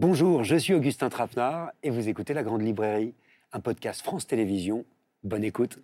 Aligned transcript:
Bonjour, 0.00 0.44
je 0.44 0.56
suis 0.56 0.72
Augustin 0.72 1.10
Trapenard 1.10 1.72
et 1.82 1.90
vous 1.90 2.08
écoutez 2.08 2.32
La 2.32 2.42
Grande 2.42 2.62
Librairie, 2.62 3.12
un 3.52 3.60
podcast 3.60 4.00
France 4.00 4.26
Télévisions. 4.26 4.86
Bonne 5.24 5.44
écoute. 5.44 5.78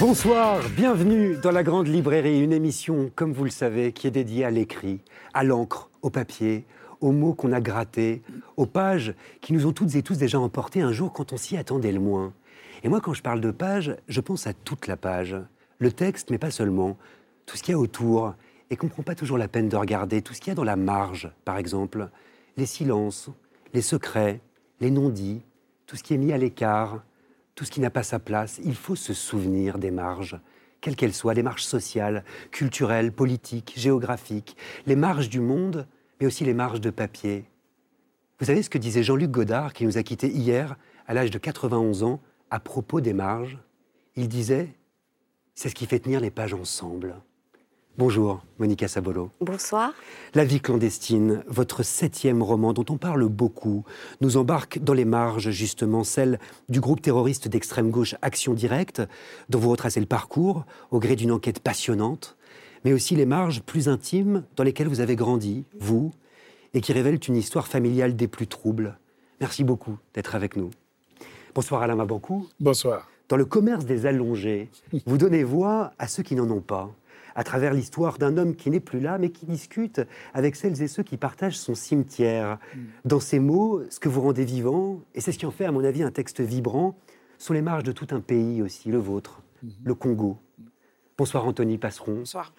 Bonsoir, 0.00 0.60
bienvenue 0.76 1.36
dans 1.36 1.52
la 1.52 1.62
Grande 1.62 1.86
Librairie, 1.86 2.40
une 2.40 2.52
émission, 2.52 3.12
comme 3.14 3.32
vous 3.32 3.44
le 3.44 3.50
savez, 3.50 3.92
qui 3.92 4.08
est 4.08 4.10
dédiée 4.10 4.44
à 4.44 4.50
l'écrit, 4.50 5.02
à 5.34 5.44
l'encre, 5.44 5.88
au 6.02 6.10
papier, 6.10 6.64
aux 7.00 7.12
mots 7.12 7.34
qu'on 7.34 7.52
a 7.52 7.60
grattés, 7.60 8.22
aux 8.56 8.66
pages 8.66 9.14
qui 9.40 9.52
nous 9.52 9.66
ont 9.66 9.72
toutes 9.72 9.94
et 9.94 10.02
tous 10.02 10.18
déjà 10.18 10.38
emportés 10.38 10.80
un 10.80 10.92
jour 10.92 11.12
quand 11.12 11.32
on 11.32 11.36
s'y 11.36 11.56
attendait 11.56 11.92
le 11.92 12.00
moins. 12.00 12.32
Et 12.82 12.88
moi, 12.88 13.00
quand 13.00 13.14
je 13.14 13.22
parle 13.22 13.40
de 13.40 13.50
pages, 13.50 13.96
je 14.08 14.20
pense 14.20 14.46
à 14.46 14.52
toute 14.52 14.86
la 14.86 14.96
page. 14.96 15.36
Le 15.78 15.92
texte, 15.92 16.30
mais 16.30 16.38
pas 16.38 16.50
seulement. 16.50 16.96
Tout 17.46 17.56
ce 17.56 17.62
qu'il 17.62 17.72
y 17.72 17.74
a 17.74 17.78
autour, 17.78 18.34
et 18.70 18.76
qu'on 18.76 18.86
ne 18.86 18.92
prend 18.92 19.02
pas 19.02 19.14
toujours 19.14 19.38
la 19.38 19.48
peine 19.48 19.68
de 19.68 19.76
regarder. 19.76 20.22
Tout 20.22 20.34
ce 20.34 20.40
qu'il 20.40 20.50
y 20.50 20.52
a 20.52 20.54
dans 20.54 20.64
la 20.64 20.76
marge, 20.76 21.30
par 21.44 21.58
exemple. 21.58 22.08
Les 22.56 22.66
silences, 22.66 23.30
les 23.74 23.82
secrets, 23.82 24.40
les 24.80 24.90
non-dits, 24.90 25.42
tout 25.86 25.96
ce 25.96 26.02
qui 26.02 26.14
est 26.14 26.18
mis 26.18 26.32
à 26.32 26.38
l'écart, 26.38 27.02
tout 27.54 27.64
ce 27.64 27.70
qui 27.70 27.80
n'a 27.80 27.90
pas 27.90 28.02
sa 28.02 28.18
place. 28.18 28.60
Il 28.64 28.74
faut 28.74 28.96
se 28.96 29.14
souvenir 29.14 29.78
des 29.78 29.90
marges, 29.90 30.38
quelles 30.80 30.96
qu'elles 30.96 31.14
soient, 31.14 31.34
les 31.34 31.42
marges 31.42 31.64
sociales, 31.64 32.24
culturelles, 32.50 33.12
politiques, 33.12 33.74
géographiques, 33.76 34.56
les 34.86 34.96
marges 34.96 35.28
du 35.28 35.40
monde, 35.40 35.86
mais 36.20 36.26
aussi 36.26 36.44
les 36.44 36.54
marges 36.54 36.80
de 36.80 36.90
papier. 36.90 37.44
Vous 38.38 38.46
savez 38.46 38.62
ce 38.62 38.70
que 38.70 38.78
disait 38.78 39.02
Jean-Luc 39.02 39.30
Godard, 39.30 39.72
qui 39.72 39.84
nous 39.84 39.98
a 39.98 40.02
quittés 40.02 40.30
hier, 40.30 40.76
à 41.06 41.14
l'âge 41.14 41.30
de 41.30 41.38
91 41.38 42.02
ans, 42.02 42.20
à 42.50 42.60
propos 42.60 43.00
des 43.00 43.12
marges? 43.12 43.58
Il 44.14 44.28
disait 44.28 44.74
C'est 45.54 45.68
ce 45.68 45.74
qui 45.74 45.86
fait 45.86 46.00
tenir 46.00 46.20
les 46.20 46.30
pages 46.30 46.54
ensemble. 46.54 47.16
Bonjour, 47.98 48.42
Monica 48.58 48.88
Sabolo. 48.88 49.30
Bonsoir. 49.40 49.94
La 50.34 50.44
vie 50.44 50.60
clandestine, 50.60 51.42
votre 51.46 51.82
septième 51.82 52.42
roman 52.42 52.74
dont 52.74 52.84
on 52.90 52.98
parle 52.98 53.26
beaucoup, 53.26 53.86
nous 54.20 54.36
embarque 54.36 54.78
dans 54.80 54.92
les 54.92 55.06
marges, 55.06 55.48
justement, 55.48 56.04
celle 56.04 56.38
du 56.68 56.80
groupe 56.80 57.00
terroriste 57.00 57.48
d'extrême 57.48 57.90
gauche 57.90 58.14
Action 58.20 58.52
Directe, 58.52 59.00
dont 59.48 59.58
vous 59.58 59.70
retracez 59.70 60.00
le 60.00 60.04
parcours 60.04 60.66
au 60.90 60.98
gré 60.98 61.16
d'une 61.16 61.32
enquête 61.32 61.60
passionnante, 61.60 62.36
mais 62.86 62.92
aussi 62.92 63.16
les 63.16 63.26
marges 63.26 63.62
plus 63.62 63.88
intimes 63.88 64.44
dans 64.54 64.62
lesquelles 64.62 64.86
vous 64.86 65.00
avez 65.00 65.16
grandi, 65.16 65.64
vous, 65.80 66.12
et 66.72 66.80
qui 66.80 66.92
révèlent 66.92 67.18
une 67.26 67.34
histoire 67.34 67.66
familiale 67.66 68.14
des 68.14 68.28
plus 68.28 68.46
troubles. 68.46 68.96
Merci 69.40 69.64
beaucoup 69.64 69.98
d'être 70.14 70.36
avec 70.36 70.54
nous. 70.54 70.70
Bonsoir 71.52 71.82
Alain 71.82 71.96
Mabancou. 71.96 72.46
Bonsoir. 72.60 73.10
Dans 73.28 73.36
le 73.36 73.44
commerce 73.44 73.86
des 73.86 74.06
allongés, 74.06 74.70
vous 75.06 75.18
donnez 75.18 75.42
voix 75.42 75.94
à 75.98 76.06
ceux 76.06 76.22
qui 76.22 76.36
n'en 76.36 76.48
ont 76.48 76.60
pas 76.60 76.88
à 77.34 77.42
travers 77.42 77.74
l'histoire 77.74 78.18
d'un 78.18 78.38
homme 78.38 78.54
qui 78.54 78.70
n'est 78.70 78.78
plus 78.78 79.00
là, 79.00 79.18
mais 79.18 79.30
qui 79.30 79.46
discute 79.46 80.00
avec 80.32 80.54
celles 80.54 80.80
et 80.80 80.86
ceux 80.86 81.02
qui 81.02 81.16
partagent 81.16 81.58
son 81.58 81.74
cimetière. 81.74 82.56
Mm. 82.72 82.80
Dans 83.04 83.20
ces 83.20 83.40
mots, 83.40 83.82
ce 83.90 83.98
que 83.98 84.08
vous 84.08 84.20
rendez 84.20 84.44
vivant, 84.44 85.00
et 85.16 85.20
c'est 85.20 85.32
ce 85.32 85.38
qui 85.38 85.44
en 85.44 85.50
fait, 85.50 85.64
à 85.64 85.72
mon 85.72 85.82
avis, 85.82 86.04
un 86.04 86.12
texte 86.12 86.40
vibrant, 86.40 86.96
sont 87.36 87.52
les 87.52 87.62
marges 87.62 87.82
de 87.82 87.92
tout 87.92 88.06
un 88.12 88.20
pays 88.20 88.62
aussi, 88.62 88.90
le 88.90 88.98
vôtre, 88.98 89.42
mm-hmm. 89.64 89.70
le 89.84 89.94
Congo. 89.94 90.38
Bonsoir 91.18 91.46
Anthony 91.46 91.78
Passeron. 91.78 92.16
Bonsoir. 92.16 92.52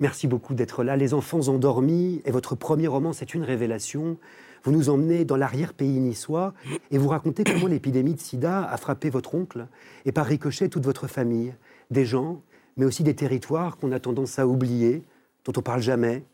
Merci 0.00 0.26
beaucoup 0.26 0.52
d'être 0.54 0.82
là. 0.82 0.96
Les 0.96 1.14
enfants 1.14 1.46
endormis, 1.46 2.22
et 2.24 2.32
votre 2.32 2.56
premier 2.56 2.88
roman, 2.88 3.12
c'est 3.12 3.34
une 3.34 3.44
révélation. 3.44 4.18
Vous 4.64 4.72
nous 4.72 4.90
emmenez 4.90 5.24
dans 5.24 5.36
l'arrière-pays 5.36 6.00
niçois 6.00 6.52
et 6.90 6.98
vous 6.98 7.06
racontez 7.06 7.44
comment 7.44 7.66
l'épidémie 7.68 8.14
de 8.14 8.20
sida 8.20 8.64
a 8.64 8.76
frappé 8.78 9.10
votre 9.10 9.36
oncle 9.36 9.68
et 10.06 10.10
par 10.10 10.26
ricochet 10.26 10.68
toute 10.68 10.84
votre 10.84 11.06
famille. 11.06 11.54
Des 11.92 12.04
gens 12.04 12.42
mais 12.76 12.84
aussi 12.84 13.04
des 13.04 13.14
territoires 13.14 13.76
qu'on 13.76 13.92
a 13.92 14.00
tendance 14.00 14.40
à 14.40 14.46
oublier, 14.46 15.04
dont 15.44 15.52
on 15.56 15.62
parle 15.62 15.82
jamais, 15.82 16.24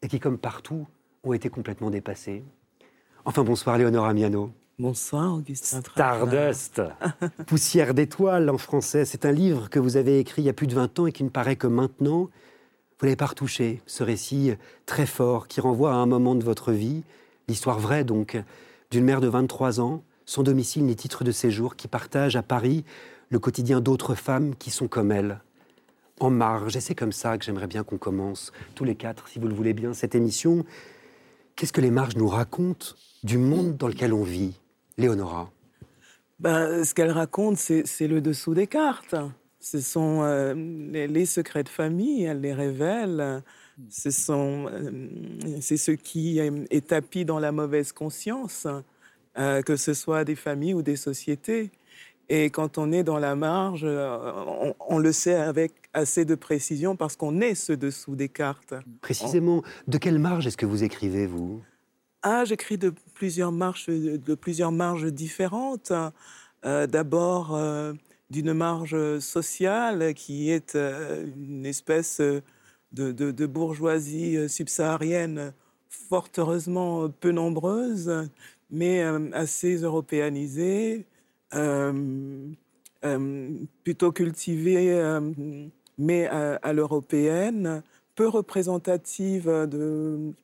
et 0.00 0.08
qui, 0.08 0.20
comme 0.20 0.38
partout, 0.38 0.86
ont 1.22 1.34
été 1.34 1.50
complètement 1.50 1.90
dépassés. 1.90 2.44
Enfin, 3.26 3.44
bonsoir 3.44 3.76
Léonore 3.76 4.06
Amiano. 4.06 4.52
Bonsoir 4.78 5.32
Augustin. 5.32 5.80
Stardust, 5.80 6.82
Poussière 7.46 7.94
d'étoiles 7.94 8.50
en 8.50 8.58
français. 8.58 9.06
C'est 9.06 9.24
un 9.24 9.32
livre 9.32 9.70
que 9.70 9.78
vous 9.78 9.96
avez 9.96 10.18
écrit 10.18 10.42
il 10.42 10.44
y 10.44 10.50
a 10.50 10.52
plus 10.52 10.66
de 10.66 10.74
20 10.74 10.98
ans 10.98 11.06
et 11.06 11.12
qui 11.12 11.24
ne 11.24 11.30
paraît 11.30 11.56
que 11.56 11.66
maintenant. 11.66 12.28
Vous 12.98 13.06
n'avez 13.06 13.16
pas 13.16 13.24
retouché 13.24 13.80
ce 13.86 14.02
récit 14.02 14.52
très 14.84 15.06
fort 15.06 15.48
qui 15.48 15.62
renvoie 15.62 15.92
à 15.92 15.96
un 15.96 16.04
moment 16.04 16.34
de 16.34 16.44
votre 16.44 16.72
vie, 16.72 17.04
l'histoire 17.48 17.78
vraie 17.78 18.04
donc, 18.04 18.36
d'une 18.90 19.02
mère 19.02 19.22
de 19.22 19.28
23 19.28 19.80
ans, 19.80 20.02
sans 20.26 20.42
domicile 20.42 20.84
ni 20.84 20.94
titre 20.94 21.24
de 21.24 21.32
séjour, 21.32 21.76
qui 21.76 21.88
partage 21.88 22.36
à 22.36 22.42
Paris 22.42 22.84
le 23.30 23.38
quotidien 23.38 23.80
d'autres 23.80 24.14
femmes 24.14 24.54
qui 24.56 24.70
sont 24.70 24.88
comme 24.88 25.10
elle 25.10 25.40
en 26.20 26.28
marge. 26.28 26.76
Et 26.76 26.80
c'est 26.80 26.94
comme 26.94 27.12
ça 27.12 27.38
que 27.38 27.46
j'aimerais 27.46 27.66
bien 27.66 27.82
qu'on 27.82 27.96
commence, 27.96 28.52
tous 28.74 28.84
les 28.84 28.94
quatre, 28.94 29.28
si 29.28 29.38
vous 29.38 29.48
le 29.48 29.54
voulez 29.54 29.72
bien, 29.72 29.94
cette 29.94 30.14
émission. 30.14 30.66
Qu'est-ce 31.54 31.72
que 31.72 31.80
les 31.80 31.90
marges 31.90 32.16
nous 32.16 32.28
racontent 32.28 32.88
du 33.24 33.38
monde 33.38 33.78
dans 33.78 33.88
lequel 33.88 34.12
on 34.12 34.22
vit? 34.22 34.60
Léonora 34.98 35.50
ben, 36.38 36.84
Ce 36.84 36.94
qu'elles 36.94 37.10
racontent, 37.10 37.56
c'est 37.56 38.08
le 38.08 38.20
dessous 38.20 38.54
des 38.54 38.66
cartes. 38.66 39.14
Ce 39.60 39.80
sont 39.80 40.20
euh, 40.22 40.54
les, 40.54 41.26
secrets 41.26 41.64
de 41.64 41.68
famille, 41.68 42.22
elles 42.24 42.40
les. 42.40 43.42
Ce 43.90 44.10
sont, 44.10 44.66
euh, 44.70 45.08
c'est 45.60 45.76
ce 45.76 45.90
qui 45.90 46.38
est 46.38 46.86
tapis 46.86 47.24
dans 47.24 47.40
la 47.40 47.52
mauvaise 47.52 47.92
conscience, 47.92 48.66
euh, 49.38 49.62
que 49.62 49.76
ce 49.76 49.92
soit 49.92 50.24
des 50.24 50.36
familles 50.36 50.74
ou 50.74 50.82
des 50.82 50.96
sociétés. 50.96 51.72
Et 52.28 52.50
quand 52.50 52.78
on 52.78 52.92
est 52.92 53.02
dans 53.02 53.18
la 53.18 53.34
marge, 53.34 53.84
on, 53.84 54.74
on 54.88 54.98
le 54.98 55.12
sait 55.12 55.34
avec 55.34 55.72
assez 55.92 56.24
de 56.24 56.34
précision 56.34 56.96
parce 56.96 57.16
qu'on 57.16 57.40
est 57.40 57.54
ce 57.54 57.72
dessous 57.72 58.14
des 58.14 58.28
cartes. 58.28 58.74
Précisément, 59.00 59.62
de 59.88 59.98
quelle 59.98 60.18
marge 60.18 60.46
est-ce 60.46 60.56
que 60.56 60.66
vous 60.66 60.84
écrivez, 60.84 61.26
vous? 61.26 61.60
Ah, 62.28 62.44
j'écris 62.44 62.76
de 62.76 62.92
plusieurs 63.14 63.52
marges, 63.52 63.86
de 63.86 64.34
plusieurs 64.34 64.72
marges 64.72 65.12
différentes. 65.12 65.92
Euh, 66.64 66.88
d'abord, 66.88 67.54
euh, 67.54 67.92
d'une 68.30 68.52
marge 68.52 69.20
sociale 69.20 70.12
qui 70.12 70.50
est 70.50 70.74
euh, 70.74 71.24
une 71.36 71.64
espèce 71.64 72.20
de, 72.20 72.42
de 73.12 73.46
bourgeoisie 73.46 74.48
subsaharienne 74.48 75.52
fort 75.88 76.28
heureusement 76.36 77.08
peu 77.08 77.30
nombreuse, 77.30 78.28
mais 78.70 79.02
assez 79.32 79.76
européanisée. 79.76 81.06
plutôt 83.84 84.10
cultivée 84.10 85.20
mais 85.96 86.26
à, 86.26 86.72
l'européenne, 86.72 87.84
peu 88.16 88.26
représentative 88.26 89.46
de, 89.46 90.34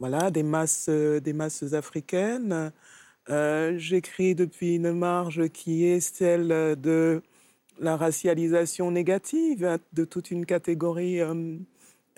voilà, 0.00 0.30
des, 0.30 0.42
masses, 0.42 0.88
des 0.88 1.32
masses 1.32 1.72
africaines. 1.74 2.72
Euh, 3.28 3.74
j'écris 3.78 4.34
depuis 4.34 4.76
une 4.76 4.92
marge 4.92 5.48
qui 5.50 5.84
est 5.84 6.00
celle 6.00 6.48
de 6.80 7.22
la 7.78 7.96
racialisation 7.96 8.90
négative 8.90 9.78
de 9.92 10.04
toute 10.04 10.30
une 10.30 10.46
catégorie 10.46 11.20
euh, 11.20 11.56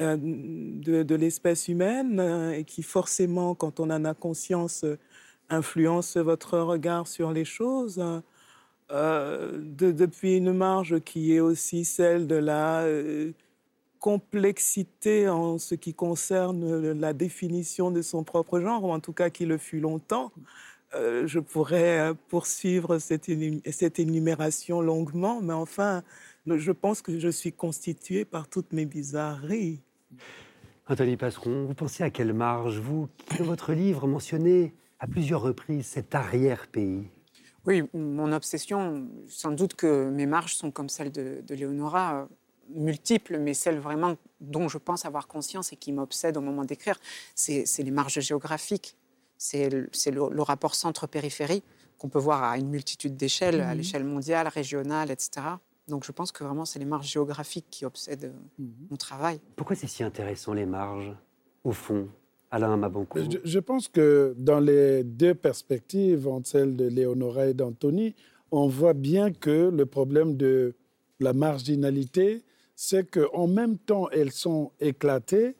euh, 0.01 0.17
de, 0.17 1.15
l'espèce 1.15 1.69
humaine 1.69 2.21
et 2.57 2.65
qui 2.65 2.83
forcément, 2.83 3.55
quand 3.55 3.79
on 3.81 3.91
en 3.91 4.05
a 4.05 4.15
conscience, 4.15 4.87
influence 5.51 6.17
votre 6.17 6.59
regard 6.59 7.07
sur 7.07 7.33
les 7.33 7.45
choses. 7.45 8.03
Euh, 8.93 9.59
depuis 9.63 10.37
une 10.37 10.53
marge 10.53 11.01
qui 11.01 11.35
est 11.35 11.41
aussi 11.41 11.85
celle 11.85 12.27
de 12.27 12.35
la 12.35 12.83
euh, 12.83 13.33
complexité 14.03 15.29
en 15.29 15.59
ce 15.59 15.77
qui 15.77 15.95
concerne 15.95 16.93
la 16.93 17.13
définition 17.13 17.93
de 17.93 18.03
son 18.03 18.25
propre 18.25 18.59
genre, 18.59 18.83
ou 18.83 18.91
en 18.91 18.99
tout 18.99 19.13
cas 19.13 19.31
qui 19.31 19.47
le 19.47 19.59
fut 19.59 19.79
longtemps. 19.79 20.33
Euh, 20.95 21.27
je 21.29 21.39
pourrais 21.39 22.13
poursuivre 22.29 22.99
cette, 22.99 23.31
cette, 23.71 23.99
énumération 24.01 24.81
longuement, 24.81 25.41
mais 25.41 25.55
enfin, 25.55 26.03
je 26.47 26.73
pense 26.73 27.01
que 27.01 27.21
je 27.21 27.29
suis 27.29 27.53
constituée 27.53 28.25
par 28.25 28.49
toutes 28.49 28.73
mes 28.73 28.87
bizarreries. 28.87 29.81
Anthony 30.89 31.17
Passeron, 31.17 31.65
vous 31.67 31.75
pensez 31.75 32.03
à 32.03 32.11
quelle 32.11 32.35
marge, 32.35 32.81
vous, 32.81 33.09
qui 33.29 33.39
dans 33.39 33.45
votre 33.45 33.73
livre 33.73 34.09
mentionnez 34.09 34.75
à 34.99 35.07
plusieurs 35.07 35.43
reprises 35.43 35.87
cet 35.87 36.17
arrière-pays? 36.17 37.09
Oui, 37.67 37.85
mon 37.95 38.33
obsession, 38.33 39.09
sans 39.29 39.53
doute 39.53 39.75
que 39.75 40.11
mes 40.11 40.27
marges 40.27 40.57
sont 40.57 40.73
comme 40.73 40.89
celles 40.89 41.13
de, 41.13 41.41
de 41.47 41.55
Léonora, 41.55 42.23
euh, 42.23 42.27
multiples, 42.71 43.39
mais 43.39 43.55
celles 43.55 43.79
vraiment 43.79 44.17
dont 44.41 44.69
je 44.69 44.79
pense 44.79 45.05
avoir 45.05 45.29
conscience 45.29 45.73
et 45.73 45.77
qui 45.77 45.93
m'obsèdent 45.93 46.37
au 46.37 46.41
moment 46.41 46.65
d'écrire, 46.65 46.99
c'est 47.35 47.67
les 47.79 47.91
marges 47.91 48.21
géographiques, 48.21 48.97
c'est 49.37 49.69
le, 49.69 50.43
rapport 50.43 50.75
centre-périphérie 50.75 51.63
qu'on 51.99 52.09
peut 52.09 52.19
voir 52.19 52.43
à 52.43 52.59
une 52.59 52.69
multitude 52.69 53.17
d'échelles, 53.17 53.61
à 53.61 53.73
mhm. 53.73 53.77
l'échelle 53.79 54.05
mondiale, 54.05 54.49
régionale, 54.49 55.11
etc. 55.11 55.47
Donc 55.89 56.05
je 56.05 56.13
pense 56.13 56.33
que 56.33 56.43
vraiment 56.43 56.65
c'est 56.65 56.79
les 56.79 56.85
marges 56.85 57.11
géographiques 57.11 57.67
qui 57.71 57.85
obsèdent 57.85 58.25
euh, 58.25 58.63
mhm. 58.63 58.73
mon 58.91 58.97
travail. 58.97 59.41
Pourquoi 59.57 59.77
c'est 59.77 59.87
si 59.87 60.03
intéressant 60.03 60.53
les 60.55 60.67
marges, 60.67 61.13
au 61.65 61.73
fond 61.73 62.09
Alain 62.51 62.77
Mabankou 62.77 63.19
je, 63.19 63.39
je, 63.45 63.59
pense 63.59 63.89
que 63.89 64.35
dans 64.37 64.61
les 64.61 65.05
deux 65.05 65.35
perspectives, 65.35 66.29
entre 66.29 66.49
celle 66.49 66.77
de 66.77 66.85
Léonora 66.85 67.47
et 67.47 67.55
d'Anthony, 67.55 68.15
on 68.51 68.67
voit 68.67 68.93
bien 68.93 69.33
que 69.33 69.71
le 69.71 69.87
problème 69.87 70.37
de 70.37 70.75
la 71.19 71.33
marginalité, 71.33 72.43
c'est 72.85 73.09
qu'en 73.09 73.47
même 73.47 73.79
temps, 73.79 74.11
elles 74.11 74.33
sont 74.33 74.73
éclatées, 74.81 75.55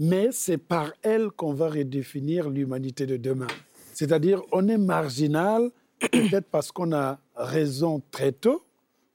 mais 0.00 0.30
c'est 0.32 0.58
par 0.58 0.92
elles 1.02 1.30
qu'on 1.30 1.52
va 1.52 1.68
redéfinir 1.68 2.50
l'humanité 2.50 3.06
de 3.06 3.16
demain. 3.16 3.46
C'est-à-dire, 3.94 4.42
on 4.50 4.66
est 4.66 4.76
marginal, 4.76 5.70
peut-être 6.00 6.48
parce 6.50 6.72
qu'on 6.72 6.92
a 6.92 7.20
raison 7.36 8.02
très 8.10 8.32
tôt, 8.32 8.64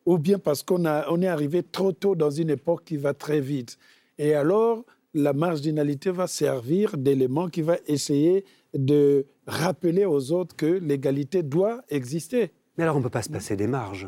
ou 0.06 0.18
bien 0.18 0.40
parce 0.40 0.64
qu'on 0.64 0.86
on 0.86 1.22
est 1.22 1.28
arrivé 1.28 1.64
trop 1.64 1.92
tôt 1.92 2.16
dans 2.16 2.32
une 2.32 2.50
époque 2.50 2.86
qui 2.86 2.96
va 2.96 3.14
très 3.14 3.42
vite. 3.42 3.78
Et 4.18 4.36
alors, 4.36 4.86
la 5.14 5.34
marginalité 5.34 6.12
va 6.12 6.28
servir 6.28 6.98
d'élément 6.98 7.50
qui 7.50 7.62
va 7.62 7.76
essayer 7.88 8.46
de 8.74 9.26
rappeler 9.48 10.06
aux 10.06 10.32
autres 10.32 10.56
que 10.56 10.66
l'égalité 10.66 11.44
doit 11.44 11.82
exister. 11.90 12.54
Mais 12.78 12.86
alors, 12.86 12.96
on 12.96 13.00
ne 13.00 13.04
peut 13.04 13.10
pas 13.10 13.22
se 13.22 13.30
passer 13.30 13.58
des 13.58 13.68
marges. 13.68 14.08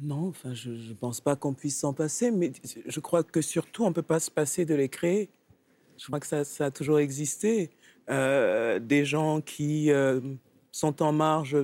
Non, 0.00 0.28
enfin, 0.28 0.52
je 0.52 0.70
ne 0.70 0.94
pense 0.94 1.20
pas 1.22 1.36
qu'on 1.36 1.54
puisse 1.54 1.78
s'en 1.78 1.94
passer, 1.94 2.30
mais 2.30 2.52
je 2.86 3.00
crois 3.00 3.22
que 3.22 3.40
surtout, 3.40 3.84
on 3.84 3.88
ne 3.88 3.94
peut 3.94 4.02
pas 4.02 4.20
se 4.20 4.30
passer 4.30 4.66
de 4.66 4.74
les 4.74 4.90
créer. 4.90 5.30
Je 5.96 6.06
crois 6.06 6.20
que 6.20 6.26
ça, 6.26 6.64
a 6.64 6.70
toujours 6.70 6.98
existé. 6.98 7.70
Euh, 8.10 8.78
des 8.78 9.04
gens 9.04 9.40
qui 9.40 9.90
euh, 9.90 10.20
sont 10.70 11.02
en 11.02 11.12
marge 11.12 11.56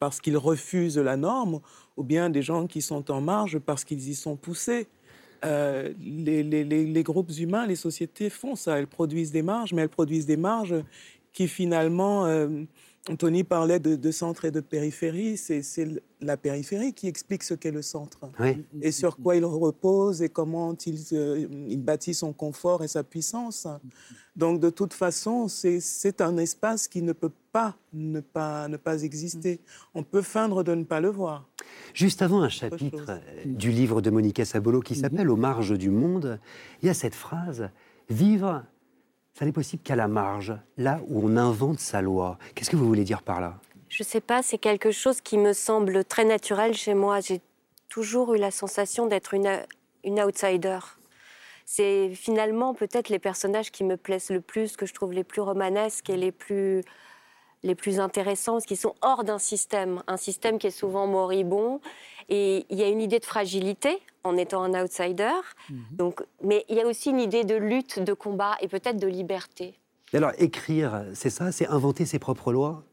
parce 0.00 0.20
qu'ils 0.20 0.36
refusent 0.36 0.98
la 0.98 1.16
norme, 1.16 1.60
ou 1.96 2.02
bien 2.02 2.28
des 2.28 2.42
gens 2.42 2.66
qui 2.66 2.82
sont 2.82 3.10
en 3.10 3.20
marge 3.20 3.58
parce 3.60 3.84
qu'ils 3.84 4.08
y 4.08 4.14
sont 4.16 4.36
poussés. 4.36 4.88
Euh, 5.44 5.92
les, 6.00 7.02
groupes 7.04 7.30
humains, 7.38 7.66
les 7.66 7.76
sociétés 7.76 8.30
font 8.30 8.56
ça. 8.56 8.78
Elles 8.78 8.88
produisent 8.88 9.30
des 9.30 9.42
marges, 9.42 9.72
mais 9.72 9.82
elles 9.82 9.88
produisent 9.88 10.26
des 10.26 10.36
marges 10.36 10.74
qui 11.32 11.46
finalement 11.46 12.26
Anthony 13.08 13.44
parlait 13.44 13.80
de, 13.80 14.10
centre 14.10 14.44
et 14.44 14.50
de 14.50 14.60
périphérie. 14.60 15.36
C'est 15.36 15.62
la 16.20 16.36
périphérie 16.36 16.92
qui 16.92 17.08
explique 17.08 17.42
ce 17.42 17.54
qu'est 17.54 17.70
le 17.70 17.82
centre. 17.82 18.30
Et 18.82 18.92
sur 18.92 19.16
quoi 19.16 19.36
il 19.36 19.44
repose 19.44 20.22
et 20.22 20.28
comment 20.28 20.76
il, 20.86 21.02
euh, 21.12 21.46
il, 21.68 21.82
bâtit 21.82 22.14
son 22.14 22.32
confort 22.32 22.84
et 22.84 22.88
sa 22.88 23.02
puissance. 23.02 23.66
Donc, 24.36 24.60
de 24.60 24.70
toute 24.70 24.92
façon, 24.92 25.48
c'est 25.48 26.20
un 26.20 26.36
espace 26.36 26.88
qui 26.88 27.02
ne 27.02 27.12
peut 27.12 27.32
pas 27.52 27.74
ne 27.92 28.20
pas, 28.20 28.68
ne 28.68 28.76
pas 28.76 29.02
exister. 29.02 29.60
On 29.94 30.02
peut 30.02 30.22
feindre 30.22 30.62
de 30.62 30.74
ne 30.74 30.84
pas 30.84 31.00
le 31.00 31.08
voir. 31.08 31.48
Juste 31.94 32.22
avant 32.22 32.42
un 32.42 32.48
chapitre 32.48 33.20
du 33.44 33.70
livre 33.70 34.00
de 34.00 34.10
Monica 34.10 34.44
Sabolo 34.44 34.80
qui 34.80 34.94
s'appelle 34.94 35.30
Aux 35.30 35.36
marges 35.36 35.76
du 35.76 35.90
monde, 35.90 36.38
il 36.82 36.86
y 36.86 36.90
a 36.90 36.94
cette 36.94 37.14
phrase 37.14 37.70
Vivre 38.08 38.64
ça 39.34 39.44
n'est 39.44 39.52
possible 39.52 39.82
qu'à 39.82 39.96
la 39.96 40.08
marge, 40.08 40.54
là 40.76 41.00
où 41.08 41.20
on 41.24 41.36
invente 41.36 41.80
sa 41.80 42.02
loi. 42.02 42.38
Qu'est-ce 42.54 42.70
que 42.70 42.76
vous 42.76 42.86
voulez 42.86 43.04
dire 43.04 43.22
par 43.22 43.40
là? 43.40 43.58
Je 43.88 44.02
ne 44.02 44.06
sais 44.06 44.20
pas, 44.20 44.42
c'est 44.42 44.58
quelque 44.58 44.92
chose 44.92 45.20
qui 45.20 45.38
me 45.38 45.52
semble 45.52 46.04
très 46.04 46.24
naturel 46.24 46.74
chez 46.74 46.94
moi. 46.94 47.20
J'ai 47.20 47.40
toujours 47.88 48.34
eu 48.34 48.38
la 48.38 48.50
sensation 48.50 49.06
d'être 49.06 49.34
une, 49.34 49.50
une 50.04 50.20
outsider. 50.20 50.78
C'est 51.64 52.14
finalement 52.14 52.74
peut-être 52.74 53.08
les 53.08 53.18
personnages 53.18 53.70
qui 53.70 53.84
me 53.84 53.96
plaisent 53.96 54.30
le 54.30 54.40
plus, 54.40 54.76
que 54.76 54.86
je 54.86 54.94
trouve 54.94 55.12
les 55.12 55.24
plus 55.24 55.40
romanesques 55.40 56.10
et 56.10 56.16
les 56.16 56.32
plus, 56.32 56.82
les 57.62 57.74
plus 57.74 58.00
intéressants, 58.00 58.58
qui 58.58 58.76
sont 58.76 58.94
hors 59.02 59.24
d'un 59.24 59.38
système, 59.38 60.02
un 60.06 60.16
système 60.16 60.58
qui 60.58 60.66
est 60.66 60.72
souvent 60.72 61.06
moribond. 61.06 61.80
Et 62.28 62.66
il 62.70 62.78
y 62.78 62.82
a 62.82 62.88
une 62.88 63.00
idée 63.00 63.18
de 63.18 63.24
fragilité 63.24 64.00
en 64.24 64.36
étant 64.36 64.62
un 64.62 64.82
outsider. 64.82 65.32
Mhm. 65.68 65.78
Donc, 65.92 66.22
mais 66.42 66.64
il 66.68 66.76
y 66.76 66.80
a 66.80 66.86
aussi 66.86 67.10
une 67.10 67.20
idée 67.20 67.44
de 67.44 67.54
lutte, 67.56 68.00
de 68.00 68.12
combat 68.12 68.56
et 68.60 68.68
peut-être 68.68 68.98
de 68.98 69.06
liberté. 69.06 69.78
alors, 70.12 70.32
écrire, 70.38 71.04
c'est 71.14 71.30
ça 71.30 71.52
C'est 71.52 71.66
inventer 71.68 72.06
ses 72.06 72.18
propres 72.18 72.52
lois? 72.52 72.84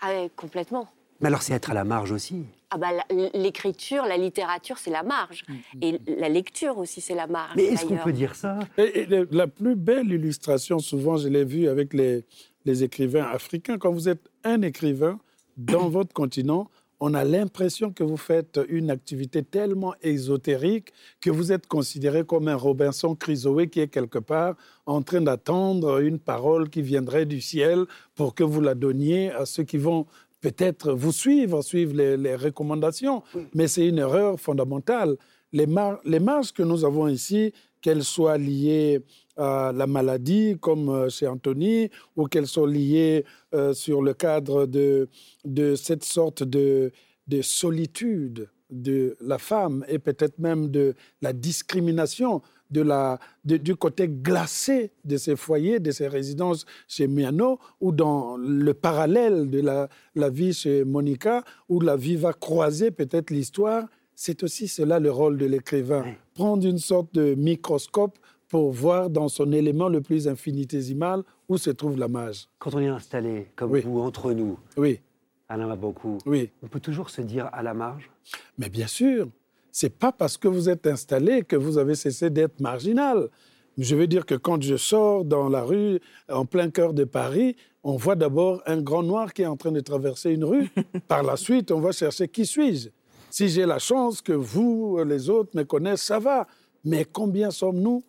Ah, 0.00 0.10
Complètement. 0.36 0.88
Mais 1.20 1.28
alors, 1.28 1.42
c'est 1.42 1.54
être 1.54 1.70
à 1.70 1.74
la 1.74 1.84
marge 1.84 2.10
aussi 2.12 2.44
ah 2.70 2.76
bah, 2.76 2.88
L'écriture, 3.34 4.04
la 4.04 4.16
littérature, 4.16 4.78
c'est 4.78 4.90
la 4.90 5.02
marge. 5.02 5.44
Mhm. 5.48 5.56
Et 5.82 6.00
la 6.18 6.28
lecture 6.28 6.76
aussi, 6.78 7.00
c'est 7.00 7.14
la 7.14 7.26
marge. 7.26 7.52
Mais 7.56 7.64
est-ce 7.64 7.86
qu'on 7.86 7.96
peut 7.96 8.12
dire 8.12 8.34
ça? 8.34 8.58
Et, 8.78 9.06
La 9.30 9.46
plus 9.46 9.76
belle 9.76 10.10
illustration, 10.10 10.80
souvent, 10.80 11.16
je 11.16 11.28
l'ai 11.28 11.44
vue 11.44 11.68
avec 11.68 11.94
les, 11.94 12.24
les 12.64 12.82
écrivains 12.82 13.24
africains. 13.24 13.78
Quand 13.78 13.92
vous 13.92 14.08
êtes 14.08 14.28
un 14.42 14.62
écrivain 14.62 15.18
dans 15.56 15.88
votre 15.96 16.12
continent, 16.12 16.68
on 17.00 17.14
a 17.14 17.24
l'impression 17.24 17.92
que 17.92 18.04
vous 18.04 18.16
faites 18.16 18.60
une 18.68 18.90
activité 18.90 19.42
tellement 19.42 19.94
ésotérique 20.02 20.92
que 21.20 21.30
vous 21.30 21.52
êtes 21.52 21.66
considéré 21.66 22.24
comme 22.24 22.48
un 22.48 22.56
Robinson 22.56 23.14
Crusoe 23.14 23.66
qui 23.66 23.80
est 23.80 23.88
quelque 23.88 24.18
part 24.18 24.54
en 24.86 25.02
train 25.02 25.20
d'attendre 25.20 26.00
une 26.00 26.18
parole 26.18 26.70
qui 26.70 26.82
viendrait 26.82 27.26
du 27.26 27.40
ciel 27.40 27.84
pour 28.14 28.34
que 28.34 28.44
vous 28.44 28.60
la 28.60 28.74
donniez 28.74 29.30
à 29.32 29.46
ceux 29.46 29.64
qui 29.64 29.78
vont 29.78 30.06
peut-être 30.40 30.92
vous 30.92 31.12
suivre, 31.12 31.62
suivre 31.62 31.94
les, 31.94 32.36
recommandations. 32.36 33.22
Mais 33.54 33.66
c'est 33.66 33.86
une 33.86 33.98
erreur 33.98 34.38
fondamentale. 34.38 35.16
Les, 35.52 35.66
les 36.04 36.20
marges 36.20 36.52
que 36.52 36.62
nous 36.62 36.84
avons 36.84 37.08
ici, 37.08 37.52
qu'elles 37.80 38.04
soient 38.04 38.38
liées 38.38 39.02
à 39.36 39.72
la 39.74 39.86
maladie, 39.86 40.56
comme 40.60 40.88
euh, 40.88 41.08
chez 41.08 41.26
Anthony, 41.26 41.90
ou 42.16 42.26
qu'elles 42.26 42.46
soient 42.46 42.68
liées 42.70 43.24
euh, 43.54 43.72
sur 43.72 44.02
le 44.02 44.14
cadre 44.14 44.66
de, 44.66 45.08
de 45.44 45.74
cette 45.74 46.04
sorte 46.04 46.42
de, 46.42 46.92
de 47.26 47.42
solitude 47.42 48.48
de 48.70 49.16
la 49.20 49.38
femme 49.38 49.84
et 49.88 49.98
peut-être 49.98 50.38
même 50.38 50.68
de 50.68 50.94
la 51.22 51.32
discrimination 51.32 52.42
de 52.70 52.80
la, 52.80 53.20
du 53.44 53.76
côté 53.76 54.08
glacé 54.08 54.90
de 55.04 55.16
ces 55.16 55.36
foyers, 55.36 55.78
de 55.78 55.90
ces 55.90 56.08
résidences 56.08 56.64
chez 56.88 57.06
Miano, 57.06 57.58
ou 57.80 57.92
dans 57.92 58.36
le 58.36 58.74
parallèle 58.74 59.48
de 59.48 59.60
la, 59.60 59.88
la 60.14 60.30
vie 60.30 60.52
chez 60.52 60.84
Monica, 60.84 61.44
où 61.68 61.78
la 61.80 61.94
vie 61.94 62.16
va 62.16 62.32
croiser 62.32 62.90
peut-être 62.90 63.30
l'histoire 63.30 63.84
c'est 64.14 64.42
aussi 64.42 64.68
cela 64.68 65.00
le 65.00 65.10
rôle 65.10 65.38
de 65.38 65.46
l'écrivain. 65.46 66.04
Prendre 66.34 66.66
une 66.66 66.78
sorte 66.78 67.14
de 67.14 67.34
microscope 67.34 68.18
pour 68.54 68.70
voir 68.70 69.10
dans 69.10 69.28
son 69.28 69.50
élément 69.50 69.88
le 69.88 70.00
plus 70.00 70.28
infinitésimal 70.28 71.24
où 71.48 71.58
se 71.58 71.70
trouve 71.70 71.98
la 71.98 72.06
mage. 72.06 72.46
Quand 72.60 72.72
on 72.76 72.78
est 72.78 72.86
installé, 72.86 73.48
comme 73.56 73.76
vous, 73.76 73.98
entre 73.98 74.30
nous, 74.30 74.56
oui. 74.76 75.00
Alain 75.48 75.74
beaucoup. 75.74 76.18
oui. 76.24 76.52
on 76.62 76.68
peut 76.68 76.78
toujours 76.78 77.10
se 77.10 77.20
dire 77.20 77.50
à 77.52 77.64
la 77.64 77.74
marge? 77.74 78.08
Mais 78.56 78.68
bien 78.68 78.86
sûr, 78.86 79.26
c'est 79.72 79.98
pas 79.98 80.12
parce 80.12 80.36
que 80.36 80.46
vous 80.46 80.68
êtes 80.68 80.86
installé 80.86 81.42
que 81.42 81.56
vous 81.56 81.78
avez 81.78 81.96
cessé 81.96 82.30
d'être 82.30 82.60
marginal. 82.60 83.28
Je 83.76 83.96
veux 83.96 84.06
dire 84.06 84.24
que 84.24 84.36
quand 84.36 84.62
je 84.62 84.76
sors 84.76 85.24
dans 85.24 85.48
la 85.48 85.62
rue, 85.62 85.98
en 86.28 86.46
plein 86.46 86.70
cœur 86.70 86.94
de 86.94 87.02
Paris, 87.02 87.56
on 87.82 87.96
voit 87.96 88.14
d'abord 88.14 88.62
un 88.66 88.80
grand 88.80 89.02
noir 89.02 89.32
qui 89.32 89.42
est 89.42 89.46
en 89.46 89.56
train 89.56 89.72
de 89.72 89.80
traverser 89.80 90.30
une 90.30 90.44
rue. 90.44 90.70
Par 91.08 91.24
la 91.24 91.36
suite, 91.36 91.72
on 91.72 91.80
va 91.80 91.90
chercher 91.90 92.28
qui 92.28 92.46
suis-je 92.46 92.90
si 93.30 93.48
j'ai 93.48 93.66
la 93.66 93.80
chance 93.80 94.22
que 94.22 94.32
vous, 94.32 95.02
les 95.02 95.28
autres, 95.28 95.56
me 95.56 95.64
connaissent, 95.64 96.04
ça 96.04 96.20
va. 96.20 96.46
Mais 96.84 97.04
combien 97.04 97.50
sommes-nous 97.50 98.04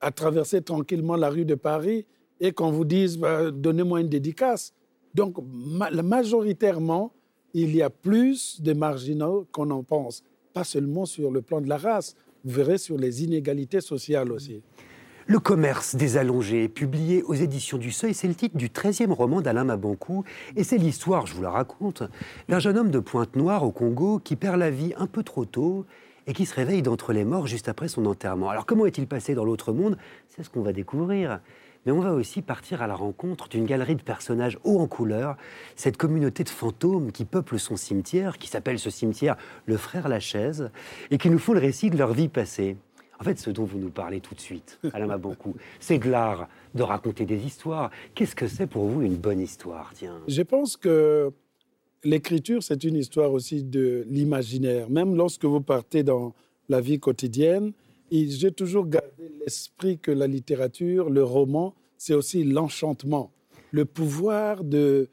à 0.00 0.10
traverser 0.10 0.62
tranquillement 0.62 1.16
la 1.16 1.30
rue 1.30 1.44
de 1.44 1.54
Paris 1.54 2.06
et 2.40 2.52
qu'on 2.52 2.70
vous 2.70 2.84
dise 2.84 3.18
bah, 3.18 3.50
donnez-moi 3.50 4.00
une 4.00 4.08
dédicace 4.08 4.72
Donc, 5.14 5.36
majoritairement, 6.02 7.12
il 7.54 7.74
y 7.74 7.82
a 7.82 7.90
plus 7.90 8.60
de 8.60 8.72
marginaux 8.72 9.46
qu'on 9.52 9.70
en 9.70 9.82
pense. 9.82 10.24
Pas 10.52 10.64
seulement 10.64 11.06
sur 11.06 11.30
le 11.30 11.40
plan 11.40 11.60
de 11.60 11.68
la 11.68 11.78
race, 11.78 12.16
vous 12.44 12.52
verrez 12.52 12.78
sur 12.78 12.98
les 12.98 13.24
inégalités 13.24 13.80
sociales 13.80 14.32
aussi. 14.32 14.62
Le 15.26 15.38
commerce 15.38 15.96
des 15.96 16.18
allongés, 16.18 16.68
publié 16.68 17.22
aux 17.22 17.32
éditions 17.32 17.78
du 17.78 17.90
Seuil, 17.90 18.12
c'est 18.12 18.28
le 18.28 18.34
titre 18.34 18.58
du 18.58 18.68
13e 18.68 19.10
roman 19.10 19.40
d'Alain 19.40 19.64
Mabankou. 19.64 20.22
Et 20.54 20.64
c'est 20.64 20.76
l'histoire, 20.76 21.26
je 21.26 21.34
vous 21.34 21.40
la 21.40 21.50
raconte, 21.50 22.02
d'un 22.50 22.58
jeune 22.58 22.76
homme 22.76 22.90
de 22.90 22.98
Pointe-Noire 22.98 23.64
au 23.64 23.70
Congo 23.70 24.18
qui 24.18 24.36
perd 24.36 24.58
la 24.58 24.70
vie 24.70 24.92
un 24.98 25.06
peu 25.06 25.22
trop 25.22 25.46
tôt 25.46 25.86
et 26.26 26.32
qui 26.32 26.46
se 26.46 26.54
réveille 26.54 26.82
d'entre 26.82 27.12
les 27.12 27.24
morts 27.24 27.46
juste 27.46 27.68
après 27.68 27.88
son 27.88 28.06
enterrement. 28.06 28.50
Alors 28.50 28.66
comment 28.66 28.86
est-il 28.86 29.06
passé 29.06 29.34
dans 29.34 29.44
l'autre 29.44 29.72
monde? 29.72 29.96
C'est 30.28 30.42
ce 30.42 30.50
qu'on 30.50 30.62
va 30.62 30.72
découvrir. 30.72 31.40
Mais 31.86 31.92
on 31.92 32.00
va 32.00 32.12
aussi 32.12 32.40
partir 32.40 32.80
à 32.80 32.86
la 32.86 32.94
rencontre 32.94 33.48
d'une 33.48 33.66
galerie 33.66 33.96
de 33.96 34.02
personnages 34.02 34.58
hauts 34.64 34.80
en 34.80 34.86
couleur, 34.86 35.36
cette 35.76 35.96
communauté 35.96 36.42
de 36.42 36.48
fantômes 36.48 37.12
qui 37.12 37.26
peuple 37.26 37.58
son 37.58 37.76
cimetière, 37.76 38.38
qui 38.38 38.48
s'appelle 38.48 38.78
ce 38.78 38.88
cimetière 38.88 39.36
le 39.66 39.76
Frère 39.76 40.08
Lachaise, 40.08 40.70
et 41.10 41.18
qui 41.18 41.28
nous 41.28 41.38
font 41.38 41.52
le 41.52 41.60
récit 41.60 41.90
de 41.90 41.98
leur 41.98 42.14
vie 42.14 42.28
passée. 42.28 42.78
En 43.20 43.24
fait, 43.24 43.38
ce 43.38 43.50
dont 43.50 43.64
vous 43.64 43.78
nous 43.78 43.90
parlez 43.90 44.20
tout 44.20 44.34
de 44.34 44.40
suite, 44.40 44.80
Alain 44.92 45.06
Mabankou, 45.06 45.56
c'est 45.78 45.98
de 45.98 46.10
l'art 46.10 46.48
de 46.74 46.82
raconter 46.82 47.26
des 47.26 47.44
histoires. 47.44 47.90
Qu'est-ce 48.14 48.34
que 48.34 48.48
c'est 48.48 48.66
pour 48.66 48.86
vous 48.86 49.02
une 49.02 49.16
bonne 49.16 49.40
histoire? 49.40 49.92
Tiens. 49.94 50.20
Je 50.26 50.42
pense 50.42 50.76
que 50.76 51.32
l'écriture, 52.04 52.62
c'est 52.62 52.84
une 52.84 52.96
histoire 52.96 53.32
aussi 53.32 53.62
de 53.62 54.04
l'imaginaire. 54.08 54.88
Même 54.90 55.16
lorsque 55.16 55.44
vous 55.44 55.60
partez 55.60 56.02
dans 56.02 56.34
la 56.68 56.80
vie 56.80 57.00
quotidienne, 57.00 57.72
j'ai 58.10 58.52
toujours 58.52 58.86
gardé 58.86 59.30
l'esprit 59.40 59.98
que 59.98 60.10
la 60.10 60.26
littérature, 60.26 61.10
le 61.10 61.24
roman, 61.24 61.74
c'est 61.98 62.14
aussi 62.14 62.44
l'enchantement, 62.44 63.32
le 63.70 63.84
pouvoir 63.84 64.62
de 64.62 65.08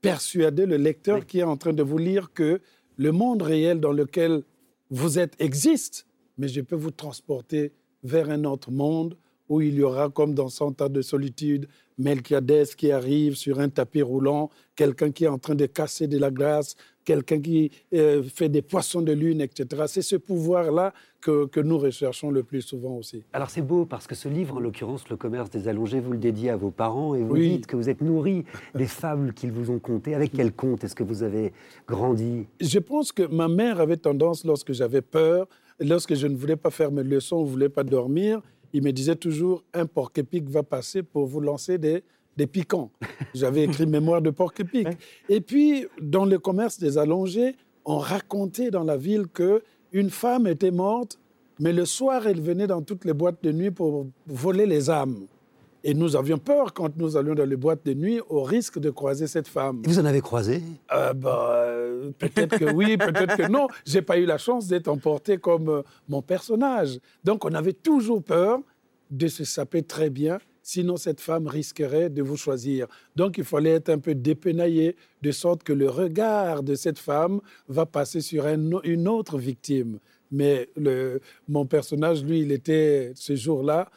persuader 0.00 0.66
le 0.66 0.76
lecteur 0.76 1.26
qui 1.26 1.38
est 1.38 1.44
en 1.44 1.56
train 1.56 1.72
de 1.72 1.82
vous 1.82 1.98
lire 1.98 2.32
que 2.32 2.60
le 2.96 3.12
monde 3.12 3.42
réel 3.42 3.80
dans 3.80 3.92
lequel 3.92 4.42
vous 4.90 5.18
êtes 5.18 5.34
existe 5.40 6.06
mais 6.38 6.48
je 6.48 6.60
peux 6.60 6.76
vous 6.76 6.90
transporter 6.90 7.72
vers 8.02 8.30
un 8.30 8.44
autre 8.44 8.70
monde 8.70 9.16
où 9.48 9.60
il 9.60 9.74
y 9.74 9.82
aura, 9.82 10.08
comme 10.08 10.34
dans 10.34 10.48
Cent 10.48 10.80
ans 10.80 10.88
de 10.88 11.02
solitude, 11.02 11.68
Melquiades 11.98 12.74
qui 12.76 12.90
arrive 12.90 13.34
sur 13.34 13.60
un 13.60 13.68
tapis 13.68 14.02
roulant, 14.02 14.50
quelqu'un 14.76 15.10
qui 15.10 15.24
est 15.24 15.28
en 15.28 15.38
train 15.38 15.54
de 15.54 15.66
casser 15.66 16.06
de 16.06 16.18
la 16.18 16.30
glace, 16.30 16.76
quelqu'un 17.04 17.40
qui 17.40 17.70
euh, 17.94 18.22
fait 18.22 18.48
des 18.48 18.62
poissons 18.62 19.02
de 19.02 19.12
lune, 19.12 19.40
etc. 19.40 19.84
C'est 19.86 20.02
ce 20.02 20.16
pouvoir-là 20.16 20.92
que, 21.20 21.46
que, 21.46 21.60
nous 21.60 21.78
recherchons 21.78 22.30
le 22.30 22.42
plus 22.42 22.62
souvent 22.62 22.96
aussi. 22.96 23.22
Alors 23.32 23.50
c'est 23.50 23.62
beau 23.62 23.84
parce 23.84 24.06
que 24.06 24.14
ce 24.14 24.28
livre, 24.28 24.56
en 24.56 24.60
l'occurrence 24.60 25.08
Le 25.08 25.16
commerce 25.16 25.50
des 25.50 25.68
allongés, 25.68 26.00
vous 26.00 26.12
le 26.12 26.18
dédiez 26.18 26.50
à 26.50 26.56
vos 26.56 26.70
parents 26.70 27.14
et 27.14 27.22
vous 27.22 27.36
dites 27.36 27.66
que 27.66 27.76
vous 27.76 27.88
êtes 27.88 28.00
nourri 28.00 28.44
des 28.74 28.86
fables 28.86 29.32
qu'ils 29.32 29.52
vous 29.52 29.70
ont 29.70 29.78
contées. 29.78 30.14
Avec 30.14 30.32
quel 30.32 30.52
conte 30.52 30.84
est-ce 30.84 30.94
que 30.94 31.04
vous 31.04 31.22
avez 31.22 31.52
grandi? 31.86 32.46
Je 32.60 32.78
pense 32.78 33.12
que 33.12 33.22
ma 33.22 33.48
mère 33.48 33.80
avait 33.80 33.96
tendance, 33.96 34.44
lorsque 34.44 34.72
j'avais 34.72 35.02
peur, 35.02 35.46
lorsque 35.80 36.14
je 36.14 36.26
ne 36.26 36.36
voulais 36.36 36.56
pas 36.56 36.70
faire 36.70 36.90
mes 36.90 37.02
leçons, 37.02 37.44
ne 37.44 37.48
voulais 37.48 37.68
pas 37.68 37.84
dormir, 37.84 38.40
il 38.72 38.82
me 38.82 38.92
disait 38.92 39.16
toujours 39.16 39.62
un 39.74 39.86
porc-épic 39.86 40.48
va 40.48 40.62
passer 40.62 41.02
pour 41.02 41.26
vous 41.26 41.40
lancer 41.40 41.78
des, 41.78 42.02
des 42.36 42.46
piquants. 42.46 42.90
J'avais 43.34 43.64
écrit 43.64 43.86
Mémoire 43.98 44.22
de 44.22 44.30
porc-épic. 44.30 44.88
Et 45.28 45.40
puis, 45.40 45.86
dans 46.00 46.24
le 46.24 46.38
commerce 46.38 46.78
des 46.78 46.98
allongés, 46.98 47.56
on 47.84 47.98
racontait 47.98 48.70
dans 48.70 48.84
la 48.84 48.96
ville 48.96 49.26
que 49.26 49.62
une 49.92 50.10
femme 50.10 50.46
était 50.46 50.70
morte, 50.70 51.18
mais 51.58 51.72
le 51.72 51.84
soir, 51.84 52.26
elle 52.26 52.40
venait 52.40 52.66
dans 52.66 52.82
toutes 52.82 53.04
les 53.04 53.12
boîtes 53.12 53.42
de 53.42 53.52
nuit 53.52 53.70
pour 53.70 54.06
voler 54.26 54.66
les 54.66 54.88
âmes. 54.88 55.26
Et 55.84 55.94
nous 55.94 56.14
avions 56.16 56.38
peur 56.38 56.72
quand 56.72 56.96
nous 56.96 57.16
allions 57.16 57.34
dans 57.34 57.48
les 57.48 57.56
boîtes 57.56 57.84
de 57.84 57.94
nuit 57.94 58.20
au 58.28 58.42
risque 58.42 58.78
de 58.78 58.90
croiser 58.90 59.26
cette 59.26 59.48
femme. 59.48 59.82
vous 59.84 59.98
en 59.98 60.04
avez 60.04 60.20
croisé? 60.20 60.62
Euh, 60.92 61.12
bah, 61.12 61.66
Peut-être 62.18 62.58
que 62.58 62.72
oui, 62.72 62.96
peut-être 62.96 63.36
que 63.36 63.48
non. 63.48 63.66
J'ai 63.84 64.02
pas 64.02 64.18
eu 64.18 64.24
la 64.24 64.38
chance 64.38 64.68
d'être 64.68 64.88
emporté 64.88 65.38
comme 65.38 65.68
euh, 65.68 65.82
mon 66.08 66.22
personnage. 66.22 67.00
Donc 67.24 67.44
on 67.44 67.52
avait 67.54 67.72
toujours 67.72 68.22
peur 68.22 68.60
de 69.10 69.26
se 69.26 69.44
saper 69.44 69.82
très 69.82 70.08
bien 70.08 70.38
sinon 70.62 70.96
cette 70.96 71.20
femme 71.20 71.48
risquerait 71.48 72.08
de 72.08 72.22
vous 72.22 72.36
choisir. 72.36 72.86
Donc 73.16 73.36
il 73.38 73.44
fallait 73.44 73.70
être 73.70 73.88
un 73.88 73.98
peu 73.98 74.14
dépenaillé, 74.14 74.96
de 75.20 75.32
sorte 75.32 75.62
que 75.62 75.72
le 75.72 75.90
regard 75.90 76.62
de 76.62 76.74
cette 76.74 76.98
femme 76.98 77.40
va 77.68 77.84
passer 77.84 78.20
sur 78.20 78.46
une 78.46 79.08
autre 79.08 79.38
victime. 79.38 79.98
Mais 80.30 80.70
le, 80.76 81.20
mon 81.46 81.66
personnage, 81.66 82.24
lui, 82.24 82.40
il 82.40 82.52
était 82.52 83.12
ce 83.14 83.36
jour-là 83.36 83.90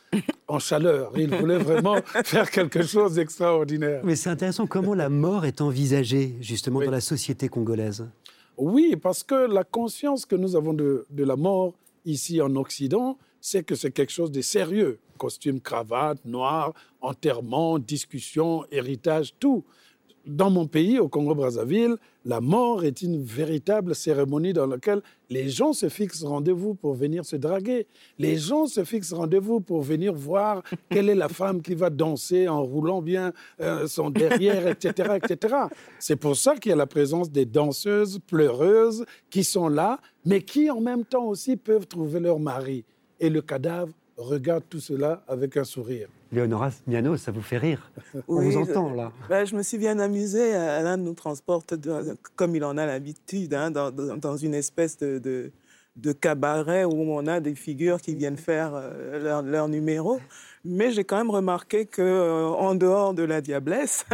en 0.47 0.59
chaleur. 0.59 1.11
Il 1.15 1.33
voulait 1.35 1.57
vraiment 1.57 1.97
faire 2.23 2.49
quelque 2.49 2.83
chose 2.83 3.15
d'extraordinaire. 3.15 4.01
Mais 4.03 4.15
c'est 4.15 4.29
intéressant 4.29 4.67
comment 4.67 4.93
la 4.93 5.09
mort 5.09 5.45
est 5.45 5.61
envisagée 5.61 6.35
justement 6.41 6.81
dans 6.81 6.91
la 6.91 7.01
société 7.01 7.49
congolaise. 7.49 8.07
Oui, 8.57 8.95
parce 9.01 9.23
que 9.23 9.47
la 9.51 9.63
conscience 9.63 10.25
que 10.25 10.35
nous 10.35 10.55
avons 10.55 10.73
de, 10.73 11.05
de 11.09 11.23
la 11.23 11.35
mort 11.35 11.73
ici 12.05 12.41
en 12.41 12.55
Occident, 12.55 13.17
c'est 13.41 13.63
que 13.63 13.75
c'est 13.75 13.91
quelque 13.91 14.11
chose 14.11 14.31
de 14.31 14.41
sérieux. 14.41 14.99
Costume, 15.17 15.59
cravate, 15.59 16.23
noir, 16.25 16.73
enterrement, 17.01 17.79
discussion, 17.79 18.65
héritage, 18.71 19.33
tout. 19.39 19.63
Dans 20.25 20.50
mon 20.50 20.65
pays, 20.65 20.98
au 20.98 21.08
Congo-Brazzaville, 21.08 21.98
la 22.25 22.41
mort 22.41 22.84
est 22.84 23.03
une 23.03 23.22
véritable 23.22 23.94
cérémonie 23.94 24.53
dans 24.53 24.65
laquelle 24.65 25.03
les 25.29 25.50
gens 25.50 25.72
se 25.72 25.88
fixent 25.88 26.24
rendez-vous 26.24 26.74
pour 26.74 26.96
venir 26.96 27.24
se 27.24 27.36
draguer. 27.36 27.86
Les 28.17 28.36
gens 28.36 28.65
se 28.65 28.84
fixent 28.84 29.13
rendez-vous 29.13 29.60
pour 29.60 29.84
venir 29.84 30.15
voir 30.15 30.63
quelle 30.89 31.10
est 31.10 31.15
la 31.15 31.29
femme 31.29 31.62
qui 31.62 31.75
va 31.75 31.91
danser 31.91 32.48
en 32.48 32.63
roulant 32.63 33.03
bien 33.03 33.34
euh, 33.62 33.86
son 33.88 34.10
derrière, 34.10 34.67
etc. 34.67 35.20
etc. 35.22 35.55
C'est 36.00 36.15
pour 36.15 36.36
ça 36.36 36.55
qu'il 36.55 36.72
y 36.72 36.74
a 36.74 36.75
la 36.75 36.88
présence 36.88 37.29
des 37.29 37.46
danseuses 37.46 38.20
pleureuses 38.25 39.05
qui 39.29 39.44
sont 39.44 39.67
là, 39.67 40.00
mais 40.25 40.41
qui 40.41 40.72
en 40.72 40.82
même 40.82 41.05
temps 41.05 41.25
aussi 41.25 41.55
peuvent 41.55 41.86
trouver 41.86 42.20
leur 42.20 42.39
mari. 42.39 42.84
Et 43.20 43.29
le 43.29 43.44
cadavre 43.44 43.94
regarde 44.17 44.63
tout 44.67 44.79
cela 44.79 45.24
avec 45.27 45.55
un 45.55 45.63
sourire. 45.63 46.10
Léonora 46.32 46.70
Miano, 46.88 47.17
ça 47.17 47.32
vous 47.32 47.41
fait 47.41 47.58
rire 47.58 47.91
On 48.27 48.41
vous 48.41 48.58
entend 48.58 48.94
là. 48.94 49.12
Ben, 49.29 49.46
je 49.46 49.55
me 49.55 49.63
suis 49.63 49.77
bien 49.77 50.00
amusée. 50.00 50.53
Alain 50.53 50.98
nous 50.98 51.13
transporte, 51.13 51.75
comme 52.36 52.55
il 52.55 52.63
en 52.63 52.77
a 52.77 52.86
l'habitude, 52.86 53.53
hein, 53.53 53.72
dans, 53.72 54.38
une 54.38 54.53
espèce 54.53 54.98
de, 54.98 55.51
de, 55.96 56.12
cabaret 56.12 56.84
où 56.84 56.94
on 56.94 57.27
a 57.27 57.39
des 57.39 57.55
figures 57.55 58.01
qui 58.01 58.15
viennent 58.15 58.38
faire 58.38 58.74
euh, 58.75 59.20
leur, 59.24 59.41
leur 59.41 59.67
numéro. 59.67 60.20
Mais 60.65 60.91
j'ai 60.91 61.03
quand 61.03 61.17
même 61.17 61.29
remarqué 61.29 61.86
que 61.86 62.01
euh, 62.01 62.48
en 62.48 62.74
dehors 62.74 63.13
de 63.13 63.22
la 63.22 63.39
diablesse, 63.39 64.05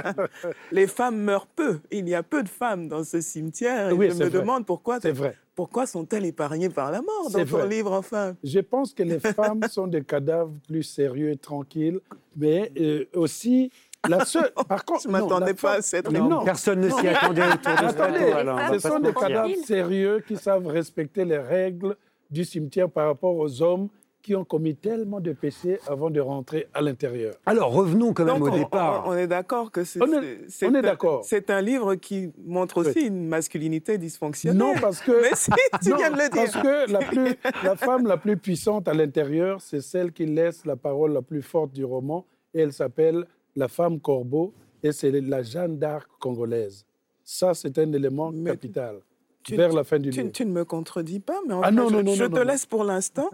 les 0.72 0.86
femmes 0.86 1.18
meurent 1.18 1.46
peu. 1.46 1.80
Il 1.90 2.08
y 2.08 2.14
a 2.14 2.22
peu 2.22 2.42
de 2.42 2.48
femmes 2.48 2.88
dans 2.88 3.04
ce 3.04 3.20
cimetière. 3.20 3.90
Et 3.90 4.10
je 4.10 4.16
me 4.16 4.30
demande 4.30 4.64
pourquoi. 4.64 5.00
C'est 5.00 5.12
vrai. 5.12 5.36
Pourquoi 5.54 5.86
sont-elles 5.86 6.24
épargnées 6.24 6.70
par 6.70 6.90
la 6.90 7.02
mort 7.02 7.30
dans 7.30 7.44
ton 7.44 7.66
livre, 7.66 7.92
enfin? 7.92 8.34
Je 8.42 8.60
pense 8.60 8.94
que 8.94 9.02
les 9.02 9.20
femmes 9.20 9.62
sont 9.68 9.86
des 9.86 10.02
cadavres 10.02 10.54
plus 10.66 10.82
sérieux 10.82 11.30
et 11.30 11.36
tranquilles, 11.36 12.00
mais 12.36 12.72
euh, 12.78 13.04
aussi 13.14 13.70
la 14.08 14.24
seule. 14.24 14.50
Par 14.68 14.84
contre, 14.84 15.02
je 15.02 15.08
ne 15.08 15.12
m'attendais 15.12 15.54
pas 15.54 15.74
à 15.74 15.82
cette. 15.82 16.10
Non, 16.10 16.44
personne 16.44 16.80
ne 16.80 16.88
s'y 16.88 17.06
attendait 17.06 17.42
autour 17.42 17.72
de 17.72 17.84
Attendez, 17.84 18.78
ce 18.78 18.88
sont 18.88 18.98
des 18.98 19.12
cadavres 19.12 19.54
sérieux 19.64 20.24
qui 20.26 20.36
savent 20.36 20.66
respecter 20.66 21.24
les 21.24 21.38
règles 21.38 21.96
du 22.30 22.44
cimetière 22.44 22.88
par 22.88 23.08
rapport 23.08 23.36
aux 23.36 23.62
hommes 23.62 23.88
qui 24.22 24.36
ont 24.36 24.44
commis 24.44 24.74
tellement 24.74 25.20
de 25.20 25.32
péchés 25.32 25.78
avant 25.88 26.08
de 26.08 26.20
rentrer 26.20 26.68
à 26.72 26.80
l'intérieur. 26.80 27.34
Alors 27.44 27.72
revenons 27.72 28.14
quand 28.14 28.24
même 28.24 28.40
au 28.40 28.50
départ. 28.50 29.04
On, 29.06 29.14
est 29.14 29.26
d'accord 29.26 29.70
que 29.70 29.84
c'est 29.84 30.00
on 30.00 30.74
est, 30.74 30.82
d'accord. 30.82 31.24
C'est 31.24 31.50
un 31.50 31.60
livre 31.60 31.96
qui 31.96 32.32
montre 32.44 32.78
aussi 32.78 33.06
une 33.06 33.26
masculinité 33.26 33.98
dysfonctionnelle. 33.98 34.58
Non, 34.58 34.74
parce 34.80 35.00
que 35.00 35.22
Mais 35.22 35.34
si, 35.34 35.50
tu 35.82 35.96
viens 35.96 36.10
de 36.10 36.16
le 36.16 36.30
dire. 36.30 36.50
Parce 36.52 36.62
que 36.62 36.92
la, 36.92 36.98
plus, 37.00 37.34
la 37.64 37.76
femme 37.76 38.06
la 38.06 38.16
plus 38.16 38.36
puissante 38.36 38.86
à 38.86 38.94
l'intérieur, 38.94 39.60
c'est 39.60 39.80
celle 39.80 40.12
qui 40.12 40.26
laisse 40.26 40.64
la 40.64 40.76
parole 40.76 41.12
la 41.12 41.22
plus 41.22 41.42
forte 41.42 41.72
du 41.72 41.84
roman, 41.84 42.24
et 42.54 42.60
elle 42.60 42.72
s'appelle 42.72 43.26
la 43.56 43.68
femme 43.68 44.00
corbeau, 44.00 44.54
et 44.82 44.92
c'est 44.92 45.10
la 45.10 45.42
Jeanne 45.42 45.78
d'Arc 45.78 46.08
congolaise. 46.20 46.86
Ça, 47.24 47.54
c'est 47.54 47.76
un 47.78 47.92
élément 47.92 48.32
capital 48.44 49.00
tu, 49.42 49.56
vers 49.56 49.72
la 49.72 49.84
fin 49.84 49.98
du 49.98 50.10
tu, 50.10 50.30
tu, 50.30 50.46
ne 50.46 50.52
me 50.52 50.64
contredis 50.64 51.20
pas, 51.20 51.38
mais 51.46 51.54
en 51.54 51.62
ah, 51.62 51.70
non, 51.70 51.88
je, 51.88 51.96
non, 51.96 52.14
je 52.14 52.24
te 52.24 52.40
laisse 52.40 52.66
pour 52.66 52.84
l'instant. 52.84 53.30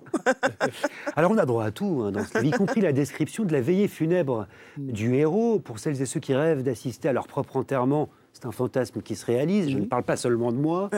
Alors 1.16 1.30
on 1.30 1.38
a 1.38 1.46
droit 1.46 1.64
à 1.64 1.70
tout 1.70 2.02
hein, 2.04 2.12
dans 2.12 2.24
ce 2.24 2.38
livre, 2.38 2.54
y 2.54 2.58
compris 2.58 2.80
la 2.80 2.92
description 2.92 3.44
de 3.44 3.52
la 3.52 3.60
veillée 3.60 3.88
funèbre 3.88 4.46
hmm. 4.76 4.92
du 4.92 5.14
héros 5.16 5.58
pour 5.58 5.78
celles 5.78 6.00
et 6.00 6.06
ceux 6.06 6.20
qui 6.20 6.34
rêvent 6.34 6.62
d'assister 6.62 7.08
à 7.08 7.12
leur 7.12 7.26
propre 7.26 7.56
enterrement. 7.56 8.08
C'est 8.32 8.46
un 8.46 8.52
fantasme 8.52 9.02
qui 9.02 9.16
se 9.16 9.26
réalise, 9.26 9.68
je 9.68 9.78
ne 9.78 9.84
hmm. 9.84 9.88
parle 9.88 10.04
pas 10.04 10.16
seulement 10.16 10.52
de 10.52 10.58
moi. 10.58 10.90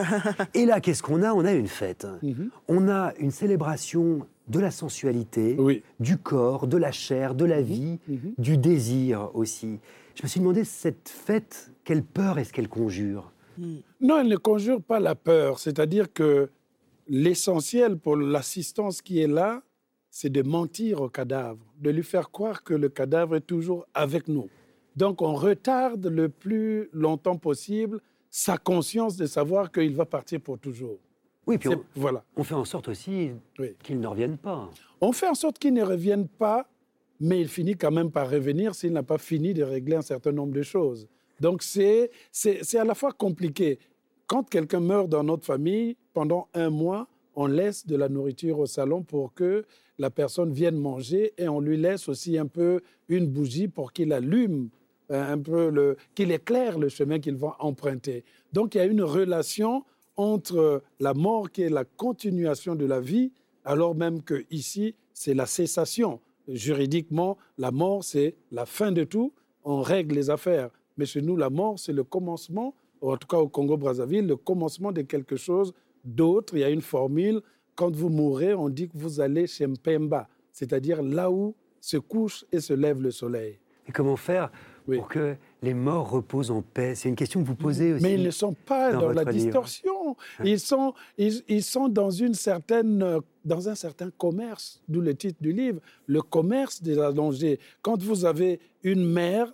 et 0.54 0.66
là, 0.66 0.80
qu'est-ce 0.80 1.02
qu'on 1.02 1.22
a? 1.22 1.32
On 1.32 1.44
a 1.44 1.52
une 1.52 1.68
fête. 1.68 2.06
Hmm. 2.22 2.48
On 2.68 2.88
a 2.88 3.12
une 3.18 3.30
célébration 3.30 4.26
de 4.48 4.58
la 4.58 4.70
sensualité, 4.70 5.56
du 6.00 6.18
corps, 6.18 6.66
de 6.66 6.76
la 6.76 6.90
chair, 6.90 7.34
de 7.34 7.44
la 7.44 7.62
vie, 7.62 7.98
du 8.36 8.58
désir 8.58 9.30
aussi. 9.34 9.78
Je 10.16 10.24
me 10.24 10.28
suis 10.28 10.40
demandé, 10.40 10.64
cette 10.64 11.08
fête, 11.08 11.70
quelle 11.84 12.02
peur 12.02 12.38
est-ce 12.38 12.52
qu'elle 12.52 12.68
conjure? 12.68 13.32
Hmm. 13.60 13.80
Non, 14.00 14.20
elle 14.20 14.28
ne 14.28 14.36
conjure 14.36 14.80
pas 14.80 15.00
la 15.00 15.14
peur. 15.14 15.58
C'est-à-dire 15.58 16.10
que 16.10 16.48
l'essentiel 17.08 17.98
pour 17.98 18.16
l'assistance 18.16 19.02
qui 19.02 19.20
est 19.20 19.26
là, 19.26 19.62
c'est 20.08 20.30
de 20.30 20.42
mentir 20.42 21.02
au 21.02 21.10
cadavre, 21.10 21.60
de 21.78 21.90
lui 21.90 22.02
faire 22.02 22.30
croire 22.30 22.64
que 22.64 22.72
le 22.72 22.88
cadavre 22.88 23.36
est 23.36 23.42
toujours 23.42 23.86
avec 23.92 24.28
nous. 24.28 24.48
Donc 24.96 25.20
on 25.20 25.34
retarde 25.34 26.06
le 26.06 26.30
plus 26.30 26.88
longtemps 26.92 27.36
possible 27.36 28.00
sa 28.30 28.56
conscience 28.56 29.16
de 29.16 29.26
savoir 29.26 29.70
qu'il 29.70 29.94
va 29.94 30.06
partir 30.06 30.40
pour 30.40 30.58
toujours. 30.58 30.98
Oui, 31.46 31.58
puis 31.58 31.68
on, 31.68 31.84
voilà. 31.94 32.24
on 32.36 32.44
fait 32.44 32.54
en 32.54 32.64
sorte 32.64 32.88
aussi 32.88 33.30
qu'il 33.82 34.00
ne 34.00 34.06
revienne 34.06 34.38
pas. 34.38 34.70
On 35.00 35.12
fait 35.12 35.28
en 35.28 35.34
sorte 35.34 35.58
qu'il 35.58 35.74
ne 35.74 35.82
revienne 35.82 36.28
pas, 36.28 36.66
mais 37.18 37.40
il 37.40 37.48
finit 37.48 37.76
quand 37.76 37.90
même 37.90 38.10
par 38.10 38.30
revenir 38.30 38.74
s'il 38.74 38.92
n'a 38.92 39.02
pas 39.02 39.18
fini 39.18 39.52
de 39.52 39.62
régler 39.62 39.96
un 39.96 40.02
certain 40.02 40.32
nombre 40.32 40.52
de 40.52 40.62
choses. 40.62 41.08
Donc 41.40 41.62
c'est 41.62 42.10
à 42.74 42.84
la 42.84 42.94
fois 42.94 43.12
compliqué. 43.12 43.78
Quand 44.26 44.48
quelqu'un 44.48 44.80
meurt 44.80 45.08
dans 45.08 45.24
notre 45.24 45.44
famille, 45.44 45.96
pendant 46.12 46.48
un 46.54 46.70
mois, 46.70 47.08
on 47.34 47.46
laisse 47.46 47.86
de 47.86 47.96
la 47.96 48.08
nourriture 48.08 48.58
au 48.58 48.66
salon 48.66 49.02
pour 49.02 49.34
que 49.34 49.64
la 49.98 50.10
personne 50.10 50.52
vienne 50.52 50.76
manger 50.76 51.32
et 51.36 51.48
on 51.48 51.60
lui 51.60 51.76
laisse 51.76 52.08
aussi 52.08 52.38
un 52.38 52.46
peu 52.46 52.80
une 53.08 53.26
bougie 53.26 53.68
pour 53.68 53.92
qu'il 53.92 54.12
allume 54.12 54.68
euh, 55.10 55.32
un 55.32 55.38
peu, 55.38 55.96
qu'il 56.14 56.30
éclaire 56.32 56.78
le 56.78 56.88
chemin 56.88 57.18
qu'il 57.18 57.36
va 57.36 57.56
emprunter. 57.58 58.24
Donc 58.52 58.74
il 58.74 58.78
y 58.78 58.80
a 58.80 58.84
une 58.84 59.02
relation 59.02 59.84
entre 60.16 60.82
la 61.00 61.14
mort 61.14 61.50
qui 61.50 61.62
est 61.62 61.70
la 61.70 61.84
continuation 61.84 62.74
de 62.74 62.86
la 62.86 63.00
vie, 63.00 63.32
alors 63.64 63.94
même 63.94 64.22
que 64.22 64.44
ici 64.50 64.94
c'est 65.12 65.34
la 65.34 65.46
cessation. 65.46 66.20
Juridiquement, 66.48 67.36
la 67.58 67.70
mort 67.70 68.04
c'est 68.04 68.34
la 68.52 68.66
fin 68.66 68.92
de 68.92 69.04
tout. 69.04 69.32
On 69.64 69.82
règle 69.82 70.14
les 70.14 70.30
affaires. 70.30 70.70
Mais 70.96 71.06
chez 71.06 71.22
nous, 71.22 71.36
la 71.36 71.50
mort, 71.50 71.78
c'est 71.78 71.92
le 71.92 72.04
commencement, 72.04 72.74
en 73.00 73.16
tout 73.16 73.26
cas 73.28 73.38
au 73.38 73.48
Congo-Brazzaville, 73.48 74.26
le 74.26 74.36
commencement 74.36 74.92
de 74.92 75.02
quelque 75.02 75.36
chose 75.36 75.72
d'autre. 76.04 76.54
Il 76.54 76.60
y 76.60 76.64
a 76.64 76.70
une 76.70 76.82
formule, 76.82 77.40
quand 77.74 77.94
vous 77.94 78.08
mourrez, 78.08 78.54
on 78.54 78.68
dit 78.68 78.88
que 78.88 78.96
vous 78.96 79.20
allez 79.20 79.46
chez 79.46 79.66
Mpemba, 79.66 80.28
c'est-à-dire 80.52 81.02
là 81.02 81.30
où 81.30 81.54
se 81.80 81.96
couche 81.96 82.44
et 82.52 82.60
se 82.60 82.74
lève 82.74 83.00
le 83.00 83.10
soleil. 83.10 83.58
Et 83.88 83.92
comment 83.92 84.16
faire 84.16 84.50
pour 84.86 85.08
que 85.08 85.36
les 85.62 85.74
morts 85.74 86.10
reposent 86.10 86.50
en 86.50 86.62
paix? 86.62 86.94
C'est 86.94 87.08
une 87.08 87.16
question 87.16 87.42
que 87.42 87.46
vous 87.46 87.54
posez 87.54 87.92
aussi. 87.92 88.02
Mais 88.02 88.14
ils 88.14 88.22
ne 88.22 88.30
sont 88.30 88.54
pas 88.54 88.92
dans, 88.92 89.12
la 89.12 89.24
distorsion. 89.24 90.16
Ils 90.44 90.60
sont, 90.60 90.94
ils, 91.16 91.62
sont 91.62 91.88
dans, 91.88 92.10
une 92.10 92.34
certaine, 92.34 93.20
dans 93.44 93.68
un 93.68 93.74
certain 93.74 94.10
commerce, 94.10 94.82
d'où 94.88 95.00
le 95.00 95.14
titre 95.14 95.38
du 95.40 95.52
livre, 95.52 95.80
le 96.06 96.22
commerce 96.22 96.82
des 96.82 96.98
allongés. 96.98 97.58
Quand 97.82 98.02
vous 98.02 98.24
avez 98.24 98.60
une 98.82 99.04
mère, 99.04 99.52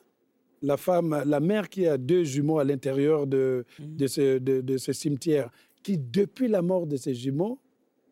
la 0.62 0.76
femme, 0.76 1.22
la 1.26 1.40
mère 1.40 1.68
qui 1.68 1.86
a 1.86 1.98
deux 1.98 2.24
jumeaux 2.24 2.58
à 2.58 2.64
l'intérieur 2.64 3.26
de, 3.26 3.64
mm. 3.78 3.96
de, 3.96 4.06
ce, 4.06 4.38
de, 4.38 4.76
ce 4.78 4.92
cimetière, 4.92 5.50
qui, 5.82 5.98
depuis 5.98 6.48
la 6.48 6.62
mort 6.62 6.86
de 6.86 6.96
ses 6.96 7.14
jumeaux, 7.14 7.58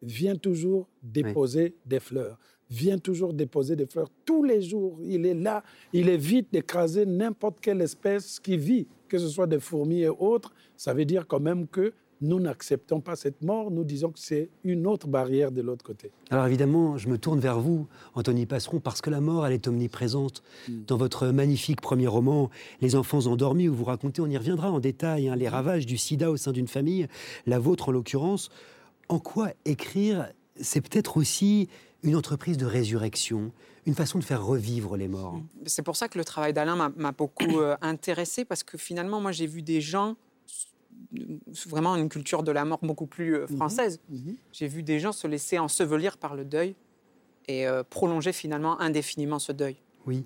vient 0.03 0.37
toujours 0.37 0.89
déposer 1.03 1.75
des 1.87 2.01
fleurs 2.01 2.39
vient 2.71 2.99
toujours 2.99 3.35
déposer 3.35 3.77
des 3.77 3.87
fleurs 3.87 4.11
tous 4.25 4.43
les 4.43 4.63
jours. 4.63 4.99
Il 5.03 5.27
est 5.27 5.35
là, 5.35 5.63
il 5.93 6.09
évite 6.09 6.53
d'écraser 6.53 7.07
n'importe 7.07 7.61
quelle 7.61 7.81
espèce 7.81 8.41
qui 8.41 8.57
vit, 8.57 8.87
que 9.09 9.19
ce 9.19 9.29
soit 9.29 9.47
des 9.47 9.61
fourmis 9.61 10.03
et 10.03 10.09
autres. 10.09 10.53
Ça 10.77 10.95
veut 10.95 11.05
dire 11.05 11.27
quand 11.27 11.41
même 11.41 11.67
que 11.69 11.93
nous 12.21 12.41
n'acceptons 12.41 13.01
pas 13.01 13.17
cette 13.17 13.43
mort, 13.43 13.71
nous 13.71 13.85
disons 13.85 14.11
que 14.11 14.19
c'est 14.19 14.51
une 14.63 14.87
autre 14.87 15.07
barrière 15.07 15.53
de 15.53 15.63
l'autre 15.63 15.85
côté. 15.85 16.11
Alors 16.31 16.47
évidemment, 16.47 16.97
je 16.97 17.09
me 17.09 17.19
tourne 17.19 17.41
vers 17.41 17.61
vous, 17.61 17.87
Anthony 18.15 18.47
Passeron, 18.47 18.81
parce 18.81 19.01
que 19.01 19.11
la 19.11 19.21
mort, 19.21 19.47
elle 19.47 19.53
est 19.53 19.69
omniprésente. 19.69 20.43
Hmm. 20.69 20.85
Dans 20.87 20.97
votre 20.97 21.29
magnifique 21.29 21.81
premier 21.81 22.07
roman, 22.07 22.51
Les 22.81 22.97
enfants 22.97 23.27
endormis, 23.27 23.69
où 23.69 23.75
vous 23.75 23.85
racontez, 23.85 24.21
on 24.21 24.27
y 24.27 24.37
reviendra 24.37 24.71
en 24.71 24.81
détail, 24.81 25.29
hein, 25.29 25.37
les 25.37 25.49
ravages 25.49 25.87
du 25.87 25.97
sida 25.97 26.31
au 26.31 26.37
sein 26.37 26.53
d'une 26.53 26.69
famille, 26.69 27.09
la 27.47 27.59
vôtre 27.59 27.89
en 27.89 27.93
l'occurrence. 27.93 28.51
En 29.09 29.19
quoi 29.19 29.51
écrire, 29.65 30.29
c'est 30.61 30.81
peut-être 30.81 31.17
aussi 31.17 31.69
une 32.03 32.17
entreprise 32.17 32.57
de 32.57 32.67
résurrection, 32.67 33.53
une 33.87 33.95
façon 33.95 34.19
de 34.19 34.25
faire 34.25 34.45
revivre 34.45 34.97
les 34.97 35.09
morts. 35.09 35.41
C'est 35.67 35.83
pour 35.83 35.97
ça 35.97 36.09
que 36.09 36.19
le 36.19 36.25
travail 36.25 36.53
d'Alain 36.53 36.93
m'a 36.97 37.13
beaucoup 37.13 37.61
euh, 37.61 37.77
intéressé 37.81 38.45
parce 38.45 38.63
que 38.63 38.79
finalement, 38.79 39.21
moi, 39.21 39.33
j'ai 39.33 39.47
vu 39.47 39.63
des 39.63 39.81
gens 39.81 40.17
vraiment 41.67 41.97
une 41.97 42.09
culture 42.09 42.43
de 42.43 42.53
la 42.53 42.65
mort 42.65 42.81
beaucoup 42.83 43.07
plus 43.07 43.37
euh, 43.37 43.47
mhm. 43.49 43.57
française. 43.57 44.01
Mhm. 44.09 44.37
J'ai 44.53 44.69
vu 44.69 44.83
des 44.83 45.01
gens 45.01 45.13
se 45.13 45.27
laisser 45.27 45.59
ensevelir 45.59 46.17
par 46.17 46.35
le 46.35 46.45
deuil 46.45 46.75
et 47.47 47.67
euh, 47.67 47.83
prolonger 47.83 48.33
finalement 48.33 48.81
indéfiniment 48.81 49.39
ce 49.39 49.53
deuil. 49.53 49.77
Oui. 50.07 50.25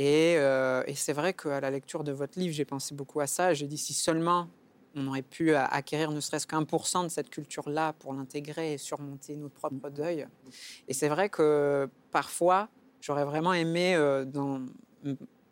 Et, 0.00 0.34
et 0.34 0.94
c'est 0.94 1.12
vrai 1.12 1.34
qu'à 1.34 1.60
la 1.60 1.72
lecture 1.72 2.04
de 2.04 2.12
votre 2.12 2.38
livre, 2.38 2.54
j'ai 2.54 2.64
pensé 2.64 2.94
beaucoup 2.94 3.18
à 3.18 3.26
ça. 3.26 3.52
J'ai 3.52 3.66
dit 3.66 3.78
si 3.78 3.94
seulement 3.94 4.48
on 4.94 5.06
aurait 5.06 5.22
pu 5.22 5.54
acquérir 5.54 6.10
ne 6.10 6.20
serait-ce 6.20 6.46
qu'un 6.46 6.64
pour 6.64 6.86
cent 6.86 7.04
de 7.04 7.08
cette 7.08 7.30
culture-là 7.30 7.94
pour 7.94 8.12
l'intégrer 8.12 8.74
et 8.74 8.78
surmonter 8.78 9.36
notre 9.36 9.54
propre 9.54 9.90
deuil. 9.90 10.26
Et 10.88 10.94
c'est 10.94 11.08
vrai 11.08 11.28
que 11.28 11.88
parfois, 12.10 12.68
j'aurais 13.00 13.24
vraiment 13.24 13.52
aimé, 13.52 13.94
euh, 13.96 14.24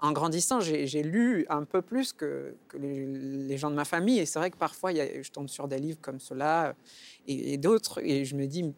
en 0.01 0.13
grandissant, 0.13 0.61
j'ai 0.61 1.03
lu 1.03 1.47
un 1.49 1.65
peu 1.65 1.81
plus 1.81 2.13
que, 2.13 2.55
les, 2.79 3.57
gens 3.57 3.71
de 3.71 3.77
ma 3.77 3.85
famille. 3.85 4.19
Et 4.19 4.27
c'est 4.27 4.39
vrai 4.39 4.51
que 4.51 4.57
parfois, 4.57 4.93
je 4.93 5.31
tombe 5.31 5.49
sur 5.49 5.69
des 5.69 5.79
livres 5.79 5.99
comme 6.01 6.21
cela 6.21 6.75
et, 7.27 7.57
d'autres, 7.57 8.01
et 8.05 8.25
je 8.25 8.37
me 8.37 8.47
dis, 8.47 8.73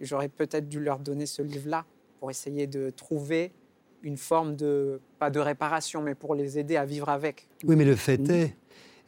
j'aurais 0.00 0.28
peut-être 0.28 0.68
dû 0.68 0.80
leur 0.80 0.98
donner 0.98 1.26
ce 1.26 1.42
livre-là 1.42 1.84
pour 2.18 2.30
essayer 2.30 2.66
de 2.66 2.90
trouver 2.90 3.52
une 4.02 4.16
forme 4.16 4.56
de, 4.56 5.00
pas 5.18 5.30
de 5.30 5.40
réparation, 5.40 6.02
mais 6.02 6.14
pour 6.14 6.34
les 6.34 6.58
aider 6.58 6.76
à 6.76 6.84
vivre 6.84 7.08
avec. 7.08 7.48
Oui, 7.64 7.76
mais 7.76 7.84
le 7.84 7.96
fait 7.96 8.20
est 8.28 8.56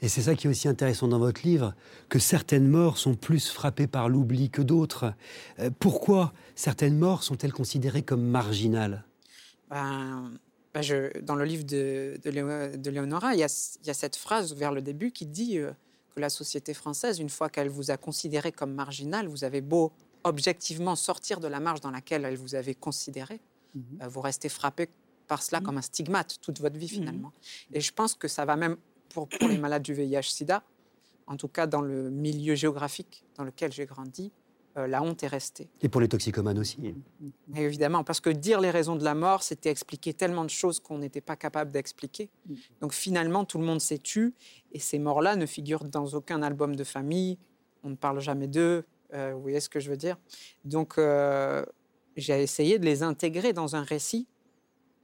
et 0.01 0.09
c'est 0.09 0.23
ça 0.23 0.35
qui 0.35 0.47
est 0.47 0.51
aussi 0.51 0.69
intéressant 0.69 1.09
dans 1.09 1.19
votre 1.19 1.43
livre, 1.43 1.75
que 2.09 2.21
certaines 2.21 2.69
morts 2.69 2.99
sont 2.99 3.15
plus 3.15 3.49
frappées 3.51 3.89
par 3.89 4.09
l'oubli 4.09 4.49
que 4.49 4.63
d'autres. 4.63 5.13
Euh, 5.59 5.71
pourquoi 5.77 6.33
certaines 6.55 6.97
morts 6.97 7.25
sont-elles 7.25 7.53
considérées 7.53 8.03
comme 8.03 8.23
marginales? 8.23 9.05
Ben, 9.71 10.31
ben 10.79 10.83
je, 10.83 11.21
Dans 11.21 11.35
le 11.35 11.45
livre 11.45 11.65
de, 11.65 12.19
de, 12.23 12.91
Léonora, 12.91 13.35
il 13.35 13.41
y, 13.41 13.43
a, 13.43 13.49
cette 13.49 14.17
phrase 14.17 14.55
vers 14.55 14.73
le 14.73 14.81
début 14.81 15.11
qui 15.11 15.27
dit 15.27 15.59
euh, 15.59 15.73
que 16.15 16.21
la 16.21 16.31
société 16.31 16.73
française, 16.73 17.19
une 17.19 17.31
fois 17.31 17.49
qu'elle 17.49 17.69
vous 17.69 17.91
a 17.91 17.97
considéré 17.97 18.53
comme 18.53 18.73
marginal, 18.75 19.27
vous 19.27 19.45
avez 19.45 19.61
beau 19.61 19.93
objectivement 20.25 20.95
sortir 20.95 21.41
de 21.41 21.49
la 21.49 21.59
marge 21.59 21.81
dans 21.81 21.91
laquelle 21.91 22.25
elle 22.25 22.37
vous 22.37 22.55
avait 22.55 22.75
considéré, 22.75 23.41
mhm. 23.75 23.83
euh, 24.03 24.09
vous 24.09 24.21
restez 24.21 24.49
frappé 24.49 24.89
par 25.27 25.43
cela 25.43 25.61
mhm. 25.61 25.67
comme 25.67 25.79
un 25.79 25.83
stigmate 25.83 26.39
toute 26.41 26.61
votre 26.61 26.77
vie 26.77 26.87
mhm. 26.87 26.93
finalement. 26.93 27.33
Et 27.73 27.81
je 27.81 27.93
pense 27.93 28.15
que 28.15 28.29
ça 28.29 28.45
va 28.45 28.57
même 28.57 28.77
pour, 29.09 29.29
les 29.41 29.59
malades 29.59 29.83
du 29.83 29.95
VIH-Sida, 29.95 30.63
en 31.27 31.37
tout 31.37 31.49
cas 31.49 31.67
dans 31.67 31.81
le 31.81 32.11
milieu 32.11 32.55
géographique 32.55 33.25
dans 33.37 33.45
lequel 33.45 33.73
j'ai 33.73 33.87
grandi, 33.87 34.31
la 34.87 35.03
honte 35.03 35.23
est 35.23 35.29
restée. 35.29 35.69
Et 35.83 35.89
pour 35.89 36.01
les 36.01 36.09
toxicomanes 36.09 36.59
aussi. 36.59 36.95
évidemment, 37.57 38.05
parce 38.05 38.21
que 38.21 38.31
dire 38.31 38.61
les 38.61 38.71
raisons 38.71 38.97
de 38.97 39.05
la 39.05 39.15
mort, 39.15 39.43
c'était 39.43 39.71
expliquer 39.71 40.15
tellement 40.15 40.45
de 40.45 40.51
choses 40.51 40.81
qu'on 40.81 40.99
n'était 40.99 41.21
pas 41.21 41.37
capable 41.37 41.71
d'expliquer. 41.71 42.29
Donc 42.81 42.93
finalement, 42.93 43.45
tout 43.45 43.59
le 43.59 43.65
monde 43.65 43.81
s'est 43.81 43.99
tu, 43.99 44.35
et 44.73 44.79
ces 44.79 44.99
morts-là 44.99 45.37
ne 45.37 45.47
figurent 45.47 45.85
dans 45.85 46.07
aucun 46.09 46.43
album 46.43 46.77
de 46.77 46.85
famille, 46.85 47.39
on 47.83 47.91
ne 47.91 47.97
parle 47.97 48.21
jamais 48.21 48.47
d'eux, 48.47 48.85
euh, 49.15 49.33
vous 49.35 49.43
voyez 49.43 49.61
ce 49.61 49.69
que 49.69 49.81
je 49.81 49.91
veux 49.91 49.97
dire? 49.97 50.17
Donc 50.65 50.99
euh, 50.99 51.65
j'ai 52.17 52.43
essayé 52.43 52.79
de 52.79 52.85
les 52.85 53.03
intégrer 53.03 53.53
dans 53.53 53.77
un 53.77 53.83
récit 53.83 54.27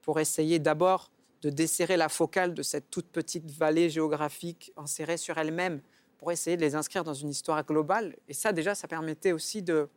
pour 0.02 0.20
essayer 0.20 0.58
d'abord 0.58 1.10
de 1.42 1.50
desserrer 1.50 1.96
la 1.96 2.08
focale 2.08 2.54
de 2.54 2.62
cette 2.62 2.90
toute 2.90 3.06
petite 3.06 3.50
vallée 3.50 3.90
géographique 3.90 4.72
enserrée 4.76 5.16
sur 5.16 5.38
elle-même 5.38 5.80
pour 6.24 6.32
essayer 6.32 6.56
de 6.56 6.62
les 6.62 6.74
inscrire 6.74 7.04
dans 7.04 7.12
une 7.12 7.28
histoire 7.28 7.62
globale. 7.66 8.16
Et 8.28 8.32
ça, 8.32 8.54
déjà, 8.54 8.74
ça 8.74 8.88
permettait 8.88 9.32
aussi 9.32 9.60
de 9.60 9.90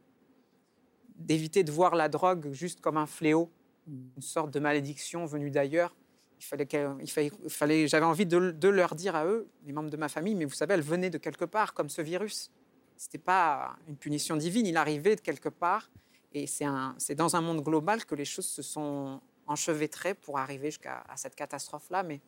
d'éviter 1.16 1.64
de 1.64 1.72
voir 1.72 1.96
la 1.96 2.10
drogue 2.10 2.52
juste 2.52 2.82
comme 2.82 2.98
un 2.98 3.06
fléau, 3.06 3.50
une 3.88 4.22
sorte 4.22 4.52
de 4.52 4.60
malédiction 4.60 5.26
venue 5.26 5.52
d'ailleurs. 5.52 5.96
Il 6.38 6.44
fallait, 6.44 6.68
il 7.02 7.50
fallait, 7.50 7.88
j'avais 7.88 8.06
envie 8.06 8.26
de, 8.26 8.68
leur 8.68 8.94
dire 8.94 9.16
à 9.16 9.26
eux, 9.26 9.48
les 9.66 9.72
membres 9.72 9.90
de 9.90 9.96
ma 9.96 10.10
famille, 10.10 10.36
mais 10.36 10.44
vous 10.44 10.54
savez, 10.54 10.74
elle 10.74 10.82
venait 10.82 11.10
de 11.10 11.18
quelque 11.18 11.46
part, 11.46 11.74
comme 11.74 11.88
ce 11.88 12.02
virus. 12.02 12.52
C'était 12.98 13.18
pas 13.18 13.78
une 13.88 13.96
punition 13.96 14.36
divine, 14.36 14.68
il 14.68 14.76
arrivait 14.76 15.16
de 15.16 15.22
quelque 15.22 15.48
part. 15.48 15.90
Et 16.34 16.46
c'est 16.46 17.16
dans 17.16 17.38
un 17.38 17.42
monde 17.42 17.64
global 17.64 18.04
que 18.04 18.16
les 18.16 18.26
choses 18.26 18.48
se 18.48 18.62
sont 18.62 19.22
enchevêtré 19.48 20.14
pour 20.14 20.40
arriver 20.40 20.72
jusqu'à 20.72 21.06
cette 21.16 21.36
catastrophe-là, 21.36 22.04
mais 22.04 22.20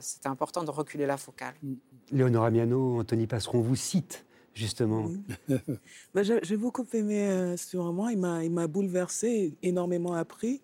c'était 0.00 0.28
important 0.28 0.64
de 0.64 0.70
reculer 0.70 1.06
la 1.06 1.16
focale. 1.16 1.54
Léonora 2.10 2.50
Miano, 2.50 3.00
Anthony 3.00 3.26
Passeron 3.26 3.60
vous 3.60 3.76
cite 3.76 4.24
justement. 4.56 5.10
Ben, 6.14 6.22
j'ai 6.42 6.56
beaucoup 6.56 6.86
aimé 6.94 7.28
euh, 7.28 7.56
ce 7.56 7.76
roman, 7.76 8.08
il 8.08 8.18
m'a 8.18 8.66
bouleversé, 8.66 9.54
énormément 9.62 10.14
appris. 10.14 10.62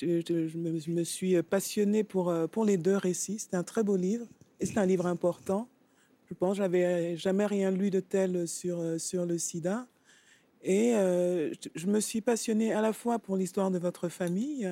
Je, 0.00 0.88
me, 0.88 1.04
suis 1.04 1.40
passionnée 1.42 2.04
pour, 2.04 2.30
euh, 2.30 2.46
pour 2.46 2.64
les 2.64 2.76
deux 2.76 2.96
récits. 2.96 3.38
C'est 3.38 3.54
un 3.54 3.62
très 3.62 3.82
beau 3.82 3.96
livre 3.96 4.26
et 4.60 4.66
c'est 4.66 4.78
un 4.78 4.86
livre 4.86 5.06
important. 5.06 5.68
Je 6.28 6.34
pense, 6.34 6.56
j'avais 6.56 7.16
jamais 7.16 7.46
rien 7.46 7.70
lu 7.70 7.90
de 7.90 8.00
tel 8.00 8.48
sur, 8.48 8.78
euh, 8.78 8.98
sur 8.98 9.26
le 9.26 9.36
sida. 9.38 9.86
Et 10.66 10.92
je 11.74 11.86
me 11.88 12.00
suis 12.00 12.22
passionnée 12.22 12.72
à 12.72 12.80
la 12.80 12.94
fois 12.94 13.18
pour 13.18 13.36
l'histoire 13.36 13.70
de 13.70 13.78
votre 13.78 14.08
famille, 14.08 14.66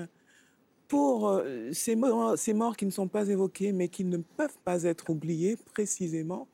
pour 0.93 1.31
euh, 1.31 1.73
ces 1.73 1.97
morts, 1.97 2.37
ces 2.37 2.53
morts 2.53 2.77
qui 2.77 2.85
ne 2.85 2.91
sont 2.91 3.09
pas 3.09 3.27
évoqués, 3.29 3.73
mais 3.73 3.89
qui 3.89 4.05
ne 4.05 4.19
peuvent 4.19 4.59
pas 4.63 4.83
être 4.83 5.09
oubliés 5.09 5.57
précisément. 5.57 6.49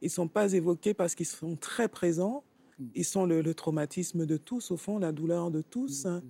Ils 0.00 0.06
ne 0.06 0.10
sont 0.10 0.28
pas 0.28 0.54
évoqués 0.54 0.94
parce 0.94 1.14
qu'ils 1.14 1.26
sont 1.26 1.56
très 1.56 1.88
présents. 1.88 2.42
Mm. 2.78 2.84
Ils 2.94 3.04
sont 3.04 3.26
le, 3.26 3.52
traumatisme 3.52 4.24
de 4.24 4.38
tous, 4.38 4.70
au 4.70 4.78
fond, 4.78 4.98
la 4.98 5.12
douleur 5.12 5.50
de 5.50 5.60
tous. 5.60 6.06
Mm, 6.06 6.08
mm. 6.08 6.22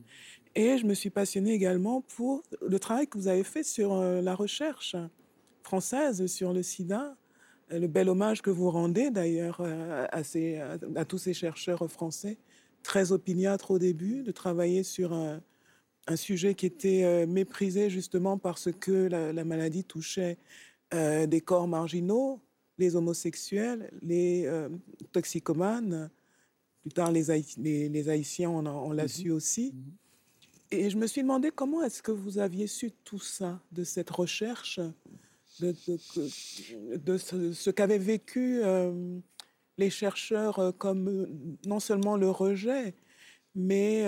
Et 0.57 0.77
je 0.77 0.87
me 0.87 0.95
suis 0.95 1.11
passionnée 1.11 1.53
également 1.53 2.01
pour 2.17 2.43
le 2.67 2.81
travail 2.81 3.07
que 3.07 3.17
vous 3.17 3.29
avez 3.29 3.45
fait 3.45 3.63
sur 3.63 3.93
euh, 3.93 4.21
la 4.21 4.35
recherche 4.35 4.97
française 5.63 6.27
sur 6.27 6.53
le 6.53 6.65
sida, 6.65 7.17
euh, 7.71 7.79
le 7.79 7.87
bel 7.87 8.09
hommage 8.09 8.43
que 8.43 8.51
vous 8.51 8.73
rendez 8.73 9.13
d'ailleurs 9.13 9.61
à, 9.61 10.19
à, 10.19 11.05
tous 11.05 11.19
ces 11.19 11.33
chercheurs 11.33 11.89
français, 11.89 12.39
très 12.83 13.13
opiniâtres 13.13 13.71
au 13.71 13.79
début, 13.79 14.25
de 14.25 14.33
travailler 14.33 14.83
sur 14.83 15.13
un 16.07 16.17
sujet 16.17 16.55
qui 16.55 16.67
était 16.67 17.05
euh, 17.05 17.27
méprisé 17.27 17.91
justement 17.91 18.39
parce 18.39 18.71
que 18.73 19.09
la, 19.09 19.45
maladie 19.45 19.85
touchait 19.85 20.39
euh, 20.95 21.27
des 21.27 21.41
corps 21.41 21.69
marginaux, 21.69 22.41
les 22.79 22.97
homosexuels, 22.97 23.91
les 24.03 24.45
euh, 24.47 24.69
toxicomanes, 25.13 26.11
plus 26.83 26.93
tard 26.93 27.13
les, 27.13 27.25
les, 27.89 28.09
Haïtiens, 28.09 28.51
on, 28.51 28.93
l'a 28.93 29.05
mhm. 29.05 29.09
su 29.09 29.31
aussi. 29.31 29.73
Mhm. 29.73 29.93
Et 30.73 30.91
je 30.91 30.97
me 30.97 31.07
suis 31.07 31.23
demandé 31.23 31.51
comment 31.55 31.83
est-ce 31.83 32.03
que 32.03 32.13
vous 32.13 32.39
aviez 32.39 32.67
su 32.67 32.91
tout 33.05 33.21
ça, 33.21 33.61
de 33.73 33.85
cette 33.85 34.09
recherche, 34.09 34.81
de, 35.61 35.75
de, 36.97 37.19
ce, 37.19 37.71
qu'avaient 37.71 37.99
vécu 37.99 38.63
les 39.77 39.91
chercheurs 39.91 40.73
comme 40.79 41.27
non 41.67 41.79
seulement 41.79 42.17
le 42.17 42.31
rejet, 42.31 42.95
mais 43.55 44.07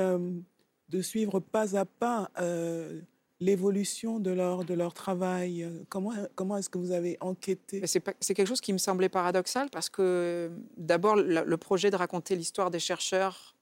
de 0.89 1.01
suivre 1.03 1.41
pas 1.41 1.77
à 1.77 1.85
pas 1.85 2.31
euh, 2.41 3.01
l'évolution 3.41 4.21
de 4.21 4.31
leur, 4.31 4.65
de 4.65 4.75
leur 4.75 4.95
travail 4.95 5.69
Comment, 5.89 6.13
comment 6.35 6.57
est-ce 6.57 6.69
que 6.69 6.79
vous 6.79 6.93
avez 6.93 7.17
enquêté? 7.21 7.83
C'est, 7.87 8.01
quelque 8.01 8.47
chose 8.47 8.61
qui 8.61 8.73
me 8.73 8.79
semblait 8.79 9.09
paradoxal 9.09 9.69
parce 9.71 9.89
que 9.91 10.51
d'abord, 10.77 11.17
le, 11.17 11.57
projet 11.57 11.91
de 11.91 11.97
raconter 11.97 12.37
l'histoire 12.37 12.71
des 12.71 12.79
chercheurs 12.79 13.55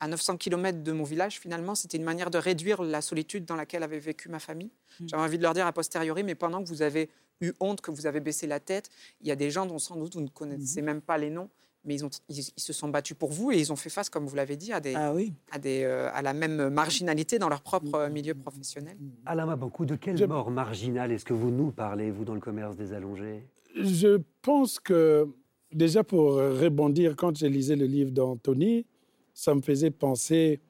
à 0.00 0.08
900 0.08 0.36
km 0.36 0.82
de 0.82 0.92
mon 0.92 1.04
village, 1.04 1.38
finalement, 1.38 1.76
c'était 1.76 1.96
une 1.96 2.04
manière 2.04 2.30
de 2.30 2.38
réduire 2.38 2.82
la 2.82 3.00
solitude 3.00 3.44
dans 3.44 3.54
laquelle 3.54 3.84
avait 3.84 4.00
vécu 4.00 4.28
ma 4.28 4.40
famille. 4.40 4.72
Mmh. 4.98 5.06
J'avais 5.08 5.22
envie 5.22 5.38
de 5.38 5.42
leur 5.44 5.54
dire 5.54 5.64
a 5.64 5.72
posteriori, 5.72 6.24
mais 6.24 6.34
pendant 6.34 6.62
que 6.62 6.68
vous 6.68 6.82
avez 6.82 7.08
eu 7.40 7.52
honte, 7.60 7.80
que 7.80 7.92
vous 7.92 8.06
avez 8.06 8.18
baissé 8.18 8.48
la 8.48 8.58
tête, 8.58 8.90
il 9.20 9.28
y 9.28 9.30
a 9.30 9.36
des 9.36 9.50
gens 9.50 9.64
dont 9.64 9.78
sans 9.78 9.94
doute 9.96 10.14
vous 10.14 10.20
ne 10.20 10.28
connaissez 10.28 10.82
mmh. 10.82 10.84
même 10.84 11.00
pas 11.00 11.18
les 11.18 11.30
noms, 11.30 11.48
mais 11.84 11.94
ils, 11.94 12.04
ont, 12.04 12.10
ils, 12.28 12.42
se 12.42 12.72
sont 12.72 12.88
battus 12.88 13.16
pour 13.16 13.30
vous 13.32 13.52
et 13.52 13.58
ils 13.58 13.72
ont 13.72 13.76
fait 13.76 13.90
face, 13.90 14.08
comme 14.08 14.26
vous 14.26 14.36
l'avez 14.36 14.56
dit, 14.56 14.72
à, 14.72 14.80
des, 14.80 14.94
ah 14.94 15.14
à, 15.50 15.58
des, 15.58 15.82
euh, 15.82 16.10
à 16.12 16.22
la 16.22 16.32
même 16.32 16.68
marginalité 16.68 17.38
dans 17.38 17.48
leur 17.48 17.62
propre 17.62 18.08
milieu 18.08 18.34
professionnel. 18.34 18.96
Alain 19.26 19.46
Mabankou, 19.46 19.84
de 19.84 19.96
quelle 19.96 20.26
mort 20.26 20.50
marginale 20.50 21.12
est-ce 21.12 21.24
que 21.24 21.34
vous 21.34 21.50
nous 21.50 21.70
parlez, 21.72 22.10
vous, 22.10 22.24
dans 22.24 22.34
le 22.34 22.40
commerce 22.40 22.76
des 22.76 22.92
allongés? 22.92 23.46
Je 23.74 24.20
pense 24.42 24.78
que, 24.78 25.28
déjà 25.72 26.04
pour 26.04 26.34
rebondir, 26.34 27.16
quand 27.16 27.36
j'ai 27.36 27.48
lisé 27.48 27.74
le 27.74 27.86
livre 27.86 28.10
d'Anthony, 28.10 28.86
ça 29.34 29.54
me 29.54 29.62
faisait 29.62 29.90
penser 29.90 30.60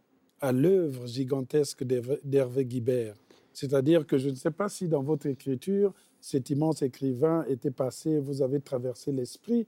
à 0.40 0.53
l'œuvre 0.53 1.07
gigantesque 1.07 1.85
d'Hervé 1.85 2.64
Guibert. 2.64 3.14
C'est-à-dire 3.53 4.07
que 4.07 4.18
je 4.18 4.29
ne 4.31 4.35
sais 4.35 4.51
pas 4.51 4.68
si 4.68 4.88
dans 4.88 5.03
votre 5.03 5.27
écriture, 5.27 5.92
cet 6.20 6.51
immense 6.51 6.83
écrivain 6.83 7.44
était 7.48 7.70
passé, 7.70 8.18
vous 8.18 8.42
avez 8.42 8.61
traversé 8.61 9.12
l'esprit. 9.12 9.66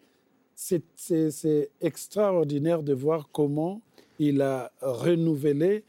C'est 0.54 1.70
extraordinaire 1.80 2.82
de 2.82 2.94
voir 2.94 3.28
comment 3.32 3.80
il 4.18 4.42
a 4.42 4.70
renouvelé 4.80 5.84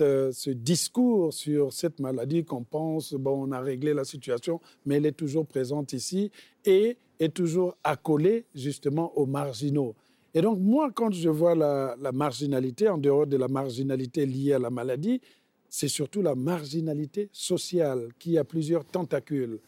euh, 0.00 0.30
ce 0.32 0.50
discours 0.50 1.32
sur 1.32 1.72
cette 1.72 1.98
maladie 1.98 2.44
qu'on 2.44 2.62
pense, 2.62 3.14
bon, 3.14 3.48
on 3.48 3.52
a 3.52 3.60
réglé 3.60 3.94
la 3.94 4.04
situation, 4.04 4.60
mais 4.84 4.96
elle 4.96 5.06
est 5.06 5.12
toujours 5.12 5.46
présente 5.46 5.92
ici 5.94 6.30
et 6.64 6.98
est 7.18 7.32
toujours 7.32 7.76
accolée 7.82 8.44
justement 8.54 9.16
aux 9.16 9.26
marginaux. 9.26 9.94
Et 10.34 10.42
donc, 10.42 10.58
moi, 10.58 10.90
quand 10.92 11.12
je 11.12 11.28
vois 11.28 11.54
la, 11.54 11.96
marginalité, 12.12 12.88
en 12.88 12.98
dehors 12.98 13.26
de 13.26 13.36
la 13.36 13.48
marginalité 13.48 14.26
liée 14.26 14.52
à 14.52 14.58
la 14.58 14.70
maladie, 14.70 15.20
c'est 15.68 15.88
surtout 15.88 16.22
la 16.22 16.34
marginalité 16.34 17.28
sociale 17.32 18.08
qui 18.18 18.36
a 18.36 18.44
plusieurs 18.44 18.84
tentacules. 18.84 19.60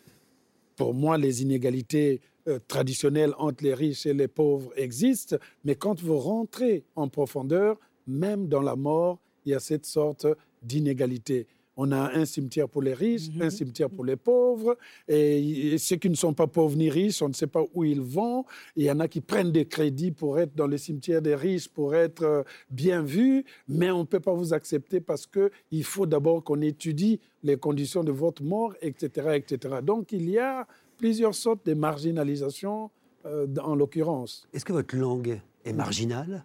Pour 0.77 0.93
moi, 0.93 1.17
les 1.19 1.43
inégalités 1.43 2.21
euh, 2.49 2.59
traditionnelles 2.69 3.35
entre 3.39 3.65
les 3.65 3.75
riches 3.75 4.07
et 4.07 4.15
les 4.15 4.29
pauvres 4.29 4.73
existent, 4.77 5.37
mais 5.65 5.75
quand 5.75 6.01
vous 6.01 6.19
rentrez 6.19 6.85
en 6.95 7.09
profondeur, 7.09 7.79
même 8.07 8.49
dans 8.49 8.63
la 8.63 8.77
mort, 8.77 9.19
il 9.45 9.53
y 9.53 9.55
a 9.55 9.61
cette 9.61 9.87
sorte 9.87 10.27
d'inégalité. 10.63 11.47
On 11.79 11.93
a 11.93 12.17
un 12.17 12.25
cimetière 12.25 12.69
pour 12.69 12.81
les 12.81 12.95
riches, 12.95 13.29
un 13.39 13.45
mhm. 13.45 13.51
cimetière 13.51 13.91
pour 13.91 14.05
les 14.05 14.17
pauvres. 14.17 14.79
Et 15.09 15.77
ceux 15.77 15.97
qui 15.97 16.09
ne 16.09 16.15
sont 16.15 16.33
pas 16.33 16.47
pauvres 16.47 16.77
ni 16.77 16.89
riches, 16.89 17.21
on 17.21 17.29
ne 17.29 17.35
sait 17.35 17.47
pas 17.47 17.63
où 17.75 17.85
ils 17.85 18.01
vont. 18.01 18.45
Il 18.77 18.85
y 18.85 18.91
en 18.91 18.99
a 19.01 19.09
qui 19.09 19.21
prennent 19.21 19.53
des 19.53 19.67
crédits 19.67 20.11
pour 20.11 20.39
être 20.41 20.55
dans 20.55 20.67
le 20.67 20.79
cimetière 20.79 21.21
des 21.21 21.35
riches, 21.35 21.69
pour 21.69 21.95
être 21.95 22.23
euh, 22.23 22.43
bien 22.71 23.03
vus. 23.03 23.45
Mais 23.69 23.91
on 23.91 24.01
ne 24.01 24.05
peut 24.05 24.21
pas 24.21 24.33
vous 24.33 24.55
accepter 24.55 25.01
parce 25.01 25.27
qu'il 25.27 25.85
faut 25.85 26.07
d'abord 26.07 26.43
qu'on 26.43 26.63
étudie 26.63 27.21
les 27.43 27.59
conditions 27.59 28.03
de 28.03 28.13
votre 28.13 28.43
mort, 28.43 28.75
etc., 28.81 29.33
etc. 29.35 29.77
Donc 29.83 30.13
il 30.13 30.31
y 30.31 30.39
a 30.39 30.67
plusieurs 30.97 31.35
sortes 31.35 31.65
de 31.67 31.75
marginalisation 31.75 32.91
euh, 33.25 33.47
en 33.63 33.75
l'occurrence. 33.75 34.47
Est-ce 34.53 34.65
que 34.65 34.73
votre 34.73 34.97
langue 34.97 35.41
est 35.65 35.73
marginale? 35.73 36.45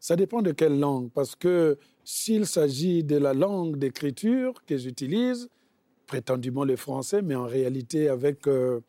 Ça 0.00 0.16
dépend 0.16 0.42
de 0.42 0.52
quelle 0.52 0.78
langue, 0.78 1.10
parce 1.10 1.34
que 1.34 1.78
s'il 2.04 2.46
s'agit 2.46 3.02
de 3.02 3.16
la 3.16 3.32
langue 3.32 3.78
d'écriture 3.78 4.64
que 4.66 4.76
j'utilise, 4.76 5.48
prétendument 6.06 6.64
le 6.64 6.76
français, 6.76 7.22
mais 7.22 7.34
en 7.34 7.46
réalité 7.46 8.08
avec 8.08 8.46
euh, 8.46 8.80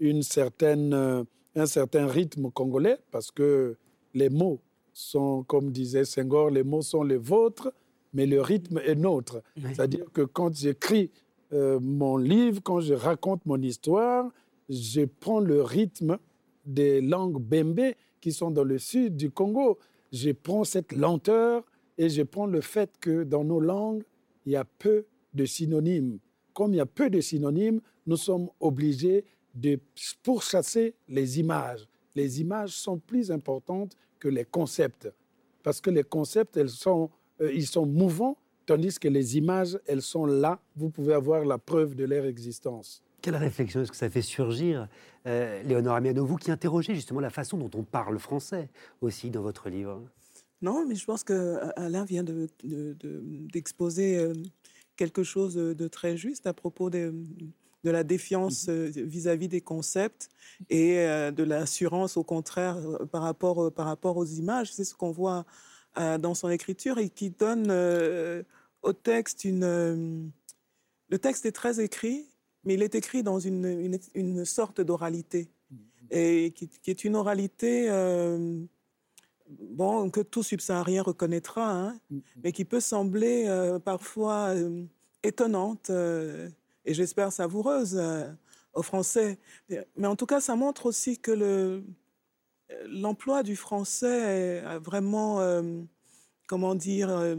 une 0.00 0.22
certaine, 0.22 0.94
euh, 0.94 1.22
un 1.54 1.66
certain 1.66 2.06
rythme 2.06 2.50
congolais, 2.50 2.98
parce 3.10 3.30
que 3.30 3.76
les 4.14 4.30
mots 4.30 4.60
sont, 4.92 5.42
comme 5.42 5.70
disait 5.70 6.04
Senghor, 6.04 6.50
les 6.50 6.62
mots 6.62 6.82
sont 6.82 7.02
les 7.02 7.18
vôtres, 7.18 7.72
mais 8.14 8.26
le 8.26 8.40
rythme 8.40 8.78
est 8.78 8.94
nôtre. 8.94 9.42
C'est-à-dire 9.60 10.06
que 10.12 10.22
quand 10.22 10.54
j'écris 10.54 11.10
euh, 11.54 11.78
mon 11.80 12.16
livre, 12.16 12.60
quand 12.62 12.80
je 12.80 12.94
raconte 12.94 13.46
mon 13.46 13.60
histoire, 13.62 14.30
je 14.68 15.02
prends 15.02 15.40
le 15.40 15.62
rythme 15.62 16.18
des 16.66 17.00
langues 17.00 17.40
bembe 17.40 17.92
qui 18.20 18.32
sont 18.32 18.50
dans 18.50 18.64
le 18.64 18.78
sud 18.78 19.16
du 19.16 19.30
Congo. 19.30 19.78
Je 20.12 20.32
prends 20.32 20.64
cette 20.64 20.92
lenteur 20.92 21.64
et 21.96 22.08
je 22.08 22.22
prends 22.22 22.46
le 22.46 22.60
fait 22.60 22.90
que 23.00 23.22
dans 23.22 23.44
nos 23.44 23.60
langues, 23.60 24.02
il 24.46 24.52
y 24.52 24.56
a 24.56 24.64
peu 24.64 25.06
de 25.32 25.44
synonymes. 25.44 26.18
Comme 26.52 26.72
il 26.72 26.78
y 26.78 26.80
a 26.80 26.86
peu 26.86 27.08
de 27.10 27.20
synonymes, 27.20 27.80
nous 28.06 28.16
sommes 28.16 28.48
obligés 28.60 29.24
de 29.54 29.78
pourchasser 30.22 30.94
les 31.08 31.38
images. 31.38 31.86
Les 32.14 32.40
images 32.40 32.70
sont 32.70 32.98
plus 32.98 33.30
importantes 33.30 33.96
que 34.18 34.28
les 34.28 34.44
concepts, 34.44 35.12
parce 35.62 35.80
que 35.80 35.90
les 35.90 36.02
concepts, 36.02 36.56
elles 36.56 36.70
sont, 36.70 37.10
euh, 37.40 37.52
ils 37.52 37.66
sont 37.66 37.86
mouvants, 37.86 38.36
tandis 38.66 38.98
que 38.98 39.08
les 39.08 39.36
images, 39.36 39.78
elles 39.86 40.02
sont 40.02 40.26
là. 40.26 40.60
Vous 40.76 40.90
pouvez 40.90 41.14
avoir 41.14 41.44
la 41.44 41.58
preuve 41.58 41.94
de 41.94 42.04
leur 42.04 42.24
existence. 42.24 43.02
Quelle 43.22 43.36
réflexion 43.36 43.80
est-ce 43.80 43.90
que 43.90 43.96
ça 43.96 44.10
fait 44.10 44.22
surgir, 44.22 44.88
euh, 45.26 45.62
Léonore 45.62 45.94
Amiano, 45.94 46.26
vous 46.26 46.36
qui 46.36 46.50
interrogez 46.50 46.94
justement 46.94 47.20
la 47.20 47.30
façon 47.30 47.56
dont 47.56 47.70
on 47.74 47.82
parle 47.82 48.18
français 48.18 48.68
aussi 49.00 49.30
dans 49.30 49.40
votre 49.40 49.70
livre? 49.70 50.02
Non, 50.60 50.84
mais 50.86 50.94
je 50.94 51.04
pense 51.04 51.24
qu'Alain 51.24 52.04
vient 52.04 52.24
d'exposer 52.62 54.18
de, 54.18 54.34
quelque 54.96 55.22
chose 55.22 55.54
de 55.54 55.88
très 55.88 56.16
juste 56.16 56.46
à 56.46 56.52
propos 56.52 56.90
de, 56.90 57.14
de 57.84 57.90
la 57.90 58.04
défiance 58.04 58.68
mm-hmm. 58.68 59.04
vis-à-vis 59.04 59.48
des 59.48 59.60
concepts 59.62 60.28
et 60.68 60.96
de 60.96 61.42
l'assurance, 61.42 62.16
au 62.18 62.24
contraire, 62.24 62.76
par 63.10 63.22
rapport, 63.22 63.72
par 63.72 63.86
rapport 63.86 64.18
aux 64.18 64.26
images. 64.26 64.72
C'est 64.72 64.84
ce 64.84 64.94
qu'on 64.94 65.12
voit 65.12 65.46
dans 65.96 66.34
son 66.34 66.50
écriture 66.50 66.98
et 66.98 67.08
qui 67.08 67.30
donne 67.30 67.70
au 68.82 68.92
texte 68.92 69.44
une... 69.44 70.30
Le 71.08 71.18
texte 71.18 71.46
est 71.46 71.52
très 71.52 71.80
écrit, 71.80 72.26
mais 72.64 72.74
il 72.74 72.82
est 72.82 72.94
écrit 72.94 73.22
dans 73.22 73.38
une, 73.38 73.98
une, 74.14 74.44
sorte 74.44 74.80
d'oralité, 74.80 75.48
mm-hmm. 75.72 75.76
et 76.10 76.50
qui, 76.52 76.68
qui, 76.68 76.90
est 76.90 77.04
une 77.04 77.14
oralité 77.14 77.88
bon, 79.48 80.10
que 80.10 80.20
tout 80.20 80.42
subsaharien 80.42 81.02
reconnaîtra, 81.02 81.70
hein, 81.70 81.98
mm, 82.10 82.16
mm. 82.16 82.22
mais 82.42 82.52
qui 82.52 82.64
peut 82.64 82.80
sembler 82.80 83.44
euh, 83.46 83.78
parfois 83.78 84.54
euh, 84.54 84.84
étonnante 85.22 85.90
euh, 85.90 86.48
et 86.84 86.94
j'espère 86.94 87.32
savoureuse 87.32 88.00
aux 88.74 88.82
Français. 88.82 89.38
Mais 89.96 90.06
en 90.06 90.16
tout 90.16 90.26
cas, 90.26 90.40
ça 90.40 90.54
montre 90.54 90.84
aussi 90.84 91.18
que 91.18 91.82
l'emploi 92.88 93.42
du 93.42 93.56
français 93.56 94.60
a 94.60 94.78
vraiment, 94.78 95.40
comment 96.46 96.74
dire, 96.74 97.36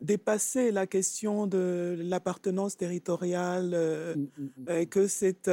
dépassé 0.00 0.70
la 0.70 0.86
question 0.86 1.46
de 1.46 1.96
l'appartenance 1.98 2.76
territoriale, 2.76 4.16
mm, 4.16 4.70
et 4.70 4.86
que 4.86 5.06
c'est 5.06 5.48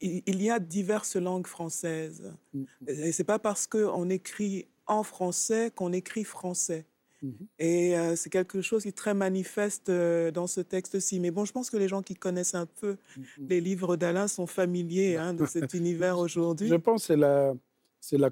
il 0.00 0.42
y 0.42 0.50
a 0.50 0.58
diverses 0.58 1.16
langues 1.16 1.46
françaises. 1.46 2.32
Mm, 2.54 2.60
mm. 2.60 2.66
Et 2.88 3.12
c'est 3.12 3.24
pas 3.24 3.38
parce 3.38 3.66
qu'on 3.66 4.08
écrit 4.10 4.66
en 4.86 5.02
français 5.02 5.70
qu'on 5.74 5.92
écrit 5.92 6.24
français. 6.24 6.86
Mm-hmm. 7.22 7.46
Et 7.58 7.98
euh, 7.98 8.16
c'est 8.16 8.30
quelque 8.30 8.62
chose 8.62 8.82
qui 8.82 8.88
est 8.88 8.96
très 8.96 9.14
manifeste 9.14 9.88
euh, 9.88 10.30
dans 10.30 10.46
ce 10.46 10.60
texte-ci. 10.60 11.20
Mais 11.20 11.30
bon, 11.30 11.44
je 11.44 11.52
pense 11.52 11.68
que 11.68 11.76
les 11.76 11.88
gens 11.88 12.02
qui 12.02 12.14
connaissent 12.14 12.54
un 12.54 12.66
peu 12.66 12.96
les 13.38 13.60
livres 13.60 13.96
d'Alain 13.96 14.28
sont 14.28 14.46
familiers 14.46 15.16
hein, 15.16 15.34
de 15.34 15.44
cet 15.46 15.74
univers 15.74 16.18
aujourd'hui. 16.18 16.68
Je 16.68 16.74
pense 16.76 17.02
que 17.02 17.06
c'est 17.08 17.16
la, 17.16 17.54
c'est 18.00 18.18
la, 18.18 18.30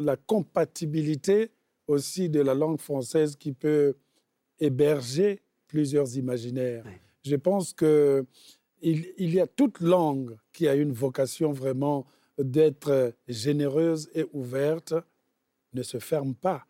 la, 0.00 0.16
compatibilité 0.16 1.50
aussi 1.86 2.28
de 2.28 2.40
la 2.40 2.54
langue 2.54 2.80
française 2.80 3.36
qui 3.36 3.52
peut 3.52 3.94
héberger 4.60 5.40
plusieurs 5.66 6.16
imaginaires. 6.16 6.84
Je 7.24 7.36
pense 7.36 7.72
que 7.72 8.24
il, 8.80 9.34
y 9.34 9.40
a 9.40 9.46
toute 9.46 9.80
langue 9.80 10.36
qui 10.52 10.68
a 10.68 10.74
une 10.74 10.92
vocation 10.92 11.52
vraiment 11.52 12.06
d'être 12.38 13.12
généreuse 13.26 14.08
et 14.14 14.24
ouverte, 14.32 14.94
ne 15.74 15.82
se 15.82 15.98
ferme 15.98 16.34
pas. 16.34 16.64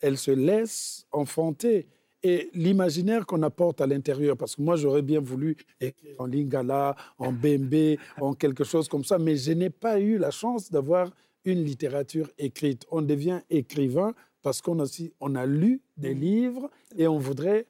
Elle 0.00 0.18
se 0.18 0.32
laisse 0.32 1.06
enfanter. 1.12 1.86
Et 2.24 2.50
l'imaginaire 2.54 3.26
qu'on 3.26 3.42
apporte 3.42 3.80
à 3.80 3.86
l'intérieur, 3.86 4.36
parce 4.36 4.56
que 4.56 4.62
moi 4.62 4.76
j'aurais 4.76 5.02
bien 5.02 5.20
voulu 5.20 5.56
écrire 5.80 6.14
en 6.18 6.26
lingala, 6.26 6.96
en 7.18 7.32
bembe, 7.32 7.96
en 8.20 8.34
quelque 8.34 8.64
chose 8.64 8.88
comme 8.88 9.04
ça, 9.04 9.18
mais 9.18 9.36
je 9.36 9.52
n'ai 9.52 9.70
pas 9.70 9.98
eu 10.00 10.18
la 10.18 10.30
chance 10.30 10.70
d'avoir 10.70 11.10
une 11.44 11.64
littérature 11.64 12.30
écrite. 12.38 12.86
On 12.90 13.02
devient 13.02 13.40
écrivain 13.50 14.14
parce 14.42 14.60
qu'on 14.60 14.80
a, 14.80 14.86
on 15.20 15.34
a 15.34 15.46
lu 15.46 15.80
des 15.96 16.14
livres 16.14 16.70
et 16.96 17.06
on 17.06 17.18
voudrait 17.18 17.66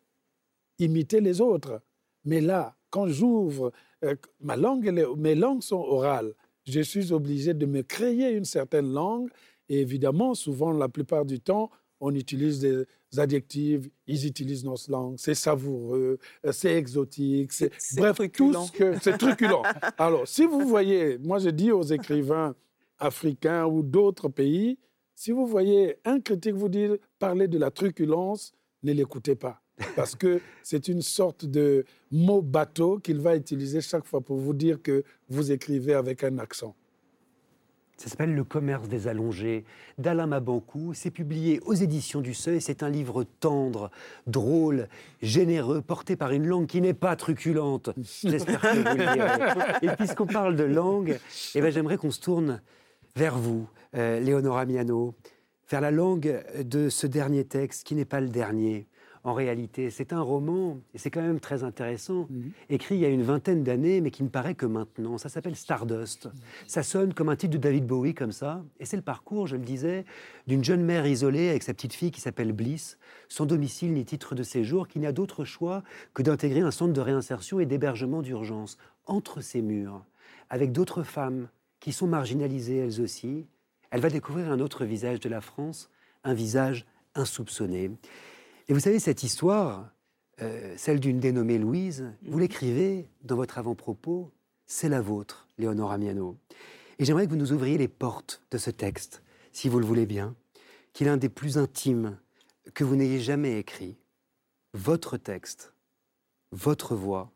imiter 0.79 1.21
les 1.21 1.41
autres. 1.41 1.81
Mais 2.25 2.41
là, 2.41 2.77
quand 2.91 3.09
j'ouvre, 3.09 3.73
euh, 4.05 4.15
ma 4.41 4.57
langue, 4.57 4.91
mes 5.17 5.35
langues 5.35 5.63
sont 5.63 5.77
orales. 5.77 6.35
Je 6.67 6.81
suis 6.81 7.13
obligé 7.13 7.55
de 7.55 7.67
me 7.67 7.83
créer 7.83 8.31
une 8.33 8.45
certaine 8.45 8.93
langue. 8.93 9.31
Et 9.69 9.81
évidemment, 9.81 10.35
souvent, 10.35 10.73
la 10.73 10.89
plupart 10.89 11.25
du 11.25 11.41
temps, 11.41 11.71
on 12.03 12.15
utilise 12.15 12.61
des 12.61 12.85
adjectifs, 13.17 13.89
ils 14.07 14.27
utilisent 14.27 14.65
nos 14.65 14.77
langues, 14.89 15.15
c'est 15.19 15.35
savoureux, 15.35 16.19
euh, 16.45 16.53
c'est 16.53 16.75
exotique, 16.75 17.53
c'est 17.53 17.71
bref, 17.97 18.17
tout 18.33 18.53
ce 18.53 18.73
que 18.73 18.99
c'est 19.01 19.17
truculent. 19.17 19.63
Alors, 19.99 20.27
si 20.27 20.45
vous 20.45 20.67
voyez, 20.67 21.17
moi 21.19 21.39
je 21.39 21.51
dis 21.51 21.71
aux 21.71 21.85
écrivains 21.85 22.57
africains 23.03 23.67
ou 23.67 23.83
d'autres 23.83 24.29
pays, 24.29 24.79
Si 25.15 25.31
vous 25.31 25.47
voyez 25.47 25.99
un 26.05 26.21
critique 26.21 26.55
vous 26.55 26.71
dire 26.71 26.97
parler 27.19 27.47
de 27.47 27.59
la 27.59 27.71
truculence, 27.71 28.55
ne 28.83 28.93
l'écoutez 28.93 29.35
pas. 29.35 29.61
Parce 29.95 30.15
que 30.15 30.41
c'est 30.63 30.89
une 30.89 31.03
sorte 31.03 31.45
de 31.45 31.85
mot 32.11 32.43
bateau 32.43 32.99
qu'il 32.99 33.21
va 33.21 33.37
utiliser 33.37 33.81
chaque 33.81 34.07
fois 34.07 34.21
pour 34.21 34.39
vous 34.39 34.55
dire 34.55 34.81
que 34.83 35.05
vous 35.29 35.53
écrivez 35.53 35.95
avec 35.95 36.25
un 36.25 36.39
accent. 36.39 36.75
Ça 37.99 38.09
s'appelle 38.09 38.35
Le 38.35 38.43
commerce 38.43 38.89
des 38.89 39.07
allongés 39.07 39.65
d'Alain 39.97 40.27
Mabankou. 40.27 40.93
C'est 40.93 41.13
publié 41.13 41.61
aux 41.67 41.75
éditions 41.75 42.21
du 42.21 42.35
Seuil. 42.35 42.61
C'est 42.61 42.83
un 42.83 42.89
livre 42.89 43.25
tendre, 43.39 43.91
drôle, 44.27 44.89
généreux, 45.21 45.83
porté 45.83 46.17
par 46.17 46.33
une 46.33 46.47
langue 46.47 46.67
qui 46.67 46.81
n'est 46.81 46.95
pas 46.95 47.15
truculente. 47.15 47.91
J'espère 48.25 48.61
que 48.61 48.77
vous 48.79 48.97
le 48.97 49.15
direz. 49.15 49.93
Et 49.93 49.97
puisqu'on 49.97 50.27
parle 50.27 50.57
de 50.57 50.65
langue, 50.65 51.21
eh 51.55 51.61
ben, 51.61 51.71
j'aimerais 51.71 51.97
qu'on 51.97 52.11
se 52.11 52.21
tourne 52.21 52.61
vers 53.17 53.39
vous, 53.39 53.69
euh, 53.95 54.21
Léonora 54.21 54.65
Miano, 54.67 55.15
vers 55.71 55.81
la 55.81 55.91
langue 55.91 56.43
de 56.65 56.89
ce 56.89 57.07
dernier 57.07 57.45
texte 57.45 57.87
qui 57.87 57.95
n'est 57.95 58.05
pas 58.05 58.21
le 58.21 58.29
dernier 58.29 58.87
en 59.25 59.35
réalité. 59.35 59.91
C'est 59.91 60.13
un 60.13 60.21
roman, 60.21 60.81
et 60.95 60.99
c'est 60.99 61.11
quand 61.11 61.23
même 61.23 61.39
très 61.39 61.63
intéressant, 61.63 62.27
mhm. 62.29 62.51
écrit 62.71 62.97
il 62.97 63.01
y 63.01 63.05
a 63.05 63.09
une 63.09 63.23
vingtaine 63.23 63.63
d'années, 63.63 64.01
mais 64.01 64.11
qui 64.11 64.23
ne 64.23 64.29
paraît 64.29 64.55
que 64.55 64.67
maintenant. 64.67 65.19
Ça 65.19 65.29
s'appelle 65.29 65.55
Stardust. 65.55 66.29
Ça 66.67 66.83
sonne 66.83 67.15
comme 67.15 67.29
un 67.29 67.37
titre 67.37 67.53
de 67.53 67.59
David 67.59 67.87
Bowie, 67.87 68.15
comme 68.15 68.33
ça. 68.33 68.65
Et 68.81 68.85
c'est 68.85 68.97
le 68.97 69.03
parcours, 69.03 69.47
je 69.47 69.57
le 69.57 69.63
disais, 69.63 70.05
d'une 70.47 70.65
jeune 70.65 70.83
mère 70.83 71.07
isolée 71.07 71.51
avec 71.51 71.63
sa 71.63 71.75
petite 71.75 71.95
fille 71.95 72.11
qui 72.11 72.21
s'appelle 72.21 72.53
Bliss, 72.53 72.99
sans 73.29 73.47
domicile 73.47 73.93
ni 73.93 74.05
titre 74.05 74.35
de 74.35 74.43
séjour, 74.43 74.89
qui 74.89 74.99
n'a 74.99 75.13
d'autre 75.13 75.45
choix 75.45 75.83
que 76.15 76.23
d'intégrer 76.23 76.61
un 76.61 76.71
centre 76.71 76.93
de 76.93 77.01
réinsertion 77.01 77.61
et 77.61 77.67
d'hébergement 77.67 78.23
d'urgence 78.23 78.77
entre 79.07 79.41
ces 79.41 79.63
murs, 79.63 80.05
avec 80.51 80.73
d'autres 80.73 81.03
femmes 81.03 81.49
qui 81.83 81.93
sont 81.93 82.07
marginalisées 82.07 82.77
elles 82.77 83.01
aussi. 83.01 83.45
Elle 83.91 84.01
va 84.01 84.09
découvrir 84.09 84.51
un 84.51 84.61
autre 84.61 84.85
visage 84.85 85.19
de 85.19 85.29
la 85.29 85.41
France, 85.41 85.91
un 86.23 86.33
visage 86.33 86.87
insoupçonné. 87.17 87.91
Et 88.69 88.73
vous 88.73 88.79
savez, 88.79 89.01
cette 89.01 89.25
histoire, 89.25 89.91
euh, 90.41 90.75
celle 90.77 91.01
d'une 91.01 91.19
dénommée 91.19 91.59
Louise, 91.59 92.15
vous 92.23 92.35
mhm. 92.35 92.41
l'écrivez 92.41 93.09
dans 93.23 93.35
votre 93.35 93.59
avant-propos, 93.59 94.31
c'est 94.65 94.89
la 94.89 95.01
vôtre, 95.01 95.49
Léonore 95.59 95.91
Amiano. 95.91 96.39
Et 97.01 97.05
j'aimerais 97.05 97.27
que 97.27 97.31
vous 97.31 97.37
nous 97.37 97.53
ouvriez 97.53 97.77
les 97.79 97.89
portes 97.89 98.45
de 98.53 98.59
ce 98.59 98.71
texte, 98.71 99.25
si 99.51 99.69
vous 99.69 99.81
le 99.81 99.87
voulez 99.87 100.07
bien, 100.07 100.37
qui 100.93 101.03
est 101.03 101.07
l'un 101.09 101.17
des 101.17 101.29
plus 101.29 101.59
intimes 101.59 102.17
que 102.75 102.85
vous 102.85 102.95
n'ayez 102.95 103.19
jamais 103.19 103.59
écrit. 103.59 103.99
Votre 104.73 105.17
texte, 105.17 105.75
votre 106.53 106.95
voix, 106.95 107.33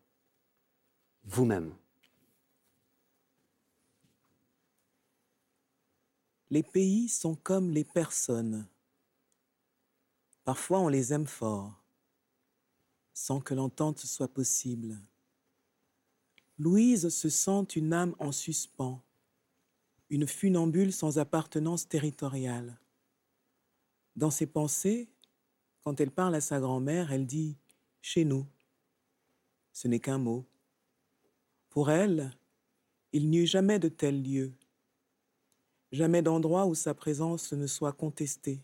vous-même. 1.25 1.73
Les 6.49 6.63
pays 6.63 7.09
sont 7.09 7.35
comme 7.35 7.71
les 7.71 7.83
personnes. 7.83 8.69
Parfois 10.45 10.79
on 10.79 10.89
les 10.89 11.13
aime 11.13 11.27
fort, 11.27 11.83
sans 13.13 13.41
que 13.41 13.53
l'entente 13.53 13.99
soit 13.99 14.33
possible. 14.33 15.03
Louise 16.57 17.09
se 17.09 17.29
sent 17.29 17.67
une 17.75 17.93
âme 17.93 18.15
en 18.21 18.31
suspens, 18.31 19.03
une 20.09 20.29
funambule 20.29 20.93
sans 20.93 21.19
appartenance 21.19 21.89
territoriale. 21.89 22.79
Dans 24.15 24.31
ses 24.31 24.47
pensées, 24.47 25.11
quand 25.83 26.01
elle 26.01 26.13
parle 26.13 26.37
à 26.37 26.41
sa 26.41 26.61
grand-mère, 26.61 27.11
elle 27.11 27.27
dit⁇ 27.27 27.57
Chez 28.01 28.25
nous⁇ 28.25 28.43
Ce 29.73 29.89
n'est 29.89 30.01
qu'un 30.01 30.19
mot. 30.19 30.47
Pour 31.71 31.91
elle, 31.91 32.39
il 33.13 33.29
n'y 33.31 33.39
eut 33.39 33.47
jamais 33.47 33.81
de 33.81 33.89
tel 33.89 34.23
lieu, 34.23 34.53
jamais 35.93 36.23
d'endroit 36.23 36.67
où 36.67 36.75
sa 36.75 36.95
présence 36.95 37.53
ne 37.53 37.67
soit 37.67 37.93
contestée. 37.93 38.61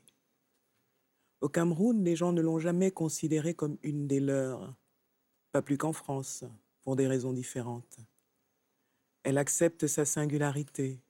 Au 1.41 1.49
Cameroun, 1.49 2.05
les 2.05 2.17
gens 2.17 2.33
ne 2.33 2.41
l'ont 2.41 2.59
jamais 2.59 2.91
considérée 2.91 3.55
comme 3.55 3.77
une 3.83 4.07
des 4.07 4.21
leurs, 4.21 4.75
pas 5.51 5.63
plus 5.63 5.77
qu'en 5.77 5.93
France, 5.93 6.45
pour 6.83 6.97
des 6.97 7.07
raisons 7.07 7.33
différentes. 7.33 7.99
Elle 9.25 9.39
accepte 9.39 9.87
sa 9.87 10.05
singularité. 10.05 11.01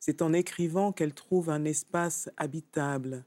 C'est 0.00 0.22
en 0.22 0.32
écrivant 0.32 0.92
qu'elle 0.92 1.14
trouve 1.14 1.50
un 1.50 1.64
espace 1.64 2.30
habitable, 2.36 3.24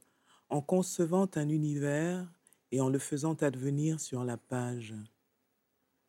en 0.50 0.62
concevant 0.62 1.30
un 1.36 1.50
univers 1.50 2.32
et 2.72 2.82
en 2.82 2.90
le 2.90 3.00
faisant 3.00 3.36
advenir 3.36 4.00
sur 4.00 4.24
la 4.24 4.38
page. 4.38 4.96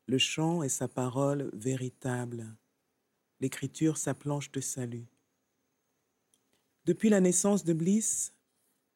Le 0.07 0.18
chant 0.18 0.62
est 0.62 0.68
sa 0.68 0.88
parole 0.88 1.50
véritable, 1.52 2.46
l'écriture 3.40 3.96
sa 3.96 4.14
planche 4.14 4.50
de 4.52 4.61
salut. 4.61 5.07
Depuis 6.84 7.08
la 7.08 7.20
naissance 7.20 7.64
de 7.64 7.72
Bliss, 7.72 8.34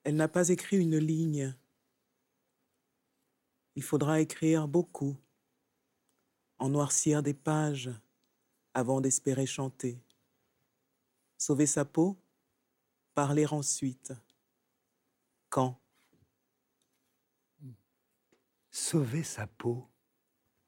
elle 0.02 0.16
n'a 0.16 0.28
pas 0.28 0.48
écrit 0.48 0.76
une 0.76 0.98
ligne. 0.98 1.54
Il 3.76 3.82
faudra 3.82 4.20
écrire 4.20 4.66
beaucoup, 4.66 5.16
en 6.58 6.68
noircir 6.68 7.22
des 7.22 7.34
pages 7.34 7.90
avant 8.74 9.00
d'espérer 9.00 9.46
chanter. 9.46 10.00
Sauver 11.38 11.66
sa 11.66 11.84
peau, 11.84 12.16
parler 13.14 13.46
ensuite. 13.46 14.12
Quand? 15.48 15.80
Sauver 18.70 19.22
sa 19.22 19.46
peau. 19.46 19.88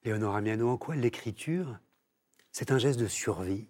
Léonore 0.04 0.40
Miano, 0.40 0.68
en 0.68 0.78
quoi 0.78 0.94
l'écriture, 0.94 1.78
c'est 2.52 2.70
un 2.70 2.78
geste 2.78 3.00
de 3.00 3.08
survie? 3.08 3.66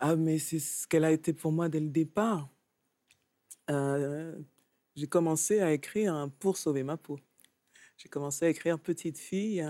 Ah, 0.00 0.16
mais 0.16 0.38
c'est 0.38 0.58
ce 0.60 0.86
qu'elle 0.86 1.04
a 1.04 1.10
été 1.10 1.32
pour 1.32 1.52
moi 1.52 1.68
dès 1.68 1.80
le 1.80 1.88
départ. 1.88 2.48
Euh, 3.70 4.38
j'ai 4.94 5.06
commencé 5.06 5.60
à 5.60 5.72
écrire 5.72 6.30
pour 6.38 6.56
sauver 6.56 6.82
ma 6.82 6.96
peau. 6.96 7.18
J'ai 7.96 8.08
commencé 8.08 8.46
à 8.46 8.48
écrire 8.48 8.78
Petite 8.78 9.18
fille 9.18 9.66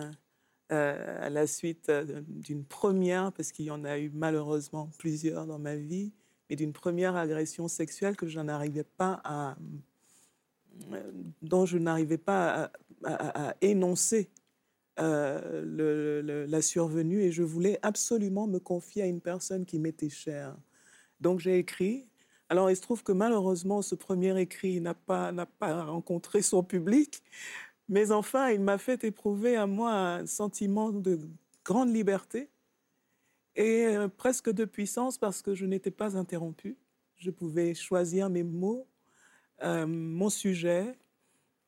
euh, 0.70 1.26
à 1.26 1.30
la 1.30 1.46
suite 1.46 1.88
euh, 1.88 2.22
d'une 2.26 2.62
première, 2.62 3.32
parce 3.32 3.52
qu'il 3.52 3.64
y 3.64 3.70
en 3.70 3.84
a 3.84 3.98
eu 3.98 4.10
malheureusement 4.12 4.90
plusieurs 4.98 5.46
dans 5.46 5.58
ma 5.58 5.76
vie, 5.76 6.12
mais 6.50 6.56
d'une 6.56 6.74
première 6.74 7.16
agression 7.16 7.68
sexuelle 7.68 8.16
que 8.16 8.26
je 8.26 8.38
n'arrivais 8.38 8.84
pas 8.84 9.22
à, 9.24 9.56
dont 11.40 11.64
je 11.64 11.78
n'arrivais 11.78 12.18
pas 12.18 12.70
à, 13.04 13.54
énoncer 13.62 14.30
la 14.98 16.62
survenue 16.62 17.22
et 17.22 17.32
je 17.32 17.42
voulais 17.42 17.78
absolument 17.82 18.46
me 18.46 18.58
confier 18.58 19.02
à 19.02 19.06
une 19.06 19.20
personne 19.20 19.64
qui 19.64 19.78
m'était 19.78 20.08
chère. 20.10 20.56
Donc 21.20 21.40
j'ai 21.40 21.58
écrit 21.58 22.08
alors, 22.50 22.70
il 22.70 22.76
se 22.76 22.80
trouve 22.80 23.02
que 23.02 23.12
malheureusement, 23.12 23.82
ce 23.82 23.94
premier 23.94 24.38
écrit 24.40 24.80
n'a 24.80 24.94
pas, 24.94 25.32
n'a 25.32 25.44
pas 25.44 25.84
rencontré 25.84 26.40
son 26.40 26.62
public, 26.62 27.22
mais 27.88 28.10
enfin, 28.10 28.50
il 28.50 28.60
m'a 28.60 28.78
fait 28.78 29.04
éprouver 29.04 29.56
à 29.56 29.66
moi 29.66 29.92
un 29.92 30.26
sentiment 30.26 30.90
de 30.90 31.18
grande 31.64 31.94
liberté 31.94 32.48
et 33.56 33.86
euh, 33.86 34.08
presque 34.08 34.50
de 34.50 34.64
puissance 34.64 35.18
parce 35.18 35.42
que 35.42 35.54
je 35.54 35.66
n'étais 35.66 35.90
pas 35.90 36.16
interrompue. 36.16 36.78
Je 37.16 37.30
pouvais 37.30 37.74
choisir 37.74 38.30
mes 38.30 38.44
mots, 38.44 38.86
euh, 39.62 39.86
mon 39.86 40.30
sujet, 40.30 40.96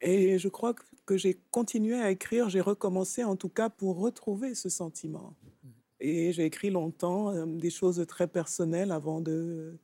et 0.00 0.38
je 0.38 0.48
crois 0.48 0.74
que 1.06 1.16
j'ai 1.16 1.40
continué 1.50 2.00
à 2.00 2.10
écrire, 2.10 2.48
j'ai 2.48 2.60
recommencé 2.60 3.24
en 3.24 3.36
tout 3.36 3.48
cas 3.48 3.68
pour 3.68 3.98
retrouver 3.98 4.54
ce 4.54 4.68
sentiment. 4.68 5.34
Et 6.00 6.32
j'ai 6.32 6.44
écrit 6.44 6.70
longtemps 6.70 7.30
euh, 7.30 7.44
des 7.44 7.70
choses 7.70 8.04
très 8.06 8.26
personnelles 8.26 8.90
avant 8.90 9.20
de 9.20 9.78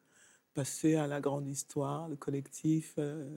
passer 0.54 0.94
à 0.94 1.06
la 1.06 1.20
grande 1.20 1.46
histoire, 1.46 2.08
le 2.08 2.16
collectif, 2.16 2.94
euh, 2.98 3.28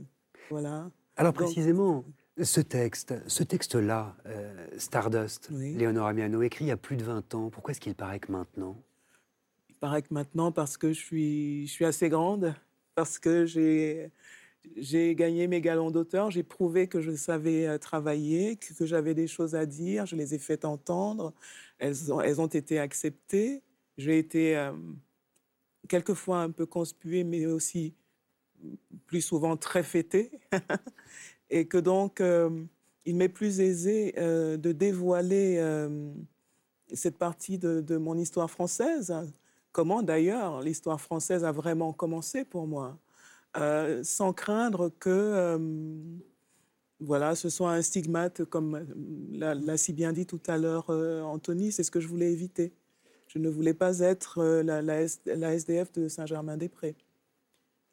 voilà. 0.49 0.89
Alors 1.17 1.33
précisément, 1.33 2.05
ce 2.41 2.61
texte, 2.61 3.13
ce 3.27 3.43
texte-là, 3.43 4.15
euh, 4.25 4.67
Stardust, 4.77 5.49
Léonore 5.51 6.07
Amiano, 6.07 6.41
écrit 6.41 6.65
il 6.65 6.67
y 6.69 6.71
a 6.71 6.77
plus 6.77 6.95
de 6.95 7.03
20 7.03 7.35
ans, 7.35 7.49
pourquoi 7.49 7.71
est-ce 7.71 7.81
qu'il 7.81 7.95
paraît 7.95 8.19
que 8.19 8.31
maintenant? 8.31 8.81
Il 9.67 9.75
paraît 9.75 10.01
que 10.01 10.13
maintenant 10.13 10.53
parce 10.53 10.77
que 10.77 10.93
je 10.93 10.99
suis, 10.99 11.67
je 11.67 11.71
suis 11.71 11.85
assez 11.85 12.07
grande, 12.07 12.55
parce 12.95 13.19
que 13.19 13.45
j'ai... 13.45 14.11
J'ai 14.75 15.15
gagné 15.15 15.47
mes 15.47 15.61
galons 15.61 15.91
d'auteur, 15.91 16.31
j'ai 16.31 16.43
prouvé 16.43 16.87
que 16.87 17.01
je 17.01 17.15
savais 17.15 17.65
euh, 17.65 17.77
travailler, 17.77 18.57
que, 18.57 18.85
j'avais 18.85 19.13
des 19.13 19.27
choses 19.27 19.55
à 19.55 19.65
dire, 19.65 20.05
je 20.05 20.15
les 20.15 20.35
ai 20.35 20.39
faites 20.39 20.65
entendre, 20.65 21.33
elles 21.79 22.11
ont, 22.11 22.47
été 22.47 22.79
acceptées. 22.79 23.63
J'ai 23.97 24.17
été 24.17 24.69
quelquefois 25.87 26.39
un 26.39 26.51
peu 26.51 26.65
conspué, 26.65 27.23
mais 27.23 27.45
aussi 27.45 27.93
plus 29.07 29.21
souvent 29.21 29.57
très 29.57 29.83
fêté. 29.83 30.31
et 31.49 31.65
que 31.67 31.77
donc, 31.77 32.21
euh, 32.21 32.63
il 33.05 33.15
m'est 33.15 33.29
plus 33.29 33.59
aisé 33.59 34.13
euh, 34.17 34.57
de 34.57 34.71
dévoiler 34.71 35.57
euh, 35.57 36.11
cette 36.93 37.17
partie 37.17 37.57
de, 37.57 37.97
mon 37.97 38.17
histoire 38.17 38.49
française. 38.49 39.13
Comment 39.71 40.01
d'ailleurs 40.01 40.61
l'histoire 40.61 40.99
française 40.99 41.43
a 41.43 41.51
vraiment 41.51 41.93
commencé 41.93 42.43
pour 42.43 42.67
moi, 42.67 42.97
sans 43.55 44.33
craindre 44.33 44.91
que 44.99 45.69
voilà, 47.01 47.35
ce 47.35 47.49
soit 47.49 47.71
un 47.71 47.81
stigmate, 47.81 48.43
comme 48.45 48.85
l'a 49.31 49.77
si 49.77 49.93
bien 49.93 50.11
dit 50.13 50.25
tout 50.25 50.41
à 50.47 50.57
l'heure 50.57 50.89
Anthony, 50.89 51.71
c'est 51.71 51.83
ce 51.83 51.91
que 51.91 51.99
je 51.99 52.07
voulais 52.07 52.31
éviter. 52.31 52.73
Je 53.29 53.37
ne 53.37 53.47
voulais 53.47 53.75
pas 53.75 53.99
être 53.99 54.39
euh, 54.39 54.63
la, 54.63 55.53
SDF 55.53 55.91
de 55.91 56.07
Saint-Germain-des-Prés. 56.07 56.95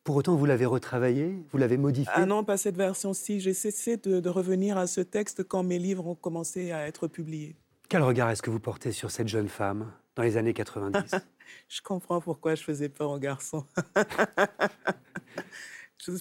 Pour 0.02 0.16
autant, 0.16 0.34
vous 0.34 0.46
l'avez 0.46 0.64
retravaillé 0.64 1.44
Vous 1.50 1.58
l'avez 1.58 1.76
modifié? 1.76 2.10
Ah 2.14 2.24
non, 2.24 2.42
pas 2.42 2.56
cette 2.56 2.76
version-ci. 2.76 3.40
J'ai 3.40 3.52
cessé 3.52 3.98
de, 3.98 4.28
revenir 4.30 4.78
à 4.78 4.86
ce 4.86 5.02
texte 5.02 5.44
quand 5.44 5.62
mes 5.62 5.78
livres 5.78 6.06
ont 6.06 6.14
commencé 6.14 6.72
à 6.72 6.86
être 6.86 7.06
publiés. 7.06 7.54
Quel 7.90 8.02
regard 8.02 8.30
est-ce 8.30 8.40
que 8.40 8.48
vous 8.48 8.60
portez 8.60 8.92
sur 8.92 9.10
cette 9.10 9.28
jeune 9.28 9.48
femme 9.48 9.92
dans 10.14 10.22
les 10.22 10.38
années 10.38 10.54
90 10.54 11.14
Je 11.68 11.82
comprends 11.82 12.22
pourquoi 12.22 12.54
je 12.54 12.62
faisais 12.62 12.88
peur 12.88 13.10
aux 13.10 13.18
garçons. 13.18 13.66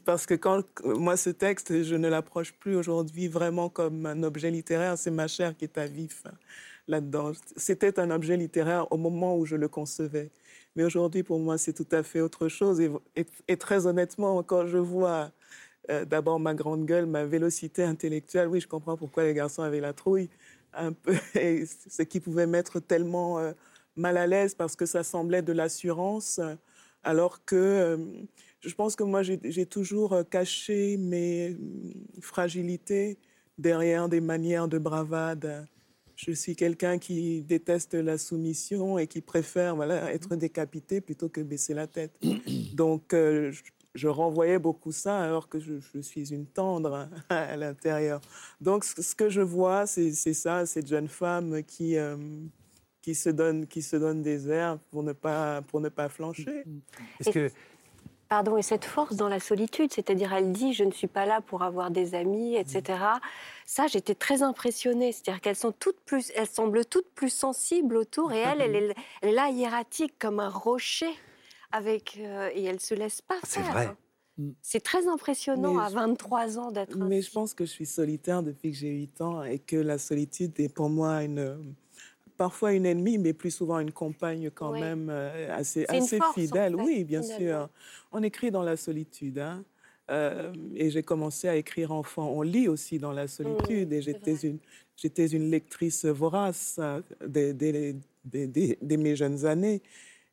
Parce 0.05 0.25
que 0.25 0.33
quand 0.33 0.63
moi, 0.83 1.17
ce 1.17 1.29
texte, 1.29 1.83
je 1.83 1.95
ne 1.95 2.07
l'approche 2.07 2.53
plus 2.53 2.75
aujourd'hui 2.75 3.27
vraiment 3.27 3.69
comme 3.69 4.05
un 4.05 4.23
objet 4.23 4.49
littéraire. 4.49 4.97
C'est 4.97 5.11
ma 5.11 5.27
chair 5.27 5.55
qui 5.55 5.65
est 5.65 5.77
à 5.77 5.85
vif 5.85 6.23
hein, 6.25 6.33
là-dedans. 6.87 7.33
C'était 7.55 7.99
un 7.99 8.09
objet 8.11 8.37
littéraire 8.37 8.91
au 8.91 8.97
moment 8.97 9.37
où 9.37 9.45
je 9.45 9.55
le 9.55 9.67
concevais. 9.67 10.31
Mais 10.75 10.83
aujourd'hui, 10.83 11.23
pour 11.23 11.39
moi, 11.39 11.57
c'est 11.57 11.73
tout 11.73 11.87
à 11.91 12.03
fait 12.03 12.21
autre 12.21 12.47
chose. 12.47 12.81
Et, 13.47 13.57
très 13.57 13.85
honnêtement, 13.85 14.43
quand 14.43 14.65
je 14.65 14.77
vois 14.77 15.31
euh, 15.89 16.03
d'abord 16.05 16.39
ma 16.39 16.53
grande 16.53 16.85
gueule, 16.85 17.05
ma 17.05 17.25
vélocité 17.25 17.83
intellectuelle, 17.83 18.47
oui, 18.47 18.59
je 18.59 18.67
comprends 18.67 18.97
pourquoi 18.97 19.23
les 19.23 19.33
garçons 19.33 19.61
avaient 19.61 19.79
la 19.81 19.93
trouille 19.93 20.29
un 20.73 20.91
peu, 20.93 21.15
et 21.35 21.65
ce 21.65 22.01
qui 22.03 22.19
pouvait 22.19 22.47
mettre 22.47 22.79
tellement 22.79 23.39
euh, 23.39 23.53
mal 23.95 24.17
à 24.17 24.27
l'aise 24.27 24.55
parce 24.55 24.75
que 24.75 24.85
ça 24.85 25.03
semblait 25.03 25.41
de 25.41 25.53
l'assurance, 25.53 26.39
alors 27.03 27.45
que 27.45 27.55
euh, 27.55 27.97
je 28.61 28.73
pense 28.73 28.95
que 28.95 29.03
moi, 29.03 29.21
j'ai 29.23 29.65
toujours 29.65 30.17
caché 30.29 30.97
mes 30.97 31.55
fragilités 32.21 33.17
derrière 33.57 34.09
des 34.09 34.21
manières 34.21 34.67
de 34.67 34.77
bravade 34.77 35.67
je 36.15 36.31
suis 36.31 36.55
quelqu'un 36.55 36.97
qui 36.97 37.43
déteste 37.43 37.93
la 37.93 38.17
soumission 38.17 38.97
et 38.97 39.07
qui 39.07 39.21
préfère 39.21 39.75
voilà, 39.75 40.13
être 40.13 40.35
décapité 40.35 41.01
plutôt 41.01 41.29
que 41.29 41.41
baisser 41.41 41.73
la 41.73 41.87
tête. 41.87 42.17
Donc, 42.73 43.13
euh, 43.13 43.51
je, 43.93 44.07
renvoyais 44.07 44.59
beaucoup 44.59 44.91
ça 44.91 45.21
alors 45.21 45.49
que 45.49 45.59
je, 45.59 46.01
suis 46.01 46.33
une 46.33 46.45
tendre 46.45 47.09
à 47.29 47.57
l'intérieur. 47.57 48.21
Donc, 48.61 48.85
ce 48.85 49.15
que 49.15 49.29
je 49.29 49.41
vois, 49.41 49.85
c'est 49.87 50.11
ça, 50.13 50.65
cette 50.65 50.87
jeune 50.87 51.07
femme 51.07 51.63
qui, 51.63 51.97
euh, 51.97 52.17
qui, 53.01 53.13
se 53.13 53.29
donne, 53.29 53.67
qui 53.67 53.81
se 53.81 53.95
donne 53.97 54.21
des 54.21 54.49
airs 54.49 54.79
pour 54.91 55.03
ne 55.03 55.13
pas, 55.13 55.61
pour 55.63 55.81
ne 55.81 55.89
pas 55.89 56.07
flancher. 56.09 56.63
Est-ce 57.19 57.29
que 57.29 57.51
Pardon, 58.27 58.57
et 58.57 58.63
cette 58.63 58.85
force 58.85 59.15
dans 59.15 59.27
la 59.27 59.39
solitude, 59.39 59.93
c'est-à-dire 59.93 60.33
elle 60.33 60.51
dit 60.51 60.73
je 60.73 60.83
ne 60.83 60.91
suis 60.91 61.07
pas 61.07 61.27
là 61.27 61.41
pour 61.41 61.61
avoir 61.61 61.91
des 61.91 62.15
amis, 62.15 62.55
etc. 62.55 62.99
Ça, 63.67 63.85
j'étais 63.85 64.15
très 64.15 64.41
impressionnée, 64.41 65.11
c'est-à-dire 65.11 65.41
qu'elles 65.41 65.55
sont 65.55 65.71
toutes 65.71 65.99
plus, 66.05 66.31
elles 66.35 66.47
semblent 66.47 66.85
toutes 66.85 67.09
plus 67.13 67.29
sensibles 67.29 67.95
autour, 67.95 68.33
et 68.33 68.39
elle, 68.39 68.61
elle 68.61 68.95
est, 69.21 69.31
là 69.31 69.49
hiératique 69.49 70.15
comme 70.17 70.39
un 70.39 70.49
rocher, 70.49 71.13
avec 71.71 72.17
euh, 72.19 72.49
et 72.55 72.63
elle 72.63 72.79
se 72.79 72.95
laisse 72.95 73.21
pas 73.21 73.35
faire. 73.43 73.63
C'est 73.65 73.71
vrai. 73.71 73.95
C'est 74.61 74.83
très 74.83 75.07
impressionnant 75.07 75.77
à 75.77 75.89
23 75.89 76.59
ans 76.59 76.71
d'être. 76.71 76.97
Mais 76.97 77.21
je 77.21 77.31
pense 77.31 77.53
que 77.53 77.65
je 77.65 77.71
suis 77.71 77.85
solitaire 77.85 78.43
depuis 78.43 78.71
que 78.71 78.77
j'ai 78.77 78.89
8 78.89 79.21
ans 79.21 79.43
et 79.43 79.59
que 79.59 79.77
la 79.77 79.97
solitude 79.97 80.59
est 80.59 80.73
pour 80.73 80.89
moi 80.89 81.23
une 81.23 81.75
parfois 82.37 82.73
une 82.73 82.85
ennemie, 82.85 83.17
mais 83.17 83.33
plus 83.33 83.51
souvent 83.51 83.79
une 83.79 83.91
compagne 83.91 84.49
quand 84.51 84.71
même 84.71 85.09
euh, 85.09 85.55
assez, 85.55 85.85
assez 85.87 86.19
fidèle. 86.33 86.75
oui, 86.75 87.03
bien 87.03 87.21
sûr. 87.21 87.69
On 88.11 88.21
écrit 88.23 88.51
dans 88.51 88.63
la 88.63 88.77
solitude. 88.77 89.39
Hein. 89.39 89.63
Euh, 90.11 90.53
et 90.75 90.91
j'ai 90.91 91.03
commencé 91.03 91.47
à 91.47 91.55
écrire 91.55 91.91
enfant. 91.91 92.29
On 92.29 92.41
lit 92.41 92.67
aussi 92.67 92.99
dans 92.99 93.11
la 93.11 93.27
solitude. 93.27 93.91
et 93.91 94.01
j'étais 94.01 94.35
une, 94.35 94.59
j'étais 94.95 95.27
une 95.27 95.49
lectrice 95.49 96.05
vorace 96.05 96.79
euh, 96.79 97.01
dès, 97.25 98.97
mes 98.97 99.15
jeunes 99.15 99.45
années. 99.45 99.81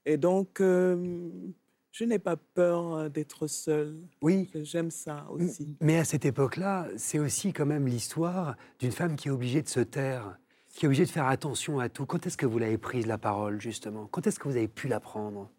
Et 0.05 0.17
donc, 0.17 0.59
je 0.61 2.05
n'ai 2.05 2.19
pas 2.19 2.37
peur 2.37 3.09
d'être 3.09 3.47
seule. 3.47 3.97
Oui. 4.21 4.51
J'aime 4.62 4.91
ça 4.91 5.27
aussi. 5.31 5.77
Mais 5.81 5.99
à 5.99 6.05
cette 6.05 6.25
époque-là, 6.25 6.88
c'est 6.97 7.19
aussi 7.19 7.53
quand 7.53 7.67
même 7.67 7.87
l'histoire 7.87 8.57
d'une 8.81 8.93
femme 8.93 9.15
qui 9.15 9.29
est 9.29 9.31
obligée 9.31 9.62
de 9.62 9.69
se 9.69 9.81
taire 9.81 10.37
qui 10.73 10.87
est 10.87 10.89
obligé 10.89 11.05
de 11.05 11.11
faire 11.11 11.27
attention 11.27 11.79
à 11.79 11.89
tout. 11.89 12.07
Quand 12.07 12.27
est-ce 12.27 12.37
que 12.37 12.47
vous 12.47 12.59
l'avez 12.59 12.79
prise 12.79 13.07
la 13.07 13.19
parole, 13.19 13.61
justement? 13.61 14.09
Quand 14.11 14.27
est-ce 14.27 14.39
que 14.39 14.49
vous 14.49 14.57
avez 14.57 14.69
pu 14.69 14.89
la 14.89 15.01
prendre? 15.01 15.51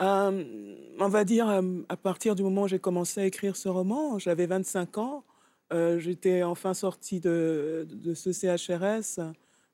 Euh, 0.00 0.74
On 0.98 1.08
va 1.08 1.24
dire 1.24 1.48
euh, 1.48 1.62
à 1.88 1.96
partir 1.96 2.34
du 2.34 2.42
moment 2.42 2.62
où 2.62 2.68
j'ai 2.68 2.78
commencé 2.78 3.20
à 3.20 3.26
écrire 3.26 3.56
ce 3.56 3.68
roman, 3.68 4.18
j'avais 4.18 4.46
25 4.46 4.98
ans. 4.98 5.24
Euh, 5.72 5.98
j'étais 6.00 6.42
enfin 6.42 6.74
sortie 6.74 7.20
de, 7.20 7.86
de, 7.88 8.12
ce 8.14 8.32
CHRS, 8.32 9.20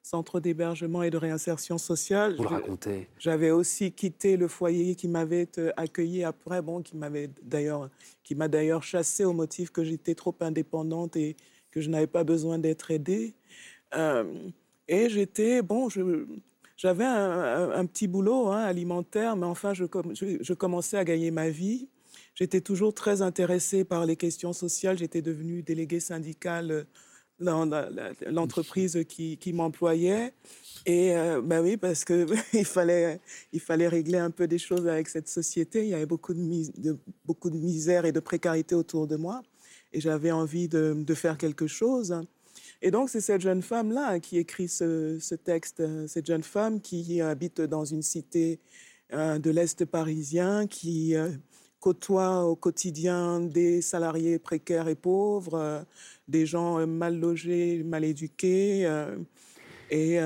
Centre 0.03 0.41
d'hébergement 0.41 1.03
et 1.03 1.11
de 1.11 1.17
réinsertion 1.17 1.79
sociale. 1.79 2.37
Vous 2.37 2.43
le 2.43 2.49
racontez. 2.49 3.09
J'avais 3.19 3.51
aussi 3.51 3.93
quitté 3.93 4.37
le 4.37 4.47
foyer 4.47 4.95
qui 4.95 5.09
m'avait 5.09 5.49
accueilli 5.77 6.23
après, 6.23 6.61
bon, 6.61 6.83
qui 6.83 6.97
m'avait 6.97 7.31
d'ailleurs, 7.43 7.89
qui 8.23 8.35
m'a 8.35 8.49
d'ailleurs 8.49 8.83
chassée 8.83 9.25
au 9.25 9.33
motif 9.33 9.71
que 9.71 9.83
j'étais 9.83 10.15
trop 10.15 10.35
indépendante 10.41 11.17
et 11.17 11.35
que 11.71 11.81
je 11.81 11.89
n'avais 11.89 12.07
pas 12.07 12.25
besoin 12.25 12.59
d'être 12.59 12.91
aidée. 12.91 13.35
Et 14.89 15.09
j'étais, 15.09 15.63
bon, 15.63 15.89
j'avais 16.77 17.05
un, 17.05 17.87
petit 17.87 18.07
boulot 18.07 18.49
hein, 18.49 18.63
alimentaire, 18.63 19.37
mais 19.37 19.47
enfin, 19.47 19.75
je, 19.75 19.85
commençais 20.55 20.97
à 20.97 21.05
gagner 21.05 21.31
ma 21.31 21.49
vie. 21.49 21.89
J'étais 22.35 22.61
toujours 22.61 22.95
très 22.95 23.23
intéressée 23.23 23.85
par 23.85 24.07
les 24.07 24.17
questions 24.17 24.53
sociales. 24.53 24.99
J'étais 24.99 25.23
devenue 25.23 25.63
déléguée 25.63 26.01
syndicale 26.01 26.87
dans 27.41 27.69
l'entreprise 28.27 28.99
qui, 29.09 29.53
m'employait. 29.53 30.33
Et 30.87 31.15
ben 31.43 31.63
oui, 31.63 31.77
parce 31.77 32.05
qu'il 32.05 32.27
fallait, 32.65 33.21
il 33.53 33.61
fallait 33.61 33.89
régler 33.89 34.19
un 34.19 34.31
peu 34.31 34.47
des 34.47 34.59
choses 34.59 34.87
avec 34.87 35.09
cette 35.09 35.29
société. 35.29 35.83
Il 35.83 35.89
y 35.89 35.95
avait 35.95 36.07
beaucoup 36.07 36.35
de, 36.35 36.81
de 36.81 36.99
beaucoup 37.25 37.51
de 37.51 37.57
misère 37.57 38.05
et 38.05 38.13
de 38.13 38.21
précarité 38.21 38.75
autour 38.75 39.07
de 39.07 39.17
moi. 39.17 39.43
Et 39.93 40.01
j'avais 40.01 40.31
envie 40.31 40.69
de, 40.69 40.95
de, 40.97 41.15
faire 41.15 41.39
quelque 41.39 41.67
chose. 41.67 42.21
Et 42.83 42.91
donc, 42.91 43.09
c'est 43.09 43.21
cette 43.21 43.41
jeune 43.41 43.63
femme-là 43.63 44.21
qui 44.21 44.39
écrit 44.39 44.69
ce, 44.69 45.35
texte, 45.35 45.81
euh, 45.81 46.07
cette 46.07 46.27
jeune 46.27 46.43
femme 46.43 46.81
qui 46.81 47.21
habite 47.21 47.61
dans 47.61 47.85
une 47.85 48.03
cité 48.03 48.61
euh, 49.13 49.39
de 49.39 49.51
l'Est 49.51 49.85
parisien, 49.85 50.67
qui 50.67 51.17
euh, 51.17 51.31
côtoie 51.81 52.45
au 52.45 52.55
quotidien 52.55 53.41
des 53.41 53.81
salariés 53.81 54.39
précaires 54.39 54.89
et 54.89 54.95
pauvres, 54.95 55.85
des 56.29 56.45
gens 56.45 56.87
mal 56.87 57.19
logés, 57.19 57.83
mal 57.85 58.05
éduqués. 58.05 58.85
et 59.91 60.19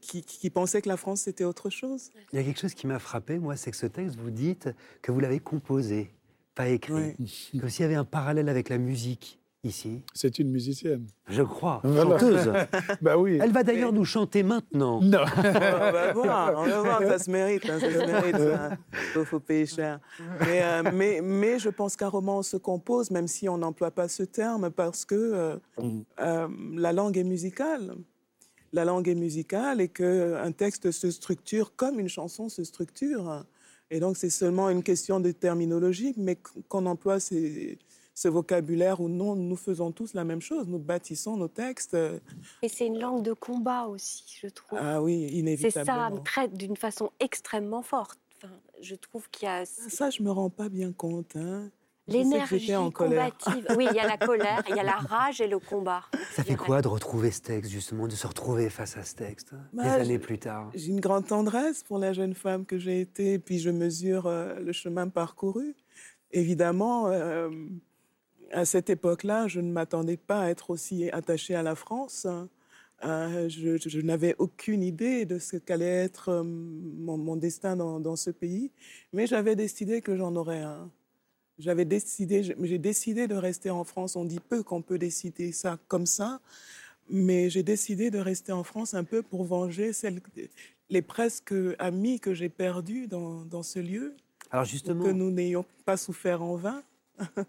qui, 0.00 0.22
qui, 0.22 0.50
pensaient 0.50 0.82
que 0.82 0.88
la 0.88 0.96
France, 0.96 1.20
c'était 1.22 1.44
autre 1.44 1.70
chose. 1.70 2.10
Il 2.32 2.36
y 2.36 2.42
a 2.42 2.44
quelque 2.44 2.58
chose 2.58 2.74
qui 2.74 2.88
m'a 2.88 2.98
frappé, 2.98 3.38
moi, 3.38 3.54
c'est 3.54 3.70
que 3.70 3.76
ce 3.76 3.86
texte, 3.86 4.16
vous 4.16 4.30
dites 4.30 4.68
que 5.00 5.12
vous 5.12 5.20
l'avez 5.20 5.38
composé, 5.38 6.10
pas 6.56 6.68
écrit. 6.68 7.14
Comme 7.60 7.68
s'il 7.68 7.82
y 7.82 7.84
avait 7.84 7.94
un 7.94 8.04
parallèle 8.04 8.48
avec 8.48 8.68
la 8.68 8.78
musique 8.78 9.38
ici 9.66 10.00
C'est 10.14 10.38
une 10.38 10.50
musicienne. 10.50 11.06
Je 11.28 11.42
crois, 11.42 11.82
chanteuse. 11.82 12.52
bah 13.02 13.18
oui. 13.18 13.38
Elle 13.42 13.52
va 13.52 13.62
d'ailleurs 13.62 13.92
nous 13.92 14.04
chanter 14.04 14.42
maintenant. 14.42 15.00
Non. 15.02 15.24
on 15.36 15.42
va 15.42 16.12
voir, 16.12 16.54
on 16.56 16.64
va 16.64 16.80
voir, 16.80 17.00
ça 17.02 17.18
se 17.18 17.30
mérite, 17.30 17.68
hein, 17.68 17.78
ça 17.78 17.92
se 17.92 17.98
mérite. 17.98 18.36
Il 19.16 19.24
faut 19.24 19.40
payer 19.40 19.66
cher. 19.66 20.00
Euh, 20.46 20.82
mais, 20.94 21.20
mais, 21.22 21.58
je 21.58 21.68
pense 21.68 21.96
qu'un 21.96 22.08
roman 22.08 22.42
se 22.42 22.56
compose, 22.56 23.10
même 23.10 23.28
si 23.28 23.48
on 23.48 23.58
n'emploie 23.58 23.90
pas 23.90 24.08
ce 24.08 24.22
terme, 24.22 24.70
parce 24.70 25.04
que 25.04 25.14
euh, 25.14 25.56
euh, 26.20 26.48
la 26.74 26.92
langue 26.92 27.18
est 27.18 27.24
musicale. 27.24 27.94
La 28.72 28.84
langue 28.84 29.08
est 29.08 29.14
musicale 29.14 29.80
et 29.80 29.88
qu'un 29.88 30.52
texte 30.52 30.90
se 30.90 31.10
structure 31.10 31.74
comme 31.76 32.00
une 32.00 32.08
chanson 32.08 32.48
se 32.48 32.64
structure. 32.64 33.44
Et 33.90 34.00
donc, 34.00 34.16
c'est 34.16 34.30
seulement 34.30 34.68
une 34.68 34.82
question 34.82 35.20
de 35.20 35.30
terminologie, 35.30 36.12
mais 36.16 36.36
qu'on 36.68 36.86
emploie 36.86 37.20
ces 37.20 37.78
ce 38.16 38.28
vocabulaire 38.28 39.00
ou 39.02 39.10
non, 39.10 39.36
nous 39.36 39.56
faisons 39.56 39.92
tous 39.92 40.14
la 40.14 40.24
même 40.24 40.40
chose, 40.40 40.66
nous 40.66 40.78
bâtissons 40.78 41.36
nos 41.36 41.48
textes. 41.48 41.94
Et 42.62 42.68
c'est 42.68 42.86
une 42.86 42.98
langue 42.98 43.22
de 43.22 43.34
combat 43.34 43.84
aussi, 43.84 44.24
je 44.40 44.48
trouve. 44.48 44.78
Ah 44.82 45.02
oui, 45.02 45.28
inévitablement. 45.32 46.08
C'est 46.08 46.16
ça, 46.16 46.22
traite 46.24 46.56
d'une 46.56 46.76
façon 46.76 47.10
extrêmement 47.20 47.82
forte. 47.82 48.18
Enfin, 48.38 48.54
je 48.80 48.94
trouve 48.94 49.28
qu'il 49.28 49.46
y 49.46 49.50
a... 49.50 49.66
Ça, 49.66 50.08
je 50.08 50.22
me 50.22 50.30
rends 50.30 50.48
pas 50.48 50.70
bien 50.70 50.92
compte. 50.92 51.36
Hein. 51.36 51.68
L'énergie 52.08 52.72
combative. 52.94 53.66
Oui, 53.76 53.86
il 53.90 53.94
y 53.94 54.00
a 54.00 54.06
la 54.06 54.16
colère, 54.16 54.62
il 54.70 54.76
y 54.76 54.80
a 54.80 54.82
la 54.82 54.96
rage 54.96 55.42
et 55.42 55.48
le 55.48 55.58
combat. 55.58 56.04
Ça 56.32 56.42
fait 56.42 56.54
quoi 56.56 56.80
de 56.80 56.88
retrouver 56.88 57.30
ce 57.30 57.42
texte, 57.42 57.70
justement, 57.70 58.06
de 58.06 58.14
se 58.14 58.26
retrouver 58.26 58.70
face 58.70 58.96
à 58.96 59.02
ce 59.02 59.14
texte, 59.14 59.52
bah, 59.74 59.82
des 59.82 60.04
années 60.04 60.18
plus 60.18 60.38
tard? 60.38 60.70
J'ai 60.74 60.88
une 60.88 61.00
grande 61.00 61.26
tendresse 61.26 61.82
pour 61.82 61.98
la 61.98 62.14
jeune 62.14 62.34
femme 62.34 62.64
que 62.64 62.78
j'ai 62.78 63.00
été, 63.00 63.38
puis 63.38 63.58
je 63.58 63.68
mesure 63.68 64.26
euh, 64.26 64.58
le 64.60 64.72
chemin 64.72 65.08
parcouru. 65.08 65.74
Évidemment, 66.30 67.08
euh, 67.08 67.50
à 68.56 68.64
cette 68.64 68.88
époque-là, 68.88 69.48
je 69.48 69.60
ne 69.60 69.70
m'attendais 69.70 70.16
pas 70.16 70.40
à 70.40 70.48
être 70.48 70.70
aussi 70.70 71.10
attachée 71.10 71.54
à 71.54 71.62
la 71.62 71.74
France. 71.74 72.26
Euh, 73.04 73.48
je, 73.50 74.00
n'avais 74.00 74.34
aucune 74.38 74.82
idée 74.82 75.26
de 75.26 75.38
ce 75.38 75.58
qu'allait 75.58 76.04
être 76.04 76.30
euh, 76.30 76.42
mon, 76.42 77.36
destin 77.36 77.76
dans, 77.76 78.16
ce 78.16 78.30
pays, 78.30 78.70
mais 79.12 79.26
j'avais 79.26 79.56
décidé 79.56 80.00
que 80.00 80.16
j'en 80.16 80.34
aurais 80.36 80.62
un. 80.62 80.90
J'avais 81.58 81.84
décidé, 81.84 82.42
j'ai 82.42 82.78
décidé 82.78 83.28
de 83.28 83.34
rester 83.34 83.68
en 83.68 83.84
France. 83.84 84.16
On 84.16 84.24
dit 84.24 84.40
peu 84.40 84.62
qu'on 84.62 84.80
peut 84.80 84.98
décider 84.98 85.52
ça 85.52 85.78
comme 85.86 86.06
ça, 86.06 86.40
mais 87.10 87.50
j'ai 87.50 87.62
décidé 87.62 88.10
de 88.10 88.18
rester 88.18 88.52
en 88.52 88.64
France 88.64 88.94
un 88.94 89.04
peu 89.04 89.22
pour 89.22 89.44
venger 89.44 89.92
celles, 89.92 90.22
les 90.88 91.02
presque 91.02 91.54
amis 91.78 92.20
que 92.20 92.32
j'ai 92.32 92.48
perdus 92.48 93.06
dans, 93.06 93.44
dans 93.44 93.62
ce 93.62 93.80
lieu. 93.80 94.14
Alors 94.50 94.64
justement, 94.64 95.04
que 95.04 95.10
nous 95.10 95.30
n'ayons 95.30 95.66
pas 95.84 95.98
souffert 95.98 96.42
en 96.42 96.56
vain. 96.56 96.82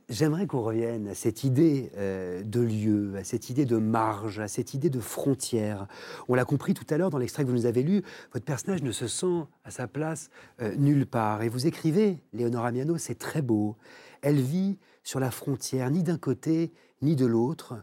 J'aimerais 0.09 0.47
qu'on 0.47 0.61
revienne 0.61 1.09
à 1.09 1.15
cette 1.15 1.43
idée 1.43 1.91
euh, 1.97 2.41
de 2.43 2.61
lieu, 2.61 3.15
à 3.18 3.24
cette 3.24 3.49
idée 3.49 3.65
de 3.65 3.78
marge, 3.78 4.39
à 4.39 4.47
cette 4.47 4.74
idée 4.74 4.89
de 4.89 4.99
frontière. 4.99 5.88
On 6.28 6.36
l'a 6.36 6.45
compris 6.45 6.74
tout 6.74 6.86
à 6.89 6.97
l'heure 6.97 7.09
dans 7.09 7.18
l'extrait 7.18 7.43
que 7.43 7.49
vous 7.49 7.55
nous 7.55 7.65
avez 7.65 7.84
lu, 7.84 8.03
votre 8.34 8.45
personnage 8.45 8.84
ne 8.84 8.91
se 8.91 9.07
sent 9.07 9.45
à 9.63 9.72
sa 9.72 9.88
place 9.88 10.30
euh, 10.61 10.76
nulle 10.76 11.05
part. 11.05 11.43
Et 11.43 11.49
vous 11.49 11.68
écrivez, 11.68 12.20
Léonora 12.34 12.72
Miano, 12.72 12.97
c'est 12.97 13.15
très 13.15 13.41
beau. 13.41 13.76
Elle 14.22 14.39
vit 14.39 14.78
sur 15.03 15.20
la 15.20 15.32
frontière, 15.32 15.89
ni 15.91 16.03
d'un 16.03 16.18
côté, 16.18 16.74
ni 17.01 17.15
de 17.15 17.26
l'autre, 17.26 17.76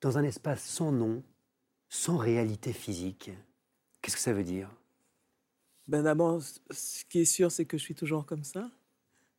dans 0.00 0.18
un 0.18 0.22
espace 0.22 0.62
sans 0.62 0.92
nom, 0.92 1.22
sans 1.88 2.16
réalité 2.16 2.72
physique. 2.72 3.30
Qu'est-ce 4.00 4.16
que 4.16 4.22
ça 4.22 4.32
veut 4.32 4.44
dire? 4.44 4.70
Ben 5.88 6.02
D'abord, 6.02 6.40
ce 6.70 7.04
qui 7.04 7.20
est 7.20 7.24
sûr, 7.24 7.50
c'est 7.50 7.64
que 7.64 7.76
je 7.76 7.82
suis 7.82 7.94
toujours 7.94 8.24
comme 8.24 8.44
ça. 8.44 8.70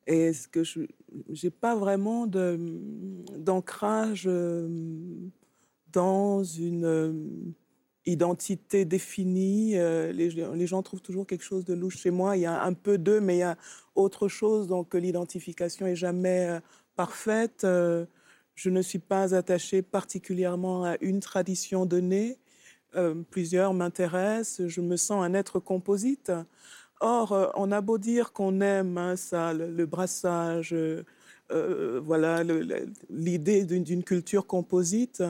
Et 0.06 0.32
ce 0.32 0.48
que 0.48 0.64
je 0.64 0.80
n'ai 1.28 1.50
pas 1.50 1.76
vraiment 1.76 2.26
d'ancrage 2.26 4.24
euh, 4.26 4.68
dans 5.92 6.42
une 6.42 6.84
euh, 6.84 7.12
identité 8.06 8.84
définie. 8.84 9.78
Euh, 9.78 10.10
les, 10.12 10.66
gens 10.66 10.82
trouvent 10.82 11.02
toujours 11.02 11.26
quelque 11.26 11.44
chose 11.44 11.64
de 11.64 11.74
louche 11.74 11.98
chez 11.98 12.10
moi. 12.10 12.36
Il 12.36 12.40
y 12.40 12.46
a 12.46 12.62
un 12.64 12.72
peu 12.72 12.98
d'eux, 12.98 13.20
mais 13.20 13.36
il 13.36 13.40
y 13.40 13.44
a 13.44 13.56
autre 13.94 14.26
chose. 14.26 14.66
Donc 14.66 14.94
l'identification 14.94 15.86
est 15.86 15.96
jamais 15.96 16.58
parfaite. 16.96 17.60
Je 17.62 18.70
ne 18.70 18.82
suis 18.82 18.98
pas 18.98 19.34
attachée 19.34 19.82
particulièrement 19.82 20.84
à 20.84 20.96
une 21.00 21.20
tradition 21.20 21.86
donnée. 21.86 22.38
plusieurs 23.30 23.72
m'intéressent. 23.72 24.66
Je 24.66 24.80
me 24.80 24.96
sens 24.96 25.22
un 25.22 25.34
être 25.34 25.60
composite. 25.60 26.32
Or, 27.02 27.32
euh, 27.32 27.48
on 27.56 27.72
a 27.72 27.80
beau 27.80 27.98
dire 27.98 28.32
qu'on 28.32 28.60
aime 28.60 28.96
hein, 28.96 29.16
ça, 29.16 29.52
le, 29.52 29.86
brassage, 29.86 30.72
euh, 30.72 31.04
euh, 31.50 32.00
voilà, 32.00 32.44
l'idée 33.10 33.64
d'une 33.64 34.04
culture 34.04 34.46
composite, 34.46 35.20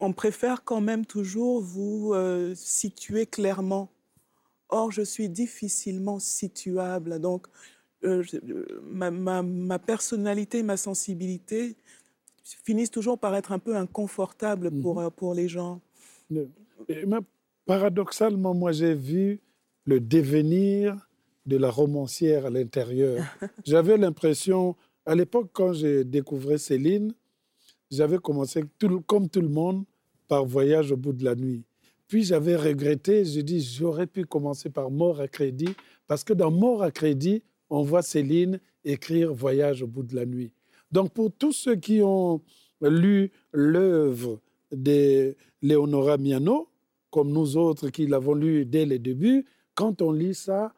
on 0.00 0.14
préfère 0.14 0.64
quand 0.64 0.80
même 0.80 1.04
toujours 1.04 1.60
vous 1.60 2.14
situer 2.54 3.26
clairement. 3.26 3.90
Or, 4.70 4.90
je 4.90 5.02
suis 5.02 5.28
difficilement 5.28 6.18
situable. 6.18 7.20
Donc, 7.20 7.48
ma, 8.02 9.78
personnalité, 9.78 10.62
ma 10.62 10.78
sensibilité 10.78 11.76
finissent 12.42 12.90
toujours 12.90 13.18
par 13.18 13.34
être 13.36 13.52
un 13.52 13.58
peu 13.58 13.76
inconfortables 13.76 14.70
pour, 14.80 15.02
mhm. 15.02 15.10
pour 15.10 15.34
les 15.34 15.48
gens. 15.48 15.82
paradoxalement, 17.66 18.54
moi, 18.54 18.72
j'ai 18.72 18.94
vu 18.94 19.38
le 19.84 20.00
devenir 20.00 20.96
de 21.46 21.56
la 21.56 21.70
romancière 21.70 22.46
à 22.46 22.50
l'intérieur. 22.50 23.24
J'avais 23.64 23.96
l'impression, 23.96 24.76
à 25.04 25.14
l'époque, 25.14 25.50
quand 25.52 25.72
j'ai 25.72 26.04
découvert 26.04 26.58
Céline, 26.58 27.12
j'avais 27.90 28.18
commencé, 28.18 28.64
comme 29.06 29.28
tout 29.28 29.42
le 29.42 29.48
monde, 29.48 29.84
par 30.26 30.44
Voyage 30.46 30.90
au 30.90 30.96
bout 30.96 31.12
de 31.12 31.24
la 31.24 31.34
nuit. 31.34 31.64
Puis 32.08 32.24
j'avais 32.24 32.56
regretté, 32.56 33.24
je 33.24 33.40
dis, 33.40 33.60
j'aurais 33.60 34.06
pu 34.06 34.24
commencer 34.24 34.70
par 34.70 34.90
Mort 34.90 35.20
à 35.20 35.28
crédit, 35.28 35.74
parce 36.06 36.24
que 36.24 36.32
dans 36.32 36.50
Mort 36.50 36.82
à 36.82 36.90
crédit, 36.90 37.42
on 37.70 37.82
voit 37.82 38.02
Céline 38.02 38.58
écrire 38.84 39.32
Voyage 39.32 39.82
au 39.82 39.86
bout 39.86 40.02
de 40.02 40.14
la 40.14 40.26
nuit. 40.26 40.52
Donc 40.90 41.12
pour 41.12 41.30
tous 41.30 41.52
ceux 41.52 41.76
qui 41.76 42.00
ont 42.02 42.40
lu 42.80 43.30
l'œuvre 43.52 44.40
de 44.72 45.34
Léonora 45.62 46.18
Miano, 46.18 46.68
comme 47.10 47.32
nous 47.32 47.56
autres 47.56 47.90
qui 47.90 48.06
l'avons 48.06 48.34
lu 48.34 48.64
dès 48.64 48.86
le 48.86 48.98
début, 48.98 49.44
quand 49.74 50.02
on 50.02 50.12
lit 50.12 50.34
ça, 50.34 50.72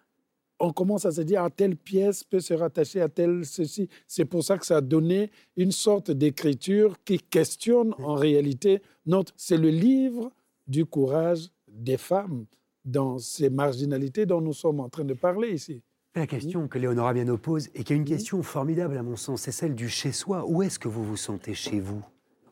on 0.58 0.72
commence 0.72 1.04
à 1.04 1.12
se 1.12 1.20
dire 1.20 1.42
à 1.42 1.46
ah, 1.46 1.50
telle 1.50 1.76
pièce 1.76 2.24
peut 2.24 2.40
se 2.40 2.54
rattacher 2.54 3.00
à 3.00 3.08
telle 3.08 3.44
ceci. 3.44 3.88
C'est 4.06 4.24
pour 4.24 4.42
ça 4.42 4.56
que 4.56 4.64
ça 4.64 4.78
a 4.78 4.80
donné 4.80 5.30
une 5.56 5.72
sorte 5.72 6.10
d'écriture 6.10 6.96
qui 7.04 7.18
questionne 7.18 7.94
en 7.98 8.14
réalité 8.14 8.80
notre. 9.04 9.32
C'est 9.36 9.58
le 9.58 9.68
livre 9.68 10.32
du 10.66 10.86
courage 10.86 11.48
des 11.68 11.98
femmes 11.98 12.46
dans 12.84 13.18
ces 13.18 13.50
marginalités 13.50 14.24
dont 14.24 14.40
nous 14.40 14.52
sommes 14.52 14.80
en 14.80 14.88
train 14.88 15.04
de 15.04 15.14
parler 15.14 15.52
ici. 15.52 15.82
La 16.14 16.26
question 16.26 16.66
que 16.66 16.78
Léonora 16.78 17.12
Miano 17.12 17.36
pose 17.36 17.68
et 17.74 17.84
qui 17.84 17.92
est 17.92 17.96
une 17.96 18.06
question 18.06 18.42
formidable 18.42 18.96
à 18.96 19.02
mon 19.02 19.16
sens, 19.16 19.42
c'est 19.42 19.52
celle 19.52 19.74
du 19.74 19.90
chez 19.90 20.12
soi. 20.12 20.46
Où 20.48 20.62
est-ce 20.62 20.78
que 20.78 20.88
vous 20.88 21.04
vous 21.04 21.16
sentez 21.16 21.52
chez 21.52 21.78
vous, 21.78 22.02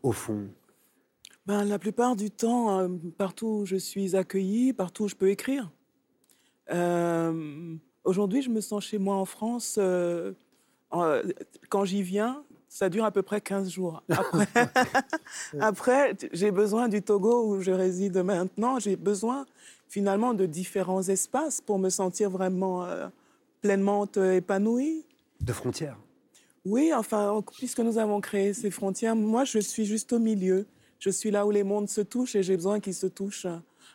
au 0.03 0.13
fond? 0.13 0.49
Ben, 1.47 1.65
La 1.65 1.79
plupart 1.79 2.15
du 2.15 2.31
temps, 2.31 2.79
euh, 2.79 2.89
partout 3.17 3.61
où 3.61 3.65
je 3.65 3.77
suis 3.77 4.17
accueillie, 4.17 4.75
partout 4.75 5.05
où 5.05 5.09
je 5.09 5.15
peux 5.15 5.31
écrire. 5.31 5.71
Euh, 6.71 7.77
aujourd'hui, 8.05 8.43
je 8.43 8.51
me 8.51 8.61
sens 8.61 8.85
chez 8.85 8.99
moi 8.99 9.17
en 9.17 9.25
France. 9.25 9.77
Euh, 9.79 10.33
quand 11.69 11.85
j'y 11.85 12.03
viens, 12.03 12.43
ça 12.69 12.89
dure 12.89 13.05
à 13.05 13.11
peu 13.11 13.23
près 13.23 13.41
15 13.41 13.69
jours. 13.69 14.03
Après, 15.61 16.17
j'ai 16.33 16.51
besoin 16.51 16.89
du 16.89 17.03
Togo 17.03 17.49
où 17.49 17.61
je 17.61 17.71
réside 17.71 18.19
maintenant. 18.19 18.79
J'ai 18.79 18.97
besoin 18.97 19.47
finalement 19.89 20.35
de 20.35 20.47
différents 20.47 21.03
espaces 21.03 21.61
pour 21.61 21.79
me 21.79 21.89
sentir 21.89 22.31
vraiment 22.31 22.85
euh, 22.85 23.09
pleinement 23.61 24.07
épanouie. 24.07 25.05
De 25.41 25.53
frontières 25.53 25.99
Oui, 26.65 26.93
enfin, 26.95 27.43
puisque 27.57 27.81
nous 27.81 27.99
avons 27.99 28.21
créé 28.21 28.55
ces 28.55 28.71
frontières, 28.71 29.17
moi, 29.17 29.45
je 29.45 29.59
suis 29.59 29.85
juste 29.85 30.13
au 30.13 30.19
milieu. 30.19 30.67
Je 30.99 31.11
suis 31.11 31.31
là 31.31 31.45
où 31.47 31.51
les 31.51 31.65
mondes 31.65 31.89
se 31.89 32.01
touchent 32.01 32.35
et 32.35 32.43
j'ai 32.43 32.57
besoin 32.57 32.81
qu'ils 32.81 32.95
se 32.95 33.07
touchent. 33.07 33.47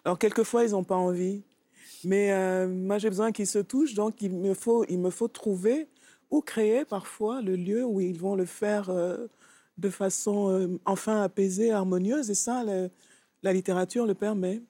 Alors, 0.06 0.20
quelquefois, 0.20 0.64
ils 0.64 0.72
n'ont 0.72 0.84
pas 0.84 0.96
envie. 0.96 1.42
Mais 2.04 2.32
euh, 2.32 2.68
moi, 2.68 2.98
j'ai 2.98 3.10
besoin 3.10 3.32
qu'ils 3.32 3.48
se 3.48 3.60
touchent, 3.60 3.94
donc 3.94 4.22
il 4.22 4.32
me, 4.32 4.54
faut, 4.54 4.86
il 4.90 5.00
me 5.00 5.10
faut 5.10 5.28
trouver 5.28 5.88
ou 6.32 6.42
créer 6.42 6.86
parfois 6.86 7.42
le 7.42 7.56
lieu 7.56 7.84
où 7.84 8.00
ils 8.00 8.20
vont 8.20 8.36
le 8.36 8.46
faire 8.46 8.90
euh, 8.90 9.28
de 9.78 9.90
façon 9.90 10.50
euh, 10.50 10.80
enfin 10.86 11.22
apaisée, 11.22 11.72
harmonieuse. 11.72 12.30
Et 12.30 12.36
ça, 12.36 12.64
la 13.44 13.54
littérature 13.54 14.06
le 14.06 14.14
permet 14.14 14.62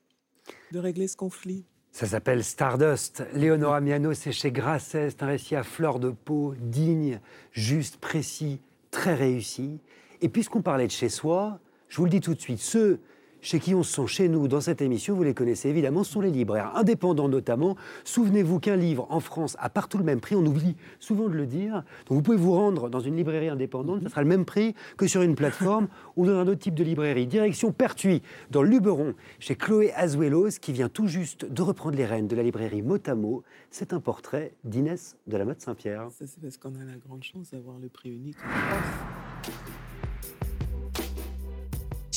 de 0.71 0.79
régler 0.79 1.07
ce 1.07 1.17
conflit. 1.17 1.65
Ça 1.91 2.05
s'appelle 2.05 2.43
Stardust. 2.43 3.23
Léonora 3.33 3.81
Miano, 3.81 4.13
c'est 4.13 4.31
chez 4.31 4.51
Grasset. 4.51 5.09
C'est 5.09 5.23
un 5.23 5.27
récit 5.27 5.55
à 5.55 5.63
fleur 5.63 5.99
de 5.99 6.11
peau, 6.11 6.53
digne, 6.59 7.19
juste, 7.51 7.97
précis, 7.97 8.61
très 8.91 9.15
réussi. 9.15 9.79
Et 10.21 10.29
puisqu'on 10.29 10.61
parlait 10.61 10.87
de 10.87 10.91
chez 10.91 11.09
soi, 11.09 11.59
je 11.87 11.97
vous 11.97 12.05
le 12.05 12.11
dis 12.11 12.21
tout 12.21 12.35
de 12.35 12.39
suite, 12.39 12.59
ceux 12.59 12.99
chez 13.41 13.59
qui 13.59 13.75
on 13.75 13.83
se 13.83 13.93
sent 13.93 14.07
chez 14.07 14.29
nous 14.29 14.47
dans 14.47 14.61
cette 14.61 14.81
émission, 14.81 15.15
vous 15.15 15.23
les 15.23 15.33
connaissez 15.33 15.69
évidemment, 15.69 16.03
ce 16.03 16.13
sont 16.13 16.21
les 16.21 16.31
libraires, 16.31 16.71
indépendants 16.75 17.29
notamment. 17.29 17.75
Souvenez-vous 18.03 18.59
qu'un 18.59 18.75
livre 18.75 19.07
en 19.09 19.19
France 19.19 19.55
a 19.59 19.69
partout 19.69 19.97
le 19.97 20.03
même 20.03 20.19
prix, 20.19 20.35
on 20.35 20.45
oublie 20.45 20.75
souvent 20.99 21.27
de 21.27 21.33
le 21.33 21.45
dire. 21.45 21.83
Donc 22.07 22.17
vous 22.17 22.21
pouvez 22.21 22.37
vous 22.37 22.53
rendre 22.53 22.89
dans 22.89 22.99
une 22.99 23.15
librairie 23.15 23.49
indépendante, 23.49 24.03
ça 24.03 24.09
sera 24.09 24.21
le 24.21 24.27
même 24.27 24.45
prix 24.45 24.75
que 24.97 25.07
sur 25.07 25.21
une 25.21 25.35
plateforme 25.35 25.87
ou 26.15 26.25
dans 26.25 26.37
un 26.37 26.47
autre 26.47 26.59
type 26.59 26.75
de 26.75 26.83
librairie. 26.83 27.27
Direction 27.27 27.71
Pertuis, 27.71 28.21
dans 28.51 28.63
Luberon, 28.63 29.13
chez 29.39 29.55
Chloé 29.55 29.93
Azuelos, 29.93 30.59
qui 30.61 30.73
vient 30.73 30.89
tout 30.89 31.07
juste 31.07 31.45
de 31.45 31.61
reprendre 31.61 31.97
les 31.97 32.05
rênes 32.05 32.27
de 32.27 32.35
la 32.35 32.43
librairie 32.43 32.81
Motamo. 32.81 33.43
C'est 33.71 33.93
un 33.93 33.99
portrait 33.99 34.53
d'Inès 34.63 35.17
de 35.27 35.37
la 35.37 35.45
Motte 35.45 35.61
Saint-Pierre. 35.61 36.07
Ça, 36.11 36.25
c'est 36.27 36.41
parce 36.41 36.57
qu'on 36.57 36.75
a 36.75 36.83
la 36.85 36.97
grande 36.97 37.23
chance 37.23 37.51
d'avoir 37.51 37.77
le 37.79 37.89
prix 37.89 38.09
unique 38.09 38.37
en 38.37 38.49
France. 38.49 39.88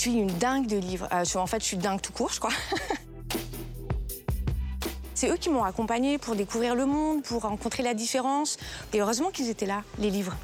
Je 0.03 0.11
suis 0.11 0.18
une 0.18 0.26
dingue 0.26 0.66
de 0.66 0.78
livres. 0.78 1.07
Euh, 1.12 1.22
en 1.36 1.46
fait, 1.46 1.61
je 1.61 1.66
suis 1.66 1.76
dingue 1.76 2.00
tout 2.00 2.12
court, 2.12 2.32
je 2.32 2.40
crois. 2.40 2.50
C'est 5.14 5.30
eux 5.30 5.36
qui 5.36 5.48
m'ont 5.48 5.62
accompagnée 5.62 6.18
pour 6.18 6.34
découvrir 6.34 6.74
le 6.74 6.86
monde, 6.86 7.22
pour 7.22 7.42
rencontrer 7.42 7.84
la 7.84 7.94
différence. 7.94 8.57
Et 8.92 9.00
heureusement 9.00 9.30
qu'ils 9.30 9.48
étaient 9.48 9.64
là, 9.64 9.84
les 10.00 10.11
livres. 10.11 10.34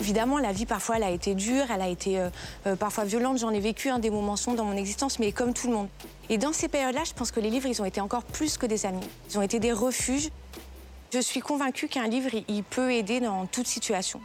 Évidemment, 0.00 0.38
la 0.38 0.50
vie, 0.50 0.66
parfois, 0.66 0.96
elle 0.96 1.04
a 1.04 1.12
été 1.12 1.36
dure, 1.36 1.66
elle 1.72 1.82
a 1.82 1.88
été 1.88 2.18
euh, 2.18 2.30
euh, 2.66 2.74
parfois 2.74 3.04
violente. 3.04 3.38
J'en 3.38 3.50
ai 3.50 3.60
vécu 3.60 3.90
un 3.90 4.00
des 4.00 4.10
moments 4.10 4.34
sombres 4.34 4.56
dans 4.56 4.64
mon 4.64 4.76
existence, 4.76 5.20
mais 5.20 5.30
comme 5.30 5.54
tout 5.54 5.68
le 5.68 5.74
monde. 5.74 5.88
Et 6.30 6.38
dans 6.38 6.52
ces 6.52 6.66
périodes-là, 6.66 7.04
je 7.04 7.12
pense 7.12 7.30
que 7.30 7.38
les 7.38 7.50
livres, 7.50 7.68
ils 7.68 7.80
ont 7.80 7.84
été 7.84 8.00
encore 8.00 8.24
plus 8.24 8.58
que 8.58 8.66
des 8.66 8.86
amis. 8.86 9.06
Ils 9.30 9.38
ont 9.38 9.42
été 9.42 9.60
des 9.60 9.70
refuges. 9.70 10.30
Je 11.12 11.20
suis 11.20 11.38
convaincue 11.38 11.86
qu'un 11.86 12.08
livre, 12.08 12.30
il 12.48 12.64
peut 12.64 12.92
aider 12.92 13.20
dans 13.20 13.46
toute 13.46 13.68
situation. 13.68 14.20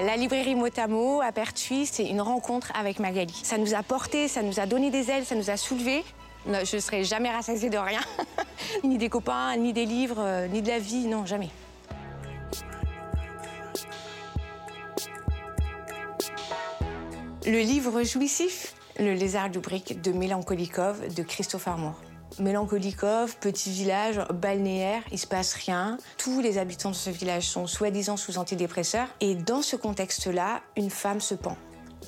La 0.00 0.16
librairie 0.16 0.54
Motamo 0.54 1.20
à 1.20 1.32
Pertuis, 1.32 1.84
c'est 1.84 2.06
une 2.06 2.22
rencontre 2.22 2.72
avec 2.74 2.98
Magali. 2.98 3.34
Ça 3.42 3.58
nous 3.58 3.74
a 3.74 3.82
porté, 3.82 4.26
ça 4.26 4.42
nous 4.42 4.58
a 4.58 4.64
donné 4.64 4.90
des 4.90 5.10
ailes, 5.10 5.26
ça 5.26 5.34
nous 5.34 5.50
a 5.50 5.58
soulevés. 5.58 6.02
Je 6.46 6.76
ne 6.76 6.80
serai 6.80 7.04
jamais 7.04 7.30
rassasiée 7.30 7.68
de 7.68 7.76
rien. 7.76 8.00
ni 8.84 8.96
des 8.96 9.10
copains, 9.10 9.54
ni 9.56 9.74
des 9.74 9.84
livres, 9.84 10.16
euh, 10.18 10.48
ni 10.48 10.62
de 10.62 10.68
la 10.68 10.78
vie, 10.78 11.06
non, 11.06 11.26
jamais. 11.26 11.50
Le 17.44 17.60
livre 17.60 18.02
jouissif, 18.02 18.74
Le 18.98 19.12
lézard 19.12 19.50
du 19.50 19.58
brick 19.58 20.00
de 20.00 20.12
Mélancolikov 20.12 21.14
de 21.14 21.22
Christophe 21.22 21.68
Armour. 21.68 21.94
Mélancolikov, 22.38 23.36
petit 23.38 23.70
village 23.70 24.20
balnéaire, 24.34 25.02
il 25.12 25.18
se 25.18 25.26
passe 25.26 25.54
rien. 25.54 25.98
Tous 26.18 26.40
les 26.40 26.58
habitants 26.58 26.90
de 26.90 26.94
ce 26.94 27.10
village 27.10 27.48
sont 27.48 27.66
soi-disant 27.66 28.16
sous 28.16 28.38
antidépresseurs. 28.38 29.08
Et 29.20 29.34
dans 29.34 29.62
ce 29.62 29.76
contexte-là, 29.76 30.60
une 30.76 30.90
femme 30.90 31.20
se 31.20 31.34
pend. 31.34 31.56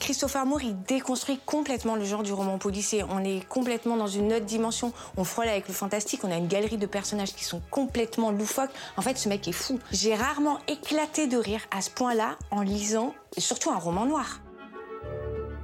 Christopher 0.01 0.45
Moore, 0.45 0.63
il 0.63 0.83
déconstruit 0.83 1.39
complètement 1.47 1.97
le 1.97 2.05
genre 2.05 2.23
du 2.23 2.33
roman 2.33 2.59
policier. 2.59 3.05
On 3.09 3.23
est 3.25 3.47
complètement 3.49 3.97
dans 3.97 4.07
une 4.07 4.33
autre 4.33 4.45
dimension. 4.45 4.93
On 5.17 5.25
frôle 5.25 5.49
avec 5.49 5.69
le 5.69 5.75
fantastique. 5.75 6.25
On 6.25 6.31
a 6.31 6.37
une 6.37 6.49
galerie 6.49 6.79
de 6.79 6.87
personnages 6.87 7.35
qui 7.35 7.45
sont 7.45 7.63
complètement 7.71 8.31
loufoques. 8.31 8.73
En 8.97 9.03
fait, 9.03 9.17
ce 9.17 9.29
mec 9.29 9.47
est 9.49 9.53
fou. 9.53 9.79
J'ai 9.93 10.15
rarement 10.15 10.59
éclaté 10.69 11.27
de 11.27 11.37
rire 11.37 11.61
à 11.71 11.81
ce 11.81 11.91
point-là 11.91 12.37
en 12.51 12.63
lisant 12.63 13.15
surtout 13.39 13.71
un 13.71 13.79
roman 13.79 14.05
noir. 14.05 14.41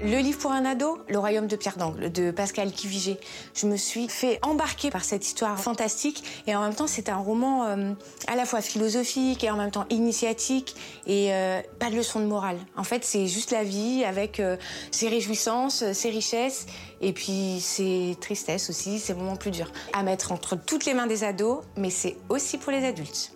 Le 0.02 0.16
livre 0.16 0.38
pour 0.38 0.50
un 0.50 0.64
ado, 0.64 0.98
Le 1.08 1.18
royaume 1.18 1.46
de 1.46 1.56
Pierre 1.56 1.76
d'Angle, 1.76 2.10
de 2.10 2.30
Pascal 2.30 2.72
Kivigé. 2.72 3.20
Je 3.54 3.66
me 3.66 3.76
suis 3.76 4.08
fait 4.08 4.38
embarquer 4.42 4.90
par 4.90 5.04
cette 5.04 5.26
histoire 5.26 5.60
fantastique 5.60 6.24
et 6.46 6.56
en 6.56 6.62
même 6.62 6.74
temps, 6.74 6.86
c'est 6.86 7.10
un 7.10 7.18
roman 7.18 7.66
euh, 7.66 7.92
à 8.26 8.34
la 8.34 8.46
fois 8.46 8.62
philosophique 8.62 9.44
et 9.44 9.50
en 9.50 9.56
même 9.56 9.70
temps 9.70 9.84
initiatique 9.90 10.74
et 11.06 11.34
euh, 11.34 11.60
pas 11.78 11.90
de 11.90 11.96
leçon 11.96 12.20
de 12.20 12.24
morale. 12.24 12.56
En 12.78 12.82
fait, 12.82 13.04
c'est 13.04 13.26
juste 13.26 13.50
la 13.50 13.62
vie 13.62 14.02
avec 14.06 14.40
euh, 14.40 14.56
ses 14.90 15.08
réjouissances, 15.08 15.92
ses 15.92 16.08
richesses 16.08 16.64
et 17.02 17.12
puis 17.12 17.60
ses 17.60 18.16
tristesses 18.22 18.70
aussi, 18.70 19.00
ses 19.00 19.12
moments 19.12 19.36
plus 19.36 19.50
durs. 19.50 19.70
À 19.92 20.02
mettre 20.02 20.32
entre 20.32 20.56
toutes 20.56 20.86
les 20.86 20.94
mains 20.94 21.08
des 21.08 21.24
ados, 21.24 21.58
mais 21.76 21.90
c'est 21.90 22.16
aussi 22.30 22.56
pour 22.56 22.72
les 22.72 22.86
adultes. 22.86 23.34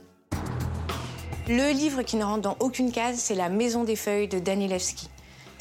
Le 1.47 1.73
livre 1.75 2.01
qui 2.01 2.17
ne 2.17 2.25
rentre 2.25 2.41
dans 2.41 2.57
aucune 2.61 2.91
case, 2.91 3.19
c'est 3.19 3.35
La 3.35 3.51
Maison 3.51 3.85
des 3.85 3.97
Feuilles 3.97 4.29
de 4.29 4.39
Danilevski 4.39 5.11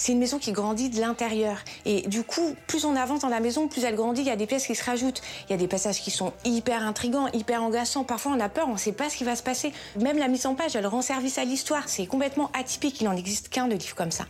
c'est 0.04 0.12
une 0.12 0.20
maison 0.20 0.38
qui 0.38 0.52
grandit 0.52 0.90
de 0.90 1.00
l'intérieur. 1.00 1.60
Et 1.86 2.02
du 2.10 2.24
coup, 2.24 2.58
plus 2.68 2.84
on 2.84 2.94
avance 2.98 3.22
dans 3.22 3.30
la 3.30 3.40
maison, 3.40 3.70
plus 3.70 3.86
elle 3.86 3.96
grandit, 3.96 4.20
il 4.20 4.28
y 4.28 4.32
a 4.32 4.36
des 4.36 4.48
pièces 4.48 4.68
qui 4.68 4.76
se 4.76 4.84
rajoutent. 4.84 5.22
Il 5.48 5.52
y 5.52 5.54
a 5.54 5.58
des 5.58 5.70
passages 5.70 6.02
qui 6.02 6.12
sont 6.12 6.34
hyper 6.44 6.86
intrigants, 6.86 7.28
hyper 7.32 7.64
angoissants. 7.64 8.04
Parfois, 8.04 8.34
on 8.36 8.40
a 8.42 8.50
peur, 8.50 8.68
on 8.68 8.74
ne 8.74 8.78
sait 8.78 8.92
pas 8.92 9.10
ce 9.10 9.16
qui 9.16 9.24
va 9.24 9.38
se 9.38 9.44
passer. 9.44 9.72
Même 9.98 10.18
la 10.18 10.28
mise 10.28 10.46
en 10.46 10.56
page, 10.56 10.76
elle 10.76 10.88
rend 10.88 11.02
service 11.02 11.38
à 11.38 11.46
l'histoire. 11.46 11.88
C'est 11.88 12.06
complètement 12.06 12.52
atypique, 12.54 13.00
il 13.00 13.06
n'en 13.06 13.16
existe 13.16 13.48
qu'un 13.48 13.70
de 13.70 13.76
livre 13.76 13.96
comme 13.96 14.12
ça. 14.12 14.26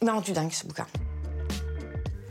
Mais 0.00 0.10
en 0.10 0.20
du 0.20 0.30
dingue, 0.30 0.52
ce 0.52 0.64
bouquin. 0.64 0.86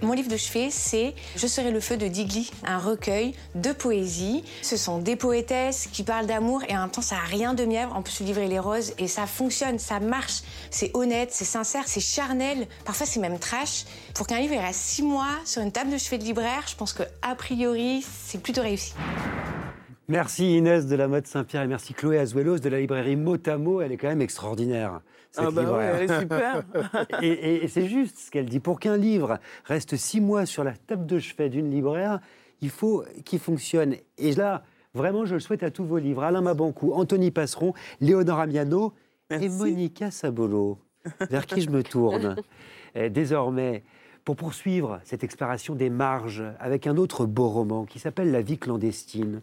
Mon 0.02 0.14
livre 0.14 0.30
de 0.30 0.38
chevet, 0.38 0.70
c'est 0.72 1.14
Je 1.36 1.46
serai 1.46 1.72
le 1.72 1.82
feu 1.82 1.98
de 1.98 2.08
Digli, 2.08 2.50
un 2.66 2.78
recueil 2.78 3.34
de 3.56 3.74
poésie. 3.74 4.46
Ce 4.62 4.78
sont 4.78 5.00
des 5.00 5.18
poétesses 5.18 5.90
qui 5.92 6.04
parlent 6.04 6.26
d'amour 6.26 6.64
et 6.70 6.78
en 6.78 6.82
même 6.82 6.90
temps, 6.90 7.02
ça 7.02 7.16
n'a 7.16 7.24
rien 7.24 7.54
de 7.54 7.66
mièvre. 7.66 7.94
En 7.94 8.02
plus, 8.02 8.22
le 8.22 8.28
livre, 8.28 8.42
il 8.42 8.54
est 8.54 8.60
rose 8.60 8.94
et 8.98 9.08
ça 9.08 9.28
fonctionne, 9.28 9.78
ça 9.78 10.00
marche. 10.00 10.42
C'est 10.72 10.92
honnête, 10.94 11.30
c'est 11.34 11.44
sincère, 11.44 11.84
c'est 11.86 12.00
charnel. 12.00 12.68
Parfois, 12.86 13.06
c'est 13.06 13.20
même 13.20 13.40
trash. 13.40 13.84
Pour 14.16 14.26
qu'un 14.26 14.40
livre 14.40 14.56
reste 14.56 14.80
six 14.80 15.04
mois 15.04 15.36
sur 15.44 15.62
une 15.62 15.74
table 15.74 15.92
de 15.92 15.98
chevet 15.98 16.18
de 16.18 16.24
libraire, 16.24 16.64
je 16.68 16.76
pense 16.76 16.94
que 16.94 17.04
a 17.22 17.36
priori, 17.36 18.06
c'est 18.26 18.42
plutôt 18.42 18.62
réussi. 18.62 18.94
Merci 20.08 20.58
Inès 20.58 20.88
de 20.88 20.96
la 20.96 21.08
mode 21.10 21.28
Saint-Pierre 21.28 21.64
et 21.64 21.68
merci 21.68 21.94
Chloé 21.94 22.18
Azuelos 22.20 22.60
de 22.60 22.70
la 22.70 22.80
librairie 22.80 23.18
Motamo. 23.18 23.82
Elle 23.82 23.92
est 23.92 23.98
quand 23.98 24.08
même 24.08 24.22
extraordinaire. 24.22 25.02
Ah 25.38 25.52
bah 25.52 25.64
ouais, 25.72 25.84
elle 25.84 26.12
est 26.12 26.20
super. 26.20 26.64
et, 27.22 27.68
c'est 27.68 27.88
juste 27.88 28.18
ce 28.18 28.32
qu'elle 28.32 28.48
dit. 28.48 28.60
Pour 28.60 28.80
qu'un 28.80 28.98
livre 28.98 29.40
reste 29.66 29.96
six 29.96 30.22
mois 30.22 30.46
sur 30.46 30.64
la 30.64 30.74
table 30.74 31.06
de 31.06 31.20
chevet 31.20 31.50
d'une 31.50 31.70
libraire, 31.70 32.20
il 32.62 32.70
faut 32.70 33.04
qu'il 33.26 33.40
fonctionne. 33.40 33.96
Et 34.18 34.34
là, 34.34 34.64
vraiment, 34.94 35.26
je 35.26 35.36
le 35.36 35.40
souhaite 35.40 35.64
à 35.64 35.72
tous 35.72 35.86
vos 35.86 35.98
livres. 35.98 36.24
Alain 36.24 36.42
Mabancou, 36.42 36.94
Anthony 36.94 37.32
Passeron, 37.32 37.74
Léonore 38.02 38.40
Amiano 38.40 38.94
et 39.30 39.50
Monica 39.50 40.12
Sabolo, 40.12 40.80
vers 41.30 41.46
qui 41.46 41.62
je 41.62 41.70
me 41.70 41.84
tourne. 41.84 42.36
désormais, 43.10 43.84
pour 44.26 44.36
poursuivre 44.36 45.00
cette 45.04 45.24
exploration 45.24 45.76
des 45.76 45.90
marges 45.90 46.44
avec 46.60 46.88
un 46.88 46.98
autre 46.98 47.26
beau 47.26 47.50
roman 47.50 47.86
qui 47.86 48.00
s'appelle 48.00 48.32
La 48.32 48.42
vie 48.42 48.58
clandestine 48.58 49.42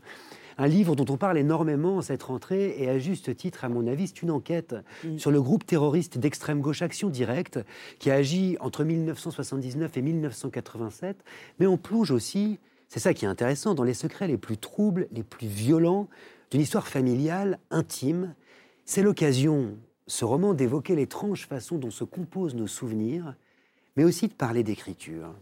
un 0.58 0.66
livre 0.66 0.96
dont 0.96 1.12
on 1.12 1.16
parle 1.16 1.38
énormément 1.38 1.96
en 1.96 2.02
cette 2.02 2.22
rentrée, 2.22 2.76
et 2.78 2.88
à 2.88 2.98
juste 2.98 3.36
titre, 3.36 3.64
à 3.64 3.68
mon 3.68 3.86
avis, 3.86 4.08
c'est 4.08 4.22
une 4.22 4.30
enquête 4.30 4.74
mm. 5.04 5.18
sur 5.18 5.30
le 5.30 5.42
groupe 5.42 5.66
terroriste 5.66 6.18
d'extrême 6.18 6.60
gauche 6.60 6.82
Action 6.82 7.08
Directe, 7.08 7.58
qui 7.98 8.10
a 8.10 8.14
agi 8.14 8.56
entre 8.60 8.84
1979 8.84 9.96
et 9.96 10.02
1987. 10.02 11.24
Mais 11.58 11.66
on 11.66 11.76
plonge 11.76 12.10
aussi, 12.10 12.58
c'est 12.88 13.00
ça 13.00 13.14
qui 13.14 13.24
est 13.24 13.28
intéressant, 13.28 13.74
dans 13.74 13.84
les 13.84 13.94
secrets 13.94 14.28
les 14.28 14.38
plus 14.38 14.56
troubles, 14.56 15.08
les 15.12 15.22
plus 15.22 15.46
violents 15.46 16.08
d'une 16.50 16.60
histoire 16.60 16.86
familiale, 16.86 17.58
intime. 17.70 18.34
C'est 18.84 19.02
l'occasion, 19.02 19.76
ce 20.06 20.24
roman, 20.24 20.54
d'évoquer 20.54 20.94
l'étrange 20.94 21.46
façon 21.46 21.76
dont 21.76 21.90
se 21.90 22.04
composent 22.04 22.54
nos 22.54 22.68
souvenirs, 22.68 23.34
mais 23.96 24.04
aussi 24.04 24.28
de 24.28 24.32
parler 24.32 24.62
d'écriture. 24.62 25.34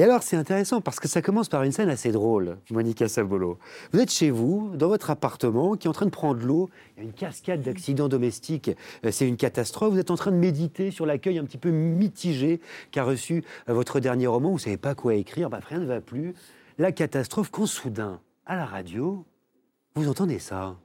Et 0.00 0.02
alors, 0.02 0.22
c'est 0.22 0.36
intéressant 0.36 0.80
parce 0.80 0.98
que 0.98 1.08
ça 1.08 1.20
commence 1.20 1.50
par 1.50 1.62
une 1.62 1.72
scène 1.72 1.90
assez 1.90 2.10
drôle, 2.10 2.56
Monica 2.70 3.06
Sabolo. 3.06 3.58
Vous 3.92 4.00
êtes 4.00 4.10
chez 4.10 4.30
vous, 4.30 4.70
dans 4.74 4.88
votre 4.88 5.10
appartement, 5.10 5.76
qui 5.76 5.88
est 5.88 5.90
en 5.90 5.92
train 5.92 6.06
de 6.06 6.10
prendre 6.10 6.42
l'eau. 6.42 6.70
Il 6.96 7.00
y 7.00 7.02
a 7.02 7.04
une 7.06 7.12
cascade 7.12 7.60
d'accidents 7.60 8.08
domestiques. 8.08 8.70
Euh, 9.04 9.10
c'est 9.10 9.28
une 9.28 9.36
catastrophe. 9.36 9.92
Vous 9.92 9.98
êtes 9.98 10.10
en 10.10 10.16
train 10.16 10.30
de 10.30 10.38
méditer 10.38 10.90
sur 10.90 11.04
l'accueil 11.04 11.38
un 11.38 11.44
petit 11.44 11.58
peu 11.58 11.68
mitigé 11.68 12.62
qu'a 12.92 13.04
reçu 13.04 13.44
euh, 13.68 13.74
votre 13.74 14.00
dernier 14.00 14.26
roman. 14.26 14.48
Vous 14.48 14.54
ne 14.54 14.60
savez 14.60 14.78
pas 14.78 14.94
quoi 14.94 15.16
écrire. 15.16 15.50
Bah, 15.50 15.60
rien 15.68 15.80
ne 15.80 15.84
va 15.86 16.00
plus. 16.00 16.32
La 16.78 16.92
catastrophe, 16.92 17.50
quand 17.50 17.66
soudain, 17.66 18.20
à 18.46 18.56
la 18.56 18.64
radio, 18.64 19.26
vous 19.96 20.08
entendez 20.08 20.38
ça? 20.38 20.76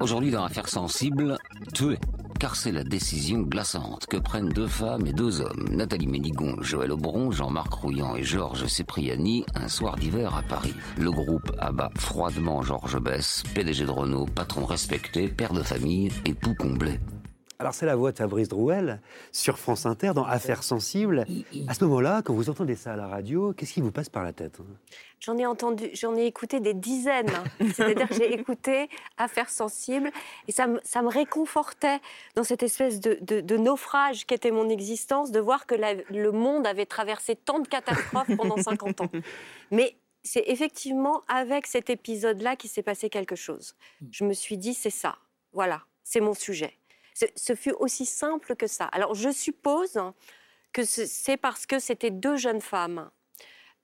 Aujourd'hui, 0.00 0.30
dans 0.30 0.44
Affaires 0.44 0.70
sensibles, 0.70 1.36
tué 1.74 1.98
car 2.38 2.56
c'est 2.56 2.72
la 2.72 2.84
décision 2.84 3.40
glaçante 3.40 4.06
que 4.06 4.16
prennent 4.16 4.48
deux 4.48 4.66
femmes 4.66 5.06
et 5.06 5.12
deux 5.12 5.40
hommes, 5.40 5.68
Nathalie 5.70 6.06
Ménigon, 6.06 6.56
Joël 6.60 6.92
Aubron, 6.92 7.30
Jean-Marc 7.30 7.72
Rouillant 7.72 8.14
et 8.16 8.22
Georges 8.22 8.66
Cipriani, 8.66 9.44
un 9.54 9.68
soir 9.68 9.96
d'hiver 9.96 10.36
à 10.36 10.42
Paris. 10.42 10.74
Le 10.96 11.10
groupe 11.10 11.52
abat 11.58 11.90
froidement 11.96 12.62
Georges 12.62 13.00
Bess, 13.00 13.42
PDG 13.54 13.84
de 13.86 13.90
Renault, 13.90 14.26
patron 14.26 14.64
respecté, 14.64 15.28
père 15.28 15.52
de 15.52 15.62
famille, 15.62 16.10
époux 16.24 16.54
comblé. 16.54 16.98
Alors 17.60 17.74
c'est 17.74 17.86
la 17.86 17.96
voix 17.96 18.12
de 18.12 18.16
Fabrice 18.16 18.48
Drouel 18.48 19.00
sur 19.32 19.58
France 19.58 19.84
Inter 19.84 20.12
dans 20.14 20.24
Affaires 20.24 20.62
sensibles. 20.62 21.26
À 21.66 21.74
ce 21.74 21.84
moment-là, 21.84 22.22
quand 22.24 22.32
vous 22.32 22.50
entendez 22.50 22.76
ça 22.76 22.92
à 22.92 22.96
la 22.96 23.08
radio, 23.08 23.52
qu'est-ce 23.52 23.72
qui 23.72 23.80
vous 23.80 23.90
passe 23.90 24.08
par 24.08 24.22
la 24.22 24.32
tête 24.32 24.58
J'en 25.18 25.36
ai 25.36 25.44
entendu, 25.44 25.90
j'en 25.94 26.16
ai 26.16 26.26
écouté 26.26 26.60
des 26.60 26.72
dizaines. 26.74 27.32
C'est-à-dire 27.74 28.08
que 28.08 28.14
j'ai 28.14 28.32
écouté 28.32 28.88
Affaires 29.16 29.50
sensibles 29.50 30.12
et 30.46 30.52
ça 30.52 30.68
me, 30.68 30.80
ça 30.84 31.02
me 31.02 31.08
réconfortait 31.08 31.98
dans 32.36 32.44
cette 32.44 32.62
espèce 32.62 33.00
de, 33.00 33.18
de, 33.20 33.56
naufrage 33.56 34.24
qu'était 34.24 34.52
mon 34.52 34.68
existence, 34.68 35.32
de 35.32 35.40
voir 35.40 35.66
que 35.66 35.74
le 35.74 36.30
monde 36.30 36.64
avait 36.64 36.86
traversé 36.86 37.34
tant 37.34 37.58
de 37.58 37.66
catastrophes 37.66 38.36
pendant 38.36 38.56
50 38.56 39.00
ans. 39.00 39.10
Mais 39.72 39.96
c'est 40.22 40.44
effectivement 40.46 41.22
avec 41.26 41.66
cet 41.66 41.90
épisode-là 41.90 42.54
qu'il 42.54 42.70
s'est 42.70 42.84
passé 42.84 43.10
quelque 43.10 43.34
chose. 43.34 43.74
Je 44.12 44.22
me 44.22 44.32
suis 44.32 44.58
dit, 44.58 44.74
c'est 44.74 44.90
ça, 44.90 45.16
voilà, 45.52 45.82
c'est 46.04 46.20
mon 46.20 46.34
sujet. 46.34 46.77
Ce 47.34 47.54
fut 47.54 47.72
aussi 47.72 48.06
simple 48.06 48.54
que 48.56 48.66
ça. 48.66 48.84
Alors 48.86 49.14
je 49.14 49.30
suppose 49.30 50.00
que 50.72 50.84
c'est 50.84 51.36
parce 51.36 51.66
que 51.66 51.78
c'était 51.78 52.10
deux 52.10 52.36
jeunes 52.36 52.60
femmes, 52.60 53.10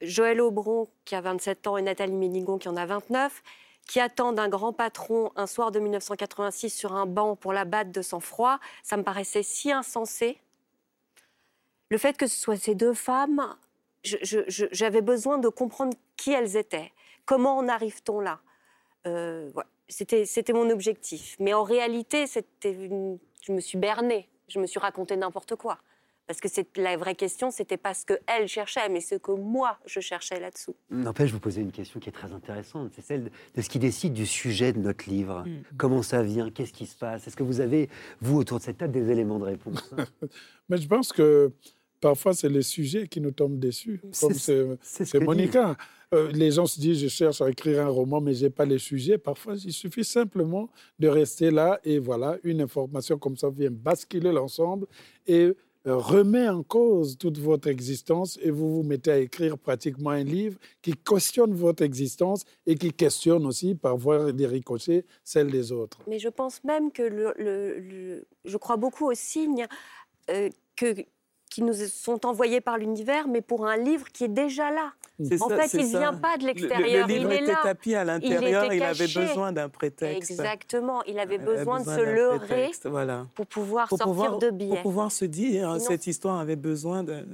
Joël 0.00 0.40
Aubron 0.40 0.88
qui 1.04 1.14
a 1.14 1.20
27 1.20 1.66
ans 1.66 1.76
et 1.76 1.82
Nathalie 1.82 2.12
Ménigon 2.12 2.58
qui 2.58 2.68
en 2.68 2.76
a 2.76 2.86
29, 2.86 3.42
qui 3.86 4.00
attendent 4.00 4.38
un 4.38 4.48
grand 4.48 4.72
patron 4.72 5.32
un 5.36 5.46
soir 5.46 5.70
de 5.70 5.78
1986 5.80 6.70
sur 6.70 6.94
un 6.94 7.06
banc 7.06 7.36
pour 7.36 7.52
la 7.52 7.64
battre 7.64 7.92
de 7.92 8.02
sang-froid. 8.02 8.58
Ça 8.82 8.96
me 8.96 9.02
paraissait 9.02 9.42
si 9.42 9.72
insensé. 9.72 10.38
Le 11.90 11.98
fait 11.98 12.16
que 12.16 12.26
ce 12.26 12.38
soit 12.38 12.56
ces 12.56 12.74
deux 12.74 12.94
femmes, 12.94 13.54
j'avais 14.02 15.02
besoin 15.02 15.38
de 15.38 15.48
comprendre 15.48 15.96
qui 16.16 16.32
elles 16.32 16.56
étaient. 16.56 16.92
Comment 17.26 17.56
en 17.58 17.68
arrive-t-on 17.68 18.20
là? 18.20 18.40
Euh, 19.06 19.50
c'était 19.88 20.52
mon 20.52 20.70
objectif. 20.70 21.36
Mais 21.40 21.52
en 21.52 21.62
réalité, 21.62 22.24
une... 22.64 23.18
je 23.42 23.52
me 23.52 23.60
suis 23.60 23.78
bernée. 23.78 24.28
Je 24.48 24.58
me 24.58 24.66
suis 24.66 24.78
raconté 24.78 25.16
n'importe 25.16 25.56
quoi. 25.56 25.78
Parce 26.26 26.40
que 26.40 26.48
la 26.80 26.96
vraie 26.96 27.14
question, 27.14 27.50
c'était 27.50 27.76
pas 27.76 27.92
ce 27.92 28.06
qu'elle 28.06 28.48
cherchait, 28.48 28.88
mais 28.88 29.00
ce 29.00 29.16
que 29.16 29.32
moi, 29.32 29.78
je 29.84 30.00
cherchais 30.00 30.40
là-dessous. 30.40 30.74
N'empêche, 30.90 31.28
je 31.28 31.34
vous 31.34 31.40
poser 31.40 31.60
une 31.60 31.72
question 31.72 32.00
qui 32.00 32.08
est 32.08 32.12
très 32.12 32.32
intéressante. 32.32 32.92
C'est 32.94 33.02
celle 33.02 33.30
de 33.54 33.60
ce 33.60 33.68
qui 33.68 33.78
décide 33.78 34.14
du 34.14 34.24
sujet 34.24 34.72
de 34.72 34.78
notre 34.78 35.08
livre. 35.08 35.44
Mm. 35.46 35.62
Comment 35.76 36.02
ça 36.02 36.22
vient? 36.22 36.50
Qu'est-ce 36.50 36.72
qui 36.72 36.86
se 36.86 36.96
passe? 36.96 37.26
Est-ce 37.26 37.36
que 37.36 37.42
vous 37.42 37.60
avez, 37.60 37.90
vous, 38.22 38.38
autour 38.38 38.58
de 38.58 38.62
cette 38.62 38.78
table, 38.78 38.92
des 38.92 39.10
éléments 39.10 39.38
de 39.38 39.44
réponse? 39.44 39.94
Mais 40.70 40.78
je 40.78 40.88
pense 40.88 41.12
que 41.12 41.52
parfois, 42.04 42.34
c'est 42.34 42.50
le 42.50 42.60
sujet 42.60 43.08
qui 43.08 43.18
nous 43.18 43.30
tombe 43.30 43.58
dessus. 43.58 43.98
Comme 44.20 44.34
c'est 44.34 45.20
Monica. 45.20 45.74
Euh, 46.12 46.30
les 46.32 46.50
gens 46.50 46.66
se 46.66 46.78
disent, 46.78 46.98
je 46.98 47.08
cherche 47.08 47.40
à 47.40 47.48
écrire 47.48 47.80
un 47.80 47.88
roman, 47.88 48.20
mais 48.20 48.34
je 48.34 48.44
n'ai 48.44 48.50
pas 48.50 48.66
les 48.66 48.78
sujets. 48.78 49.16
Parfois, 49.16 49.54
il 49.64 49.72
suffit 49.72 50.04
simplement 50.04 50.68
de 50.98 51.08
rester 51.08 51.50
là 51.50 51.80
et 51.82 51.98
voilà, 51.98 52.36
une 52.44 52.60
information 52.60 53.16
comme 53.18 53.38
ça 53.38 53.48
vient 53.48 53.70
basculer 53.70 54.32
l'ensemble 54.32 54.86
et 55.26 55.54
euh, 55.86 55.96
remet 55.96 56.46
en 56.46 56.62
cause 56.62 57.16
toute 57.16 57.38
votre 57.38 57.68
existence 57.68 58.38
et 58.42 58.50
vous 58.50 58.68
vous 58.74 58.82
mettez 58.82 59.10
à 59.10 59.18
écrire 59.18 59.56
pratiquement 59.56 60.10
un 60.10 60.24
livre 60.24 60.58
qui 60.82 60.92
questionne 60.92 61.54
votre 61.54 61.82
existence 61.82 62.44
et 62.66 62.74
qui 62.74 62.92
questionne 62.92 63.46
aussi, 63.46 63.74
par 63.74 63.96
voie 63.96 64.30
des 64.30 64.46
ricochets, 64.46 65.06
celle 65.24 65.50
des 65.50 65.72
autres. 65.72 65.98
Mais 66.06 66.18
je 66.18 66.28
pense 66.28 66.62
même 66.64 66.92
que 66.92 67.02
le, 67.02 68.26
je 68.44 68.56
crois 68.58 68.76
beaucoup 68.76 69.06
au 69.10 69.14
signe 69.14 69.66
euh, 70.30 70.50
que 70.76 70.94
qui 71.50 71.62
nous 71.62 71.74
sont 71.74 72.26
envoyés 72.26 72.60
par 72.60 72.78
l'univers, 72.78 73.28
mais 73.28 73.40
pour 73.40 73.66
un 73.66 73.76
livre 73.76 74.06
qui 74.12 74.24
est 74.24 74.28
déjà 74.28 74.70
là. 74.70 74.92
En 75.40 75.48
fait, 75.48 75.72
il 75.74 75.84
ne 75.84 75.98
vient 75.98 76.14
pas 76.14 76.36
de 76.36 76.44
l'extérieur. 76.46 77.06
Le, 77.06 77.14
livre 77.14 77.32
il 77.32 77.38
est 77.38 77.42
était 77.42 77.52
là. 77.52 77.60
tapis 77.62 77.94
à 77.94 78.04
l'intérieur, 78.04 78.72
il, 78.72 78.82
avait 78.82 79.06
besoin 79.06 79.52
d'un 79.52 79.68
prétexte. 79.68 80.30
Exactement, 80.30 81.04
il 81.04 81.18
avait 81.20 81.38
besoin, 81.38 81.80
de 81.80 81.84
se 81.84 82.00
leurrer 82.00 82.72
voilà. 82.84 83.26
pour 83.34 83.46
pouvoir 83.46 83.88
pour 83.88 83.98
sortir 83.98 84.12
pouvoir, 84.12 84.38
de 84.38 84.50
biais. 84.50 84.68
Pour 84.68 84.82
pouvoir 84.82 85.12
se 85.12 85.24
dire, 85.24 85.80
cette 85.80 86.06
histoire 86.06 86.40
avait 86.40 86.56
besoin 86.56 87.04
de... 87.04 87.24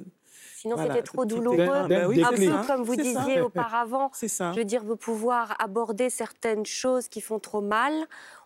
Sinon, 0.56 0.76
c'était 0.76 1.02
trop 1.02 1.24
douloureux. 1.24 1.60
un 1.60 1.88
peu 1.88 2.66
comme 2.66 2.82
vous 2.82 2.96
disiez 2.96 3.40
auparavant. 3.40 4.10
Ça. 4.12 4.52
Je 4.52 4.58
veux 4.58 4.64
dire, 4.66 4.84
de 4.84 4.92
pouvoir 4.92 5.56
aborder 5.58 6.10
certaines 6.10 6.66
choses 6.66 7.08
qui 7.08 7.22
font 7.22 7.38
trop 7.38 7.62
mal 7.62 7.94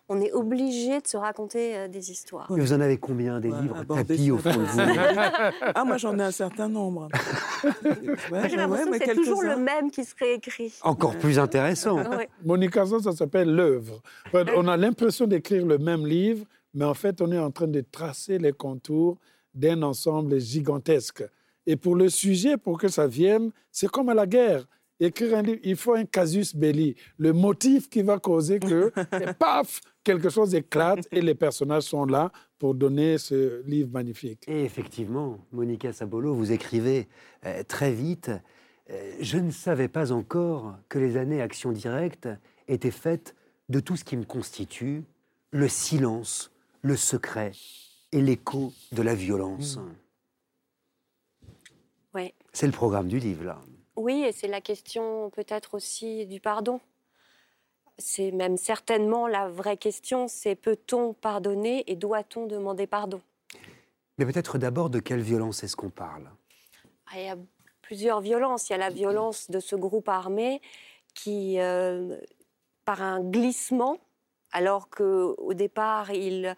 on 0.07 0.21
est 0.21 0.31
obligé 0.31 1.01
de 1.01 1.07
se 1.07 1.17
raconter 1.17 1.75
euh, 1.75 1.87
des 1.87 2.11
histoires. 2.11 2.47
vous 2.49 2.73
en 2.73 2.81
avez 2.81 2.97
combien 2.97 3.39
des 3.39 3.49
livres 3.49 3.83
tapis 3.83 4.31
au 4.31 4.37
fond 4.37 4.51
de 4.51 4.63
vous? 4.63 4.79
Ah, 5.75 5.83
moi 5.83 5.97
j'en 5.97 6.17
ai 6.19 6.23
un 6.23 6.31
certain 6.31 6.69
nombre. 6.69 7.09
ouais, 8.31 8.49
J'ai 8.49 8.55
l'impression 8.55 8.91
que 8.91 8.97
c'est 8.99 9.15
toujours 9.15 9.43
le 9.43 9.57
même 9.57 9.89
qui 9.89 10.03
se 10.03 10.13
réécrit. 10.17 10.73
Encore 10.81 11.17
plus 11.17 11.39
intéressant. 11.39 11.99
Monica, 12.43 12.85
ça, 12.85 12.99
ça 12.99 13.11
s'appelle 13.13 13.53
l'œuvre. 13.53 14.01
On 14.33 14.67
a 14.67 14.77
l'impression 14.77 15.27
d'écrire 15.27 15.65
le 15.65 15.77
même 15.77 16.05
livre, 16.05 16.45
mais 16.73 16.85
en 16.85 16.93
fait, 16.93 17.21
on 17.21 17.31
est 17.31 17.39
en 17.39 17.51
train 17.51 17.67
de 17.67 17.81
tracer 17.81 18.37
les 18.37 18.51
contours 18.51 19.17
d'un 19.53 19.81
ensemble 19.83 20.39
gigantesque. 20.39 21.23
Et 21.65 21.75
pour 21.75 21.95
le 21.95 22.09
sujet, 22.09 22.57
pour 22.57 22.77
que 22.77 22.87
ça 22.87 23.07
vienne, 23.07 23.51
c'est 23.71 23.89
comme 23.89 24.09
à 24.09 24.13
la 24.13 24.27
guerre 24.27 24.65
écrire 24.99 25.37
un 25.37 25.41
livre, 25.41 25.59
il 25.63 25.75
faut 25.75 25.93
un 25.93 26.05
casus 26.05 26.55
belli, 26.55 26.95
le 27.17 27.33
motif 27.33 27.89
qui 27.89 28.01
va 28.01 28.19
causer 28.19 28.59
que, 28.59 28.91
paf, 29.39 29.81
quelque 30.05 30.29
chose 30.29 30.55
éclate 30.55 31.05
et 31.11 31.19
les 31.19 31.35
personnages 31.35 31.83
sont 31.83 32.05
là 32.05 32.31
pour 32.57 32.75
donner 32.75 33.17
ce 33.17 33.61
livre 33.63 33.89
magnifique. 33.91 34.47
Et 34.47 34.63
effectivement, 34.63 35.39
Monica 35.51 35.91
Sabolo, 35.91 36.33
vous 36.33 36.53
écrivez 36.53 37.09
euh, 37.45 37.63
très 37.63 37.91
vite. 37.91 38.31
Euh, 38.89 39.15
je 39.19 39.37
ne 39.37 39.51
savais 39.51 39.89
pas 39.89 40.13
encore 40.13 40.77
que 40.87 40.99
les 40.99 41.17
années 41.17 41.41
Action 41.41 41.71
Directe 41.71 42.29
étaient 42.69 42.91
faites 42.91 43.35
de 43.67 43.79
tout 43.81 43.97
ce 43.97 44.05
qui 44.05 44.15
me 44.15 44.23
constitue, 44.23 45.03
le 45.51 45.67
silence, 45.67 46.51
le 46.81 46.95
secret 46.95 47.51
et 48.11 48.21
l'écho 48.21 48.71
de 48.91 49.01
la 49.01 49.15
violence. 49.15 49.77
Mmh. 49.77 49.95
Ouais. 52.13 52.33
C'est 52.53 52.67
le 52.67 52.71
programme 52.71 53.07
du 53.07 53.19
livre, 53.19 53.43
là. 53.43 53.59
Oui, 53.95 54.23
et 54.27 54.31
c'est 54.31 54.47
la 54.47 54.61
question 54.61 55.29
peut-être 55.31 55.73
aussi 55.73 56.27
du 56.27 56.39
pardon. 56.39 56.79
C'est 57.97 58.31
même 58.31 58.57
certainement 58.57 59.27
la 59.27 59.47
vraie 59.47 59.77
question, 59.77 60.27
c'est 60.27 60.55
peut-on 60.55 61.13
pardonner 61.13 61.83
et 61.87 61.95
doit-on 61.95 62.45
demander 62.45 62.87
pardon? 62.87 63.21
Mais 64.17 64.25
peut-être 64.25 64.57
d'abord 64.57 64.89
de 64.89 64.99
quelle 64.99 65.21
violence 65.21 65.63
est-ce 65.63 65.75
qu'on 65.75 65.89
parle? 65.89 66.29
Ah, 67.07 67.19
Il 67.19 67.25
y 67.25 67.29
a 67.29 67.37
plusieurs 67.81 68.21
violences. 68.21 68.69
Il 68.69 68.73
y 68.73 68.75
a 68.75 68.79
la 68.79 68.89
violence 68.89 69.49
de 69.49 69.59
ce 69.59 69.75
groupe 69.75 70.09
armé 70.09 70.61
qui, 71.13 71.59
euh, 71.59 72.17
par 72.83 73.01
un 73.01 73.21
glissement, 73.21 73.99
alors 74.51 74.89
qu'au 74.89 75.53
départ, 75.53 76.11
il, 76.11 76.55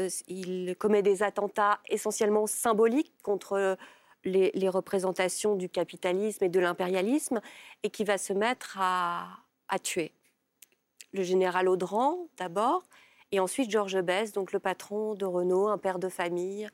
euh, 0.00 0.08
il 0.28 0.74
commet 0.78 1.02
des 1.02 1.22
attentats 1.22 1.80
essentiellement 1.88 2.46
symboliques 2.46 3.14
contre 3.22 3.76
les, 4.24 4.68
représentations 4.68 5.56
du 5.56 5.68
capitalisme 5.68 6.44
et 6.44 6.48
de 6.48 6.60
l'impérialisme, 6.60 7.40
et 7.82 7.90
qui 7.90 8.04
va 8.04 8.18
se 8.18 8.32
mettre 8.32 8.78
à, 8.80 9.38
tuer. 9.82 10.12
Le 11.12 11.22
général 11.22 11.68
Audran, 11.68 12.28
d'abord, 12.38 12.84
et 13.30 13.40
ensuite 13.40 13.70
Georges 13.70 14.00
Besse, 14.00 14.32
donc 14.32 14.52
le 14.52 14.58
patron 14.58 15.14
de 15.14 15.24
Renault, 15.24 15.68
un 15.68 15.78
père 15.78 15.98
de 15.98 16.08
famille, 16.08 16.68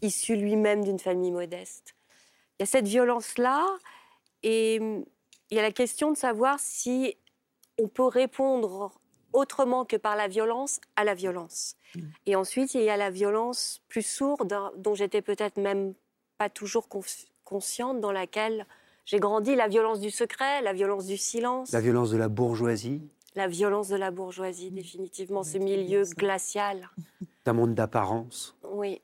issu 0.00 0.36
lui-même 0.36 0.84
d'une 0.84 0.98
famille 0.98 1.30
modeste. 1.32 1.94
Il 2.58 2.62
y 2.62 2.64
a 2.64 2.66
cette 2.66 2.88
violence-là, 2.88 3.66
et 4.42 4.76
il 4.76 5.56
y 5.56 5.58
a 5.58 5.62
la 5.62 5.72
question 5.72 6.10
de 6.10 6.16
savoir 6.16 6.58
si 6.58 7.16
on 7.80 7.88
peut 7.88 8.06
répondre 8.06 8.92
autrement 9.32 9.84
que 9.84 9.96
par 9.96 10.16
la 10.16 10.28
violence 10.28 10.80
à 10.96 11.04
la 11.04 11.14
violence. 11.14 11.76
Mmh. 11.94 12.00
Et 12.26 12.36
ensuite, 12.36 12.74
il 12.74 12.82
y 12.82 12.90
a 12.90 12.96
la 12.96 13.10
violence 13.10 13.80
plus 13.88 14.06
sourde, 14.06 14.54
dont 14.76 14.94
j'étais 14.94 15.22
peut-être 15.22 15.56
même 15.56 15.94
toujours 16.54 16.88
consciente, 17.44 18.00
dans 18.00 18.12
laquelle 18.12 18.66
j'ai 19.04 19.20
grandi, 19.20 19.54
la 19.54 19.68
violence 19.68 20.00
du 20.00 20.10
secret, 20.10 20.62
la 20.62 20.72
violence 20.72 21.06
du 21.06 21.16
silence. 21.16 21.72
La 21.72 21.80
violence 21.80 22.10
de 22.10 22.16
la 22.16 22.28
bourgeoisie 22.28 23.02
La 23.34 23.48
violence 23.48 23.88
de 23.88 23.96
la 23.96 24.10
bourgeoisie, 24.10 24.70
définitivement, 24.70 25.42
ce 25.42 25.56
milieu 25.56 26.04
glacial. 26.16 26.90
D'un 27.44 27.54
monde 27.54 27.74
d'apparence 27.74 28.56
Oui. 28.72 29.00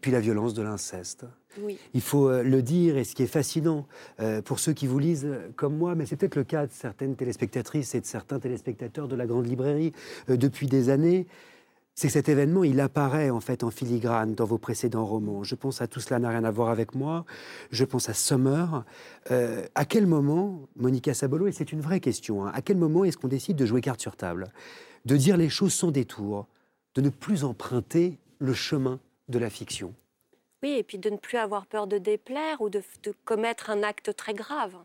Puis 0.00 0.10
la 0.10 0.18
violence 0.18 0.52
de 0.52 0.62
l'inceste. 0.62 1.26
Oui. 1.60 1.78
Il 1.94 2.00
faut 2.00 2.28
euh, 2.28 2.42
le 2.42 2.60
dire, 2.60 2.96
et 2.96 3.04
ce 3.04 3.14
qui 3.14 3.22
est 3.22 3.28
fascinant 3.28 3.86
euh, 4.20 4.42
pour 4.42 4.58
ceux 4.58 4.72
qui 4.72 4.88
vous 4.88 4.98
lisent 4.98 5.26
euh, 5.26 5.50
comme 5.54 5.76
moi, 5.76 5.94
mais 5.94 6.06
c'est 6.06 6.16
peut-être 6.16 6.34
le 6.34 6.42
cas 6.44 6.66
de 6.66 6.72
certaines 6.72 7.14
téléspectatrices 7.14 7.94
et 7.94 8.00
de 8.00 8.06
certains 8.06 8.40
téléspectateurs 8.40 9.06
de 9.06 9.14
la 9.14 9.26
Grande 9.26 9.46
Librairie 9.46 9.92
depuis 10.28 10.66
des 10.66 10.88
années, 10.88 11.28
c'est 11.94 12.06
que 12.06 12.12
cet 12.12 12.28
événement, 12.28 12.64
il 12.64 12.80
apparaît 12.80 13.30
en 13.30 13.40
fait 13.40 13.64
en 13.64 13.70
filigrane 13.70 14.34
dans 14.34 14.46
vos 14.46 14.58
précédents 14.58 15.04
romans. 15.04 15.44
Je 15.44 15.54
pense 15.54 15.82
à 15.82 15.86
Tout 15.86 16.00
cela 16.00 16.18
n'a 16.18 16.30
rien 16.30 16.44
à 16.44 16.50
voir 16.50 16.70
avec 16.70 16.94
moi, 16.94 17.24
je 17.70 17.84
pense 17.84 18.08
à 18.08 18.14
Summer. 18.14 18.84
Euh, 19.30 19.66
à 19.74 19.84
quel 19.84 20.06
moment, 20.06 20.68
Monica 20.76 21.12
Sabolo, 21.12 21.46
et 21.46 21.52
c'est 21.52 21.72
une 21.72 21.80
vraie 21.80 22.00
question, 22.00 22.46
hein, 22.46 22.52
à 22.54 22.62
quel 22.62 22.76
moment 22.76 23.04
est-ce 23.04 23.18
qu'on 23.18 23.28
décide 23.28 23.56
de 23.56 23.66
jouer 23.66 23.80
carte 23.80 24.00
sur 24.00 24.16
table 24.16 24.52
De 25.04 25.16
dire 25.16 25.36
les 25.36 25.50
choses 25.50 25.74
sans 25.74 25.90
détour, 25.90 26.46
de 26.94 27.02
ne 27.02 27.10
plus 27.10 27.44
emprunter 27.44 28.18
le 28.38 28.54
chemin 28.54 28.98
de 29.28 29.38
la 29.38 29.50
fiction? 29.50 29.94
Oui, 30.62 30.70
et 30.78 30.82
puis 30.82 30.98
de 30.98 31.10
ne 31.10 31.16
plus 31.16 31.38
avoir 31.38 31.66
peur 31.66 31.86
de 31.86 31.98
déplaire 31.98 32.60
ou 32.60 32.70
de 32.70 32.82
commettre 33.24 33.68
un 33.68 33.82
acte 33.82 34.14
très 34.16 34.32
grave. 34.32 34.76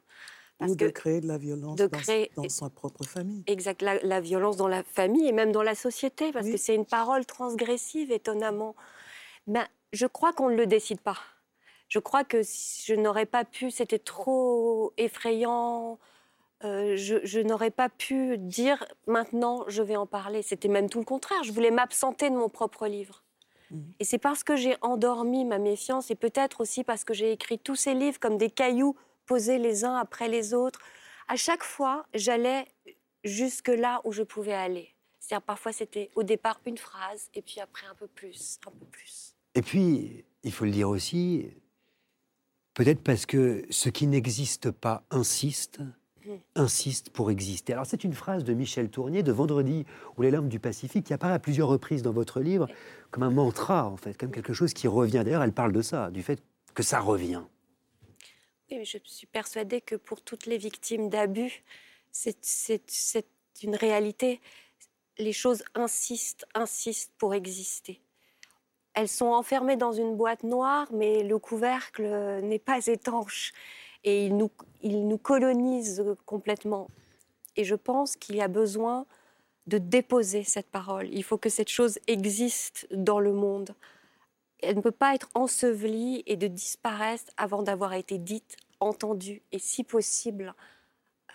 Ou 0.60 0.76
de 0.76 0.90
créer 0.90 1.22
de 1.22 1.28
la 1.28 1.38
violence 1.38 1.78
dans, 1.78 2.50
sa 2.50 2.70
propre 2.70 3.04
famille. 3.04 3.44
Exact, 3.46 3.82
la, 3.82 4.22
violence 4.22 4.58
dans 4.58 4.68
la 4.68 4.84
famille 4.84 5.28
et 5.28 5.32
même 5.32 5.52
dans 5.52 5.62
la 5.62 5.76
société, 5.76 6.32
parce 6.32 6.50
que 6.50 6.58
c'est 6.58 6.74
une 6.74 6.86
parole 6.86 7.26
transgressive, 7.26 8.12
étonnamment. 8.12 8.76
Ben, 9.46 9.68
je 9.94 10.08
crois 10.08 10.34
qu'on 10.34 10.50
ne 10.50 10.56
le 10.56 10.66
décide 10.66 11.00
pas. 11.00 11.18
Je 11.90 12.00
crois 12.00 12.24
que 12.24 12.42
je 12.42 12.94
n'aurais 12.96 13.28
pas 13.28 13.46
pu, 13.46 13.70
c'était 13.70 14.00
trop 14.00 14.94
effrayant, 14.98 16.00
euh, 16.64 16.98
je, 16.98 17.40
n'aurais 17.40 17.70
pas 17.70 17.88
pu 17.88 18.38
dire 18.40 18.84
maintenant 19.06 19.64
je 19.68 19.84
vais 19.84 19.96
en 19.96 20.08
parler. 20.08 20.42
C'était 20.42 20.68
même 20.68 20.90
tout 20.90 21.00
le 21.00 21.06
contraire. 21.06 21.44
Je 21.44 21.52
voulais 21.52 21.72
m'absenter 21.72 22.30
de 22.30 22.36
mon 22.36 22.50
propre 22.50 22.88
livre. 22.88 23.24
Mmh. 23.70 23.82
Et 24.00 24.04
c'est 24.04 24.18
parce 24.18 24.44
que 24.44 24.56
j'ai 24.56 24.76
endormi 24.82 25.46
ma 25.46 25.60
méfiance 25.60 26.10
et 26.10 26.16
peut-être 26.16 26.62
aussi 26.62 26.84
parce 26.84 27.04
que 27.04 27.14
j'ai 27.14 27.32
écrit 27.32 27.60
tous 27.60 27.76
ces 27.76 27.94
livres 27.94 28.20
comme 28.20 28.38
des 28.38 28.50
cailloux 28.50 28.96
posés 29.28 29.60
les 29.60 29.86
uns 29.86 29.96
après 29.96 30.28
les 30.28 30.54
autres. 30.54 30.80
À 31.28 31.36
chaque 31.36 31.64
fois, 31.64 32.06
j'allais 32.14 32.66
jusque 33.24 33.68
là 33.68 34.02
où 34.04 34.12
je 34.12 34.24
pouvais 34.24 34.54
aller. 34.54 34.96
C'est-à-dire 35.20 35.46
parfois 35.46 35.74
c'était 35.74 36.10
au 36.16 36.24
départ 36.24 36.60
une 36.66 36.78
phrase 36.78 37.30
et 37.34 37.42
puis 37.42 37.60
après 37.60 37.86
un 37.86 37.96
peu 37.96 38.08
plus, 38.08 38.60
un 38.66 38.72
peu 38.72 38.86
plus. 38.86 39.36
Et 39.56 39.62
puis, 39.62 40.24
il 40.44 40.52
faut 40.52 40.66
le 40.66 40.72
dire 40.72 40.88
aussi, 40.88 41.50
peut-être 42.74 43.02
parce 43.02 43.26
que 43.26 43.66
ce 43.70 43.90
qui 43.90 44.08
n'existe 44.08 44.72
pas 44.72 45.04
insiste, 45.10 45.80
mmh. 46.26 46.32
insiste 46.56 47.10
pour 47.10 47.30
exister. 47.30 47.74
Alors 47.74 47.86
c'est 47.86 48.06
une 48.06 48.14
phrase 48.14 48.46
de 48.46 48.54
Michel 48.54 48.90
Tournier 48.90 49.24
de 49.24 49.32
Vendredi 49.34 49.86
ou 50.16 50.22
les 50.22 50.32
larmes 50.32 50.48
du 50.48 50.60
Pacifique 50.60 51.06
qui 51.06 51.14
apparaît 51.14 51.34
à 51.34 51.40
plusieurs 51.40 51.68
reprises 51.68 52.04
dans 52.04 52.14
votre 52.14 52.40
livre 52.40 52.68
comme 53.12 53.24
un 53.24 53.32
mantra 53.32 53.86
en 53.86 53.98
fait, 53.98 54.16
comme 54.16 54.32
quelque 54.32 54.54
chose 54.54 54.74
qui 54.74 54.88
revient. 54.88 55.24
D'ailleurs, 55.26 55.44
elle 55.44 55.54
parle 55.54 55.74
de 55.74 55.82
ça, 55.82 56.10
du 56.10 56.24
fait 56.24 56.42
que 56.74 56.84
ça 56.84 57.02
revient. 57.02 57.42
Je 58.70 58.98
suis 59.06 59.28
persuadée 59.28 59.80
que 59.80 59.96
pour 59.96 60.22
toutes 60.22 60.46
les 60.46 60.58
victimes 60.58 61.10
d'abus, 61.10 61.64
c'est 62.12 63.26
une 63.64 63.76
réalité. 63.76 64.42
Les 65.18 65.32
choses 65.32 65.64
insistent, 65.74 66.46
insistent 66.54 67.14
pour 67.18 67.34
exister. 67.34 68.02
Elles 68.94 69.08
sont 69.08 69.28
enfermées 69.28 69.78
dans 69.78 69.94
une 69.94 70.16
boîte 70.16 70.44
noire, 70.44 70.88
mais 70.92 71.24
le 71.24 71.40
couvercle 71.40 72.04
n'est 72.42 72.60
pas 72.60 72.86
étanche 72.88 73.54
et 74.04 74.30
nous, 74.30 74.52
il 74.82 75.08
nous 75.08 75.18
colonise 75.18 76.04
complètement. 76.26 76.90
Et 77.56 77.64
je 77.64 77.76
pense 77.76 78.18
qu'il 78.18 78.36
y 78.36 78.42
a 78.42 78.48
besoin 78.48 79.06
de 79.68 79.78
déposer 79.78 80.44
cette 80.44 80.70
parole. 80.70 81.08
Il 81.14 81.24
faut 81.24 81.38
que 81.38 81.50
cette 81.50 81.70
chose 81.70 82.00
existe 82.08 82.88
dans 82.92 83.20
le 83.20 83.34
monde 83.34 83.76
elle 84.62 84.78
ne 84.78 84.82
peut 84.82 84.92
pas 84.92 85.16
être 85.16 85.30
ensevelie 85.34 86.24
et 86.26 86.36
de 86.36 86.48
disparaître 86.48 87.32
avant 87.38 87.64
d'avoir 87.64 87.94
été 87.94 88.18
dite, 88.18 88.58
entendue 88.80 89.42
et, 89.52 89.60
si 89.60 89.84
possible, 89.84 90.54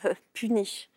euh, 0.04 0.14
punie. 0.32 0.88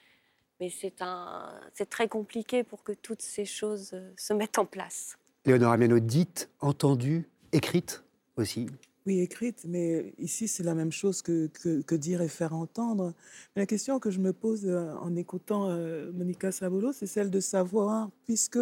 Mais 0.59 0.69
c'est 0.69 1.89
très 1.89 2.07
compliqué 2.07 2.63
pour 2.63 2.83
que 2.83 2.93
toutes 2.93 3.21
ces 3.21 3.45
choses 3.45 3.91
euh, 3.93 4.11
se 4.17 4.33
mettent 4.33 4.57
en 4.57 4.65
place. 4.65 5.17
Léonore 5.45 5.77
Miano, 5.77 5.99
dite, 5.99 6.49
entendue, 6.59 7.27
écrite 7.51 8.03
aussi 8.37 8.67
oui, 9.07 9.19
écrite, 9.19 9.65
mais 9.67 10.15
ici 10.17 10.47
c'est 10.47 10.63
la 10.63 10.73
même 10.73 10.91
chose 10.91 11.21
que, 11.21 11.45
que, 11.45 11.93
dire 11.93 12.23
et 12.23 12.27
faire 12.27 12.55
entendre. 12.55 13.13
Mais 13.55 13.61
la 13.61 13.65
question 13.67 13.99
que 13.99 14.09
je 14.09 14.17
me 14.19 14.33
pose 14.33 14.65
euh, 14.65 14.95
en 14.95 15.15
écoutant 15.15 15.69
Monica 16.11 16.51
Sabolo, 16.51 16.91
c'est 16.91 17.05
celle 17.05 17.29
de 17.29 17.39
savoir, 17.39 18.09
puisque 18.25 18.57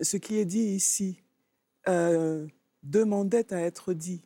ce 0.00 0.16
qui 0.16 0.38
est 0.38 0.44
dit 0.44 0.60
ici, 0.60 1.22
euh, 1.88 2.46
demandait 2.82 3.52
à 3.52 3.60
être 3.60 3.92
dit 3.92 4.22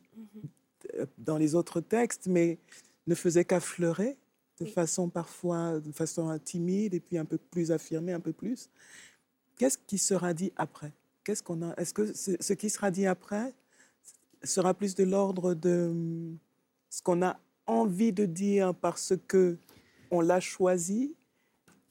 euh, 0.95 1.05
dans 1.17 1.37
les 1.37 1.55
autres 1.55 1.81
textes, 1.81 2.27
mais 2.27 2.57
ne 3.07 3.15
faisait 3.15 3.45
qu'affleurer 3.45 4.17
de 4.59 4.65
façon 4.65 5.09
parfois, 5.09 5.79
de 5.79 5.91
façon 5.91 6.37
timide 6.39 6.93
et 6.93 6.99
puis 6.99 7.17
un 7.17 7.25
peu 7.25 7.37
plus 7.37 7.71
affirmée, 7.71 8.13
un 8.13 8.19
peu 8.19 8.33
plus. 8.33 8.69
Qu'est-ce 9.57 9.77
qui 9.77 9.97
sera 9.97 10.33
dit 10.33 10.51
après? 10.55 10.91
Qu'est-ce 11.23 11.43
qu'on 11.43 11.61
a? 11.61 11.73
Est-ce 11.75 11.93
que 11.93 12.13
ce 12.13 12.53
qui 12.53 12.69
sera 12.69 12.89
dit 12.91 13.05
après 13.05 13.53
sera 14.43 14.73
plus 14.73 14.95
de 14.95 15.03
l'ordre 15.03 15.53
de 15.53 15.87
hum, 15.89 16.37
ce 16.89 17.01
qu'on 17.01 17.21
a 17.21 17.39
envie 17.65 18.13
de 18.13 18.25
dire 18.25 18.73
parce 18.73 19.13
que 19.27 19.57
on 20.09 20.21
l'a 20.21 20.39
choisi, 20.39 21.13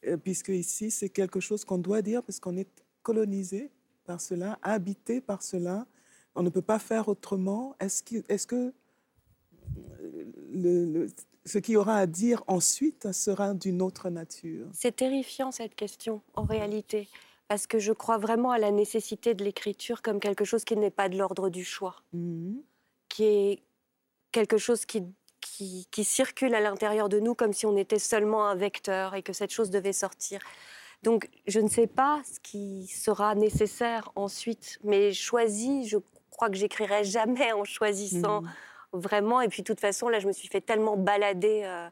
euh, 0.07 0.17
puisque 0.17 0.49
ici 0.49 0.91
c'est 0.91 1.11
quelque 1.11 1.41
chose 1.41 1.65
qu'on 1.65 1.79
doit 1.79 2.03
dire 2.03 2.23
parce 2.23 2.41
qu'on 2.41 2.57
est 2.57 2.69
colonisé 3.07 3.71
par 4.05 4.21
cela, 4.21 4.59
habité 4.63 5.21
par 5.21 5.41
cela. 5.41 5.87
On 6.35 6.43
ne 6.43 6.51
peut 6.51 6.67
pas 6.73 6.81
faire 6.81 7.07
autrement. 7.09 7.77
Est-ce 7.79 8.03
que, 8.03 8.17
est 8.29 8.45
que 8.45 8.75
le, 10.51 11.07
ce 11.45 11.59
qu'il 11.59 11.75
y 11.75 11.77
aura 11.77 11.99
à 11.99 12.07
dire 12.07 12.43
ensuite 12.49 13.13
sera 13.13 13.55
d'une 13.55 13.81
autre 13.81 14.11
nature? 14.11 14.67
C'est 14.73 14.97
terrifiant 14.97 15.53
cette 15.53 15.77
question, 15.77 16.21
en 16.35 16.43
réalité, 16.43 17.09
parce 17.47 17.69
que 17.69 17.79
je 17.79 17.93
crois 17.93 18.19
vraiment 18.19 18.51
à 18.51 18.59
la 18.59 18.73
nécessité 18.73 19.35
de 19.35 19.45
l'écriture 19.45 20.03
comme 20.03 20.19
quelque 20.19 20.45
chose 20.45 20.65
qui 20.65 20.77
n'est 20.77 20.91
pas 20.91 21.09
de 21.09 21.17
l'ordre 21.17 21.49
du 21.49 21.65
choix, 21.65 21.95
mmh. 22.13 22.57
qui 23.09 23.23
est 23.23 23.63
quelque 24.33 24.59
chose 24.59 24.85
qui, 24.85 25.05
qui, 25.41 25.87
qui 25.93 26.03
circule 26.03 26.57
à 26.57 26.61
l'intérieur 26.61 27.09
de 27.09 27.21
nous 27.21 27.37
comme 27.37 27.53
si 27.53 27.67
on 27.67 27.77
était 27.77 28.01
seulement 28.01 28.49
un 28.49 28.57
vecteur 28.57 29.15
et 29.15 29.23
que 29.23 29.33
cette 29.33 29.53
chose 29.53 29.71
devait 29.71 29.93
sortir. 29.93 30.41
Donc, 31.03 31.29
je 31.47 31.61
ne 31.61 31.69
sais 31.69 31.87
pas 31.87 32.21
ce 32.25 32.41
qui 32.41 32.87
sera 32.87 33.35
nécessaire 33.35 34.11
ensuite, 34.17 34.79
mais 34.83 35.13
choisi, 35.13 35.87
je 35.87 35.99
crois 36.31 36.49
que 36.51 36.57
j'écrirai 36.57 37.05
jamais 37.05 37.53
en 37.53 37.65
choisissant. 37.65 38.43
Mmh 38.43 38.49
vraiment. 38.93 39.41
Et 39.41 39.49
puis, 39.49 39.63
de 39.63 39.67
toute 39.67 39.81
façon, 39.81 40.09
là, 40.09 40.21
je 40.21 40.27
me 40.27 40.33
suis 40.33 40.49
fait 40.49 40.61
tellement 40.61 40.97
balader. 40.97 41.63
Euh, 41.65 41.89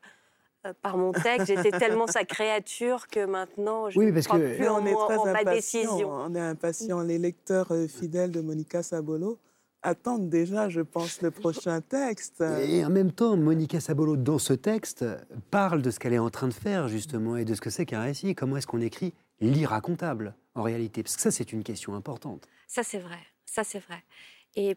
euh, 0.67 0.73
par 0.81 0.97
mon 0.97 1.13
texte, 1.13 1.47
j'étais 1.47 1.71
tellement 1.79 2.07
sa 2.07 2.25
créature 2.25 3.07
que 3.09 3.27
maintenant 3.27 3.91
je 3.91 3.99
oui, 3.99 4.11
parce 4.11 4.27
crois 4.27 4.39
que 4.39 4.57
plus 4.57 4.69
on 4.69 4.87
est 4.87 4.95
très 4.95 5.33
ma 5.33 5.45
décision. 5.45 6.11
On 6.11 6.35
est 6.35 6.41
impatient. 6.41 7.03
Les 7.03 7.19
lecteurs 7.19 7.71
euh, 7.71 7.87
fidèles 7.87 8.31
de 8.31 8.41
Monica 8.41 8.83
Sabolo 8.83 9.39
attendent 9.85 10.29
déjà, 10.29 10.69
je 10.69 10.81
pense, 10.81 11.23
le 11.23 11.31
prochain 11.31 11.81
texte. 11.81 12.41
Et 12.41 12.85
en 12.85 12.91
même 12.91 13.13
temps, 13.13 13.37
Monica 13.37 13.79
Sabolo, 13.79 14.17
dans 14.17 14.39
ce 14.39 14.53
texte, 14.53 15.05
parle 15.51 15.83
de 15.83 15.91
ce 15.91 16.01
qu'elle 16.01 16.15
est 16.15 16.19
en 16.19 16.31
train 16.31 16.49
de 16.49 16.55
faire, 16.55 16.89
justement, 16.89 17.37
et 17.37 17.45
de 17.45 17.55
ce 17.55 17.61
que 17.61 17.71
c'est 17.71 17.87
qu'un 17.87 18.03
récit. 18.03 18.35
Comment 18.35 18.57
est-ce 18.57 18.67
qu'on 18.67 18.81
écrit 18.81 19.15
l'irracontable, 19.41 20.35
en 20.55 20.63
réalité 20.63 21.03
Parce 21.03 21.17
que 21.17 21.23
ça, 21.23 21.31
c'est 21.31 21.53
une 21.53 21.63
question 21.63 21.95
importante. 21.95 22.49
Ça, 22.67 22.83
c'est 22.83 22.99
vrai. 22.99 23.21
Ça, 23.45 23.63
c'est 23.63 23.79
vrai. 23.79 24.03
Et 24.57 24.77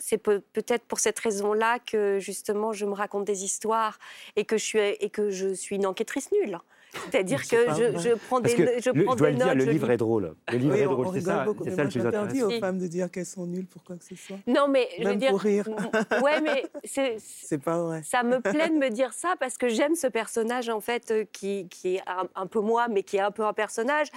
c'est 0.00 0.18
peut-être 0.18 0.84
pour 0.84 0.98
cette 0.98 1.18
raison-là 1.18 1.78
que 1.78 2.18
justement 2.18 2.72
je 2.72 2.86
me 2.86 2.94
raconte 2.94 3.26
des 3.26 3.44
histoires 3.44 3.98
et 4.34 4.44
que 4.44 4.56
je 4.56 4.64
suis, 4.64 4.78
et 4.78 5.10
que 5.10 5.30
je 5.30 5.52
suis 5.52 5.76
une 5.76 5.86
enquêtrice 5.86 6.30
nulle. 6.32 6.58
C'est-à-dire 6.92 7.42
que 7.42 7.56
je, 7.56 8.14
prends 8.26 8.40
des, 8.40 8.50
je 8.50 8.90
prends 9.04 9.14
le, 9.14 9.32
Dire, 9.32 9.54
le 9.54 9.64
livre 9.64 9.90
est 9.90 9.96
drôle. 9.96 10.34
Le 10.50 10.58
livre 10.58 10.74
est 10.74 10.84
drôle, 10.84 11.08
c'est 11.14 11.20
ça, 11.20 11.46
c'est 11.64 11.70
ça 11.70 11.84
le 11.84 11.90
plus 11.90 12.06
interdit 12.06 12.42
aux 12.42 12.50
femmes 12.58 12.78
de 12.78 12.86
dire 12.86 13.10
qu'elles 13.10 13.26
sont 13.26 13.46
nulles 13.46 13.66
pour 13.66 13.84
quoi 13.84 13.96
que 13.96 14.04
ce 14.04 14.16
soit. 14.16 14.38
Non, 14.46 14.68
mais 14.68 14.88
je 14.98 15.08
veux 15.08 15.16
dire, 15.16 15.30
pour 15.30 15.40
rire. 15.40 15.68
Ouais, 16.22 16.40
mais 16.40 16.64
c'est. 16.84 17.16
C'est 17.18 17.62
pas 17.62 17.80
vrai. 17.82 18.02
Ça 18.04 18.22
me 18.22 18.40
plaît 18.40 18.68
de 18.68 18.74
me 18.74 18.90
dire 18.90 19.12
ça 19.12 19.34
parce 19.38 19.56
que 19.56 19.68
j'aime 19.68 19.94
ce 19.94 20.06
personnage 20.06 20.68
en 20.68 20.80
fait 20.80 21.10
euh, 21.10 21.24
qui, 21.32 21.68
qui 21.68 21.96
est 21.96 22.02
un, 22.34 22.46
peu 22.46 22.60
moi, 22.60 22.88
mais 22.88 23.02
qui 23.02 23.16
est 23.16 23.20
un 23.20 23.30
peu 23.30 23.44
un 23.44 23.52
personnage. 23.52 24.08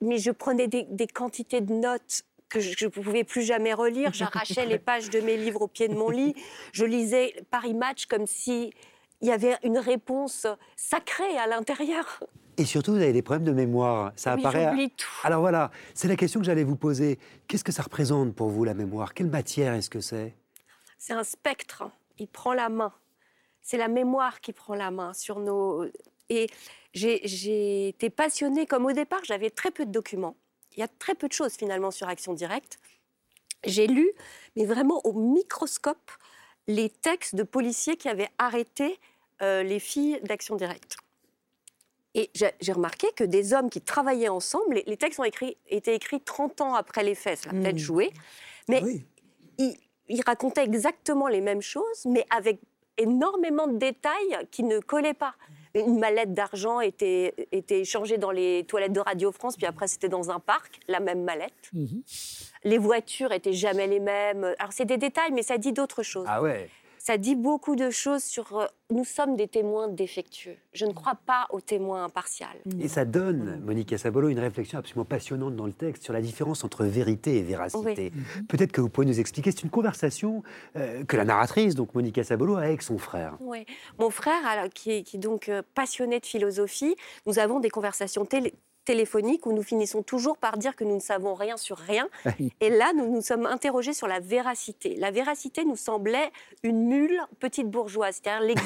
mais 0.00 0.18
je 0.18 0.30
prenais 0.30 0.68
des, 0.68 0.86
des 0.88 1.06
quantités 1.06 1.60
de 1.60 1.72
notes 1.72 2.24
que 2.48 2.60
je 2.60 2.84
ne 2.84 2.90
pouvais 2.90 3.24
plus 3.24 3.42
jamais 3.42 3.74
relire. 3.74 4.12
J'arrachais 4.12 4.66
les 4.66 4.78
pages 4.78 5.10
de 5.10 5.20
mes 5.20 5.36
livres 5.36 5.62
au 5.62 5.68
pied 5.68 5.88
de 5.88 5.94
mon 5.94 6.10
lit. 6.10 6.34
Je 6.72 6.84
lisais 6.84 7.34
Paris 7.50 7.74
Match 7.74 8.06
comme 8.06 8.26
si 8.26 8.72
il 9.20 9.28
y 9.28 9.30
avait 9.30 9.56
une 9.62 9.78
réponse 9.78 10.46
sacrée 10.76 11.36
à 11.38 11.46
l'intérieur. 11.46 12.20
Et 12.56 12.64
surtout, 12.64 12.92
vous 12.92 12.98
avez 12.98 13.12
des 13.12 13.22
problèmes 13.22 13.44
de 13.44 13.52
mémoire. 13.52 14.12
Ça 14.16 14.34
oui, 14.34 14.40
apparaît. 14.40 14.88
tout. 14.96 15.06
Alors 15.22 15.40
voilà, 15.40 15.70
c'est 15.94 16.08
la 16.08 16.16
question 16.16 16.40
que 16.40 16.46
j'allais 16.46 16.64
vous 16.64 16.76
poser. 16.76 17.18
Qu'est-ce 17.46 17.64
que 17.64 17.72
ça 17.72 17.82
représente 17.82 18.34
pour 18.34 18.48
vous 18.48 18.64
la 18.64 18.74
mémoire? 18.74 19.14
Quelle 19.14 19.28
matière 19.28 19.74
est-ce 19.74 19.90
que 19.90 20.00
c'est? 20.00 20.34
C'est 20.98 21.12
un 21.12 21.24
spectre. 21.24 21.84
Il 22.18 22.28
prend 22.28 22.52
la 22.52 22.68
main. 22.68 22.92
C'est 23.62 23.76
la 23.76 23.88
mémoire 23.88 24.40
qui 24.40 24.52
prend 24.52 24.74
la 24.74 24.90
main 24.90 25.12
sur 25.14 25.38
nos. 25.38 25.84
Et 26.30 26.48
j'ai 26.94 27.88
été 27.88 28.10
passionnée, 28.10 28.66
comme 28.66 28.86
au 28.86 28.92
départ, 28.92 29.20
j'avais 29.24 29.50
très 29.50 29.70
peu 29.70 29.86
de 29.86 29.92
documents 29.92 30.34
il 30.78 30.80
y 30.80 30.84
a 30.84 30.88
très 30.88 31.16
peu 31.16 31.26
de 31.26 31.32
choses 31.32 31.54
finalement 31.54 31.90
sur 31.90 32.08
Action 32.08 32.34
Directe. 32.34 32.78
J'ai 33.64 33.88
lu, 33.88 34.12
mais 34.54 34.64
vraiment 34.64 35.00
au 35.04 35.12
microscope, 35.12 36.12
les 36.68 36.90
textes 36.90 37.34
de 37.34 37.42
policiers 37.42 37.96
qui 37.96 38.08
avaient 38.08 38.28
arrêté 38.38 39.00
euh, 39.42 39.62
les 39.62 39.80
filles 39.80 40.20
d'Action 40.22 40.54
Directe. 40.54 40.96
Et 42.14 42.30
j'ai 42.34 42.72
remarqué 42.72 43.08
que 43.16 43.24
des 43.24 43.52
hommes 43.52 43.70
qui 43.70 43.80
travaillaient 43.80 44.28
ensemble, 44.28 44.82
les, 44.86 44.96
textes 44.96 45.20
ont 45.20 45.24
écrit, 45.24 45.56
été 45.68 45.94
écrits 45.94 46.20
30 46.20 46.60
ans 46.60 46.74
après 46.74 47.04
les 47.04 47.14
faits, 47.14 47.38
ça 47.38 47.50
a 47.50 47.52
peut-être 47.52 47.76
mmh. 47.76 47.78
joué, 47.78 48.12
mais 48.68 48.82
ils, 49.58 49.76
ils, 50.08 50.22
racontaient 50.22 50.64
exactement 50.64 51.28
les 51.28 51.40
mêmes 51.40 51.62
choses, 51.62 52.06
mais 52.06 52.24
avec 52.30 52.60
énormément 52.96 53.68
de 53.68 53.78
détails 53.78 54.48
qui 54.50 54.64
ne 54.64 54.80
collaient 54.80 55.14
pas 55.14 55.34
une 55.74 55.98
mallette 55.98 56.34
d'argent 56.34 56.80
était, 56.80 57.34
était 57.52 57.80
échangée 57.80 58.18
dans 58.18 58.30
les 58.30 58.64
toilettes 58.64 58.92
de 58.92 59.00
Radio 59.00 59.32
France, 59.32 59.56
puis 59.56 59.66
après 59.66 59.86
c'était 59.86 60.08
dans 60.08 60.30
un 60.30 60.40
parc, 60.40 60.80
la 60.88 61.00
même 61.00 61.22
mallette. 61.22 61.70
Mhm. 61.72 62.02
Les 62.64 62.78
voitures 62.78 63.32
étaient 63.32 63.52
jamais 63.52 63.86
les 63.86 64.00
mêmes. 64.00 64.54
Alors 64.58 64.72
c'est 64.72 64.84
des 64.84 64.98
détails, 64.98 65.32
mais 65.32 65.42
ça 65.42 65.58
dit 65.58 65.72
d'autres 65.72 66.02
choses. 66.02 66.26
Ah 66.28 66.42
ouais 66.42 66.68
ça 67.08 67.16
dit 67.16 67.36
beaucoup 67.36 67.74
de 67.74 67.88
choses 67.88 68.22
sur 68.22 68.58
euh, 68.58 68.66
nous 68.90 69.04
sommes 69.06 69.34
des 69.34 69.48
témoins 69.48 69.88
défectueux. 69.88 70.56
Je 70.74 70.84
ne 70.84 70.92
crois 70.92 71.14
pas 71.14 71.46
aux 71.48 71.62
témoins 71.62 72.04
impartials. 72.04 72.58
Et 72.78 72.86
ça 72.86 73.06
donne, 73.06 73.62
Monique 73.64 73.98
Sabolo, 73.98 74.28
une 74.28 74.38
réflexion 74.38 74.78
absolument 74.78 75.06
passionnante 75.06 75.56
dans 75.56 75.64
le 75.64 75.72
texte 75.72 76.02
sur 76.02 76.12
la 76.12 76.20
différence 76.20 76.64
entre 76.64 76.84
vérité 76.84 77.38
et 77.38 77.42
véracité. 77.42 78.12
Peut-être 78.46 78.72
que 78.72 78.82
vous 78.82 78.90
pouvez 78.90 79.06
nous 79.06 79.20
expliquer. 79.20 79.52
C'est 79.52 79.62
une 79.62 79.70
conversation 79.70 80.42
euh, 80.76 81.02
que 81.04 81.16
la 81.16 81.24
narratrice, 81.24 81.74
donc 81.74 81.94
Monique 81.94 82.22
Sabolo, 82.22 82.56
a 82.56 82.60
avec 82.60 82.82
son 82.82 82.98
frère. 82.98 83.38
Oui, 83.40 83.64
mon 83.98 84.10
frère, 84.10 84.68
qui, 84.74 84.90
est, 84.90 85.02
qui 85.02 85.16
donc 85.16 85.48
euh, 85.48 85.62
passionné 85.74 86.20
de 86.20 86.26
philosophie, 86.26 86.94
nous 87.24 87.38
avons 87.38 87.58
des 87.58 87.70
conversations 87.70 88.26
télé 88.26 88.52
téléphonique 88.88 89.44
où 89.44 89.52
nous 89.52 89.62
finissons 89.62 90.02
toujours 90.02 90.38
par 90.38 90.56
dire 90.56 90.74
que 90.74 90.82
nous 90.82 90.94
ne 90.94 91.00
savons 91.00 91.34
rien 91.34 91.58
sur 91.58 91.76
rien. 91.76 92.08
Et 92.60 92.70
là, 92.70 92.94
nous 92.96 93.12
nous 93.12 93.20
sommes 93.20 93.44
interrogés 93.44 93.92
sur 93.92 94.08
la 94.08 94.18
véracité. 94.18 94.96
La 94.96 95.10
véracité 95.10 95.66
nous 95.66 95.76
semblait 95.76 96.32
une 96.62 96.86
mule 96.86 97.20
petite 97.38 97.68
bourgeoise, 97.70 98.18
c'est-à-dire 98.22 98.56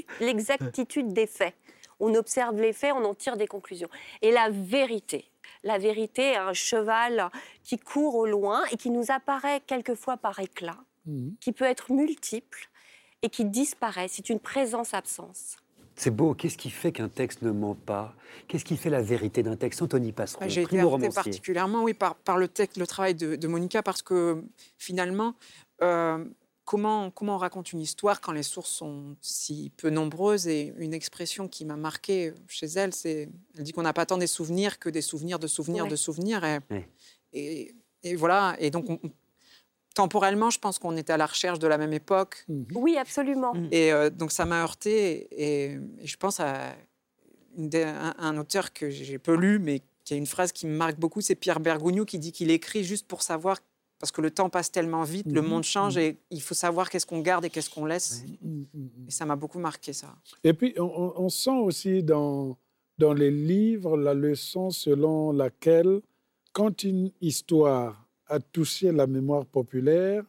l'exactitude 0.20 1.12
des 1.12 1.26
faits. 1.26 1.54
On 2.00 2.14
observe 2.14 2.58
les 2.58 2.72
faits, 2.72 2.94
on 2.96 3.04
en 3.04 3.14
tire 3.14 3.36
des 3.36 3.46
conclusions. 3.46 3.90
Et 4.22 4.32
la 4.32 4.48
vérité, 4.48 5.26
la 5.64 5.76
vérité 5.76 6.36
un 6.36 6.54
cheval 6.54 7.28
qui 7.62 7.76
court 7.76 8.14
au 8.14 8.24
loin 8.24 8.62
et 8.72 8.78
qui 8.78 8.88
nous 8.88 9.10
apparaît 9.10 9.60
quelquefois 9.66 10.16
par 10.16 10.38
éclat, 10.38 10.78
mhm. 11.04 11.34
qui 11.40 11.52
peut 11.52 11.66
être 11.66 11.92
multiple 11.92 12.70
et 13.20 13.28
qui 13.28 13.44
disparaît. 13.44 14.08
C'est 14.08 14.30
une 14.30 14.40
présence-absence. 14.40 15.58
C'est 15.98 16.12
beau. 16.12 16.32
Qu'est-ce 16.32 16.56
qui 16.56 16.70
fait 16.70 16.92
qu'un 16.92 17.08
texte 17.08 17.42
ne 17.42 17.50
ment 17.50 17.74
pas? 17.74 18.14
Qu'est-ce 18.46 18.64
qui 18.64 18.76
fait 18.76 18.88
la 18.88 19.02
vérité 19.02 19.42
d'un 19.42 19.56
texte? 19.56 19.82
Anthony 19.82 20.12
Passeron, 20.12 20.48
J'ai 20.48 20.62
été 20.62 20.78
particulièrement 21.12 21.82
oui, 21.82 21.92
par, 21.92 22.14
par 22.14 22.38
le, 22.38 22.46
texte, 22.46 22.76
le 22.76 22.86
travail 22.86 23.16
de, 23.16 23.48
Monica 23.48 23.82
parce 23.82 24.00
que 24.00 24.44
finalement, 24.78 25.34
euh, 25.82 26.24
comment, 26.64 27.10
comment 27.10 27.34
on 27.34 27.38
raconte 27.38 27.72
une 27.72 27.80
histoire 27.80 28.20
quand 28.20 28.30
les 28.30 28.44
sources 28.44 28.70
sont 28.70 29.16
si 29.20 29.72
peu 29.76 29.90
nombreuses? 29.90 30.46
Et 30.46 30.72
une 30.78 30.94
expression 30.94 31.48
qui 31.48 31.64
m'a 31.64 31.76
marquée 31.76 32.32
chez 32.46 32.66
elle, 32.66 32.94
c'est 32.94 33.28
elle 33.56 33.64
dit 33.64 33.72
qu'on 33.72 33.82
n'a 33.82 33.92
pas 33.92 34.06
tant 34.06 34.18
des 34.18 34.28
souvenirs 34.28 34.78
que 34.78 34.88
des 34.88 35.02
souvenirs 35.02 35.40
de 35.40 35.48
souvenirs 35.48 35.88
de 35.88 35.96
souvenirs. 35.96 36.44
Et, 37.32 37.74
et, 38.04 38.14
voilà. 38.14 38.54
Et 38.60 38.70
donc, 38.70 38.88
on, 38.88 39.00
temporellement, 39.98 40.50
je 40.50 40.60
pense 40.60 40.78
qu'on 40.78 40.96
était 40.96 41.12
à 41.12 41.16
la 41.16 41.26
recherche 41.26 41.58
de 41.58 41.66
la 41.66 41.76
même 41.76 41.92
époque. 41.92 42.44
Mhm. 42.48 42.66
Oui, 42.76 42.96
absolument. 42.96 43.52
Mhm. 43.52 43.68
Et 43.72 43.92
euh, 43.92 44.10
donc 44.10 44.30
ça 44.30 44.44
m'a 44.44 44.62
heurté. 44.62 45.26
Et, 45.32 45.76
je 46.04 46.16
pense 46.16 46.38
à 46.38 46.76
un, 48.18 48.38
auteur 48.38 48.72
que 48.72 48.88
j'ai 48.90 49.18
peu 49.18 49.34
lu, 49.34 49.58
mais 49.58 49.82
qui 50.04 50.14
a 50.14 50.16
une 50.16 50.26
phrase 50.26 50.52
qui 50.52 50.68
me 50.68 50.76
marque 50.76 51.00
beaucoup, 51.00 51.20
c'est 51.20 51.34
Pierre 51.34 51.58
Bergogneau 51.58 52.04
qui 52.04 52.20
dit 52.20 52.30
qu'il 52.30 52.52
écrit 52.52 52.84
juste 52.84 53.08
pour 53.08 53.22
savoir, 53.22 53.58
parce 53.98 54.12
que 54.12 54.20
le 54.20 54.30
temps 54.30 54.48
passe 54.48 54.70
tellement 54.70 55.02
vite, 55.02 55.26
le 55.26 55.42
mhm. 55.42 55.48
monde 55.48 55.64
change 55.64 55.96
et 55.96 56.16
il 56.30 56.42
faut 56.42 56.54
savoir 56.54 56.90
qu'est-ce 56.90 57.06
qu'on 57.06 57.20
garde 57.20 57.44
et 57.44 57.50
qu'est-ce 57.50 57.68
qu'on 57.68 57.84
laisse. 57.84 58.22
Et 59.08 59.10
ça 59.10 59.26
m'a 59.26 59.34
beaucoup 59.34 59.58
marqué, 59.58 59.92
ça. 59.92 60.14
Et 60.44 60.52
puis, 60.52 60.74
on, 60.78 61.12
on 61.16 61.28
sent 61.28 61.58
aussi 61.68 62.04
dans, 62.04 62.56
dans 62.98 63.14
les 63.14 63.32
livres 63.32 63.96
la 63.96 64.14
leçon 64.14 64.70
selon 64.70 65.32
laquelle, 65.32 66.02
quand 66.52 66.84
une 66.84 67.10
histoire 67.20 68.07
a 68.28 68.40
touché 68.40 68.92
la 68.92 69.06
mémoire 69.06 69.46
populaire, 69.46 70.24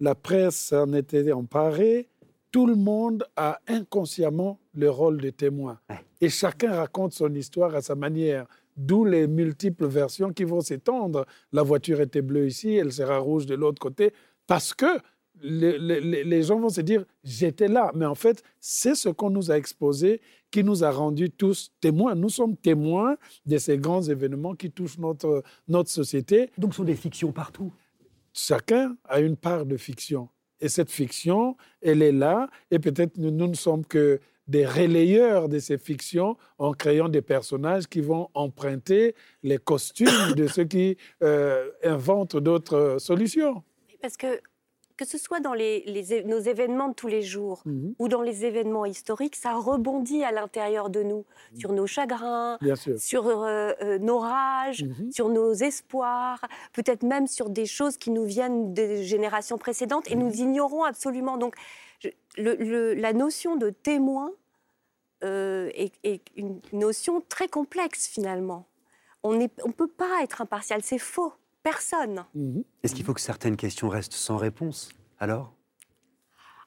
la 0.00 0.14
presse 0.14 0.72
en 0.72 0.92
était 0.92 1.32
emparée, 1.32 2.08
tout 2.50 2.66
le 2.66 2.74
monde 2.74 3.24
a 3.36 3.60
inconsciemment 3.66 4.58
le 4.74 4.90
rôle 4.90 5.20
de 5.20 5.30
témoin. 5.30 5.78
Et 6.20 6.28
chacun 6.28 6.74
raconte 6.74 7.12
son 7.12 7.34
histoire 7.34 7.74
à 7.74 7.82
sa 7.82 7.94
manière, 7.94 8.46
d'où 8.76 9.04
les 9.04 9.26
multiples 9.26 9.86
versions 9.86 10.32
qui 10.32 10.44
vont 10.44 10.60
s'étendre. 10.60 11.26
La 11.52 11.62
voiture 11.62 12.00
était 12.00 12.22
bleue 12.22 12.46
ici, 12.46 12.74
elle 12.74 12.92
sera 12.92 13.18
rouge 13.18 13.46
de 13.46 13.54
l'autre 13.54 13.80
côté. 13.80 14.12
parce 14.46 14.74
que 14.74 14.86
les, 15.42 16.42
gens 16.42 16.58
vont 16.58 16.68
se 16.68 16.80
dire, 16.80 17.04
j'étais 17.24 17.68
là. 17.68 17.92
Mais 17.94 18.06
en 18.06 18.14
fait, 18.14 18.42
c'est 18.60 18.94
ce 18.94 19.08
qu'on 19.08 19.30
nous 19.30 19.50
a 19.50 19.56
exposé 19.56 20.20
qui 20.50 20.64
nous 20.64 20.84
a 20.84 20.90
rendus 20.90 21.30
tous 21.30 21.72
témoins. 21.80 22.14
Nous 22.14 22.30
sommes 22.30 22.56
témoins 22.56 23.16
de 23.44 23.58
ces 23.58 23.78
grands 23.78 24.02
événements 24.02 24.54
qui 24.54 24.70
touchent 24.70 24.98
notre, 24.98 25.42
notre 25.68 25.90
société. 25.90 26.50
Donc, 26.56 26.72
ce 26.72 26.78
sont 26.78 26.84
des 26.84 26.96
fictions 26.96 27.32
partout. 27.32 27.72
Chacun 28.32 28.96
a 29.04 29.20
une 29.20 29.36
part 29.36 29.66
de 29.66 29.76
fiction. 29.76 30.28
Et 30.60 30.68
cette 30.68 30.90
fiction, 30.90 31.56
elle 31.82 32.02
est 32.02 32.12
là. 32.12 32.48
Et 32.70 32.78
peut-être 32.78 33.18
nous, 33.18 33.30
nous 33.30 33.48
ne 33.48 33.54
sommes 33.54 33.84
que 33.84 34.20
des 34.48 34.64
relayeurs 34.64 35.48
de 35.48 35.58
ces 35.58 35.76
fictions 35.76 36.36
en 36.58 36.72
créant 36.72 37.08
des 37.08 37.22
personnages 37.22 37.86
qui 37.86 38.00
vont 38.00 38.28
emprunter 38.34 39.14
les 39.42 39.58
costumes 39.58 40.34
de 40.36 40.46
ceux 40.46 40.64
qui 40.64 40.96
euh, 41.22 41.68
inventent 41.82 42.36
d'autres 42.36 42.96
solutions. 42.98 43.62
Parce 44.00 44.16
que 44.16 44.40
que 44.96 45.04
ce 45.04 45.18
soit 45.18 45.40
dans 45.40 45.52
les, 45.52 45.84
nos 46.24 46.38
événements 46.38 46.88
de 46.88 46.94
tous 46.94 47.06
les 47.06 47.22
jours 47.22 47.62
mhm. 47.66 47.94
ou 47.98 48.08
dans 48.08 48.22
les 48.22 48.44
événements 48.44 48.86
historiques, 48.86 49.36
ça 49.36 49.54
rebondit 49.54 50.24
à 50.24 50.32
l'intérieur 50.32 50.90
de 50.90 51.02
nous, 51.02 51.24
mhm. 51.52 51.60
sur 51.60 51.72
nos 51.72 51.86
chagrins, 51.86 52.58
sur 52.96 53.28
euh, 53.28 53.72
euh, 53.82 53.98
nos 53.98 54.18
rages, 54.18 54.84
mhm. 54.84 55.12
sur 55.12 55.28
nos 55.28 55.52
espoirs, 55.52 56.40
peut-être 56.72 57.02
même 57.02 57.26
sur 57.26 57.50
des 57.50 57.66
choses 57.66 57.96
qui 57.96 58.10
nous 58.10 58.24
viennent 58.24 58.72
des 58.72 59.04
générations 59.04 59.58
précédentes 59.58 60.10
et 60.10 60.14
nous 60.14 60.32
ignorons 60.32 60.84
absolument. 60.84 61.36
Donc, 61.36 61.54
la 62.38 63.12
notion 63.12 63.56
de 63.56 63.70
témoin 63.70 64.32
euh, 65.24 65.70
est, 65.74 65.92
est, 66.04 66.22
une 66.36 66.60
notion 66.72 67.22
très 67.26 67.48
complexe 67.48 68.06
finalement. 68.06 68.66
On 69.22 69.32
ne 69.32 69.46
peut 69.46 69.88
pas 69.88 70.22
être 70.22 70.40
impartial, 70.40 70.82
c'est 70.82 70.98
faux 70.98 71.32
personne. 71.66 72.24
Mhm. 72.34 72.62
Est-ce 72.84 72.94
qu'il 72.94 73.04
faut 73.04 73.12
que 73.12 73.20
certaines 73.20 73.56
questions 73.56 73.88
restent 73.88 74.12
sans 74.12 74.36
réponse, 74.36 74.90
alors? 75.18 75.52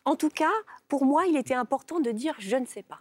En 0.04 0.18
tout 0.18 0.30
cas, 0.30 0.52
pour 0.89 1.06
moi, 1.06 1.26
il 1.26 1.38
était 1.38 1.54
important 1.54 2.02
de 2.02 2.12
dire 2.12 2.36
je 2.38 2.58
ne 2.58 2.66
sais 2.66 2.84
pas. 2.84 3.00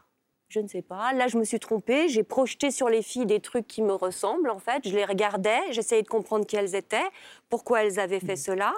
Je 0.49 0.61
ne 0.61 0.69
sais 0.69 0.81
pas. 0.81 1.13
Là, 1.13 1.27
je 1.27 1.37
me 1.37 1.45
suis 1.45 1.59
trompée. 1.59 2.09
J'ai 2.09 2.23
projeté 2.23 2.71
sur 2.71 2.89
les 2.89 3.03
filles 3.03 3.27
des 3.27 3.41
trucs 3.41 3.67
qui 3.67 3.83
me 3.83 3.93
ressemblent, 3.93 4.49
en 4.49 4.61
fait. 4.61 4.89
Je 4.89 4.95
les 4.95 5.05
regardais, 5.05 5.61
j'essayais 5.73 6.03
de 6.03 6.09
comprendre 6.09 6.47
qui 6.47 6.55
elles 6.55 6.77
étaient, 6.77 7.09
pourquoi 7.49 7.83
elles 7.83 7.99
avaient 7.99 8.21
fait 8.21 8.39
mhm. 8.39 8.49
cela. 8.49 8.75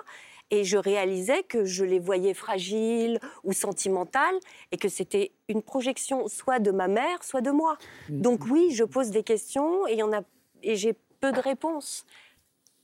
Et 0.51 0.65
je 0.65 0.79
réalisais 0.79 1.43
que 1.43 1.67
je 1.67 1.85
les 1.85 1.99
voyais 1.99 2.33
fragiles 2.33 3.21
ou 3.45 3.53
sentimentales 3.53 4.39
et 4.73 4.79
que 4.79 4.89
c'était 4.89 5.33
une 5.49 5.63
projection 5.63 6.27
soit 6.27 6.59
de 6.59 6.71
ma 6.71 6.89
mère, 6.89 7.23
soit 7.23 7.43
de 7.43 7.51
moi. 7.51 7.77
Mhm. 8.09 8.23
Donc 8.23 8.47
oui, 8.51 8.71
je 8.73 8.85
pose 8.85 9.11
des 9.11 9.23
questions 9.23 9.87
et, 9.87 10.01
a, 10.01 10.23
et 10.63 10.75
j'ai 10.77 10.95
peu 11.21 11.33
de 11.33 11.41
réponses. 11.41 12.07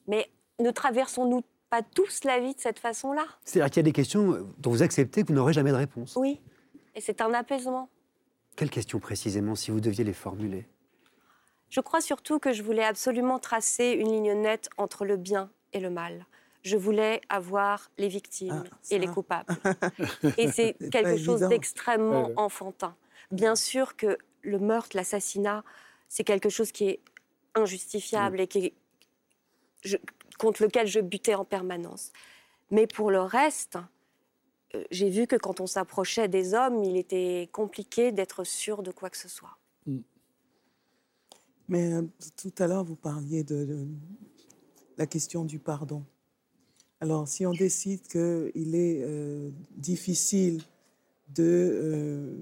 Mais 0.06 0.30
ne 0.60 0.70
traversons-nous 0.70 1.42
pas 1.70 1.82
tous 1.82 2.24
la 2.24 2.38
vie 2.40 2.54
de 2.54 2.60
cette 2.60 2.78
façon-là? 2.78 3.24
C'est-à-dire 3.44 3.70
qu'il 3.70 3.76
y 3.78 3.80
a 3.80 3.82
des 3.84 3.92
questions 3.92 4.46
dont 4.58 4.70
vous 4.70 4.82
acceptez 4.82 5.22
que 5.22 5.28
vous 5.28 5.34
n'aurez 5.34 5.52
jamais 5.52 5.70
de 5.70 5.76
réponse. 5.76 6.14
Oui, 6.16 6.40
et 6.94 7.00
c'est 7.00 7.20
un 7.20 7.32
apaisement. 7.34 7.88
Quelles 8.56 8.70
questions 8.70 8.98
précisément, 8.98 9.54
si 9.54 9.70
vous 9.70 9.80
deviez 9.80 10.02
les 10.02 10.14
formuler? 10.14 10.66
Je 11.68 11.80
crois 11.80 12.00
surtout 12.00 12.38
que 12.38 12.52
je 12.52 12.62
voulais 12.62 12.84
absolument 12.84 13.38
tracer 13.38 13.90
une 13.90 14.10
ligne 14.10 14.32
nette 14.40 14.70
entre 14.78 15.04
le 15.04 15.16
bien 15.16 15.50
et 15.72 15.80
le 15.80 15.90
mal. 15.90 16.26
Je 16.62 16.76
voulais 16.76 17.20
avoir 17.28 17.90
les 17.98 18.08
victimes 18.08 18.64
ah, 18.66 18.76
et 18.90 18.98
les 18.98 19.06
coupables. 19.06 19.54
et 20.38 20.50
c'est 20.50 20.74
quelque 20.90 21.16
chose 21.16 21.40
d'extrêmement 21.40 22.30
enfantin. 22.36 22.96
Bien 23.30 23.56
sûr 23.56 23.96
que 23.96 24.16
le 24.42 24.58
meurtre, 24.58 24.96
l'assassinat, 24.96 25.64
c'est 26.08 26.24
quelque 26.24 26.48
chose 26.48 26.72
qui 26.72 26.88
est 26.88 27.00
injustifiable 27.54 28.40
et 28.40 28.46
qui 28.46 28.66
est 28.66 28.74
contre 30.38 30.62
lequel 30.62 30.86
je 30.86 31.00
butais 31.00 31.34
en 31.34 31.44
permanence. 31.44 32.12
Mais 32.70 32.86
pour 32.86 33.10
le 33.10 33.20
reste, 33.20 33.78
euh, 34.74 34.82
j'ai 34.90 35.10
vu 35.10 35.26
que 35.26 35.36
quand 35.36 35.60
on 35.60 35.66
s'approchait 35.66 36.28
des 36.28 36.54
hommes, 36.54 36.82
il 36.82 36.96
était 36.96 37.48
compliqué 37.52 38.12
d'être 38.12 38.44
sûr 38.44 38.82
de 38.82 38.90
quoi 38.90 39.10
que 39.10 39.16
ce 39.16 39.28
soit. 39.28 39.58
Mm. 39.86 39.98
Mais 41.68 41.92
euh, 41.92 42.02
tout 42.36 42.52
à 42.58 42.66
l'heure, 42.66 42.84
vous 42.84 42.96
parliez 42.96 43.44
de, 43.44 43.86
la 44.98 45.06
question 45.06 45.44
du 45.44 45.58
pardon. 45.58 46.04
Alors, 47.00 47.28
si 47.28 47.44
on 47.44 47.52
décide 47.52 48.02
qu'il 48.02 48.74
est 48.74 49.02
euh, 49.02 49.50
difficile 49.76 50.62
de 51.34 52.32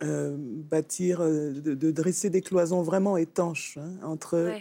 bâtir, 0.00 1.20
de, 1.20 1.90
dresser 1.90 2.28
des 2.28 2.42
cloisons 2.42 2.82
vraiment 2.82 3.16
étanches 3.16 3.78
hein, 3.78 3.98
entre 4.02 4.52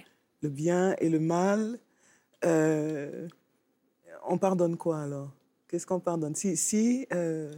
le 0.43 0.49
bien 0.49 0.95
et 0.99 1.09
le 1.09 1.19
mal, 1.19 1.79
euh, 2.45 3.27
on 4.27 4.37
pardonne 4.37 4.77
quoi 4.77 4.99
alors? 5.01 5.31
Qu'est-ce 5.67 5.87
qu'on 5.87 5.99
pardonne? 5.99 6.35
Si, 6.35 6.55
si 6.55 7.07
euh, 7.13 7.51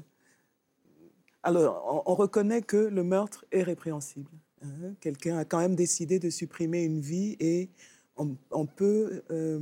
alors, 1.44 2.04
on, 2.06 2.16
reconnaît 2.16 2.62
que 2.62 2.78
le 2.78 3.04
meurtre 3.04 3.44
est 3.52 3.64
répréhensible. 3.64 4.32
Hein? 4.64 4.94
Quelqu'un 5.02 5.38
a 5.38 5.46
quand 5.46 5.60
même 5.60 5.76
décidé 5.76 6.18
de 6.20 6.30
supprimer 6.30 6.84
une 6.84 7.02
vie 7.02 7.36
et 7.40 7.70
on, 8.16 8.66
peut, 8.66 9.24
euh, 9.32 9.60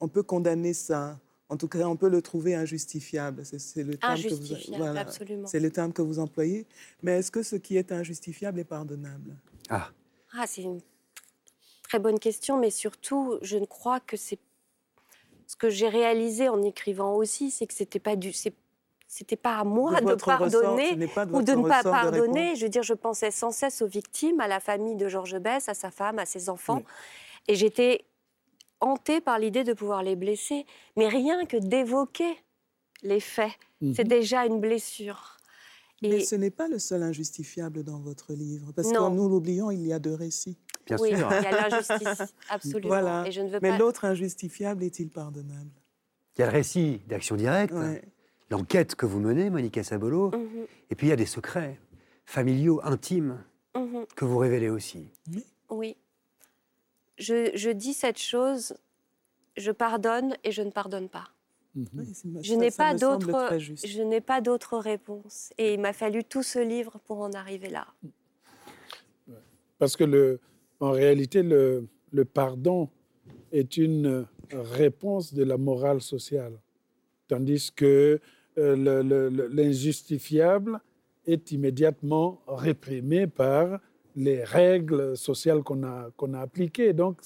on 0.00 0.08
peut 0.08 0.22
condamner 0.22 0.72
ça. 0.72 1.20
En 1.48 1.56
tout 1.56 1.68
cas, 1.68 1.86
on 1.86 1.96
peut 1.96 2.10
le 2.10 2.20
trouver 2.20 2.54
injustifiable. 2.54 3.44
C'est 3.44 3.82
le 3.82 3.96
terme 3.96 4.20
que 4.20 4.34
vous, 4.34 5.46
C'est 5.46 5.60
le 5.60 5.70
terme 5.70 5.92
que 5.92 6.02
vous 6.02 6.18
employez. 6.18 6.66
Mais 7.02 7.18
est-ce 7.18 7.30
que 7.30 7.42
ce 7.42 7.56
qui 7.56 7.76
est 7.76 7.92
injustifiable 7.92 8.60
est 8.60 8.64
pardonnable? 8.64 9.36
Ah, 9.70 9.90
ah 10.34 10.44
c'est 10.46 10.62
une 10.62 10.80
très 11.88 11.98
bonne 11.98 12.18
question, 12.18 12.58
mais 12.58 12.70
surtout, 12.70 13.38
je 13.40 13.56
ne 13.56 13.64
crois 13.64 13.98
que 14.00 14.16
c'est 14.16 14.38
ce 15.46 15.56
que 15.56 15.70
j'ai 15.70 15.88
réalisé 15.88 16.48
en 16.48 16.62
écrivant 16.62 17.14
aussi, 17.14 17.50
c'est 17.50 17.66
que 17.66 17.72
c'était 17.72 17.98
pas 17.98 18.14
du, 18.14 18.32
c'était 18.32 19.36
pas 19.36 19.56
à 19.56 19.64
moi 19.64 19.98
de, 20.02 20.14
pardonner 20.14 20.92
ou 21.32 21.42
de 21.42 21.52
ne 21.52 21.66
pas 21.66 21.82
pardonner. 21.82 22.54
je 22.56 22.64
veux 22.64 22.68
dire, 22.68 22.82
je 22.82 22.92
pensais 22.92 23.30
sans 23.30 23.50
cesse 23.50 23.80
aux 23.80 23.86
victimes, 23.86 24.40
à 24.40 24.48
la 24.48 24.60
famille 24.60 24.96
de 24.96 25.08
Georges 25.08 25.38
Bess, 25.38 25.70
à 25.70 25.74
sa 25.74 25.90
femme, 25.90 26.18
à 26.18 26.26
ses 26.26 26.50
enfants, 26.50 26.82
et 27.48 27.54
j'étais 27.54 28.04
hantée 28.80 29.22
par 29.22 29.38
l'idée 29.38 29.64
de 29.64 29.72
pouvoir 29.72 30.02
les 30.02 30.14
blesser. 30.14 30.66
Mais 30.96 31.08
rien 31.08 31.46
que 31.46 31.56
d'évoquer 31.56 32.36
les 33.02 33.20
faits, 33.20 33.52
c'est 33.80 34.04
mhm. 34.04 34.08
déjà 34.08 34.44
une 34.44 34.60
blessure. 34.60 35.38
Mais 36.02 36.20
ce 36.20 36.36
n'est 36.36 36.50
pas 36.50 36.68
le 36.68 36.78
seul 36.78 37.02
injustifiable 37.02 37.82
dans 37.82 37.98
votre 37.98 38.34
livre, 38.34 38.72
parce 38.76 38.92
que 38.92 39.08
nous 39.10 39.28
l'oublions, 39.30 39.70
il 39.70 39.86
y 39.86 39.92
a 39.94 39.98
deux 39.98 40.14
récits 40.14 40.58
oui, 40.98 41.10
il 41.12 41.18
y 41.18 41.22
a 41.22 41.68
l'injustice, 41.68 42.34
absolument. 42.48 42.88
Voilà. 42.88 43.24
Et 43.26 43.32
je 43.32 43.40
ne 43.40 43.48
veux 43.48 43.58
Mais 43.62 43.76
l'autre 43.76 44.04
injustifiable 44.04 44.84
est-il 44.84 45.10
pardonnable? 45.10 45.70
Il 46.36 46.40
y 46.40 46.44
a 46.44 46.46
le 46.46 46.52
récit 46.52 47.02
d'action 47.08 47.36
directe, 47.36 47.74
l'enquête 48.50 48.94
que 48.94 49.06
vous 49.06 49.20
menez, 49.20 49.50
Monica 49.50 49.82
Sabolo, 49.82 50.30
mhm. 50.30 50.66
et 50.90 50.94
puis 50.94 51.08
il 51.08 51.10
y 51.10 51.12
a 51.12 51.16
des 51.16 51.26
secrets 51.26 51.80
familiaux, 52.24 52.80
intimes, 52.84 53.42
mhm. 53.74 54.06
que 54.14 54.24
vous 54.24 54.38
révélez 54.38 54.68
aussi. 54.68 55.08
Oui. 55.70 55.96
Je, 57.18 57.50
je, 57.54 57.70
dis 57.70 57.94
cette 57.94 58.18
chose, 58.18 58.74
je 59.56 59.72
pardonne 59.72 60.36
et 60.44 60.52
je 60.52 60.62
ne 60.62 60.70
pardonne 60.70 61.08
pas. 61.08 61.30
Mhm. 61.74 62.06
je 62.42 62.54
n'ai 62.54 62.70
pas 62.70 62.94
d'autre, 62.94 63.58
je 63.58 64.02
n'ai 64.02 64.20
pas 64.20 64.40
d'autre 64.40 64.78
réponse. 64.78 65.52
Et 65.58 65.74
il 65.74 65.80
m'a 65.80 65.92
fallu 65.92 66.24
tout 66.24 66.42
ce 66.42 66.58
livre 66.58 66.98
pour 67.06 67.20
en 67.20 67.32
arriver 67.32 67.68
là. 67.68 67.86
Parce 69.78 69.96
que 69.96 70.04
le, 70.04 70.40
en 70.80 70.90
réalité, 70.90 71.42
le, 71.42 71.88
pardon 72.32 72.88
est 73.52 73.76
une 73.76 74.26
réponse 74.52 75.34
de 75.34 75.44
la 75.44 75.56
morale 75.56 76.00
sociale, 76.00 76.58
tandis 77.26 77.72
que 77.74 78.20
euh, 78.58 79.48
l'injustifiable 79.50 80.80
est 81.26 81.52
immédiatement 81.52 82.40
réprimé 82.46 83.26
par 83.26 83.80
les 84.16 84.42
règles 84.42 85.16
sociales 85.16 85.62
qu'on 85.62 85.84
a, 85.84 86.10
qu'on 86.16 86.34
a 86.34 86.40
appliquées. 86.40 86.92
Donc, 86.92 87.20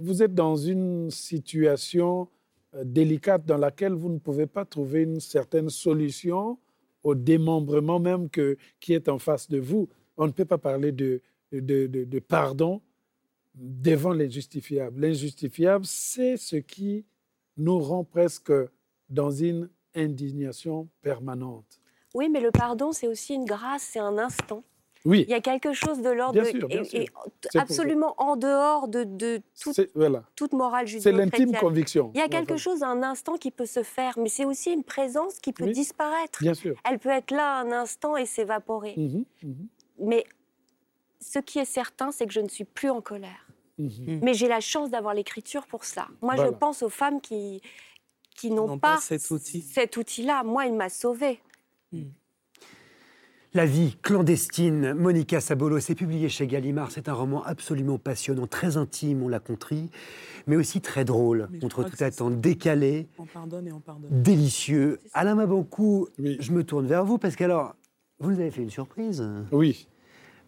vous 0.00 0.22
êtes 0.22 0.34
dans 0.34 0.56
une 0.56 1.10
situation 1.10 2.28
euh, 2.74 2.84
délicate 2.84 3.46
dans 3.46 3.56
laquelle 3.56 3.92
vous 3.92 4.10
ne 4.10 4.18
pouvez 4.18 4.46
pas 4.46 4.64
trouver 4.64 5.02
une 5.02 5.20
certaine 5.20 5.70
solution 5.70 6.58
au 7.02 7.14
démembrement 7.14 7.98
même 7.98 8.28
qui 8.28 8.92
est 8.92 9.08
en 9.08 9.18
face 9.18 9.48
de 9.48 9.58
vous. 9.58 9.88
On 10.16 10.26
ne 10.26 10.32
peut 10.32 10.44
pas 10.44 10.58
parler 10.58 10.92
de, 10.92 11.22
de, 11.52 12.18
pardon 12.18 12.80
devant 13.54 14.12
l'injustifiable. 14.12 15.00
L'injustifiable, 15.00 15.84
c'est 15.84 16.36
ce 16.36 16.56
qui 16.56 17.04
nous 17.56 17.78
rend 17.78 18.04
presque 18.04 18.52
dans 19.08 19.30
une 19.30 19.68
indignation 19.94 20.88
permanente. 21.02 21.80
Oui, 22.14 22.28
mais 22.28 22.40
le 22.40 22.50
pardon, 22.50 22.92
c'est 22.92 23.08
aussi 23.08 23.34
une 23.34 23.44
grâce, 23.44 23.82
c'est 23.82 23.98
un 23.98 24.18
instant. 24.18 24.64
Oui. 25.04 25.24
Il 25.26 25.30
y 25.30 25.34
a 25.34 25.40
quelque 25.40 25.72
chose 25.72 26.02
de 26.02 26.10
l'ordre 26.10 26.42
et, 26.44 27.08
absolument 27.58 28.14
en 28.18 28.36
dehors 28.36 28.86
de, 28.86 29.04
de 29.04 29.40
toute 30.36 30.52
morale 30.52 30.86
judéo 30.86 31.02
C'est 31.02 31.12
l'intime 31.12 31.56
conviction. 31.56 32.10
Il 32.14 32.18
y 32.18 32.22
a 32.22 32.28
quelque 32.28 32.56
chose, 32.58 32.82
un 32.82 33.02
instant 33.02 33.36
qui 33.36 33.50
peut 33.50 33.66
se 33.66 33.82
faire, 33.82 34.18
mais 34.18 34.28
c'est 34.28 34.44
aussi 34.44 34.70
une 34.70 34.84
présence 34.84 35.38
qui 35.38 35.52
peut 35.52 35.70
disparaître. 35.70 36.40
Bien 36.42 36.54
sûr. 36.54 36.76
Elle 36.88 36.98
peut 36.98 37.10
être 37.10 37.30
là 37.30 37.60
un 37.60 37.72
instant 37.72 38.16
et 38.16 38.26
s'évaporer. 38.26 38.94
Mhm, 38.96 39.24
mhm. 39.42 39.68
Mais 40.00 40.24
ce 41.20 41.38
qui 41.38 41.58
est 41.58 41.64
certain, 41.64 42.12
c'est 42.12 42.26
que 42.26 42.32
je 42.32 42.40
ne 42.40 42.48
suis 42.48 42.64
plus 42.64 42.90
en 42.90 43.00
colère. 43.00 43.46
Mhm. 43.78 44.20
Mais 44.22 44.34
j'ai 44.34 44.48
la 44.48 44.60
chance 44.60 44.90
d'avoir 44.90 45.14
l'écriture 45.14 45.66
pour 45.66 45.84
ça. 45.84 46.08
Moi, 46.22 46.36
je 46.36 46.50
pense 46.50 46.82
aux 46.82 46.88
femmes 46.88 47.20
qui, 47.20 47.62
qui 48.36 48.50
n'ont 48.50 48.78
pas, 48.78 48.98
cet 48.98 49.30
outil. 49.30 49.62
Cet 49.62 49.96
outil-là, 49.96 50.42
moi, 50.44 50.66
il 50.66 50.74
m'a 50.74 50.88
sauvée. 50.88 51.40
Hmm. 51.92 52.04
La 53.52 53.66
vie 53.66 53.96
clandestine, 54.00 54.94
Monica 54.94 55.40
Sabolo, 55.40 55.80
c'est 55.80 55.96
publié 55.96 56.28
chez 56.28 56.46
Gallimard. 56.46 56.92
C'est 56.92 57.08
un 57.08 57.14
roman 57.14 57.42
absolument 57.42 57.98
passionnant, 57.98 58.46
très 58.46 58.76
intime, 58.76 59.24
on 59.24 59.28
l'a 59.28 59.40
compris, 59.40 59.90
mais 60.46 60.54
aussi 60.54 60.80
très 60.80 61.04
drôle, 61.04 61.48
contre 61.60 61.82
tout 61.82 62.04
attente, 62.04 62.40
décalé, 62.40 63.08
on 63.18 63.26
pardonne 63.26 63.66
et 63.66 63.72
on 63.72 63.80
pardonne. 63.80 64.22
délicieux. 64.22 65.00
Alain 65.14 65.34
Mabankou, 65.34 66.06
je 66.18 66.52
me 66.52 66.62
tourne 66.62 66.86
vers 66.86 67.04
vous 67.04 67.18
parce 67.18 67.34
qu'alors, 67.34 67.74
vous 68.20 68.30
nous 68.30 68.38
avez 68.38 68.52
fait 68.52 68.62
une 68.62 68.70
surprise. 68.70 69.28
Oui. 69.50 69.88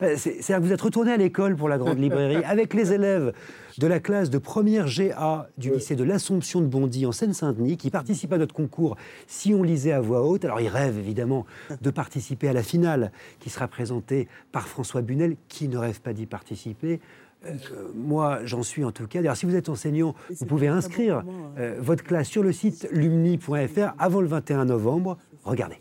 Ben, 0.03 0.19
c'est-à-dire 0.19 0.57
que 0.57 0.63
vous 0.63 0.73
êtes 0.73 0.81
retourné 0.81 1.13
à 1.13 1.17
l'école 1.17 1.55
pour 1.55 1.69
la 1.69 1.79
grande 1.79 2.01
librairie 2.01 2.43
avec 2.45 2.75
les 2.75 2.93
élèves 2.93 3.33
de 3.79 3.87
la 3.87 4.01
classe 4.01 4.31
de 4.31 4.39
première 4.39 4.89
GA 4.89 5.49
du 5.59 5.71
lycée 5.71 5.95
de 5.95 6.03
l'Assomption 6.03 6.61
de 6.61 6.67
Bondy 6.67 7.07
en 7.07 7.13
Seine-Saint-Denis 7.13 7.77
qui 7.77 7.89
participent 7.89 8.33
à 8.33 8.39
notre 8.39 8.53
concours 8.53 8.97
Si 9.29 9.55
on 9.55 9.63
lisait 9.63 9.93
à 9.93 10.01
voix 10.01 10.27
haute. 10.27 10.45
Alors 10.45 10.61
ils 10.61 10.67
rêvent 10.67 10.99
évidemment 10.99 11.47
de 11.81 11.91
participer 11.91 12.49
à 12.49 12.53
la 12.53 12.65
finale 12.65 13.13
qui 13.39 13.49
sera 13.49 13.69
présentée 13.69 14.27
par 14.51 14.67
François 14.67 15.03
Bunel 15.03 15.37
qui 15.47 15.69
ne 15.69 15.79
rêve 15.79 16.01
pas 16.01 16.13
d'y 16.13 16.27
participer. 16.27 16.99
Euh, 17.47 17.53
moi, 17.95 18.41
j'en 18.45 18.65
suis 18.65 18.83
en 18.83 18.91
tout 18.91 19.07
cas. 19.07 19.21
D'ailleurs, 19.21 19.37
si 19.37 19.47
vous 19.47 19.55
êtes 19.55 19.69
enseignant, 19.69 20.17
vous 20.31 20.47
pouvez 20.47 20.67
inscrire 20.67 21.19
hein. 21.19 21.25
euh, 21.59 21.77
votre 21.79 22.03
classe 22.03 22.27
sur 22.27 22.43
le 22.43 22.51
site 22.51 22.89
lumni.fr 22.91 23.95
avant 24.01 24.21
le 24.21 24.27
21 24.27 24.65
novembre. 24.65 25.17
Regardez. 25.45 25.79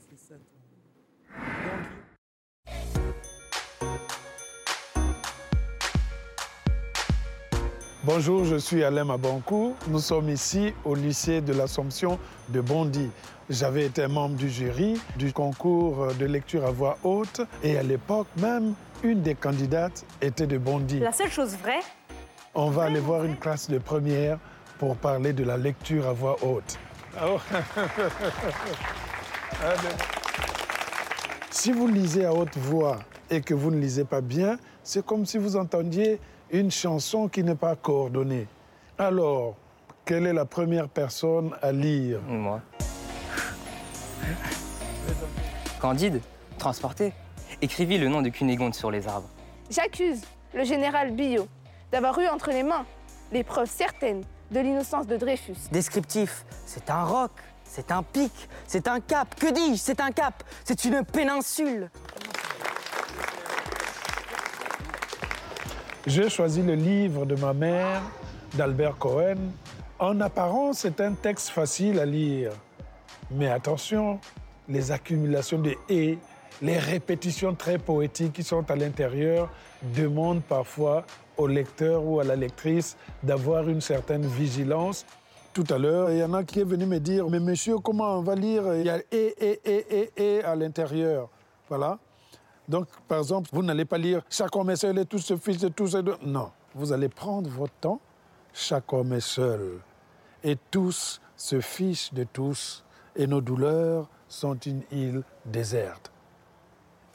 Bonjour, 8.03 8.45
je 8.45 8.55
suis 8.55 8.83
Alain 8.83 9.05
Mabankou. 9.05 9.75
Nous 9.87 9.99
sommes 9.99 10.29
ici 10.29 10.73
au 10.85 10.95
lycée 10.95 11.39
de 11.39 11.53
l'Assomption 11.53 12.17
de 12.49 12.59
Bondy. 12.59 13.11
J'avais 13.47 13.85
été 13.85 14.07
membre 14.07 14.37
du 14.37 14.49
jury 14.49 14.99
du 15.17 15.31
concours 15.31 16.07
de 16.19 16.25
lecture 16.25 16.65
à 16.65 16.71
voix 16.71 16.97
haute 17.03 17.41
et 17.61 17.77
à 17.77 17.83
l'époque 17.83 18.25
même, 18.37 18.73
une 19.03 19.21
des 19.21 19.35
candidates 19.35 20.03
était 20.19 20.47
de 20.47 20.57
Bondy. 20.57 20.97
La 20.97 21.11
seule 21.11 21.29
chose 21.29 21.55
vraie 21.57 21.81
On 22.55 22.71
va 22.71 22.85
aller 22.85 22.99
voir 22.99 23.23
une 23.23 23.37
classe 23.37 23.69
de 23.69 23.77
première 23.77 24.39
pour 24.79 24.95
parler 24.95 25.31
de 25.31 25.43
la 25.43 25.57
lecture 25.57 26.07
à 26.07 26.13
voix 26.13 26.37
haute. 26.41 26.79
Ah 27.15 27.25
oh. 27.29 27.39
si 31.51 31.71
vous 31.71 31.87
lisez 31.87 32.25
à 32.25 32.33
haute 32.33 32.57
voix 32.57 32.97
et 33.29 33.41
que 33.41 33.53
vous 33.53 33.69
ne 33.69 33.79
lisez 33.79 34.05
pas 34.05 34.21
bien, 34.21 34.57
c'est 34.81 35.05
comme 35.05 35.27
si 35.27 35.37
vous 35.37 35.55
entendiez 35.55 36.19
une 36.51 36.71
chanson 36.71 37.27
qui 37.27 37.43
n'est 37.43 37.55
pas 37.55 37.75
coordonnée. 37.75 38.47
Alors, 38.97 39.55
quelle 40.05 40.27
est 40.27 40.33
la 40.33 40.45
première 40.45 40.89
personne 40.89 41.51
à 41.61 41.71
lire 41.71 42.19
Moi. 42.27 42.61
Candide, 45.79 46.21
transporté, 46.57 47.13
écrivit 47.61 47.97
le 47.97 48.07
nom 48.07 48.21
de 48.21 48.29
Cunégonde 48.29 48.75
sur 48.75 48.91
les 48.91 49.07
arbres. 49.07 49.29
J'accuse 49.69 50.21
le 50.53 50.63
général 50.63 51.11
Billot 51.11 51.47
d'avoir 51.91 52.19
eu 52.19 52.27
entre 52.27 52.49
les 52.49 52.63
mains 52.63 52.85
les 53.31 53.43
preuves 53.43 53.69
certaines 53.69 54.23
de 54.51 54.59
l'innocence 54.59 55.07
de 55.07 55.15
Dreyfus. 55.15 55.55
Descriptif, 55.71 56.45
c'est 56.65 56.89
un 56.89 57.03
roc, 57.05 57.31
c'est 57.63 57.91
un 57.91 58.03
pic, 58.03 58.31
c'est 58.67 58.87
un 58.87 58.99
cap. 58.99 59.33
Que 59.35 59.51
dis-je 59.51 59.79
C'est 59.79 60.01
un 60.01 60.11
cap, 60.11 60.43
c'est 60.65 60.83
une 60.83 61.03
péninsule. 61.05 61.89
J'ai 66.07 66.29
choisi 66.29 66.63
le 66.63 66.73
livre 66.73 67.27
de 67.27 67.35
ma 67.35 67.53
mère, 67.53 68.01
d'Albert 68.55 68.97
Cohen. 68.97 69.37
En 69.99 70.19
apparence, 70.19 70.79
c'est 70.79 70.99
un 70.99 71.13
texte 71.13 71.49
facile 71.49 71.99
à 71.99 72.07
lire. 72.07 72.53
Mais 73.29 73.47
attention, 73.47 74.19
les 74.67 74.91
accumulations 74.91 75.59
de 75.59 75.75
et, 75.89 76.17
les 76.63 76.79
répétitions 76.79 77.53
très 77.53 77.77
poétiques 77.77 78.33
qui 78.33 78.43
sont 78.43 78.69
à 78.71 78.75
l'intérieur 78.75 79.51
demandent 79.95 80.41
parfois 80.41 81.05
au 81.37 81.45
lecteur 81.45 82.03
ou 82.03 82.19
à 82.19 82.23
la 82.23 82.35
lectrice 82.35 82.97
d'avoir 83.21 83.69
une 83.69 83.81
certaine 83.81 84.25
vigilance. 84.25 85.05
Tout 85.53 85.65
à 85.69 85.77
l'heure, 85.77 86.09
il 86.09 86.17
y 86.17 86.23
en 86.23 86.33
a 86.33 86.43
qui 86.43 86.61
est 86.61 86.65
venu 86.65 86.87
me 86.87 86.99
dire 86.99 87.29
Mais 87.29 87.39
monsieur, 87.39 87.77
comment 87.77 88.17
on 88.17 88.21
va 88.23 88.33
lire? 88.33 88.63
Il 88.75 88.87
y 88.87 88.89
a 88.89 88.97
et, 88.97 89.35
et, 89.39 89.59
et, 89.65 89.85
et, 89.91 90.37
et 90.37 90.43
à 90.43 90.55
l'intérieur. 90.55 91.29
Voilà. 91.69 91.99
Donc, 92.71 92.87
par 93.05 93.19
exemple, 93.19 93.49
vous 93.51 93.63
n'allez 93.63 93.83
pas 93.83 93.97
lire 93.97 94.21
chaque 94.29 94.55
homme 94.55 94.69
est 94.69 94.77
seul 94.77 94.97
et 94.97 95.05
tout 95.05 95.19
se 95.19 95.35
fiche 95.35 95.57
de 95.57 95.67
tous 95.67 95.93
et 95.93 96.01
Non, 96.21 96.51
vous 96.73 96.93
allez 96.93 97.09
prendre 97.09 97.49
votre 97.49 97.73
temps. 97.73 97.99
Chaque 98.53 98.93
homme 98.93 99.11
est 99.11 99.19
seul 99.19 99.81
et 100.41 100.57
tous 100.71 101.19
se 101.35 101.59
fichent 101.59 102.13
de 102.13 102.23
tous 102.23 102.85
et 103.17 103.27
nos 103.27 103.41
douleurs 103.41 104.07
sont 104.29 104.55
une 104.55 104.83
île 104.89 105.23
déserte. 105.45 106.13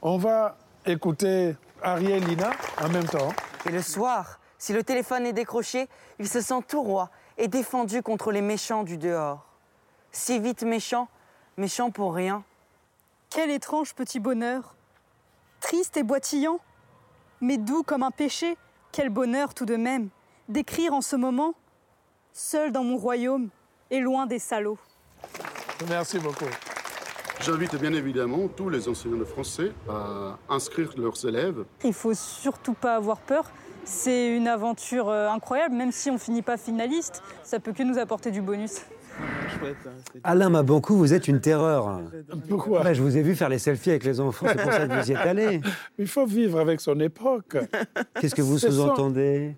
On 0.03 0.19
va 0.19 0.59
écouter 0.85 1.57
Ariel 1.83 2.23
Lina 2.27 2.51
en 2.83 2.91
même 2.91 3.07
temps. 3.07 3.33
Et 3.65 3.71
le 3.71 3.81
soir, 3.81 4.39
si 4.59 4.75
le 4.75 4.85
téléphone 4.85 5.25
est 5.25 5.33
décroché, 5.33 5.89
il 6.19 6.29
se 6.29 6.43
sent 6.43 6.61
tout 6.69 6.83
roi 6.83 7.11
et 7.39 7.49
défendu 7.49 8.03
contre 8.03 8.31
les 8.31 8.43
méchants 8.43 8.83
du 8.83 8.99
dehors. 8.99 9.47
Si 10.13 10.39
vite 10.39 10.65
méchant, 10.65 11.09
méchant 11.57 11.91
pour 11.91 12.15
rien. 12.15 12.45
Quel 13.31 13.51
étrange 13.51 13.95
petit 13.95 14.21
bonheur 14.21 14.76
triste 15.67 15.97
et 15.97 16.05
boitillant, 16.05 16.61
mais 17.41 17.59
doux 17.59 17.83
comme 17.83 18.05
un 18.05 18.13
péché. 18.13 18.57
Quel 18.93 19.11
bonheur 19.11 19.53
tout 19.53 19.67
de 19.67 19.75
même 19.75 20.11
d'écrire 20.49 20.93
en 20.93 21.01
ce 21.01 21.17
moment, 21.17 21.55
seul 22.33 22.71
dans 22.71 22.85
mon 22.85 22.97
royaume 22.97 23.49
et 23.91 23.99
loin 23.99 24.27
des 24.27 24.39
salauds. 24.39 24.79
Merci 25.89 26.21
beaucoup. 26.21 26.47
J'invite 27.41 27.75
bien 27.75 27.93
évidemment 27.93 28.47
tous 28.47 28.69
les 28.69 28.89
enseignants 28.89 29.17
de 29.17 29.25
français 29.25 29.73
à 29.89 30.39
inscrire 30.49 30.93
leurs 30.97 31.27
élèves. 31.27 31.65
Il 31.83 31.93
faut 31.93 32.15
surtout 32.15 32.75
pas 32.75 32.95
avoir 32.95 33.19
peur. 33.19 33.51
C'est 33.87 34.37
une 34.37 34.49
aventure 34.49 35.09
euh, 35.09 35.29
incroyable, 35.31 35.77
même 35.77 35.93
si 35.93 36.11
on 36.11 36.19
finit 36.19 36.43
pas 36.43 36.57
finaliste, 36.57 37.23
ça 37.45 37.61
peut 37.61 37.73
que 37.73 37.85
nous 37.85 37.99
apporter 37.99 38.33
du 38.33 38.43
bonus. 38.43 38.81
Hein, 39.19 39.75
Alain 40.25 40.51
Mabankou, 40.51 40.97
vous 40.97 41.15
êtes 41.15 41.29
une 41.29 41.41
terreur. 41.41 42.03
Pourquoi 42.49 42.93
Je 42.93 43.01
vous 43.01 43.17
ai 43.17 43.23
vu 43.23 43.37
faire 43.37 43.49
les 43.49 43.61
selfies 43.61 43.91
avec 43.91 44.05
les 44.05 44.19
enfants, 44.19 44.47
c'est 44.49 44.61
pour 44.61 44.73
ça 44.73 44.89
que 44.89 45.01
vous 45.01 45.09
y 45.09 45.13
êtes 45.13 45.19
allé. 45.19 45.61
Il 45.99 46.09
faut 46.09 46.27
vivre 46.27 46.59
avec 46.59 46.81
son 46.81 46.99
époque. 46.99 47.57
Qu'est-ce 48.21 48.35
que 48.35 48.43
vous 48.43 48.59
sous-entendez 48.59 49.55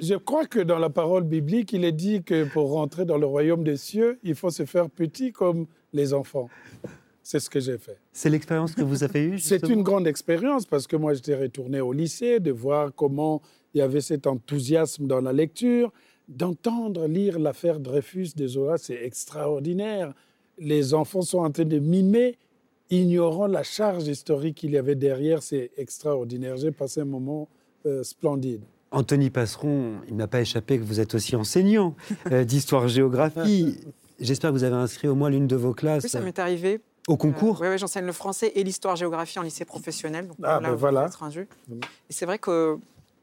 Je 0.00 0.14
crois 0.14 0.46
que 0.46 0.58
dans 0.58 0.78
la 0.78 0.90
parole 0.90 1.24
biblique, 1.24 1.72
il 1.74 1.84
est 1.84 1.92
dit 1.92 2.22
que 2.22 2.44
pour 2.44 2.72
rentrer 2.72 3.04
dans 3.04 3.18
le 3.18 3.26
royaume 3.26 3.62
des 3.62 3.76
cieux, 3.76 4.18
il 4.22 4.34
faut 4.34 4.50
se 4.50 4.64
faire 4.64 4.88
petit 4.88 5.32
comme 5.32 5.66
les 5.92 6.14
enfants. 6.14 6.48
C'est 7.22 7.40
ce 7.40 7.48
que 7.48 7.60
j'ai 7.60 7.78
fait. 7.78 7.98
C'est 8.12 8.30
l'expérience 8.30 8.74
que 8.74 8.82
vous 8.82 9.04
avez 9.04 9.24
eue 9.24 9.38
C'est 9.38 9.68
une 9.68 9.82
grande 9.82 10.06
expérience 10.06 10.66
parce 10.66 10.86
que 10.86 10.96
moi, 10.96 11.14
j'étais 11.14 11.36
retourné 11.36 11.80
au 11.80 11.92
lycée, 11.92 12.40
de 12.40 12.50
voir 12.50 12.92
comment 12.94 13.40
il 13.74 13.78
y 13.78 13.80
avait 13.80 14.00
cet 14.00 14.26
enthousiasme 14.26 15.06
dans 15.06 15.20
la 15.20 15.32
lecture 15.32 15.92
d'entendre 16.28 17.06
lire 17.06 17.38
l'affaire 17.38 17.80
Dreyfus 17.80 18.30
de 18.36 18.46
Zola, 18.46 18.78
c'est 18.78 19.04
extraordinaire. 19.04 20.12
Les 20.58 20.94
enfants 20.94 21.22
sont 21.22 21.38
en 21.38 21.50
train 21.50 21.64
de 21.64 21.78
mimer, 21.78 22.38
ignorant 22.90 23.46
la 23.46 23.62
charge 23.62 24.06
historique 24.06 24.56
qu'il 24.56 24.72
y 24.72 24.78
avait 24.78 24.94
derrière, 24.94 25.42
c'est 25.42 25.70
extraordinaire. 25.76 26.56
J'ai 26.56 26.72
passé 26.72 27.00
un 27.00 27.06
moment 27.06 27.48
euh, 27.86 28.02
splendide. 28.02 28.62
Anthony 28.90 29.30
Passeron, 29.30 29.94
il 30.08 30.16
n'a 30.16 30.28
pas 30.28 30.42
échappé 30.42 30.78
que 30.78 30.84
vous 30.84 31.00
êtes 31.00 31.14
aussi 31.14 31.34
enseignant 31.34 31.96
euh, 32.30 32.44
d'histoire-géographie. 32.44 33.78
J'espère 34.20 34.50
que 34.50 34.56
vous 34.56 34.64
avez 34.64 34.76
inscrit 34.76 35.08
au 35.08 35.14
moins 35.14 35.30
l'une 35.30 35.46
de 35.46 35.56
vos 35.56 35.72
classes. 35.72 36.04
Oui, 36.04 36.10
ça 36.10 36.20
m'est 36.20 36.38
arrivé. 36.38 36.80
Au 37.08 37.16
concours 37.16 37.62
euh, 37.62 37.72
Oui, 37.72 37.78
j'enseigne 37.78 38.06
le 38.06 38.12
français 38.12 38.52
et 38.54 38.62
l'histoire-géographie 38.62 39.38
en 39.38 39.42
lycée 39.42 39.64
professionnel. 39.64 40.28
Donc 40.28 40.36
ah, 40.42 40.60
ben 40.60 40.74
voilà. 40.74 41.08
Et 42.08 42.12
c'est 42.12 42.26
vrai 42.26 42.38
que 42.38 42.78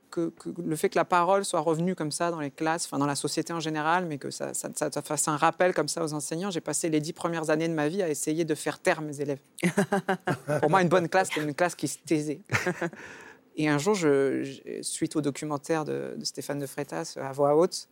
que, 0.10 0.32
le 0.58 0.76
fait 0.76 0.90
que 0.90 0.98
la 0.98 1.06
parole 1.06 1.46
soit 1.46 1.60
revenue 1.60 1.96
comme 1.96 2.12
ça 2.12 2.32
dans 2.32 2.40
les 2.40 2.52
classes, 2.52 2.86
enfin 2.86 2.98
dans 2.98 3.06
la 3.06 3.16
société 3.16 3.54
en 3.54 3.60
général, 3.60 4.06
mais 4.06 4.18
que 4.18 4.32
ça, 4.32 4.54
ça, 4.54 4.72
fasse 5.04 5.28
un 5.28 5.38
rappel 5.38 5.74
comme 5.74 5.88
ça 5.88 6.04
aux 6.04 6.14
enseignants. 6.14 6.52
J'ai 6.52 6.62
passé 6.62 6.90
les 6.90 7.00
dix 7.00 7.14
premières 7.14 7.50
années 7.50 7.68
de 7.68 7.74
ma 7.74 7.88
vie 7.88 8.02
à 8.02 8.10
essayer 8.10 8.46
de 8.46 8.56
faire 8.56 8.80
taire 8.80 9.02
mes 9.02 9.22
élèves. 9.22 9.40
Pour 10.62 10.70
moi, 10.70 10.82
une 10.82 10.90
bonne 10.90 11.10
classe, 11.10 11.30
c'est 11.34 11.42
une 11.42 11.54
classe 11.54 11.76
qui 11.76 11.88
se 11.88 12.00
taisait. 12.00 12.42
Et 13.56 13.68
un 13.68 13.78
jour, 13.78 13.94
je, 13.94 14.80
suite 14.82 15.16
au 15.16 15.22
documentaire 15.22 15.86
de, 15.86 16.18
Stéphane 16.24 16.60
de 16.60 16.66
Freitas 16.66 17.16
à 17.18 17.32
voix 17.32 17.56
haute, 17.56 17.90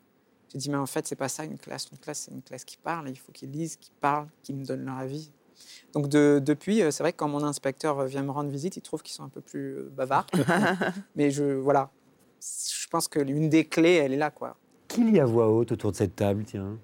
j'ai 0.51 0.59
dit 0.59 0.69
mais 0.69 0.77
en 0.77 0.85
fait 0.85 1.05
c'est 1.05 1.17
pas 1.17 1.27
ça 1.27 1.43
une 1.43 1.57
classe. 1.57 1.89
Une 1.91 1.97
classe 1.97 2.19
c'est 2.25 2.31
une 2.31 2.41
classe 2.41 2.63
qui 2.63 2.77
parle. 2.77 3.09
Il 3.09 3.17
faut 3.17 3.33
qu'ils 3.33 3.51
lisent, 3.51 3.75
qu'ils 3.75 3.93
parlent, 3.99 4.27
qu'ils 4.43 4.55
me 4.55 4.63
donnent 4.63 4.85
leur 4.85 4.97
avis. 4.97 5.29
Donc 5.93 6.09
de, 6.09 6.41
depuis, 6.43 6.81
euh, 6.81 6.91
c'est 6.91 7.03
vrai 7.03 7.11
que 7.11 7.17
quand 7.17 7.27
mon 7.27 7.43
inspecteur 7.43 8.05
vient 8.05 8.23
me 8.23 8.31
rendre 8.31 8.49
visite, 8.49 8.77
il 8.77 8.81
trouve 8.81 9.01
qu'ils 9.01 9.13
sont 9.13 9.23
un 9.23 9.29
peu 9.29 9.41
plus 9.41 9.75
euh, 9.75 9.91
bavards. 9.95 10.27
mais 11.15 11.31
je 11.31 11.43
voilà, 11.43 11.89
je 12.41 12.87
pense 12.89 13.07
que 13.07 13.19
l'une 13.19 13.49
des 13.49 13.65
clés, 13.65 13.95
elle 13.95 14.13
est 14.13 14.17
là, 14.17 14.31
quoi. 14.31 14.57
Qui 14.87 15.03
lit 15.03 15.19
à 15.19 15.25
voix 15.25 15.49
haute 15.49 15.71
autour 15.71 15.91
de 15.91 15.97
cette 15.97 16.15
table, 16.15 16.43
tiens? 16.45 16.77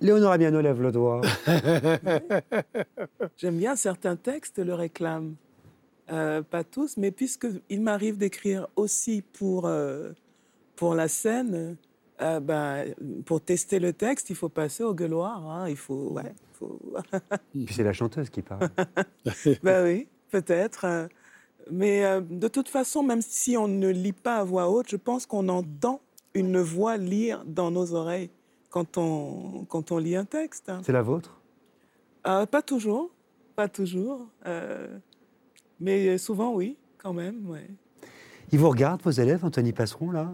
Léonora 0.00 0.36
Miano 0.36 0.60
lève 0.60 0.82
le 0.82 0.92
doigt. 0.92 1.22
J'aime 3.38 3.56
bien 3.56 3.76
certains 3.76 4.16
textes 4.16 4.58
le 4.58 4.74
réclament. 4.74 5.36
Euh, 6.12 6.42
pas 6.42 6.64
tous, 6.64 6.98
mais 6.98 7.10
puisqu'il 7.10 7.80
m'arrive 7.80 8.16
d'écrire 8.18 8.68
aussi 8.76 9.22
pour, 9.22 9.66
euh, 9.66 10.12
pour 10.76 10.94
la 10.94 11.08
scène, 11.08 11.76
Euh, 12.22 12.40
ben, 12.40 12.94
pour 13.26 13.42
tester 13.42 13.78
le 13.78 13.92
texte, 13.92 14.30
il 14.30 14.36
faut 14.36 14.48
passer 14.48 14.82
au 14.82 14.94
gueuloir. 14.94 15.46
Hein. 15.50 15.68
Il 15.68 15.76
faut. 15.76 16.12
Ouais, 16.12 16.34
faut... 16.58 16.80
Puis 17.52 17.66
c'est 17.70 17.82
la 17.82 17.92
chanteuse 17.92 18.30
qui 18.30 18.42
parle. 18.42 18.68
ben 19.62 19.84
oui, 19.84 20.08
peut-être. 20.30 21.08
Mais 21.70 22.04
euh, 22.04 22.20
de 22.20 22.48
toute 22.48 22.68
façon, 22.68 23.02
même 23.02 23.22
si 23.22 23.56
on 23.56 23.68
ne 23.68 23.88
lit 23.88 24.12
pas 24.12 24.36
à 24.36 24.44
voix 24.44 24.70
haute, 24.70 24.88
je 24.88 24.96
pense 24.96 25.26
qu'on 25.26 25.48
entend 25.48 26.00
une 26.34 26.60
voix 26.60 26.96
lire 26.96 27.44
dans 27.46 27.70
nos 27.70 27.94
oreilles 27.94 28.30
quand 28.70 28.98
on, 28.98 29.64
quand 29.68 29.90
on 29.90 29.98
lit 29.98 30.16
un 30.16 30.24
texte. 30.24 30.70
C'est 30.82 30.92
la 30.92 31.02
vôtre? 31.02 31.40
Euh, 32.26 32.46
Pas 32.46 32.62
toujours, 32.62 33.10
pas 33.54 33.68
toujours. 33.68 34.28
Euh, 34.46 34.98
mais 35.80 36.18
souvent, 36.18 36.54
oui, 36.54 36.76
quand 36.98 37.12
même. 37.12 37.48
Ouais. 37.48 37.68
Ils 38.52 38.58
vous 38.58 38.68
regardent, 38.68 39.02
vos 39.02 39.10
élèves, 39.10 39.44
Anthony 39.44 39.72
Passeron, 39.72 40.10
là? 40.10 40.30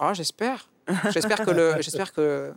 Oh, 0.00 0.10
j'espère. 0.12 0.68
J'espère 1.10 1.44
que 1.44 1.50
le, 1.50 1.74
j'espère 1.80 2.12
que, 2.12 2.52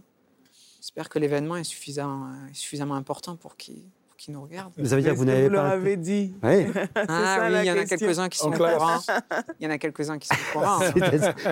j'espère 0.79 1.09
que 1.09 1.19
l'événement 1.19 1.57
est 1.57 1.63
suffisamment, 1.63 2.31
suffisamment 2.53 2.95
important 2.95 3.35
pour 3.35 3.55
qu'ils 3.55 3.83
qui 4.19 4.31
nous 4.31 4.41
regardent. 4.41 4.73
Ça 4.83 4.95
veut 4.95 5.01
dire 5.01 5.13
que 5.13 5.17
vous 5.17 5.25
n'avez 5.25 5.49
pas. 5.49 5.77
Vous 5.77 5.95
dit? 5.95 6.33
Oui. 6.43 6.65
ah 6.95 7.47
oui, 7.49 7.57
il 7.61 7.65
y 7.65 7.71
en 7.71 7.77
a 7.77 7.85
quelques-uns 7.85 8.27
qui 8.27 8.37
sont 8.37 8.49
au 8.49 8.51
courant. 8.51 8.99
Il 9.59 9.63
y 9.63 9.67
en 9.67 9.71
a 9.71 9.77
quelques-uns 9.77 10.17
qui 10.19 10.27
sont 10.27 10.35
au 10.35 10.53
courant. 10.59 10.79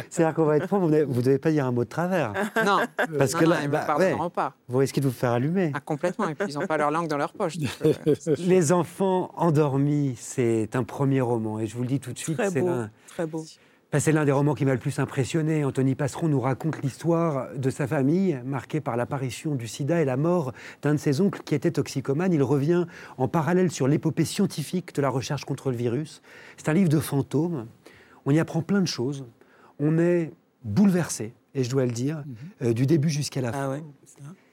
C'est-à-dire 0.10 0.34
qu'on 0.34 0.44
va 0.44 0.58
être 0.58 0.68
franc, 0.68 0.80
vous 0.80 0.90
ne 0.90 1.06
devez 1.06 1.40
pas 1.40 1.52
dire 1.52 1.66
un 1.66 1.72
mot 1.72 1.86
de 1.86 1.90
travers. 1.90 2.34
Non. 2.66 2.80
Parce 3.18 3.34
non, 3.34 3.40
que 3.40 3.46
non, 3.46 3.52
là, 3.52 3.60
ils 3.64 3.70
bah, 3.70 3.88
ne 3.98 4.16
ouais, 4.16 4.30
pas. 4.30 4.54
Vous 4.68 4.80
risquez 4.80 5.00
de 5.00 5.08
vous 5.08 5.14
faire 5.14 5.32
allumer. 5.32 5.72
Ah, 5.74 5.80
complètement. 5.80 6.28
Et 6.28 6.36
puis 6.36 6.50
ils 6.50 6.60
n'ont 6.60 6.68
pas 6.68 6.78
leur 6.78 6.92
langue 6.92 7.08
dans 7.08 7.18
leur 7.18 7.32
poche. 7.32 7.58
Donc, 7.58 7.70
euh, 7.86 8.16
Les 8.38 8.74
enfants 8.74 9.32
endormis, 9.38 10.16
c'est 10.18 10.76
un 10.76 10.84
premier 10.84 11.22
roman. 11.22 11.60
Et 11.60 11.68
je 11.68 11.76
vous 11.76 11.84
le 11.84 11.88
dis 11.88 12.00
tout 12.02 12.12
de 12.12 12.20
suite, 12.20 12.38
Très 12.38 12.50
c'est 12.50 12.62
beau. 12.62 12.68
un. 12.68 12.90
Très 13.08 13.26
beau. 13.26 13.46
Ben, 13.92 14.02
c'est 14.02 14.12
l'un 14.12 14.26
des 14.26 14.34
romans 14.34 14.54
qui 14.54 14.66
m'a 14.66 14.74
le 14.74 14.80
plus 14.80 15.00
impressionné. 15.00 15.64
Anthony 15.64 15.96
Passeron 15.96 16.28
nous 16.28 16.42
raconte 16.42 16.82
l'histoire 16.84 17.56
de 17.56 17.70
sa 17.70 17.88
famille, 17.88 18.38
marquée 18.44 18.82
par 18.82 18.98
l'apparition 18.98 19.56
du 19.56 19.66
sida 19.66 20.02
et 20.02 20.06
la 20.06 20.18
mort 20.18 20.52
d'un 20.82 20.94
de 20.96 21.00
ses 21.00 21.22
oncles 21.22 21.42
qui 21.46 21.56
était 21.56 21.72
toxicomane. 21.72 22.34
Il 22.34 22.44
revient 22.44 22.86
en 23.18 23.30
parallèle 23.30 23.72
sur 23.72 23.88
l'épopée 23.88 24.26
scientifique 24.26 24.94
de 24.94 25.02
la 25.02 25.08
recherche 25.10 25.46
contre 25.46 25.72
le 25.72 25.78
virus. 25.78 26.22
C'est 26.58 26.68
un 26.68 26.74
livre 26.74 26.90
de 26.90 27.00
fantômes. 27.00 27.68
On 28.26 28.32
y 28.32 28.40
apprend 28.40 28.62
plein 28.62 28.82
de 28.82 28.88
choses. 28.88 29.26
On 29.80 29.98
est 30.00 30.34
bouleversé, 30.66 31.34
et 31.56 31.64
je 31.64 31.70
dois 31.70 31.86
le 31.86 31.92
dire, 31.94 32.26
euh, 32.64 32.74
du 32.74 32.86
début 32.88 33.10
jusqu'à 33.10 33.40
la 33.40 33.54
fin. 33.54 33.60
Ah 33.64 33.70
ouais. 33.70 33.84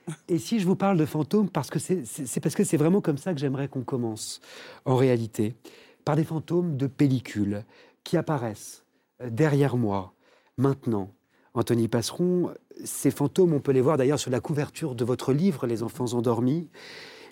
Et 0.28 0.38
si 0.38 0.60
je 0.60 0.66
vous 0.66 0.76
parle 0.76 0.96
de 0.98 1.06
fantômes, 1.06 1.48
parce 1.48 1.70
que 1.70 1.78
c'est- 1.80 2.40
parce 2.40 2.54
que 2.54 2.62
c'est 2.62 2.76
vraiment 2.76 3.00
comme 3.00 3.16
ça 3.16 3.32
que 3.34 3.40
j'aimerais 3.40 3.66
qu'on 3.68 3.82
commence, 3.82 4.40
en 4.84 4.94
réalité, 4.96 5.56
par 6.04 6.14
des 6.14 6.24
fantômes 6.24 6.76
de 6.76 6.86
pellicule 6.86 7.64
qui 8.04 8.16
apparaissent 8.18 8.83
derrière 9.20 9.76
moi, 9.76 10.14
maintenant. 10.56 11.14
Anthony 11.54 11.86
Passeron, 11.86 12.52
ces 12.84 13.12
fantômes, 13.12 13.52
on 13.52 13.60
peut 13.60 13.72
les 13.72 13.80
voir 13.80 13.96
d'ailleurs 13.96 14.18
sur 14.18 14.30
la 14.30 14.40
couverture 14.40 14.94
de 14.94 15.04
votre 15.04 15.32
livre, 15.32 15.66
Les 15.66 15.82
enfants 15.82 16.12
endormis. 16.12 16.68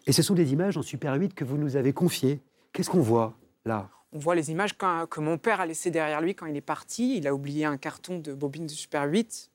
Et 0.06 0.12
ce 0.12 0.22
sont 0.22 0.34
des 0.34 0.52
images 0.52 0.76
en 0.76 0.82
Super 0.82 1.14
8 1.14 1.34
que 1.34 1.44
vous 1.44 1.58
nous 1.58 1.76
avez 1.76 1.92
confiées. 1.92 2.40
Qu'est-ce 2.72 2.90
qu'on 2.90 3.00
voit 3.00 3.34
là? 3.64 3.90
On 4.12 4.18
voit 4.18 4.34
les 4.34 4.50
images 4.50 4.76
que 4.76 5.20
mon 5.20 5.38
père 5.38 5.60
a 5.60 5.66
laissées 5.66 5.90
derrière 5.90 6.20
lui 6.20 6.34
quand 6.34 6.46
il 6.46 6.56
est 6.56 6.60
parti. 6.60 7.16
Il 7.16 7.26
a 7.26 7.34
oublié 7.34 7.64
un 7.64 7.76
carton 7.76 8.18
de 8.18 8.32
bobines 8.32 8.66
de 8.66 8.72
Super 8.72 9.04
8. 9.04 9.50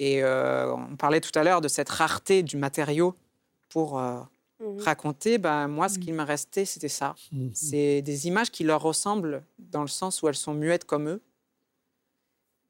Et 0.00 0.22
euh, 0.22 0.74
on 0.74 0.96
parlait 0.96 1.20
tout 1.20 1.36
à 1.38 1.44
l'heure 1.44 1.60
de 1.60 1.68
cette 1.68 1.88
rareté 1.88 2.42
du 2.42 2.56
matériau 2.56 3.14
pour 3.68 3.98
euh, 3.98 4.20
raconter. 4.78 5.38
Ben, 5.38 5.68
moi, 5.68 5.88
ce 5.88 5.98
qui 5.98 6.12
me 6.12 6.22
restait, 6.22 6.64
c'était 6.64 6.88
ça. 6.88 7.14
C'est 7.52 8.02
des 8.02 8.26
images 8.26 8.50
qui 8.50 8.64
leur 8.64 8.82
ressemblent 8.82 9.42
dans 9.58 9.82
le 9.82 9.88
sens 9.88 10.22
où 10.22 10.28
elles 10.28 10.34
sont 10.34 10.54
muettes 10.54 10.84
comme 10.84 11.08
eux. 11.08 11.22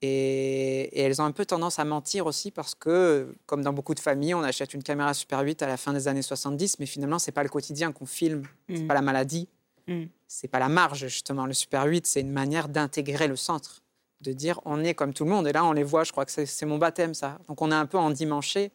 Et, 0.00 0.82
et 0.98 1.00
elles 1.02 1.20
ont 1.20 1.24
un 1.24 1.32
peu 1.32 1.44
tendance 1.44 1.78
à 1.80 1.84
mentir 1.84 2.26
aussi 2.26 2.50
parce 2.52 2.74
que, 2.74 3.34
comme 3.46 3.62
dans 3.62 3.72
beaucoup 3.72 3.94
de 3.94 4.00
familles, 4.00 4.34
on 4.34 4.42
achète 4.44 4.72
une 4.74 4.82
caméra 4.82 5.12
Super 5.12 5.40
8 5.40 5.60
à 5.62 5.66
la 5.66 5.76
fin 5.76 5.92
des 5.92 6.06
années 6.06 6.22
70, 6.22 6.78
mais 6.78 6.86
finalement, 6.86 7.18
c'est 7.18 7.32
pas 7.32 7.42
le 7.42 7.48
quotidien 7.48 7.90
qu'on 7.92 8.06
filme, 8.06 8.42
c'est 8.68 8.82
Mm. 8.82 8.86
pas 8.86 8.94
la 8.94 9.02
maladie, 9.02 9.48
Mm. 9.88 10.04
c'est 10.28 10.46
pas 10.48 10.60
la 10.60 10.68
marge 10.68 11.00
justement. 11.08 11.46
Le 11.46 11.52
Super 11.52 11.84
8, 11.84 12.06
c'est 12.06 12.20
une 12.20 12.30
manière 12.30 12.68
d'intégrer 12.68 13.26
le 13.26 13.34
centre, 13.34 13.82
de 14.20 14.32
dire 14.32 14.60
on 14.64 14.84
est 14.84 14.94
comme 14.94 15.12
tout 15.12 15.24
le 15.24 15.30
monde. 15.30 15.48
Et 15.48 15.52
là, 15.52 15.64
on 15.64 15.72
les 15.72 15.82
voit. 15.84 16.04
Je 16.04 16.12
crois 16.12 16.24
que 16.24 16.30
c'est- 16.46 16.66
mon 16.66 16.78
baptême, 16.78 17.14
ça. 17.14 17.38
Donc, 17.48 17.60
on 17.60 17.70
est 17.72 17.74
un 17.74 17.86
peu 17.86 17.98
endimanché. 17.98 18.70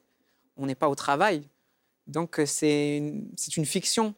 On 0.57 0.65
n'est 0.65 0.76
pas 0.76 0.89
au 0.89 0.95
travail. 0.95 1.47
Donc, 2.05 2.41
c'est 2.45 2.97
une, 2.97 3.65
fiction. 3.65 4.13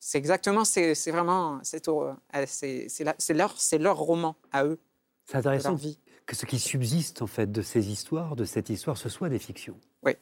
C'est 0.00 0.18
exactement, 0.18 0.66
c'est 0.66 0.92
vraiment, 1.10 1.60
c'est 1.62 1.88
euh, 1.88 2.12
leur, 3.34 3.54
c'est 3.58 3.78
leur 3.78 3.96
roman 3.96 4.36
à 4.52 4.64
eux. 4.66 4.78
C'est 5.26 5.36
intéressant 5.38 5.74
vie. 5.74 5.98
que 6.26 6.36
ce 6.36 6.46
qui 6.46 6.58
subsiste 6.58 7.22
en 7.22 7.26
fait 7.26 7.50
de 7.50 7.62
ces 7.62 7.90
histoires, 7.90 8.36
de 8.36 8.44
cette 8.44 8.68
histoire, 8.70 8.96
ce 8.96 9.08
soit 9.08 9.28
des 9.28 9.38
fictions. 9.38 9.78
Oui. 10.02 10.12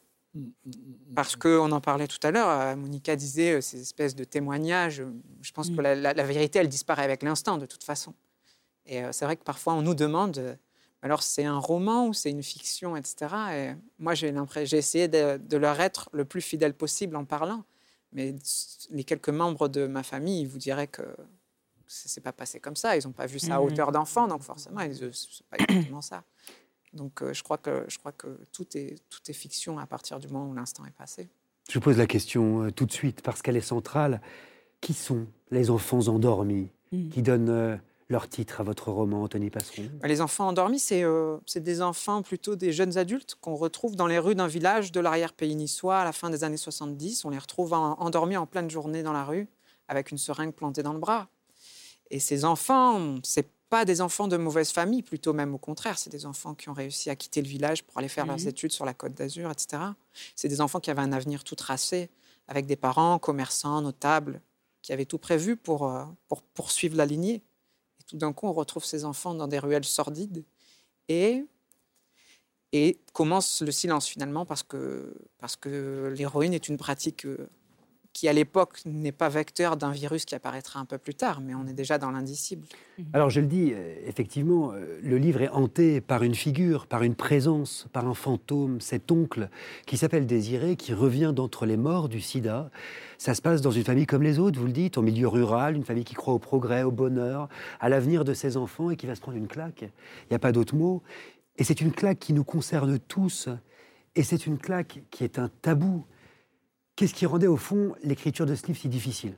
Parce 1.14 1.36
qu'on 1.36 1.70
en 1.72 1.80
parlait 1.80 2.06
tout 2.08 2.18
à 2.22 2.30
l'heure, 2.30 2.48
euh, 2.48 2.76
Monica 2.76 3.16
disait 3.16 3.54
euh, 3.54 3.60
ces 3.60 3.80
espèces 3.80 4.14
de 4.14 4.24
témoignages. 4.24 5.00
euh, 5.00 5.12
Je 5.42 5.52
pense 5.52 5.68
que 5.70 5.80
la, 5.80 5.94
la- 5.94 6.14
la 6.14 6.24
vérité, 6.24 6.58
elle 6.58 6.68
disparaît 6.68 7.04
avec 7.04 7.22
l'instant, 7.22 7.58
de 7.58 7.66
toute 7.66 7.84
façon. 7.84 8.14
Et 8.86 9.02
c'est 9.12 9.24
vrai 9.26 9.36
que 9.36 9.44
parfois, 9.44 9.74
on 9.74 9.82
nous 9.82 9.94
demande 9.94 10.58
alors 11.02 11.22
c'est 11.22 11.44
un 11.44 11.58
roman 11.58 12.06
ou 12.08 12.14
c'est 12.14 12.30
une 12.30 12.42
fiction, 12.44 12.96
etc. 12.96 13.16
Et 13.52 13.72
moi, 13.98 14.14
j'ai 14.14 14.30
l'impression, 14.32 14.66
j'ai 14.66 14.78
essayé 14.78 15.08
de, 15.08 15.36
de 15.36 15.56
leur 15.56 15.80
être 15.80 16.08
le 16.12 16.24
plus 16.24 16.40
fidèle 16.40 16.74
possible 16.74 17.16
en 17.16 17.24
parlant. 17.24 17.64
Mais 18.12 18.34
les 18.90 19.04
quelques 19.04 19.28
membres 19.30 19.68
de 19.68 19.86
ma 19.86 20.02
famille, 20.02 20.42
ils 20.42 20.48
vous 20.48 20.58
diraient 20.58 20.86
que 20.88 21.02
ça 21.92 22.08
s'est 22.08 22.20
pas 22.20 22.32
passé 22.32 22.58
comme 22.60 22.76
ça. 22.76 22.96
Ils 22.96 23.04
n'ont 23.06 23.12
pas 23.12 23.26
vu 23.26 23.38
ça 23.38 23.56
à 23.56 23.58
Mhm. 23.60 23.66
hauteur 23.66 23.92
d'enfant, 23.92 24.26
donc 24.28 24.42
forcément, 24.42 24.80
ils- 24.80 24.94
c'est 25.12 25.46
pas 25.46 25.56
exactement 25.58 26.00
ça. 26.00 26.22
Donc, 26.92 27.22
euh, 27.22 27.32
je 27.32 27.42
crois 27.42 27.58
que 27.58 27.84
je 27.88 27.98
crois 27.98 28.12
que 28.12 28.38
tout 28.52 28.66
est 28.76 28.96
tout 29.08 29.20
est 29.28 29.32
fiction 29.32 29.78
à 29.78 29.86
partir 29.86 30.18
du 30.18 30.28
moment 30.28 30.48
où 30.50 30.54
l'instant 30.54 30.84
est 30.84 30.90
passé. 30.96 31.28
Je 31.70 31.74
vous 31.74 31.80
pose 31.84 31.98
la 31.98 32.06
question 32.06 32.64
euh, 32.64 32.70
tout 32.70 32.86
de 32.86 32.92
suite 32.92 33.22
parce 33.22 33.40
qu'elle 33.42 33.56
est 33.56 33.60
centrale. 33.60 34.20
Qui 34.80 34.94
sont 34.94 35.26
les 35.52 35.70
enfants 35.70 36.08
endormis 36.08 36.68
Mm. 36.90 37.08
qui 37.10 37.22
donnent 37.22 37.48
euh, 37.50 37.76
leur 38.08 38.28
titre 38.28 38.60
à 38.60 38.64
votre 38.64 38.90
roman, 38.90 39.22
Anthony 39.22 39.48
Passeron? 39.48 39.88
Bah, 40.00 40.08
Les 40.08 40.20
enfants 40.20 40.48
endormis, 40.48 40.80
c'est 40.80 41.04
euh, 41.04 41.38
c'est 41.46 41.62
des 41.62 41.80
enfants 41.82 42.20
plutôt 42.22 42.56
des 42.56 42.72
jeunes 42.72 42.98
adultes 42.98 43.36
qu'on 43.40 43.54
retrouve 43.54 43.94
dans 43.96 44.08
les 44.08 44.18
rues 44.18 44.34
d'un 44.34 44.48
village 44.48 44.90
de 44.92 44.98
l'arrière-pays 45.00 45.54
niçois 45.54 45.98
à 46.00 46.04
la 46.04 46.12
fin 46.12 46.30
des 46.30 46.42
années 46.44 46.56
70. 46.56 47.24
On 47.24 47.30
les 47.30 47.38
retrouve 47.38 47.72
en- 47.74 47.92
endormis 48.00 48.36
en 48.36 48.44
pleine 48.46 48.68
journée 48.68 49.02
dans 49.04 49.12
la 49.12 49.24
rue 49.24 49.46
avec 49.88 50.10
une 50.10 50.18
seringue 50.18 50.52
plantée 50.52 50.82
dans 50.82 50.92
le 50.92 50.98
bras. 50.98 51.28
Et 52.12 52.20
ces 52.20 52.44
enfants, 52.44 53.16
c'est 53.24 53.48
pas 53.70 53.86
des 53.86 54.02
enfants 54.02 54.28
de 54.28 54.36
mauvaise 54.36 54.70
famille, 54.70 55.02
plutôt 55.02 55.32
même 55.32 55.54
au 55.54 55.58
contraire, 55.58 55.98
c'est 55.98 56.10
des 56.10 56.26
enfants 56.26 56.54
qui 56.54 56.68
ont 56.68 56.74
réussi 56.74 57.08
à 57.08 57.16
quitter 57.16 57.40
le 57.40 57.48
village 57.48 57.82
pour 57.84 57.96
aller 57.98 58.08
faire 58.08 58.26
leurs 58.26 58.38
Mhm. 58.38 58.48
études 58.48 58.70
sur 58.72 58.84
la 58.84 58.92
Côte 58.92 59.14
d'Azur, 59.14 59.50
etc. 59.50 59.82
C'est 60.36 60.48
des 60.48 60.60
enfants 60.60 60.78
qui 60.78 60.90
avaient 60.90 61.00
un 61.00 61.12
avenir 61.12 61.42
tout 61.42 61.54
tracé, 61.56 62.10
avec 62.48 62.66
des 62.66 62.76
parents 62.76 63.18
commerçants, 63.18 63.80
notables, 63.80 64.42
qui 64.82 64.92
avaient 64.92 65.06
tout 65.06 65.16
prévu 65.18 65.56
pour, 65.56 65.88
euh, 65.88 66.04
pour 66.28 66.42
poursuivre 66.42 66.96
la 66.98 67.06
lignée. 67.06 67.36
Et 68.00 68.04
tout 68.06 68.18
d'un 68.18 68.34
coup, 68.34 68.46
on 68.46 68.52
retrouve 68.52 68.84
ces 68.84 69.06
enfants 69.06 69.34
dans 69.34 69.48
des 69.48 69.58
ruelles 69.58 69.84
sordides. 69.86 70.44
Et, 71.08 71.46
et 72.72 72.98
commence 73.14 73.62
le 73.62 73.72
silence 73.72 74.06
finalement, 74.06 74.44
parce 74.44 74.62
que, 74.62 75.14
parce 75.38 75.56
que 75.56 76.12
l'héroïne 76.14 76.52
est 76.52 76.68
une 76.68 76.76
pratique 76.76 77.24
euh, 77.24 77.48
qui, 78.12 78.28
à 78.28 78.32
l'époque, 78.32 78.78
n'est 78.84 79.12
pas 79.12 79.28
vecteur 79.28 79.76
d'un 79.76 79.90
virus 79.90 80.24
qui 80.24 80.34
apparaîtra 80.34 80.80
un 80.80 80.84
peu 80.84 80.98
plus 80.98 81.14
tard, 81.14 81.40
mais 81.40 81.54
on 81.54 81.66
est 81.66 81.72
déjà 81.72 81.98
dans 81.98 82.10
l'indicible. 82.10 82.66
Alors 83.12 83.30
je 83.30 83.40
le 83.40 83.46
dis, 83.46 83.72
euh, 83.72 83.94
effectivement, 84.06 84.72
euh, 84.72 84.98
le 85.02 85.16
livre 85.16 85.40
est 85.42 85.48
hanté 85.48 86.00
par 86.00 86.22
une 86.22 86.34
figure, 86.34 86.86
par 86.86 87.02
une 87.02 87.14
présence, 87.14 87.86
par 87.92 88.06
un 88.06 88.14
fantôme, 88.14 88.80
cet 88.80 89.10
oncle 89.10 89.48
qui 89.86 89.96
s'appelle 89.96 90.26
Désiré, 90.26 90.76
qui 90.76 90.92
revient 90.92 91.32
d'entre 91.34 91.64
les 91.64 91.76
morts 91.76 92.08
du 92.08 92.20
sida. 92.20 92.70
Ça 93.16 93.34
se 93.34 93.40
passe 93.40 93.62
dans 93.62 93.70
une 93.70 93.84
famille 93.84 94.06
comme 94.06 94.22
les 94.22 94.38
autres, 94.38 94.58
vous 94.58 94.66
le 94.66 94.72
dites, 94.72 94.98
en 94.98 95.02
milieu 95.02 95.28
rural, 95.28 95.76
une 95.76 95.84
famille 95.84 96.04
qui 96.04 96.14
croit 96.14 96.34
au 96.34 96.38
progrès, 96.38 96.82
au 96.82 96.90
bonheur, 96.90 97.48
à 97.80 97.88
l'avenir 97.88 98.24
de 98.24 98.34
ses 98.34 98.56
enfants 98.56 98.90
et 98.90 98.96
qui 98.96 99.06
va 99.06 99.14
se 99.14 99.20
prendre 99.20 99.38
une 99.38 99.48
claque. 99.48 99.82
Il 99.82 100.32
n'y 100.32 100.36
a 100.36 100.40
pas 100.40 100.52
d'autre 100.52 100.74
mot. 100.74 101.02
Et 101.56 101.64
c'est 101.64 101.80
une 101.80 101.92
claque 101.92 102.18
qui 102.18 102.32
nous 102.32 102.44
concerne 102.44 102.98
tous. 102.98 103.48
Et 104.16 104.22
c'est 104.22 104.46
une 104.46 104.58
claque 104.58 105.02
qui 105.10 105.24
est 105.24 105.38
un 105.38 105.48
tabou. 105.62 106.04
Qu'est-ce 107.02 107.14
qui 107.14 107.26
rendait 107.26 107.48
au 107.48 107.56
fond 107.56 107.96
l'écriture 108.04 108.46
de 108.46 108.54
ce 108.54 108.64
livre 108.68 108.78
si 108.78 108.88
difficile? 108.88 109.34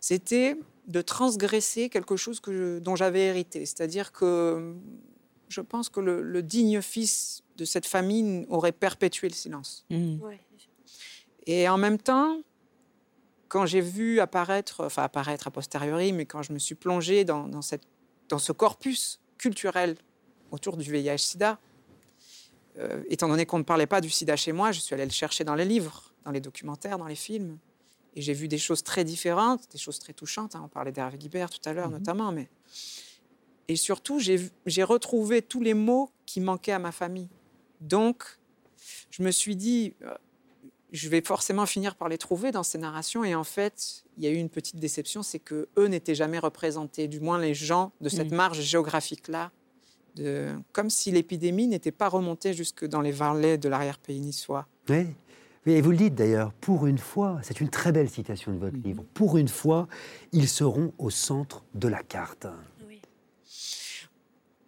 C'était 0.00 0.56
de 0.86 1.02
transgresser 1.02 1.90
quelque 1.90 2.16
chose 2.16 2.40
que 2.40 2.50
je- 2.50 2.78
dont 2.78 2.96
j'avais 2.96 3.24
hérité. 3.26 3.66
C'est-à-dire 3.66 4.10
que 4.10 4.74
je 5.50 5.60
pense 5.60 5.90
que 5.90 6.00
le, 6.00 6.22
le 6.22 6.42
digne 6.42 6.80
fils 6.80 7.42
de 7.58 7.66
cette 7.66 7.84
famille 7.84 8.46
aurait 8.48 8.72
perpétué 8.72 9.28
le 9.28 9.34
silence. 9.34 9.84
Et 11.46 11.68
en 11.68 11.76
même 11.76 11.98
temps, 11.98 12.38
quand 13.48 13.66
j'ai 13.66 13.82
vu 13.82 14.18
apparaître, 14.18 14.82
enfin 14.82 15.02
apparaître 15.02 15.46
a 15.48 15.50
posteriori, 15.50 16.14
mais 16.14 16.24
quand 16.24 16.40
je 16.42 16.54
me 16.54 16.58
suis 16.58 16.74
plongée 16.74 17.26
dans, 17.26 17.48
dans 17.48 17.60
cette, 17.60 17.84
dans 18.30 18.38
ce 18.38 18.52
corpus 18.52 19.20
culturel 19.36 19.94
autour 20.50 20.78
du 20.78 20.90
VIH-Sida, 20.90 21.58
euh, 22.78 23.02
étant 23.10 23.28
donné 23.28 23.44
qu'on 23.44 23.58
ne 23.58 23.62
parlait 23.62 23.86
pas 23.86 24.00
du 24.00 24.08
sida 24.08 24.36
chez 24.36 24.52
moi, 24.52 24.72
je 24.72 24.80
suis 24.80 24.94
allée 24.94 25.04
le 25.04 25.10
chercher 25.10 25.44
dans 25.44 25.54
les 25.54 25.66
livres, 25.66 26.13
dans 26.24 26.30
les 26.30 26.40
documentaires, 26.40 26.98
dans 26.98 27.06
les 27.06 27.14
films. 27.14 27.58
Et 28.16 28.22
j'ai 28.22 28.32
vu 28.32 28.48
des 28.48 28.58
choses 28.58 28.82
très 28.82 29.04
différentes, 29.04 29.70
des 29.72 29.78
choses 29.78 29.98
très 29.98 30.12
touchantes. 30.12 30.54
hein. 30.54 30.62
On 30.64 30.68
parlait 30.68 30.92
d'Hervé 30.92 31.18
Guibert 31.18 31.50
tout 31.50 31.68
à 31.68 31.72
l'heure 31.72 31.90
notamment, 31.90 32.32
mais 32.32 32.48
Et 33.68 33.76
surtout, 33.76 34.20
j'ai 34.20 34.82
retrouvé 34.82 35.42
tous 35.42 35.60
les 35.60 35.74
mots 35.74 36.10
qui 36.26 36.40
manquaient 36.40 36.72
à 36.72 36.78
ma 36.78 36.92
famille. 36.92 37.28
Donc, 37.80 38.24
je 39.10 39.22
me 39.22 39.30
suis 39.30 39.56
dit, 39.56 39.94
euh, 40.02 40.14
je 40.92 41.08
vais 41.08 41.22
forcément 41.22 41.66
finir 41.66 41.96
par 41.96 42.08
les 42.08 42.18
trouver 42.18 42.52
dans 42.52 42.62
ces 42.62 42.78
narrations. 42.78 43.24
Et 43.24 43.34
en 43.34 43.44
fait, 43.44 44.04
il 44.16 44.24
y 44.24 44.26
a 44.26 44.30
eu 44.30 44.36
une 44.36 44.48
petite 44.48 44.76
déception, 44.76 45.22
c'est 45.22 45.40
que 45.40 45.68
eux 45.76 45.86
n'étaient 45.86 46.14
jamais 46.14 46.38
représentés, 46.38 47.08
du 47.08 47.20
moins 47.20 47.38
les 47.38 47.54
gens 47.54 47.92
de 48.00 48.08
cette 48.08 48.30
mm. 48.30 48.36
marge 48.36 48.60
géographique-là, 48.60 49.50
comme 50.72 50.90
si 50.90 51.10
l'épidémie 51.10 51.66
n'était 51.66 51.90
pas 51.90 52.08
remontée 52.08 52.54
jusque 52.54 52.84
dans 52.84 53.00
les 53.00 53.10
vallées 53.10 53.58
de 53.58 53.68
l'arrière-pays 53.68 54.20
niçois. 54.20 54.68
Oui. 54.88 55.08
Et 55.66 55.80
vous 55.80 55.90
le 55.90 55.96
dites 55.96 56.14
d'ailleurs, 56.14 56.52
pour 56.52 56.86
une 56.86 56.98
fois, 56.98 57.38
c'est 57.42 57.60
une 57.60 57.70
très 57.70 57.92
belle 57.92 58.10
citation 58.10 58.52
de 58.52 58.58
votre 58.58 58.76
mm. 58.76 58.82
livre, 58.82 59.04
pour 59.14 59.38
une 59.38 59.48
fois, 59.48 59.88
ils 60.32 60.48
seront 60.48 60.92
au 60.98 61.10
centre 61.10 61.64
de 61.74 61.88
la 61.88 62.02
carte 62.02 62.46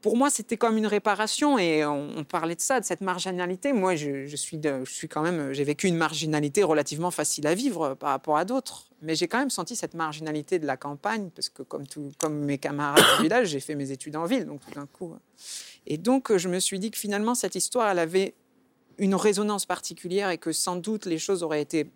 pour 0.07 0.17
moi, 0.17 0.31
c'était 0.31 0.57
comme 0.57 0.77
une 0.77 0.87
réparation 0.87 1.59
et 1.59 1.85
on, 1.85 2.23
parlait 2.23 2.55
de 2.55 2.61
ça, 2.61 2.79
de 2.79 2.85
cette 2.85 3.01
marginalité. 3.01 3.73
Moi, 3.73 3.97
je, 3.97 4.37
suis, 4.37 4.61
je 4.63 4.89
suis 4.89 5.09
quand 5.09 5.21
même, 5.21 5.53
j'ai 5.53 5.65
vécu 5.65 5.89
une 5.89 5.97
marginalité 5.97 6.63
relativement 6.63 7.11
facile 7.11 7.45
à 7.49 7.55
vivre 7.55 7.95
par 7.95 8.11
rapport 8.11 8.37
à 8.37 8.45
d'autres, 8.45 8.85
mais 9.03 9.17
j'ai 9.17 9.27
quand 9.27 9.41
même 9.41 9.51
senti 9.51 9.75
cette 9.75 9.95
marginalité 9.95 10.61
de 10.61 10.67
la 10.67 10.77
campagne 10.77 11.31
parce 11.35 11.49
que 11.49 11.65
comme, 11.65 11.89
tout, 11.89 12.13
comme 12.19 12.39
mes 12.45 12.57
camarades 12.57 13.03
du 13.17 13.23
village, 13.25 13.49
j'ai 13.49 13.59
fait 13.59 13.75
mes 13.75 13.91
études 13.91 14.15
en 14.15 14.27
ville, 14.27 14.45
donc 14.45 14.61
tout 14.61 14.71
d'un 14.79 14.87
coup. 14.87 15.13
Et 15.89 15.99
donc, 15.99 16.37
je 16.37 16.49
me 16.49 16.61
suis 16.61 16.79
dit 16.79 16.93
que 16.93 16.99
finalement, 16.99 17.35
cette 17.35 17.57
histoire, 17.57 17.91
elle 17.91 17.99
avait 17.99 18.35
une 18.99 19.15
résonance 19.15 19.67
particulière 19.67 20.31
et 20.31 20.39
que 20.39 20.53
sans 20.53 20.77
doute 20.77 21.07
les 21.07 21.19
choses 21.19 21.43
auraient 21.43 21.63
été 21.63 21.91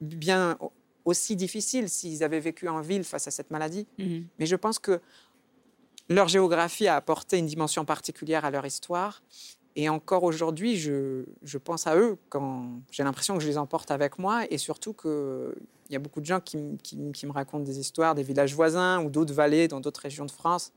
bien 0.00 0.58
aussi 1.04 1.36
difficiles 1.36 1.88
s'ils 1.88 2.22
avaient 2.22 2.40
vécu 2.40 2.68
en 2.68 2.80
ville 2.80 3.04
face 3.04 3.26
à 3.26 3.30
cette 3.30 3.50
maladie. 3.50 3.86
Mmh 3.98 4.20
mais 4.38 4.46
je 4.46 4.56
pense 4.56 4.78
que 4.78 5.00
leur 6.08 6.28
géographie 6.28 6.86
a 6.86 6.96
apporté 6.96 7.38
une 7.38 7.46
dimension 7.46 7.84
particulière 7.84 8.44
à 8.44 8.50
leur 8.50 8.64
histoire. 8.64 9.22
Et 9.76 9.88
encore 9.88 10.24
aujourd'hui, 10.24 10.76
je, 10.76 11.24
pense 11.58 11.86
à 11.86 11.96
eux 11.96 12.16
quand 12.30 12.80
j'ai 12.90 13.04
l'impression 13.04 13.36
que 13.36 13.42
je 13.42 13.48
les 13.48 13.58
emporte 13.58 13.90
avec 13.90 14.18
moi 14.18 14.44
et 14.50 14.58
surtout 14.58 14.92
qu'il 14.92 15.54
y 15.90 15.96
a 15.96 15.98
beaucoup 15.98 16.20
de 16.20 16.26
gens 16.26 16.40
qui, 16.40 16.58
me 16.58 17.32
racontent 17.32 17.62
des 17.62 17.78
histoires 17.78 18.14
des 18.14 18.24
villages 18.24 18.54
voisins 18.54 19.02
ou 19.04 19.10
d'autres 19.10 19.34
vallées 19.34 19.68
dans 19.68 19.80
d'autres 19.80 20.00
régions 20.00 20.24
de 20.24 20.32
France 20.32 20.72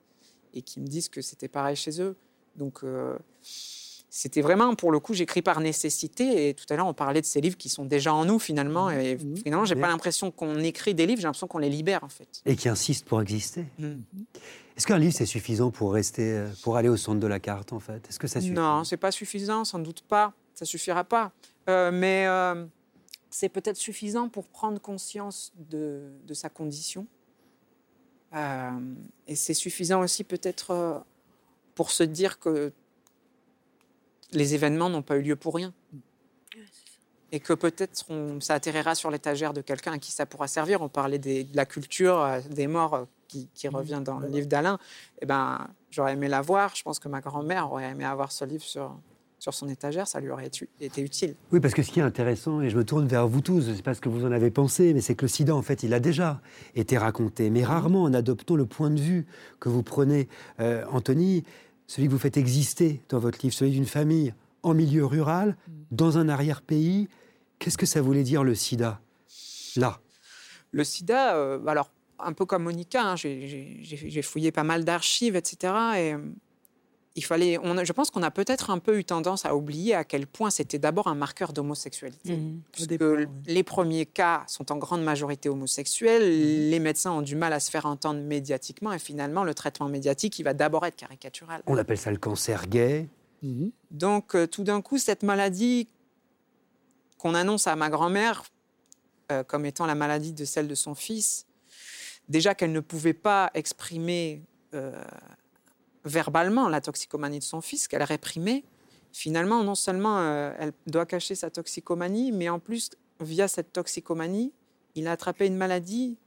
et 0.53 0.61
qui 0.61 0.79
me 0.79 0.85
disent 0.85 1.09
que 1.09 1.21
c'était 1.21 1.47
pareil 1.47 1.75
chez 1.75 2.01
eux. 2.01 2.15
Donc, 2.55 2.83
euh, 2.83 3.17
c'était 4.13 4.41
vraiment, 4.41 4.75
pour 4.75 4.91
le 4.91 4.99
coup, 4.99 5.13
j'écris 5.13 5.41
par 5.41 5.61
nécessité. 5.61 6.49
Et 6.49 6.53
tout 6.53 6.65
à 6.69 6.75
l'heure, 6.75 6.85
on 6.85 6.93
parlait 6.93 7.21
de 7.21 7.25
ces 7.25 7.39
livres 7.39 7.55
qui 7.55 7.69
sont 7.69 7.85
déjà 7.85 8.13
en 8.13 8.25
nous, 8.25 8.39
finalement. 8.39 8.87
Mmh. 8.89 8.99
Et 8.99 9.15
mmh. 9.15 9.37
finalement, 9.37 9.63
j'ai 9.63 9.77
pas 9.77 9.87
l'impression 9.87 10.31
qu'on 10.31 10.57
écrit 10.59 10.93
des 10.93 11.05
livres, 11.05 11.21
j'ai 11.21 11.27
l'impression 11.27 11.47
qu'on 11.47 11.59
les 11.59 11.69
libère, 11.69 12.03
en 12.03 12.09
fait. 12.09 12.41
Et 12.45 12.57
qui 12.57 12.67
insistent 12.67 13.05
pour 13.05 13.21
exister. 13.21 13.67
Mmh. 13.79 13.93
Est-ce 14.75 14.85
qu'un 14.85 14.97
livre, 14.97 15.13
c'est 15.13 15.25
suffisant 15.25 15.71
pour 15.71 15.93
rester, 15.93 16.33
euh, 16.33 16.49
pour 16.61 16.75
aller 16.75 16.89
au 16.89 16.97
centre 16.97 17.21
de 17.21 17.27
la 17.27 17.39
carte, 17.39 17.71
en 17.71 17.79
fait? 17.79 18.05
Est-ce 18.09 18.19
que 18.19 18.27
ça 18.27 18.41
suffit? 18.41 18.53
Non, 18.53 18.83
c'est 18.83 18.97
pas 18.97 19.11
suffisant, 19.11 19.63
sans 19.63 19.79
doute 19.79 20.01
pas. 20.01 20.33
Ça 20.55 20.65
suffira 20.65 21.05
pas. 21.05 21.31
Euh, 21.69 21.91
mais 21.93 22.25
euh, 22.27 22.65
c'est 23.29 23.47
peut-être 23.47 23.77
suffisant 23.77 24.27
pour 24.27 24.45
prendre 24.47 24.81
conscience 24.81 25.53
de, 25.69 26.11
de 26.27 26.33
sa 26.33 26.49
condition. 26.49 27.07
et 28.35 29.35
c'est 29.35 29.53
suffisant 29.53 30.01
aussi, 30.01 30.25
peut-être, 30.25 31.05
pour 31.75 31.91
se 31.91 32.03
dire 32.03 32.39
que 32.39 32.73
les 34.31 34.55
événements 34.55 34.89
n'ont 34.89 35.01
pas 35.01 35.17
eu 35.17 35.21
lieu 35.21 35.35
pour 35.35 35.55
rien. 35.55 35.73
Et 37.33 37.39
que 37.39 37.53
peut-être 37.53 38.05
ça 38.41 38.55
atterrira 38.55 38.93
sur 38.93 39.09
l'étagère 39.09 39.53
de 39.53 39.61
quelqu'un 39.61 39.93
à 39.93 39.97
qui 39.97 40.11
ça 40.11 40.25
pourra 40.25 40.47
servir. 40.47 40.81
On 40.81 40.89
parlait 40.89 41.19
de 41.19 41.45
la 41.53 41.65
culture 41.65 42.19
euh, 42.19 42.41
des 42.49 42.67
morts 42.67 42.93
euh, 42.93 43.05
qui, 43.29 43.47
mmh. 43.63 43.75
revient 43.75 44.01
dans 44.03 44.19
le 44.19 44.27
livre 44.27 44.47
d'Alain. 44.47 44.77
Eh 45.21 45.25
ben, 45.25 45.69
j'aurais 45.91 46.13
aimé 46.13 46.27
la 46.27 46.41
voir. 46.41 46.75
Je 46.75 46.83
pense 46.83 46.99
que 46.99 47.07
ma 47.07 47.21
grand-mère 47.21 47.71
aurait 47.71 47.89
aimé 47.89 48.03
avoir 48.03 48.33
ce 48.33 48.43
livre 48.43 48.63
sur, 48.63 48.99
sur 49.41 49.55
son 49.55 49.67
étagère, 49.69 50.07
ça 50.07 50.19
lui 50.19 50.29
aurait 50.29 50.49
été 50.79 51.01
utile. 51.01 51.35
Oui, 51.51 51.59
parce 51.59 51.73
que 51.73 51.81
ce 51.81 51.91
qui 51.91 51.99
est 51.99 52.03
intéressant, 52.03 52.61
et 52.61 52.69
je 52.69 52.77
me 52.77 52.85
tourne 52.85 53.07
vers 53.07 53.27
vous 53.27 53.41
tous, 53.41 53.65
je 53.65 53.71
ne 53.71 53.75
sais 53.75 53.81
pas 53.81 53.95
ce 53.95 54.01
que 54.01 54.07
vous 54.07 54.23
en 54.23 54.31
avez 54.31 54.51
pensé, 54.51 54.93
mais 54.93 55.01
c'est 55.01 55.15
que 55.15 55.23
le 55.25 55.29
sida, 55.29 55.55
en 55.55 55.63
fait, 55.63 55.81
il 55.81 55.95
a 55.95 55.99
déjà 55.99 56.41
été 56.75 56.95
raconté, 56.95 57.49
mais 57.49 57.63
rarement 57.63 58.03
en 58.03 58.13
adoptant 58.13 58.55
le 58.55 58.67
point 58.67 58.91
de 58.91 59.01
vue 59.01 59.25
que 59.59 59.67
vous 59.67 59.81
prenez, 59.81 60.29
euh, 60.59 60.85
Anthony 60.91 61.43
celui 61.91 62.07
que 62.07 62.13
vous 62.13 62.19
faites 62.19 62.37
exister 62.37 63.01
dans 63.09 63.19
votre 63.19 63.39
livre, 63.43 63.53
celui 63.53 63.71
d'une 63.71 63.85
famille 63.85 64.33
en 64.63 64.73
milieu 64.73 65.05
rural, 65.05 65.57
mm. 65.67 65.71
dans 65.91 66.17
un 66.17 66.29
arrière-pays. 66.29 67.09
Qu'est-ce 67.59 67.77
que 67.77 67.85
ça 67.85 68.01
voulait 68.01 68.23
dire 68.23 68.45
le 68.45 68.55
sida? 68.55 69.01
Là. 69.75 69.99
Le 70.71 70.85
sida, 70.85 71.35
euh, 71.35 71.65
alors 71.65 71.91
un 72.17 72.31
peu 72.31 72.45
comme 72.45 72.63
Monica, 72.63 73.03
hein, 73.03 73.15
j'ai 73.17 74.21
fouillé 74.21 74.53
pas 74.53 74.63
mal 74.63 74.85
d'archives, 74.85 75.35
etc. 75.35 75.73
Et 75.97 76.15
il 77.15 77.25
fallait, 77.25 77.57
on, 77.57 77.83
je 77.83 77.91
pense 77.91 78.09
qu'on 78.09 78.23
a 78.23 78.31
peut-être 78.31 78.69
un 78.69 78.79
peu 78.79 78.97
eu 78.97 79.03
tendance 79.03 79.45
à 79.45 79.55
oublier 79.55 79.93
à 79.95 80.03
quel 80.03 80.25
point 80.27 80.49
c'était 80.49 80.79
d'abord 80.79 81.07
un 81.07 81.15
marqueur 81.15 81.51
d'homosexualité. 81.51 82.37
Mmh, 82.37 82.61
puisque 82.71 83.03
les 83.47 83.63
premiers 83.63 84.05
cas 84.05 84.43
sont 84.47 84.71
en 84.71 84.77
grande 84.77 85.03
majorité 85.03 85.49
homosexuels, 85.49 86.23
mmh. 86.23 86.69
les 86.69 86.79
médecins 86.79 87.11
ont 87.11 87.21
du 87.21 87.35
mal 87.35 87.51
à 87.51 87.59
se 87.59 87.69
faire 87.69 87.85
entendre 87.85 88.21
médiatiquement, 88.21 88.93
et 88.93 88.99
finalement, 88.99 89.43
le 89.43 89.53
traitement 89.53 89.89
médiatique, 89.89 90.39
il 90.39 90.43
va 90.43 90.53
d'abord 90.53 90.85
être 90.85 90.95
caricatural. 90.95 91.61
On 91.67 91.77
appelle 91.77 91.97
ça 91.97 92.11
le 92.11 92.17
cancer 92.17 92.67
gay. 92.67 93.09
Mmh. 93.41 93.67
Donc, 93.91 94.35
euh, 94.35 94.47
tout 94.47 94.63
d'un 94.63 94.81
coup, 94.81 94.97
cette 94.97 95.23
maladie 95.23 95.89
qu'on 97.17 97.35
annonce 97.35 97.67
à 97.67 97.75
ma 97.75 97.89
grand-mère 97.89 98.43
euh, 99.31 99.43
comme 99.43 99.65
étant 99.65 99.85
la 99.85 99.95
maladie 99.95 100.33
de 100.33 100.45
celle 100.45 100.67
de 100.67 100.75
son 100.75 100.95
fils, 100.95 101.45
déjà 102.29 102.55
qu'elle 102.55 102.71
ne 102.71 102.79
pouvait 102.79 103.13
pas 103.13 103.51
exprimer 103.53 104.43
euh, 104.73 105.03
verbalement 106.05 106.69
la 106.69 106.81
toxicomanie 106.81 107.39
de 107.39 107.43
son 107.43 107.61
fils, 107.61 107.87
qu'elle 107.87 108.03
réprimait. 108.03 108.63
Finalement, 109.13 109.63
non 109.63 109.75
seulement 109.75 110.19
euh, 110.19 110.53
elle 110.57 110.71
doit 110.87 111.05
cacher 111.05 111.35
sa 111.35 111.49
toxicomanie, 111.49 112.31
mais 112.31 112.49
en 112.49 112.59
plus, 112.59 112.91
via 113.19 113.47
cette 113.47 113.73
toxicomanie, 113.73 114.53
il 114.95 115.07
a 115.07 115.11
attrapé 115.11 115.47
une 115.47 115.57
maladie 115.57 116.17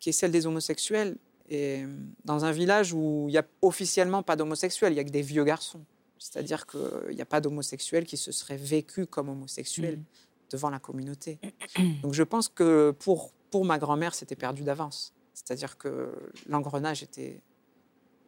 qui 0.00 0.10
est 0.10 0.12
celle 0.12 0.32
des 0.32 0.46
homosexuels. 0.46 1.16
Et 1.48 1.84
dans 2.24 2.44
un 2.44 2.52
village 2.52 2.92
où 2.92 3.26
il 3.28 3.32
n'y 3.32 3.38
a 3.38 3.46
officiellement 3.62 4.22
pas 4.22 4.36
d'homosexuels, 4.36 4.92
il 4.92 4.96
n'y 4.96 5.00
a 5.00 5.04
que 5.04 5.10
des 5.10 5.22
vieux 5.22 5.44
garçons. 5.44 5.84
C'est-à-dire 6.18 6.66
qu'il 6.66 7.14
n'y 7.14 7.20
a 7.20 7.26
pas 7.26 7.40
d'homosexuels 7.40 8.04
qui 8.04 8.16
se 8.16 8.32
seraient 8.32 8.56
vécus 8.56 9.06
comme 9.10 9.28
homosexuels 9.28 9.98
mmh. 9.98 10.04
devant 10.52 10.70
la 10.70 10.78
communauté. 10.78 11.38
Donc 12.02 12.14
je 12.14 12.22
pense 12.22 12.48
que 12.48 12.92
pour, 12.98 13.32
pour 13.50 13.64
ma 13.64 13.78
grand-mère, 13.78 14.14
c'était 14.14 14.36
perdu 14.36 14.62
d'avance. 14.62 15.12
C'est-à-dire 15.34 15.76
que 15.76 16.12
l'engrenage 16.48 17.02
était, 17.02 17.42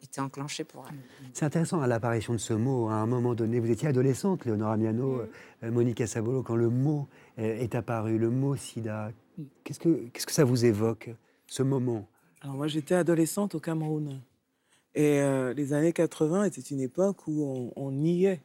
était 0.03 0.21
enclenché 0.21 0.63
pour 0.63 0.85
elle. 0.89 0.97
C'est 1.33 1.45
intéressant 1.45 1.81
à 1.81 1.87
l'apparition 1.87 2.33
de 2.33 2.39
ce 2.39 2.53
mot. 2.53 2.87
À 2.89 2.95
un 2.95 3.05
moment 3.05 3.35
donné, 3.35 3.59
vous 3.59 3.71
étiez 3.71 3.87
adolescente, 3.87 4.45
Léonora 4.45 4.77
Miano, 4.77 5.17
mm. 5.17 5.27
euh, 5.63 5.71
Monica 5.71 6.07
Sabolo, 6.07 6.43
quand 6.43 6.55
le 6.55 6.69
mot 6.69 7.07
euh, 7.39 7.59
est 7.59 7.75
apparu, 7.75 8.17
le 8.17 8.29
mot 8.29 8.55
sida. 8.55 9.11
Qu'est-ce 9.63 9.79
que, 9.79 10.07
qu'est-ce 10.13 10.25
que 10.25 10.31
ça 10.31 10.45
vous 10.45 10.65
évoque, 10.65 11.09
ce 11.45 11.63
moment? 11.63 12.07
Alors 12.41 12.55
moi, 12.55 12.67
j'étais 12.67 12.95
adolescente 12.95 13.55
au 13.55 13.59
Cameroun. 13.59 14.21
Et 14.95 15.19
euh, 15.19 15.53
les 15.53 15.73
années 15.73 15.93
80 15.93 16.45
étaient 16.45 16.61
une 16.61 16.81
époque 16.81 17.27
où 17.27 17.71
on, 17.75 17.91
niait 17.91 18.41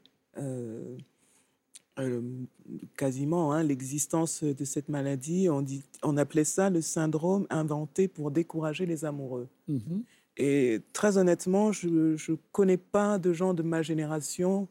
quasiment 2.96 3.52
hein, 3.52 3.62
l'existence 3.62 4.42
de 4.44 4.64
cette 4.64 4.88
maladie. 4.88 5.48
On, 5.48 5.62
dit, 5.62 5.82
on 6.02 6.16
appelait 6.16 6.44
ça 6.44 6.68
le 6.68 6.80
syndrome 6.82 7.46
inventé 7.48 8.08
pour 8.08 8.30
décourager 8.30 8.84
les 8.84 9.04
amoureux. 9.04 9.48
Mm-hmm. 9.70 10.02
Et 10.36 10.80
très 10.92 11.18
honnêtement, 11.18 11.72
je 11.72 11.88
ne 11.88 12.36
connais 12.52 12.78
pas 12.78 13.18
de 13.18 13.32
gens 13.32 13.54
de 13.54 13.62
ma 13.62 13.82
génération 13.82 14.68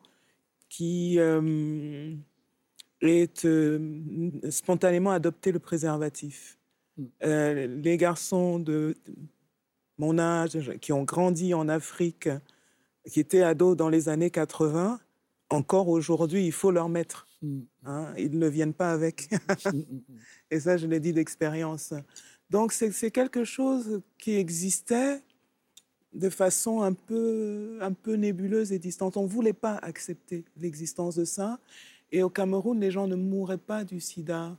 qui 0.69 1.19
euh, 1.19 2.15
aient 3.01 3.45
euh, 3.45 4.31
spontanément 4.49 5.11
adopté 5.11 5.51
le 5.51 5.59
préservatif. 5.59 6.57
Hmm. 6.97 7.05
Euh, 7.23 7.67
les 7.81 7.97
garçons 7.97 8.59
de 8.59 8.95
mon 9.97 10.17
âge, 10.17 10.71
qui 10.79 10.93
ont 10.93 11.03
grandi 11.03 11.53
en 11.53 11.67
Afrique, 11.69 12.29
qui 13.09 13.19
étaient 13.19 13.43
ados 13.43 13.75
dans 13.75 13.89
les 13.89 14.09
années 14.09 14.31
80, 14.31 14.99
encore 15.49 15.89
aujourd'hui, 15.89 16.45
il 16.45 16.51
faut 16.51 16.71
leur 16.71 16.89
mettre. 16.89 17.27
Hmm. 17.41 17.61
Hein, 17.85 18.13
ils 18.17 18.37
ne 18.37 18.47
viennent 18.47 18.73
pas 18.73 18.91
avec. 18.91 19.29
Hmm, 19.65 19.81
et 20.51 20.59
ça, 20.59 20.77
je 20.77 20.87
l'ai 20.87 20.99
dit 20.99 21.13
d'expérience. 21.13 21.93
Donc, 22.49 22.73
c'est 22.73 23.11
quelque 23.11 23.43
chose 23.43 24.01
qui 24.17 24.35
existait, 24.35 25.21
de 26.13 26.29
façon 26.29 26.81
un 26.81 26.93
peu, 26.93 27.77
un 27.81 27.93
peu 27.93 28.15
nébuleuse 28.15 28.71
et 28.73 28.79
distante. 28.79 29.17
On 29.17 29.23
ne 29.23 29.27
voulait 29.27 29.53
pas 29.53 29.75
accepter 29.75 30.43
l'existence 30.57 31.15
de 31.15 31.25
ça. 31.25 31.59
Et 32.11 32.23
au 32.23 32.29
Cameroun, 32.29 32.79
les 32.79 32.91
gens 32.91 33.07
ne 33.07 33.15
mouraient 33.15 33.57
pas 33.57 33.83
du 33.83 33.99
sida. 33.99 34.57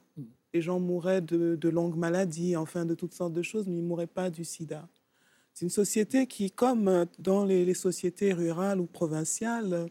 Les 0.54 0.62
gens 0.62 0.80
mouraient 0.80 1.20
de, 1.20 1.68
longues 1.68 1.96
maladies, 1.96 2.56
enfin 2.56 2.84
de 2.84 2.94
toutes 2.94 3.12
sortes 3.12 3.32
de 3.32 3.42
choses, 3.42 3.66
mais 3.66 3.74
ils 3.74 3.82
ne 3.82 3.88
mouraient 3.88 4.06
pas 4.06 4.30
du 4.30 4.44
sida. 4.44 4.88
C'est 5.52 5.66
une 5.66 5.70
société 5.70 6.26
qui, 6.26 6.50
comme 6.50 7.06
dans 7.18 7.44
les, 7.44 7.74
sociétés 7.74 8.32
rurales 8.32 8.80
ou 8.80 8.86
provinciales, 8.86 9.88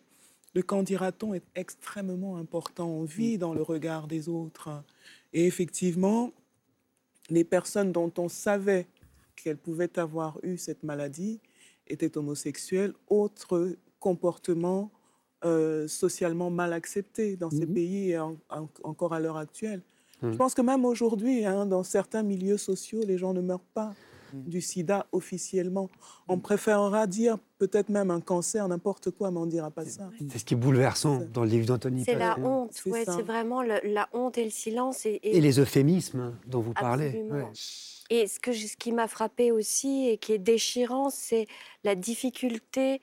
le 0.56 0.62
candidaton 0.64 1.36
est 1.36 1.44
extrêmement 1.56 2.38
important. 2.38 2.90
On 2.90 3.04
vit 3.04 3.38
dans 3.38 3.54
le 3.54 3.62
regard 3.62 4.08
des 4.08 4.28
autres. 4.28 4.84
Et 5.34 5.46
effectivement, 5.46 6.32
les 7.30 7.44
personnes 7.44 7.92
dont 7.92 8.12
on 8.18 8.28
savait 8.28 8.88
qu'elles 9.36 9.58
pouvaient 9.58 10.00
avoir 10.00 10.40
eu 10.44 10.58
cette 10.58 10.84
maladie, 10.84 11.40
était 11.92 12.18
homosexuel, 12.18 12.94
autre 13.08 13.76
comportement 14.00 14.90
euh, 15.44 15.88
socialement 15.88 16.52
mal 16.52 16.72
accepté 16.72 17.36
dans 17.36 17.50
ces 17.50 17.66
Mhm. 17.66 17.74
pays 17.74 18.12
et 18.12 18.20
en- 18.20 18.36
en- 18.52 18.68
encore 18.84 19.14
à 19.14 19.20
l'heure 19.20 19.38
actuelle. 19.38 19.82
Mhm. 20.22 20.34
Je 20.34 20.38
pense 20.38 20.54
que 20.54 20.62
même 20.62 20.86
aujourd'hui, 20.86 21.46
hein, 21.46 21.66
dans 21.66 21.82
certains 21.82 22.22
milieux 22.22 22.58
sociaux, 22.58 23.02
les 23.08 23.18
gens 23.18 23.34
ne 23.34 23.42
meurent 23.42 23.66
pas 23.74 23.94
du 24.34 24.62
sida 24.62 25.08
officiellement. 25.12 25.90
On 26.30 26.38
préférera 26.38 27.06
dire 27.08 27.38
peut-être 27.58 27.90
même 27.90 28.12
un 28.12 28.22
cancer, 28.22 28.66
n'importe 28.68 29.10
quoi, 29.10 29.30
mais 29.32 29.40
on 29.40 29.46
ne 29.48 29.52
dira 29.52 29.72
pas 29.72 29.84
ça. 29.84 30.10
C'est 30.30 30.38
ce 30.38 30.46
qui 30.46 30.54
est 30.54 30.58
bouleversant 30.58 31.24
dans 31.34 31.44
le 31.44 31.50
livre 31.50 31.66
d'Anthony 31.66 32.04
C'est 32.06 32.14
la 32.16 32.40
honte, 32.40 32.70
C'est 32.74 32.90
ouais, 32.92 33.04
ça. 33.04 33.16
c'est 33.18 33.24
vraiment 33.24 33.62
le- 33.64 33.82
la 33.84 34.08
honte 34.14 34.38
et 34.38 34.44
le 34.46 34.50
silence. 34.52 35.06
Et, 35.08 35.16
et- 35.24 35.38
Et 35.38 35.42
les 35.42 35.60
euphémismes 35.60 36.34
dont 36.48 36.62
vous 36.62 36.74
parlez. 36.74 37.08
Absolument. 37.08 37.34
ouais. 37.36 37.52
Et 38.14 38.28
ce, 38.28 38.40
que, 38.40 38.52
je- 38.52 38.68
ce 38.68 38.76
qui 38.78 38.92
m'a 38.92 39.08
frappé 39.08 39.52
aussi 39.52 40.08
et 40.10 40.18
qui 40.18 40.34
est 40.34 40.38
déchirant, 40.38 41.10
c'est 41.10 41.48
la 41.84 41.96
difficulté 41.96 43.02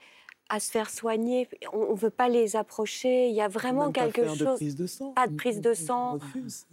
à 0.51 0.61
se 0.61 0.71
faire 0.71 0.91
soigner. 0.91 1.49
On 1.73 1.93
ne 1.93 1.97
veut 1.99 2.11
pas 2.11 2.29
les 2.29 2.57
approcher. 2.57 3.29
Il 3.29 3.35
y 3.35 3.41
a 3.41 3.49
vraiment 3.49 3.85
Même 3.85 3.93
pas 3.95 4.05
quelque 4.05 4.23
faire 4.25 4.33
de 4.35 4.45
chose. 4.45 4.57
prise 4.57 4.77
de 4.77 4.87
sang. 4.87 5.13
Pas 5.13 5.27
de 5.27 5.35
prise 5.35 5.61
de 5.61 5.73
sang. 5.75 6.19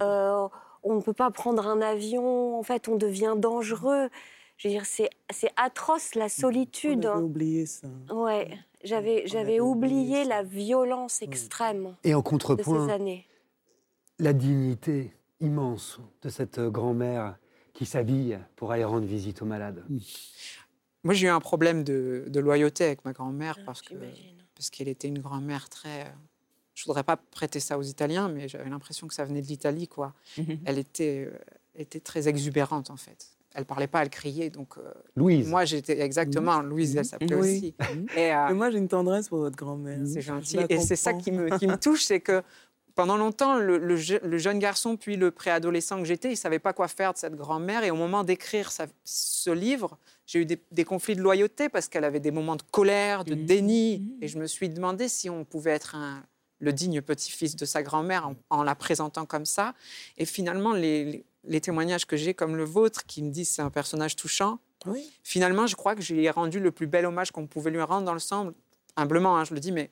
Euh, 0.03 0.48
on 0.84 0.95
ne 0.95 1.02
peut 1.02 1.14
pas 1.14 1.32
prendre 1.32 1.66
un 1.66 1.82
avion. 1.82 2.60
En 2.60 2.64
fait, 2.64 2.88
on 2.90 2.95
devient 2.98 3.36
dangereux. 3.38 4.10
Je 4.57 4.68
veux 4.68 4.74
dire, 4.74 4.86
c'est 4.86 5.10
c'est 5.32 5.52
atroce 5.57 6.16
la 6.16 6.30
solitude. 6.30 7.06
On 7.06 7.16
avait 7.18 7.24
oublié 7.24 7.66
ça. 7.66 7.88
Ouais, 8.14 8.49
j'avais 8.84 9.24
j'avais 9.28 9.60
oublié 9.62 10.24
la 10.26 10.44
violence 10.44 11.22
extrême 11.22 11.95
Et 12.03 12.14
en 12.14 12.20
de 12.20 12.24
ces 12.24 12.30
contrepoint, 12.30 12.88
années. 12.90 13.26
la 14.20 14.32
dignité 14.34 15.12
immense 15.41 15.99
de 16.22 16.30
cette 16.30 16.60
grand-mère 16.60 17.38
qui 17.76 17.85
s'habille 17.85 18.39
pour 18.56 18.72
aller 18.72 18.84
rendre 18.85 19.06
visite 19.06 19.41
aux 19.43 19.45
malades. 19.45 19.84
Moi, 21.03 21.14
j'ai 21.14 21.27
eu 21.27 21.30
un 21.30 21.39
problème 21.39 21.84
de, 21.84 22.23
de 22.27 22.39
loyauté 22.39 22.85
avec 22.85 23.06
ma 23.06 23.14
grand-mère 23.14 23.60
parce 23.65 23.81
que 23.84 23.93
parce 24.56 24.69
qu'elle 24.69 24.88
était 24.88 25.10
une 25.10 25.19
grand-mère 25.19 25.69
très. 25.69 26.11
Je 26.73 26.84
voudrais 26.85 27.03
pas 27.03 27.18
prêter 27.18 27.60
ça 27.60 27.77
aux 27.77 27.84
Italiens, 27.84 28.27
mais 28.30 28.47
j'avais 28.47 28.69
l'impression 28.69 29.07
que 29.07 29.14
ça 29.14 29.23
venait 29.26 29.41
de 29.41 29.47
l'Italie, 29.47 29.88
quoi. 29.88 30.14
Elle 30.65 30.77
était, 30.80 31.30
euh, 31.31 31.38
était 31.76 31.99
très 31.99 32.27
exubérante 32.27 32.89
en 32.89 32.97
fait. 32.97 33.27
Elle 33.53 33.64
parlait 33.65 33.88
pas, 33.88 34.02
elle 34.02 34.10
criait. 34.10 34.49
Donc 34.49 34.77
euh, 34.77 34.91
Louise. 35.15 35.47
moi, 35.47 35.64
j'étais 35.64 35.99
exactement 36.02 36.61
Louise. 36.61 36.95
Elle 36.97 37.06
s'appelait 37.06 37.35
Oui. 37.35 37.41
aussi. 37.41 37.76
Et, 38.18 38.34
euh, 38.34 38.47
Mais 38.49 38.53
moi, 38.56 38.69
j'ai 38.72 38.77
une 38.80 38.89
tendresse 38.89 39.30
pour 39.30 39.39
votre 39.39 39.56
grand-mère. 39.56 39.99
c'est 40.06 40.22
gentil. 40.22 40.57
Et 40.69 40.80
c'est 40.80 40.97
ça 40.97 41.14
qui 41.14 41.31
me, 41.31 41.57
qui 41.57 41.68
me 41.68 41.77
touche, 41.77 42.03
c'est 42.03 42.19
que 42.19 42.41
pendant 42.95 43.17
longtemps, 43.17 43.55
le, 43.57 43.77
le 43.77 43.95
je- 43.97 44.15
le 44.23 44.38
jeune 44.38 44.57
garçon 44.59 44.95
puis 44.97 45.17
le 45.17 45.30
préadolescent 45.31 45.99
que 45.99 46.05
j'étais, 46.05 46.31
il 46.31 46.38
savait 46.38 46.59
pas 46.59 46.73
quoi 46.73 46.88
faire 46.88 47.13
de 47.13 47.17
cette 47.17 47.35
grand-mère. 47.35 47.84
Et 47.84 47.91
au 47.91 47.95
moment 47.95 48.23
d'écrire 48.23 48.72
ce 49.03 49.49
livre, 49.51 49.97
j'ai 50.26 50.39
eu 50.39 50.45
des, 50.45 50.59
des 50.72 50.85
conflits 50.85 51.15
de 51.15 51.22
loyauté 51.22 51.67
parce 51.69 51.88
qu'elle 51.89 52.05
avait 52.05 52.19
des 52.22 52.31
moments 52.31 52.55
de 52.55 52.63
colère, 52.72 53.26
de 53.26 53.35
Mhm. 53.35 53.45
déni. 53.45 53.99
Mhm. 53.99 54.17
Et 54.23 54.27
je 54.27 54.39
me 54.39 54.47
suis 54.47 54.69
demandé 54.69 55.07
si 55.09 55.30
on 55.30 55.43
pouvait 55.43 55.72
être 55.72 55.95
un- 55.95 56.23
le 56.59 56.72
digne 56.72 57.01
petit-fils 57.01 57.55
de 57.57 57.65
sa 57.65 57.84
grand-mère 57.84 58.30
en, 58.30 58.35
en 58.49 58.63
la 58.63 58.76
présentant 58.76 59.26
comme 59.26 59.45
ça. 59.45 59.73
Et 60.17 60.26
finalement, 60.26 60.72
les, 60.73 61.03
les- 61.03 61.26
les 61.47 61.61
témoignages 61.61 62.05
que 62.07 62.15
j'ai, 62.17 62.34
comme 62.34 62.55
le 62.55 62.63
vôtre, 62.63 63.05
qui 63.05 63.22
me 63.22 63.30
disent 63.30 63.49
c'est 63.49 63.61
un 63.61 63.69
personnage 63.69 64.15
touchant, 64.15 64.57
Oui. 64.88 65.11
finalement, 65.22 65.67
je 65.67 65.76
crois 65.76 65.95
que 65.95 66.01
j'ai 66.01 66.27
rendu 66.30 66.59
le 66.59 66.72
plus 66.72 66.88
bel 66.88 67.05
hommage 67.05 67.31
qu'on 67.31 67.45
pouvait 67.45 67.69
lui 67.72 67.81
rendre 67.81 68.05
dans 68.05 68.13
le 68.13 68.19
sens, 68.19 68.51
humblement, 68.95 69.38
hein, 69.38 69.43
je 69.43 69.53
le 69.53 69.59
dis, 69.59 69.72
mais 69.73 69.91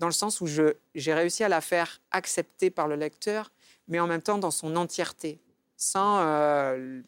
dans 0.00 0.06
le 0.08 0.12
sens 0.12 0.40
où 0.40 0.46
je- 0.48 0.74
j'ai 0.96 1.14
réussi 1.14 1.44
à 1.44 1.48
la 1.48 1.60
faire 1.60 2.00
accepter 2.10 2.70
par 2.70 2.88
le 2.88 2.96
lecteur, 2.96 3.52
mais 3.86 4.00
en 4.00 4.08
même 4.08 4.22
temps 4.22 4.38
dans 4.38 4.50
son 4.50 4.74
entièreté, 4.74 5.38
sans... 5.76 6.20
euh, 6.22 7.00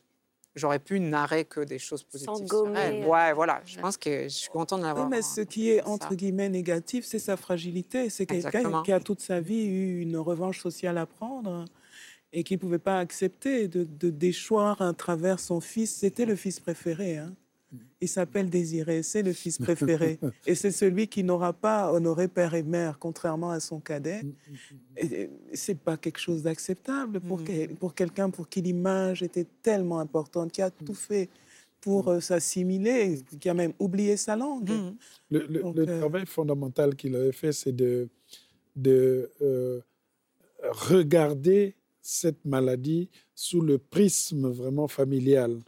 J'aurais 0.54 0.80
pu 0.80 1.00
narrer 1.00 1.46
que 1.46 1.60
des 1.60 1.78
choses 1.78 2.02
positives. 2.02 2.36
sur 2.36 2.46
gommer. 2.46 2.78
elle. 2.78 3.06
Ouais, 3.06 3.32
voilà. 3.32 3.62
Je 3.64 3.80
pense 3.80 3.96
que 3.96 4.24
je 4.24 4.28
suis 4.28 4.50
contente 4.50 4.82
de 4.82 4.86
Oui, 5.00 5.06
mais 5.08 5.22
ce 5.22 5.40
qui 5.40 5.70
est 5.70 5.78
ça. 5.78 5.88
entre 5.88 6.14
guillemets 6.14 6.50
négatif, 6.50 7.06
c'est 7.06 7.18
sa 7.18 7.38
fragilité. 7.38 8.10
C'est 8.10 8.26
quelqu'un 8.26 8.48
Exactement. 8.48 8.82
qui 8.82 8.92
a 8.92 9.00
toute 9.00 9.20
sa 9.22 9.40
vie 9.40 9.64
eu 9.64 10.00
une 10.02 10.18
revanche 10.18 10.60
sociale 10.60 10.98
à 10.98 11.06
prendre 11.06 11.64
et 12.34 12.44
qui 12.44 12.52
ne 12.52 12.58
pouvait 12.58 12.78
pas 12.78 12.98
accepter 12.98 13.66
de, 13.66 13.84
de 13.84 14.10
déchoir 14.10 14.82
à 14.82 14.92
travers 14.92 15.40
son 15.40 15.62
fils. 15.62 15.94
C'était 15.94 16.26
le 16.26 16.36
fils 16.36 16.60
préféré. 16.60 17.16
hein. 17.16 17.32
Il 18.00 18.08
s'appelle 18.08 18.50
Désiré, 18.50 19.02
c'est 19.02 19.22
le 19.22 19.32
fils 19.32 19.58
préféré. 19.58 20.18
et 20.46 20.54
c'est 20.54 20.72
celui 20.72 21.06
qui 21.08 21.22
n'aura 21.24 21.52
pas 21.52 21.92
honoré 21.92 22.28
père 22.28 22.54
et 22.54 22.62
mère, 22.62 22.98
contrairement 22.98 23.50
à 23.50 23.60
son 23.60 23.80
cadet. 23.80 24.22
Et- 24.96 25.22
et 25.22 25.30
C'est 25.54 25.78
pas 25.78 25.96
quelque 25.96 26.18
chose 26.18 26.42
d'acceptable 26.42 27.20
pour, 27.20 27.40
Mm. 27.40 27.44
que- 27.44 27.74
pour 27.74 27.94
quelqu'un 27.94 28.28
pour 28.30 28.48
qui 28.48 28.60
l'image 28.62 29.22
était 29.22 29.46
tellement 29.62 30.00
importante, 30.00 30.52
qui 30.52 30.60
a 30.62 30.70
tout 30.70 30.94
fait 30.94 31.28
pour 31.80 32.08
euh, 32.08 32.20
s'assimiler, 32.20 33.20
qui 33.40 33.48
a 33.48 33.54
même 33.54 33.72
oublié 33.78 34.16
sa 34.16 34.36
langue. 34.36 34.70
Le, 35.30 35.46
le- 35.46 35.62
Donc, 35.62 35.76
le 35.76 35.88
euh, 35.88 35.98
travail 36.00 36.26
fondamental 36.26 36.94
qu'il 36.96 37.14
avait 37.16 37.32
fait, 37.32 37.52
c'est 37.52 37.72
de, 37.74 38.08
de 38.76 39.30
euh, 39.40 39.80
regarder 40.62 41.74
cette 42.00 42.44
maladie 42.44 43.08
sous 43.34 43.60
le 43.60 43.78
prisme 43.78 44.48
vraiment 44.48 44.88
familial. 44.88 45.58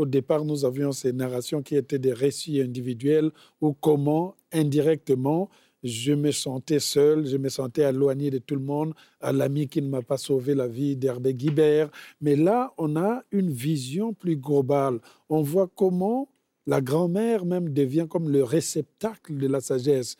Au 0.00 0.06
départ, 0.06 0.46
nous 0.46 0.64
avions 0.64 0.92
ces 0.92 1.12
narrations 1.12 1.60
qui 1.60 1.76
étaient 1.76 1.98
des 1.98 2.14
récits 2.14 2.58
individuels 2.58 3.30
ou 3.60 3.74
comment, 3.74 4.34
indirectement, 4.50 5.50
je 5.82 6.14
me 6.14 6.32
sentais 6.32 6.80
seul, 6.80 7.26
je 7.26 7.36
me 7.36 7.50
sentais 7.50 7.82
éloigné 7.82 8.30
de 8.30 8.38
tout 8.38 8.54
le 8.54 8.62
monde, 8.62 8.94
à 9.20 9.30
l'ami 9.30 9.68
qui 9.68 9.82
ne 9.82 9.88
m'a 9.90 10.00
pas 10.00 10.16
sauvé 10.16 10.54
la 10.54 10.68
vie 10.68 10.96
d'Herbert 10.96 11.34
Guibert. 11.34 11.90
Mais 12.22 12.34
là, 12.34 12.72
on 12.78 12.96
a 12.96 13.22
une 13.30 13.50
vision 13.50 14.14
plus 14.14 14.38
globale. 14.38 15.00
On 15.28 15.42
voit 15.42 15.68
comment 15.68 16.30
la 16.66 16.80
grand-mère 16.80 17.44
même 17.44 17.68
devient 17.68 18.06
comme 18.08 18.30
le 18.30 18.42
réceptacle 18.42 19.36
de 19.36 19.48
la 19.48 19.60
sagesse. 19.60 20.16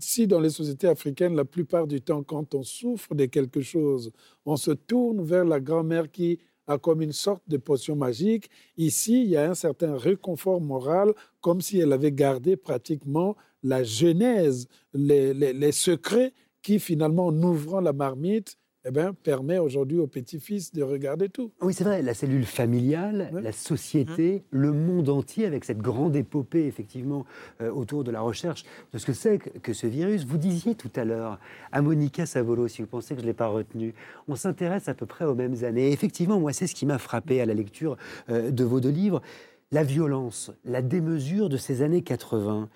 Si 0.00 0.26
dans 0.26 0.40
les 0.40 0.50
sociétés 0.50 0.88
africaines, 0.88 1.36
la 1.36 1.44
plupart 1.44 1.86
du 1.86 2.00
temps, 2.00 2.22
quand 2.22 2.54
on 2.54 2.62
souffre 2.62 3.14
de 3.14 3.26
quelque 3.26 3.60
chose, 3.60 4.10
on 4.46 4.56
se 4.56 4.70
tourne 4.70 5.22
vers 5.22 5.44
la 5.44 5.60
grand-mère 5.60 6.10
qui 6.10 6.38
a 6.68 6.78
comme 6.78 7.02
une 7.02 7.12
sorte 7.12 7.42
de 7.48 7.56
potion 7.56 7.96
magique. 7.96 8.50
Ici, 8.76 9.22
il 9.22 9.30
y 9.30 9.36
a 9.36 9.50
un 9.50 9.54
certain 9.54 9.96
réconfort 9.96 10.60
moral, 10.60 11.14
comme 11.40 11.60
si 11.60 11.78
elle 11.80 11.92
avait 11.92 12.12
gardé 12.12 12.56
pratiquement 12.56 13.36
la 13.62 13.82
genèse, 13.84 14.68
les, 14.92 15.34
les- 15.34 15.52
les 15.54 15.72
secrets 15.72 16.32
qui, 16.62 16.78
finalement, 16.78 17.26
en 17.28 17.42
ouvrant 17.42 17.80
la 17.80 17.92
marmite, 17.94 18.57
eh 18.84 18.90
ben, 18.90 19.12
permet 19.12 19.58
aujourd'hui 19.58 19.98
au 19.98 20.06
petit-fils 20.06 20.72
de 20.72 20.82
regarder 20.82 21.28
tout. 21.28 21.50
Oui, 21.60 21.74
c'est 21.74 21.84
vrai, 21.84 22.00
la 22.00 22.14
cellule 22.14 22.46
familiale, 22.46 23.30
la 23.32 23.52
société, 23.52 24.44
le 24.50 24.72
monde 24.72 25.08
entier, 25.08 25.46
avec 25.46 25.64
cette 25.64 25.78
grande 25.78 26.14
épopée, 26.16 26.66
effectivement, 26.66 27.26
euh, 27.60 27.70
autour 27.70 28.04
de 28.04 28.10
la 28.10 28.20
recherche 28.20 28.64
de 28.92 28.98
ce 28.98 29.06
que 29.06 29.12
c'est 29.12 29.38
que, 29.38 29.58
que 29.58 29.72
ce 29.72 29.86
virus. 29.86 30.24
Vous 30.24 30.38
disiez 30.38 30.74
tout 30.74 30.90
à 30.94 31.04
l'heure 31.04 31.38
à 31.72 31.82
Monica 31.82 32.24
Savolo, 32.24 32.68
si 32.68 32.82
vous 32.82 32.88
pensez 32.88 33.14
que 33.14 33.20
je 33.20 33.26
ne 33.26 33.30
l'ai 33.30 33.34
pas 33.34 33.48
retenu, 33.48 33.94
on 34.28 34.36
s'intéresse 34.36 34.88
à 34.88 34.94
peu 34.94 35.06
près 35.06 35.24
aux 35.24 35.34
mêmes 35.34 35.64
années. 35.64 35.88
Et 35.88 35.92
effectivement, 35.92 36.38
moi, 36.38 36.52
c'est 36.52 36.66
ce 36.66 36.74
qui 36.74 36.86
m'a 36.86 36.98
frappé 36.98 37.40
à 37.40 37.46
la 37.46 37.54
lecture 37.54 37.96
euh, 38.30 38.50
de 38.50 38.64
vos 38.64 38.80
deux 38.80 38.90
livres. 38.90 39.22
La 39.70 39.82
violence, 39.82 40.50
la 40.64 40.82
démesure 40.82 41.48
de 41.48 41.56
ces 41.56 41.82
années 41.82 42.02
80, 42.02 42.68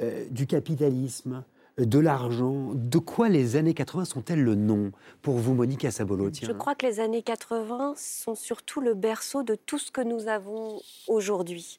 euh, 0.00 0.24
du 0.30 0.46
capitalisme, 0.46 1.44
de 1.78 1.98
l'argent. 1.98 2.70
De 2.74 2.98
quoi 2.98 3.28
les 3.28 3.56
années 3.56 3.74
80 3.74 4.04
sont-elles 4.04 4.42
le 4.42 4.54
nom 4.54 4.92
pour 5.22 5.38
vous, 5.38 5.54
Monica 5.54 5.90
Sabolo 5.90 6.30
tiens. 6.30 6.48
Je 6.48 6.52
crois 6.52 6.74
que 6.74 6.86
les 6.86 7.00
années 7.00 7.22
80 7.22 7.94
sont 7.96 8.34
surtout 8.34 8.80
le 8.80 8.94
berceau 8.94 9.42
de 9.42 9.54
tout 9.54 9.78
ce 9.78 9.90
que 9.90 10.00
nous 10.00 10.28
avons 10.28 10.80
aujourd'hui. 11.08 11.78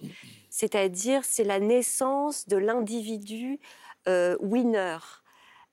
C'est-à-dire, 0.49 1.22
c'est 1.23 1.43
la 1.43 1.59
naissance 1.59 2.47
de 2.47 2.57
l'individu 2.57 3.59
euh, 4.07 4.35
winner. 4.41 4.97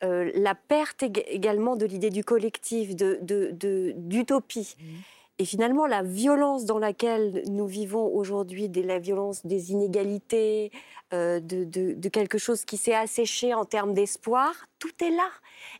Euh, 0.04 0.32
la 0.34 0.54
perte 0.56 1.02
ég- 1.02 1.22
également 1.28 1.76
de 1.76 1.86
l'idée 1.86 2.10
du 2.10 2.24
collectif, 2.24 2.96
de- 2.96 3.18
de- 3.22 3.50
de- 3.52 3.92
d'utopie. 3.96 4.74
Et 5.38 5.44
finalement, 5.44 5.86
la 5.86 6.02
violence 6.02 6.66
dans 6.66 6.78
laquelle 6.78 7.42
nous 7.48 7.66
vivons 7.66 8.06
aujourd'hui, 8.06 8.68
la 8.68 8.98
violence 8.98 9.44
des 9.46 9.72
inégalités, 9.72 10.70
euh, 11.12 11.40
de, 11.40 11.64
de- 11.64 11.94
de 11.94 12.08
quelque 12.08 12.38
chose 12.38 12.64
qui 12.64 12.76
s'est 12.76 12.94
asséché 12.94 13.54
en 13.54 13.64
termes 13.64 13.94
d'espoir, 13.94 14.52
tout 14.78 14.92
est 15.02 15.10
là. 15.10 15.28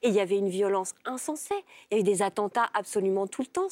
Et 0.03 0.09
il 0.09 0.15
y 0.15 0.21
avait 0.21 0.39
une 0.39 0.49
violence 0.49 0.95
insensée. 1.05 1.55
Il 1.91 1.99
y 1.99 2.01
avait 2.01 2.03
des 2.11 2.23
attentats 2.23 2.69
absolument 2.75 3.27
tout 3.27 3.43
le 3.43 3.47
temps. 3.49 3.69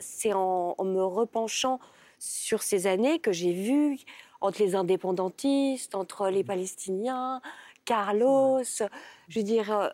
C'est 0.00 0.32
en, 0.32 0.74
en 0.76 0.84
me 0.84 1.02
repenchant 1.02 1.80
sur 2.18 2.62
ces 2.62 2.86
années 2.86 3.18
que 3.18 3.32
j'ai 3.32 3.52
vu 3.52 3.98
entre 4.40 4.62
les 4.62 4.74
indépendantistes, 4.74 5.94
entre 5.94 6.28
les 6.28 6.44
Palestiniens, 6.44 7.40
Carlos, 7.86 8.62
je 9.28 9.38
veux 9.38 9.44
dire, 9.44 9.72
euh, 9.72 9.88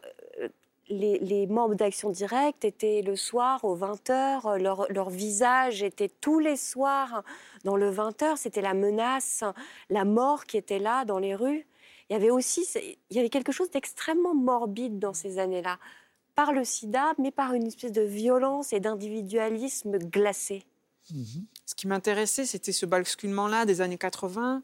les, 0.89 1.47
membres 1.47 1.75
d'Action 1.75 2.11
Directe 2.11 2.65
étaient 2.65 3.03
le 3.03 3.17
soir 3.17 3.65
aux 3.65 3.77
20h, 3.77 4.59
leur, 4.59 4.91
leur 4.91 5.11
visage 5.11 5.83
était 5.83 6.11
tous 6.21 6.39
les 6.39 6.57
soirs 6.57 7.23
dans 7.65 7.77
le 7.77 7.91
20h, 7.91 8.37
c'était 8.37 8.61
la 8.61 8.75
menace, 8.75 9.45
la 9.91 10.05
mort 10.05 10.45
qui 10.45 10.57
était 10.57 10.79
là 10.79 11.05
dans 11.05 11.19
les 11.19 11.35
rues. 11.35 11.67
Il 12.11 12.13
y 12.13 12.17
avait 12.17 12.31
aussi 12.31 12.67
il 13.11 13.17
y 13.17 13.19
avait 13.19 13.31
quelque 13.31 13.53
chose 13.53 13.71
d'extrêmement 13.71 14.35
morbide 14.35 14.99
dans 14.99 15.15
ces 15.15 15.39
années-là, 15.39 15.79
par 16.35 16.53
le 16.53 16.65
sida, 16.65 17.13
mais 17.19 17.31
par 17.31 17.55
une 17.55 17.67
espèce 17.67 17.93
de 17.93 18.03
violence 18.03 18.73
et 18.73 18.81
d'individualisme 18.81 19.99
glacé. 19.99 20.65
Ce 21.05 21.75
qui 21.75 21.87
m'intéressait, 21.87 22.45
c'était 22.45 22.73
ce 22.73 22.87
basculement-là 22.87 23.67
des 23.67 23.81
années 23.81 23.99
80 23.99 24.63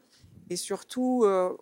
et 0.49 0.55
surtout 0.55 1.23
euh, 1.25 1.55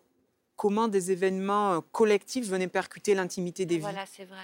comment 0.57 0.89
des 0.89 1.11
événements 1.11 1.75
euh, 1.75 1.79
collectifs 1.93 2.47
venaient 2.47 2.67
percuter 2.67 3.13
l'intimité 3.15 3.65
des 3.65 3.75
vies. 3.75 3.81
Voilà, 3.81 4.05
c'est 4.05 4.25
vrai. 4.25 4.43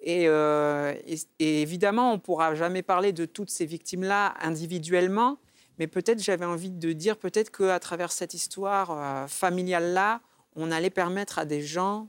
Et, 0.00 0.28
euh, 0.28 0.94
et- 1.06 1.18
et 1.40 1.60
évidemment, 1.62 2.12
on 2.12 2.14
ne 2.14 2.20
pourra 2.20 2.54
jamais 2.54 2.82
parler 2.82 3.12
de 3.12 3.26
toutes 3.26 3.50
ces 3.50 3.66
victimes-là 3.66 4.34
individuellement, 4.40 5.36
mais 5.78 5.86
peut-être 5.88 6.22
j'avais 6.22 6.44
envie 6.44 6.70
de 6.70 6.92
dire 6.92 7.16
peut-être 7.18 7.50
qu'à 7.50 7.78
travers 7.80 8.12
cette 8.12 8.32
histoire 8.32 8.90
euh, 8.92 9.26
familiale-là, 9.26 10.20
on 10.56 10.70
allait 10.70 10.90
permettre 10.90 11.38
à 11.38 11.44
des 11.44 11.60
gens, 11.62 12.08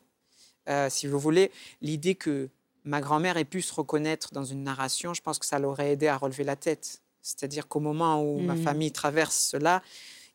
euh, 0.69 0.88
si 0.89 1.07
vous 1.07 1.19
voulez, 1.19 1.51
l'idée 1.81 2.15
que 2.15 2.49
ma 2.84 3.01
grand-mère 3.01 3.38
ait 3.38 3.45
pu 3.45 3.61
se 3.61 3.73
reconnaître 3.73 4.31
dans 4.31 4.45
une 4.45 4.63
narration, 4.63 5.13
je 5.13 5.21
pense 5.21 5.38
que 5.39 5.45
ça 5.45 5.59
l'aurait 5.59 5.91
aidé 5.91 6.07
à 6.07 6.17
relever 6.17 6.43
la 6.43 6.55
tête. 6.55 7.01
C'est-à-dire 7.21 7.67
qu'au 7.67 7.80
moment 7.80 8.21
où 8.23 8.39
ma 8.39 8.53
Mm. 8.53 8.57
Mhm. 8.57 8.63
famille 8.63 8.91
traverse 8.91 9.35
cela, 9.35 9.81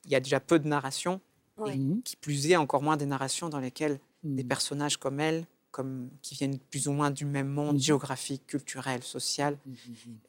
il 0.05 0.11
y 0.11 0.15
a 0.17 0.21
déjà 0.21 0.39
peu 0.41 0.59
de 0.59 0.69
narrations, 0.69 1.21
Oui. 1.59 1.73
et 1.99 2.03
qui 2.03 2.17
plus 2.17 2.51
est 2.51 2.57
encore 2.57 2.83
moins 2.83 2.97
des 2.97 3.07
narrations 3.07 3.49
dans 3.49 3.61
lesquelles 3.61 3.99
Mhm. 4.25 4.37
des 4.37 4.45
personnages 4.45 4.97
comme 4.97 5.21
elle, 5.21 5.45
comme, 5.71 6.09
qui 6.23 6.35
viennent 6.35 6.59
plus 6.59 6.87
ou 6.89 6.93
moins 6.93 7.11
du 7.11 7.25
même 7.25 7.49
monde 7.49 7.75
Mhm. 7.75 7.81
géographique, 7.81 8.47
culturel, 8.47 9.03
social, 9.03 9.59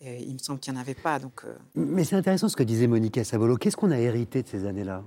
et 0.01 0.23
il 0.23 0.33
me 0.33 0.37
semble 0.39 0.59
qu'il 0.59 0.73
n'y 0.73 0.79
en 0.79 0.81
avait 0.81 0.93
pas. 0.95 1.19
Donc, 1.19 1.43
euh, 1.45 1.55
Mais 1.75 2.03
c'est 2.03 2.15
intéressant 2.15 2.49
ce 2.49 2.55
que 2.55 2.63
disait 2.63 2.87
Monica 2.87 3.23
Sabolo. 3.23 3.55
Qu'est-ce 3.57 3.77
qu'on 3.77 3.91
a 3.91 3.99
hérité 3.99 4.41
de 4.43 4.47
ces 4.47 4.65
années-là, 4.65 5.03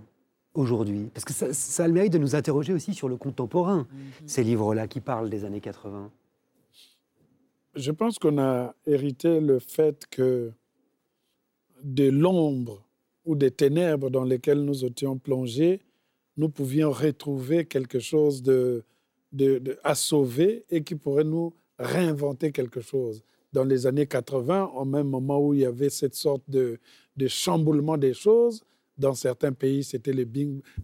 aujourd'hui? 0.54 1.10
Parce 1.12 1.24
que 1.24 1.32
ça, 1.32 1.52
ça 1.52 1.84
a 1.84 1.88
le 1.88 1.92
mérite 1.94 2.12
de 2.12 2.18
nous 2.18 2.34
interroger 2.36 2.72
aussi 2.72 2.94
sur 2.94 3.08
le 3.08 3.16
contemporain, 3.16 3.86
ces 4.26 4.42
livres-là 4.44 4.86
qui 4.88 5.00
parlent 5.00 5.28
des 5.30 5.44
années 5.44 5.60
80. 5.60 6.10
Je 7.74 7.90
pense 7.92 8.18
qu'on 8.18 8.38
a 8.38 8.74
hérité 8.86 9.40
le 9.40 9.58
fait 9.58 10.06
que 10.10 10.52
de 11.84 12.08
l'ombre 12.10 12.84
ou 13.24 13.36
des 13.36 13.50
ténèbres 13.50 14.10
dans 14.10 14.24
lesquelles 14.24 14.64
nous 14.64 14.84
étions 14.84 15.18
plongés, 15.18 15.80
nous 16.38 16.48
pouvions 16.48 16.90
retrouver 16.90 17.66
quelque 17.66 17.98
chose 17.98 18.42
de, 18.42 18.84
à 19.84 19.94
sauver 19.94 20.64
et 20.70 20.82
qui 20.82 20.94
pourrait 20.94 21.24
nous 21.24 21.52
réinventer 21.78 22.52
quelque 22.52 22.80
chose. 22.80 23.22
Dans 23.52 23.64
les 23.64 23.86
années 23.86 24.06
80, 24.06 24.72
au 24.74 24.84
même 24.84 25.08
moment 25.08 25.40
où 25.44 25.52
il 25.52 25.60
y 25.60 25.66
avait 25.66 25.90
cette 25.90 26.14
sorte 26.14 26.42
de, 26.48 26.78
chamboulement 27.26 27.98
des 27.98 28.14
choses, 28.14 28.62
dans 28.96 29.14
certains 29.14 29.52
pays, 29.52 29.84
c'était 29.84 30.12
les, 30.12 30.26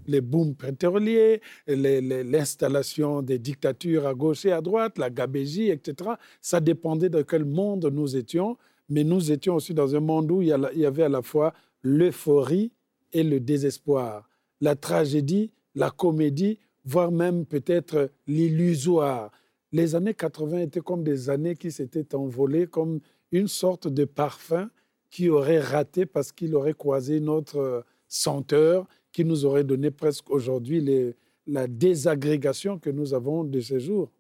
les 0.07 0.21
booms 0.21 0.55
pétroliers, 0.55 1.41
l'installation 1.67 3.23
des 3.23 3.39
dictatures 3.39 4.07
à 4.07 4.15
gauche 4.15 4.45
et 4.45 4.53
à 4.53 4.61
droite, 4.61 4.99
la 4.99 5.11
gabégie, 5.11 5.71
etc. 5.71 6.11
Ça 6.41 6.61
dépendait 6.61 7.09
de 7.09 7.23
quel 7.23 7.45
monde 7.45 7.91
nous 7.93 8.17
étions, 8.17 8.57
mais 8.89 9.03
nous 9.03 9.33
étions 9.33 9.57
aussi 9.57 9.75
dans 9.75 9.95
un 9.95 10.01
monde 10.01 10.31
où 10.31 10.43
il 10.43 10.49
y 10.49 10.87
avait 10.87 11.03
à 11.03 11.09
la 11.09 11.23
fois 11.23 11.55
l'euphorie 11.83 12.73
et 13.13 13.23
le 13.23 13.41
désespoir, 13.41 14.29
la 14.61 14.77
tragédie, 14.77 15.51
la 15.75 15.91
comédie, 15.91 16.59
voire 16.85 17.11
même 17.11 17.47
peut-être 17.47 18.11
l'illusoire. 18.27 19.31
Les 19.73 19.95
années 19.95 20.15
80 20.15 20.59
étaient 20.59 20.81
comme 20.81 21.03
des 21.03 21.31
années 21.31 21.57
qui 21.57 21.73
s'étaient 21.73 22.15
envolées, 22.15 22.67
comme 22.67 23.01
une 23.33 23.49
sorte 23.49 23.89
de 23.89 24.05
parfum 24.05 24.71
qui 25.11 25.29
aurait 25.29 25.61
raté 25.61 26.07
parce 26.07 26.33
qu'il 26.33 26.55
aurait 26.55 26.75
croisé 26.75 27.21
notre 27.21 27.59
euh, 27.59 27.81
senteur, 28.09 28.87
qui 29.13 29.25
nous 29.25 29.45
aurait 29.45 29.65
donné 29.65 29.91
presque 29.91 30.29
aujourd'hui 30.31 31.15
la 31.47 31.67
désagrégation 31.67 32.79
que 32.79 32.91
nous 32.91 33.15
avons 33.15 33.45
de 33.45 33.61
ces 33.61 33.79
jours. 33.79 34.11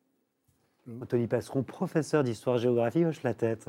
Anthony 1.01 1.27
Passeron, 1.27 1.63
professeur 1.63 2.23
d'histoire-géographie, 2.23 3.05
hoche 3.05 3.23
la 3.23 3.35
tête. 3.35 3.69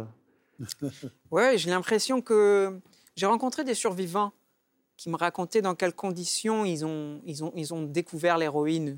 ouais, 1.32 1.58
j'ai 1.58 1.70
l'impression 1.70 2.22
que 2.22 2.80
j'ai 3.16 3.26
rencontré 3.26 3.64
des 3.64 3.74
survivants 3.74 4.34
qui 4.98 5.10
me 5.10 5.18
racontaient 5.18 5.62
dans 5.62 5.76
quelles 5.76 5.94
conditions 5.94 6.66
ils 6.66 6.86
ont, 6.86 7.22
ils 7.26 7.44
ont, 7.44 7.52
ils 7.56 7.74
ont 7.74 7.84
découvert 7.84 8.38
l'héroïne. 8.38 8.98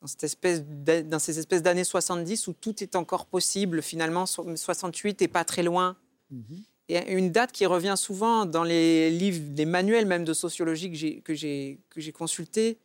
Dans, 0.00 0.06
cette 0.08 0.24
espèce 0.24 0.62
d'a- 0.66 1.02
dans 1.02 1.20
ces 1.20 1.38
espèces 1.38 1.62
d'années 1.62 1.84
70 1.84 2.48
où 2.48 2.52
tout 2.54 2.82
est 2.82 2.96
encore 2.96 3.26
possible, 3.26 3.82
finalement, 3.82 4.26
so- 4.26 4.44
68 4.56 5.22
est 5.22 5.28
pas 5.28 5.44
très 5.44 5.62
loin. 5.62 5.96
Et 6.88 7.12
une 7.12 7.30
date 7.30 7.52
qui 7.52 7.64
revient 7.66 7.94
souvent 7.96 8.44
dans 8.44 8.64
les 8.64 9.10
livres, 9.10 9.40
les 9.56 9.64
manuels 9.64 10.06
même 10.06 10.24
de 10.24 10.32
sociologie 10.34 10.90
que 11.22 11.34
j'ai 11.34 12.12
consultés, 12.12 12.78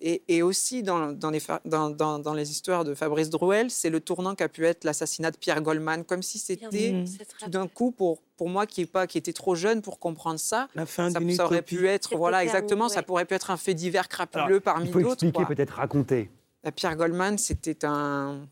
et, 0.00 0.22
et 0.28 0.42
aussi 0.42 0.82
dans, 0.82 1.12
dans 1.12 1.30
les, 1.30 1.40
fa- 1.40 1.60
dans, 1.64 1.90
dans- 1.90 2.18
dans 2.18 2.34
les 2.34 2.50
histoires 2.50 2.84
de 2.84 2.94
Fabrice 2.94 3.30
Drouel, 3.30 3.70
c'est 3.70 3.90
le 3.90 4.00
tournant 4.00 4.34
qu'a 4.34 4.48
pu 4.48 4.64
être 4.66 4.84
l'assassinat 4.84 5.30
de 5.30 5.36
Pierre 5.36 5.60
Goldman, 5.62 6.04
comme 6.04 6.22
si 6.22 6.38
c'était 6.38 6.66
tout 7.38 7.50
d'un 7.50 7.66
coup, 7.68 7.90
pour, 7.90 8.20
pour 8.36 8.48
moi 8.48 8.66
qui, 8.66 8.82
est 8.82 8.86
pas, 8.86 9.06
qui 9.06 9.18
était 9.18 9.32
trop 9.32 9.54
jeune 9.54 9.82
pour 9.82 9.98
comprendre 9.98 10.38
ça, 10.40 10.68
La 10.74 10.86
fin 10.86 11.10
ça, 11.10 11.46
aurait 11.46 11.62
pu 11.62 11.88
être, 11.88 12.16
voilà, 12.16 12.42
exactement, 12.44 12.88
ça 12.88 13.02
pourrait 13.02 13.24
pu 13.24 13.34
être 13.34 13.50
un 13.50 13.56
fait 13.56 13.74
divers 13.74 14.08
crapuleux 14.08 14.44
Alors, 14.46 14.62
parmi 14.62 14.86
Il 14.88 14.92
faut 14.92 15.00
d'autres. 15.00 15.24
expliquer, 15.24 15.44
peut-être 15.46 15.74
raconter. 15.74 16.30
Euh, 16.66 16.70
Pierre 16.70 16.96
Goldman, 16.96 17.38
c'était 17.38 17.84
un, 17.84 18.46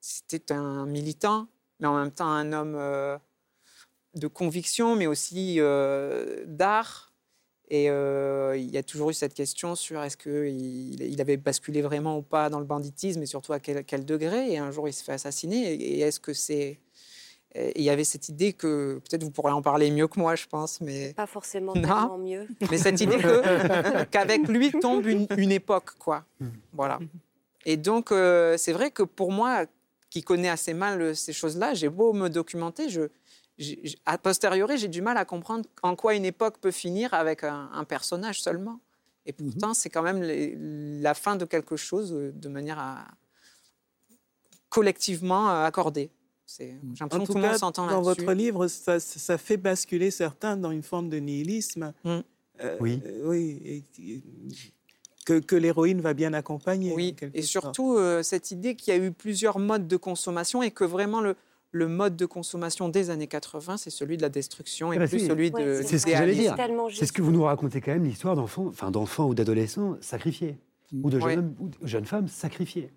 c'était 0.00 0.52
un 0.54 0.86
militant, 0.86 1.46
mais 1.80 1.86
en 1.86 1.96
même 1.96 2.10
temps 2.12 2.28
un 2.28 2.52
homme 2.52 2.74
euh, 2.76 3.16
de 4.14 4.26
conviction, 4.26 4.96
mais 4.96 5.06
aussi 5.06 5.56
euh, 5.58 6.44
d'art. 6.46 7.09
Et 7.72 7.88
euh, 7.88 8.56
il 8.56 8.68
y 8.70 8.76
a 8.78 8.82
toujours 8.82 9.10
eu 9.10 9.14
cette 9.14 9.32
question 9.32 9.76
sur 9.76 10.02
est-ce 10.02 10.16
qu'il 10.16 11.00
il 11.00 11.20
avait 11.20 11.36
basculé 11.36 11.82
vraiment 11.82 12.18
ou 12.18 12.22
pas 12.22 12.50
dans 12.50 12.58
le 12.58 12.64
banditisme 12.64 13.22
et 13.22 13.26
surtout 13.26 13.52
à 13.52 13.60
quel, 13.60 13.84
quel 13.84 14.04
degré. 14.04 14.50
Et 14.52 14.58
un 14.58 14.72
jour, 14.72 14.88
il 14.88 14.92
se 14.92 15.04
fait 15.04 15.12
assassiner. 15.12 15.72
Et, 15.74 15.98
et 15.98 16.00
est-ce 16.00 16.18
que 16.18 16.32
c'est. 16.32 16.80
et 17.54 17.72
Il 17.78 17.82
y 17.84 17.90
avait 17.90 18.02
cette 18.02 18.28
idée 18.28 18.54
que, 18.54 19.00
peut-être 19.08 19.22
vous 19.22 19.30
pourrez 19.30 19.52
en 19.52 19.62
parler 19.62 19.88
mieux 19.92 20.08
que 20.08 20.18
moi, 20.18 20.34
je 20.34 20.46
pense, 20.46 20.80
mais 20.80 21.12
Pas 21.14 21.26
forcément 21.28 21.72
Non. 21.76 21.82
tellement 21.82 22.18
mieux. 22.18 22.48
mais 22.72 22.76
cette 22.78 23.00
idée 23.00 23.18
que- 23.18 24.04
qu'avec 24.10 24.48
lui 24.48 24.72
tombe 24.72 25.06
une, 25.06 25.28
une 25.38 25.52
époque, 25.52 25.92
quoi. 25.98 26.24
Voilà. 26.72 26.98
Et 27.66 27.76
donc, 27.76 28.10
euh, 28.10 28.56
c'est 28.56 28.72
vrai 28.72 28.90
que 28.90 29.04
pour 29.04 29.30
moi, 29.30 29.66
qui 30.08 30.22
connais 30.24 30.48
assez 30.48 30.74
mal 30.74 31.14
ces 31.14 31.32
choses-là, 31.32 31.74
j'ai 31.74 31.88
beau 31.88 32.12
me 32.12 32.28
documenter, 32.28 32.88
je, 32.88 33.02
a 34.06 34.18
posteriori, 34.18 34.78
j'ai 34.78 34.88
du 34.88 35.02
mal 35.02 35.16
à 35.16 35.24
comprendre 35.24 35.64
en 35.82 35.96
quoi 35.96 36.14
une 36.14 36.24
époque 36.24 36.58
peut 36.60 36.70
finir 36.70 37.12
avec 37.14 37.44
un, 37.44 37.68
un 37.72 37.84
personnage 37.84 38.40
seulement. 38.42 38.80
Et 39.26 39.32
pourtant, 39.32 39.74
c'est 39.74 39.90
quand 39.90 40.02
même 40.02 40.22
les- 40.22 40.56
la 41.00 41.14
fin 41.14 41.36
de 41.36 41.44
quelque 41.44 41.76
chose 41.76 42.12
euh, 42.12 42.32
de 42.32 42.48
manière 42.48 42.78
à 42.78 43.06
collectivement 44.68 45.50
euh, 45.50 45.64
accordée. 45.64 46.10
C'est- 46.46 46.76
J'ai 46.94 47.04
l'impression 47.04 47.26
que 47.26 47.32
tout 47.32 47.38
le 47.38 47.44
monde 47.44 47.56
s'entend 47.56 47.86
dans 47.86 48.02
votre 48.02 48.32
livre, 48.32 48.66
ça, 48.66 48.98
ça 48.98 49.38
fait 49.38 49.56
basculer 49.56 50.10
certains 50.10 50.56
dans 50.56 50.70
une 50.70 50.82
forme 50.82 51.08
de 51.08 51.18
nihilisme. 51.18 51.92
Mm. 52.04 52.18
Euh, 52.62 52.76
Oui. 52.80 53.00
euh, 53.06 53.22
oui. 53.24 53.60
et- 53.64 53.84
et- 54.12 54.22
que, 55.26 55.38
que 55.38 55.54
l'héroïne 55.54 56.00
va 56.00 56.14
bien 56.14 56.32
accompagner. 56.32 56.92
Oui, 56.94 57.14
et 57.34 57.42
surtout 57.42 57.94
euh, 57.96 58.22
cette 58.22 58.50
idée 58.50 58.74
qu'il 58.74 58.92
y 58.92 58.96
a 58.96 59.00
eu 59.00 59.12
plusieurs 59.12 59.58
modes 59.58 59.86
de 59.86 59.96
consommation 59.98 60.62
et 60.62 60.70
que 60.70 60.82
vraiment 60.82 61.20
le, 61.20 61.36
le 61.72 61.86
mode 61.88 62.16
de 62.16 62.26
consommation 62.26 62.88
des 62.88 63.10
années 63.10 63.26
80, 63.28 63.76
c'est 63.76 63.90
celui 63.90 64.16
de 64.16 64.22
la 64.22 64.28
destruction 64.28 64.92
et 64.92 64.96
Eh 64.96 64.98
ben, 64.98 65.08
plus 65.08 65.26
celui 65.26 65.50
de 65.50 65.82
C'est 65.84 65.98
ce 65.98 66.06
que 66.06 66.12
j'allais 66.12 66.34
dire. 66.34 66.54
tellement 66.56 66.88
C'est 66.90 67.06
ce 67.06 67.12
que 67.12 67.22
vous 67.22 67.30
nous 67.32 67.42
racontez 67.44 67.80
quand 67.80 67.92
même, 67.92 68.04
l'histoire 68.04 68.34
d'enfants, 68.36 68.66
enfin 68.66 68.90
d'enfants 68.90 69.26
ou 69.28 69.34
d'adolescents 69.34 69.96
sacrifiés, 70.00 70.58
ou 70.92 71.10
de 71.10 71.18
jeunes, 71.20 71.28
Ouais. 71.28 71.36
hommes 71.38 71.54
ou 71.60 71.68
de 71.68 71.86
jeunes 71.86 72.06
femmes 72.06 72.26
sacrifiées. 72.28 72.90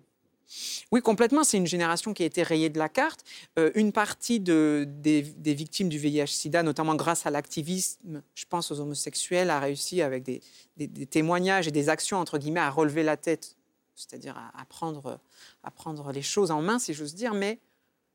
Oui, 0.92 1.00
complètement. 1.00 1.42
C'est 1.42 1.56
une 1.56 1.66
génération 1.66 2.12
qui 2.12 2.22
a 2.22 2.26
été 2.26 2.42
rayée 2.42 2.68
de 2.68 2.78
la 2.78 2.88
carte. 2.90 3.24
Euh, 3.58 3.70
une 3.76 3.92
partie 3.92 4.40
de, 4.40 4.86
des, 4.86 5.22
des 5.22 5.54
victimes 5.54 5.88
du 5.88 5.96
VIH-Sida, 5.98 6.62
notamment 6.62 6.94
grâce 6.96 7.24
à 7.26 7.30
l'activisme, 7.30 8.22
je 8.34 8.44
pense 8.48 8.70
aux 8.70 8.78
homosexuels, 8.78 9.48
a 9.48 9.58
réussi 9.58 10.02
avec 10.02 10.22
des, 10.22 10.42
des- 10.76 10.86
des 10.86 11.06
témoignages 11.06 11.66
et 11.66 11.70
des 11.70 11.88
actions, 11.88 12.18
entre 12.18 12.36
guillemets, 12.38 12.60
à 12.60 12.68
relever 12.70 13.02
la 13.02 13.16
tête, 13.16 13.56
c'est-à-dire 13.94 14.36
à, 14.36 14.60
à 14.60 14.64
prendre, 14.66 15.18
à 15.62 15.70
prendre 15.70 16.12
les 16.12 16.22
choses 16.22 16.50
en 16.50 16.60
main, 16.60 16.78
si 16.78 16.92
j'ose 16.92 17.14
dire. 17.14 17.32
Mais 17.32 17.58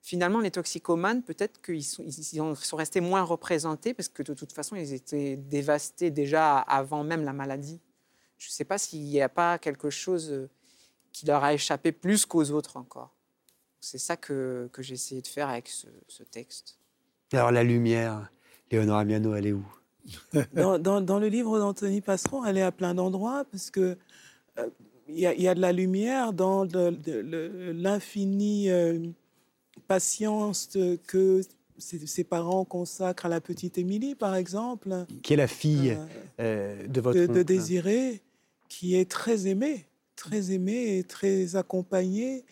finalement, 0.01 0.39
les 0.39 0.51
toxicomanes, 0.51 1.23
peut-être 1.23 1.61
qu'ils 1.61 1.83
sont, 1.83 2.03
ils- 2.03 2.41
restés 2.75 3.01
moins 3.01 3.23
représentés 3.23 3.93
parce 3.93 4.07
que 4.09 4.23
de 4.23 4.33
toute 4.33 4.51
façon, 4.53 4.75
ils 4.75 4.93
étaient 4.93 5.35
dévastés 5.37 6.11
déjà 6.11 6.57
avant 6.59 7.03
même 7.03 7.23
la 7.23 7.33
maladie. 7.33 7.79
Je 8.37 8.47
ne 8.47 8.51
sais 8.51 8.65
pas 8.65 8.77
s'il 8.77 9.03
n'y 9.03 9.21
a 9.21 9.29
pas 9.29 9.57
quelque 9.59 9.89
chose 9.89 10.31
euh, 10.31 10.49
qui 11.11 11.25
leur 11.25 11.43
a 11.43 11.53
échappé 11.53 11.91
plus 11.91 12.25
qu'aux 12.25 12.51
autres 12.51 12.77
encore. 12.77 13.13
C'est 13.81 13.97
ça 13.97 14.15
que, 14.17 14.69
que 14.71 14.81
j'ai 14.81 14.93
essayé 14.95 15.21
de 15.21 15.27
faire 15.27 15.49
avec 15.49 15.67
ce, 15.67 15.87
ce 16.07 16.23
texte. 16.23 16.77
Alors 17.33 17.51
la 17.51 17.63
lumière, 17.63 18.29
Léonora 18.71 19.03
Miano, 19.05 19.33
elle 19.35 19.47
est 19.47 19.51
où? 19.53 19.65
Dans, 20.53 20.79
dans- 20.79 21.01
dans 21.01 21.19
le 21.19 21.27
livre 21.27 21.59
d'Anthony 21.59 22.01
Passeron, 22.01 22.43
elle 22.45 22.57
est 22.57 22.61
à 22.63 22.71
plein 22.71 22.95
d'endroits 22.95 23.43
parce 23.51 23.69
que 23.69 23.97
euh, 24.57 24.69
il 25.07 25.19
y, 25.19 25.25
a- 25.27 25.33
il 25.33 25.41
y 25.41 25.47
a 25.47 25.53
de 25.55 25.59
la 25.61 25.71
lumière 25.73 26.33
dans 26.33 26.65
de- 26.65 26.89
de- 26.91 27.19
le- 27.19 27.71
l'infinie 27.73 28.69
euh, 28.71 28.97
patience 29.89 30.77
que 31.07 31.41
ses, 31.79 32.05
ses 32.05 32.23
parents 32.23 32.63
consacrent 32.63 33.25
à 33.25 33.29
la 33.29 33.41
petite 33.41 33.77
Émilie, 33.77 34.13
par 34.13 34.35
exemple, 34.35 35.05
Qui 35.23 35.33
est 35.33 35.37
la 35.37 35.47
fille 35.47 35.97
Euh, 36.39 36.83
euh, 36.83 36.87
de 36.87 37.01
votre 37.01 37.19
de, 37.19 37.43
Désiré, 37.43 38.21
qui 38.69 38.95
est 38.95 39.09
très 39.09 39.47
aimée, 39.47 39.85
très 40.15 40.51
aimée 40.51 40.97
et 40.97 41.03
très 41.03 41.55
accompagnée, 41.55 42.45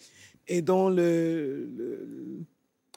et 0.47 0.61
dont 0.63 0.89
le, 0.89 1.69
le- 1.77 2.39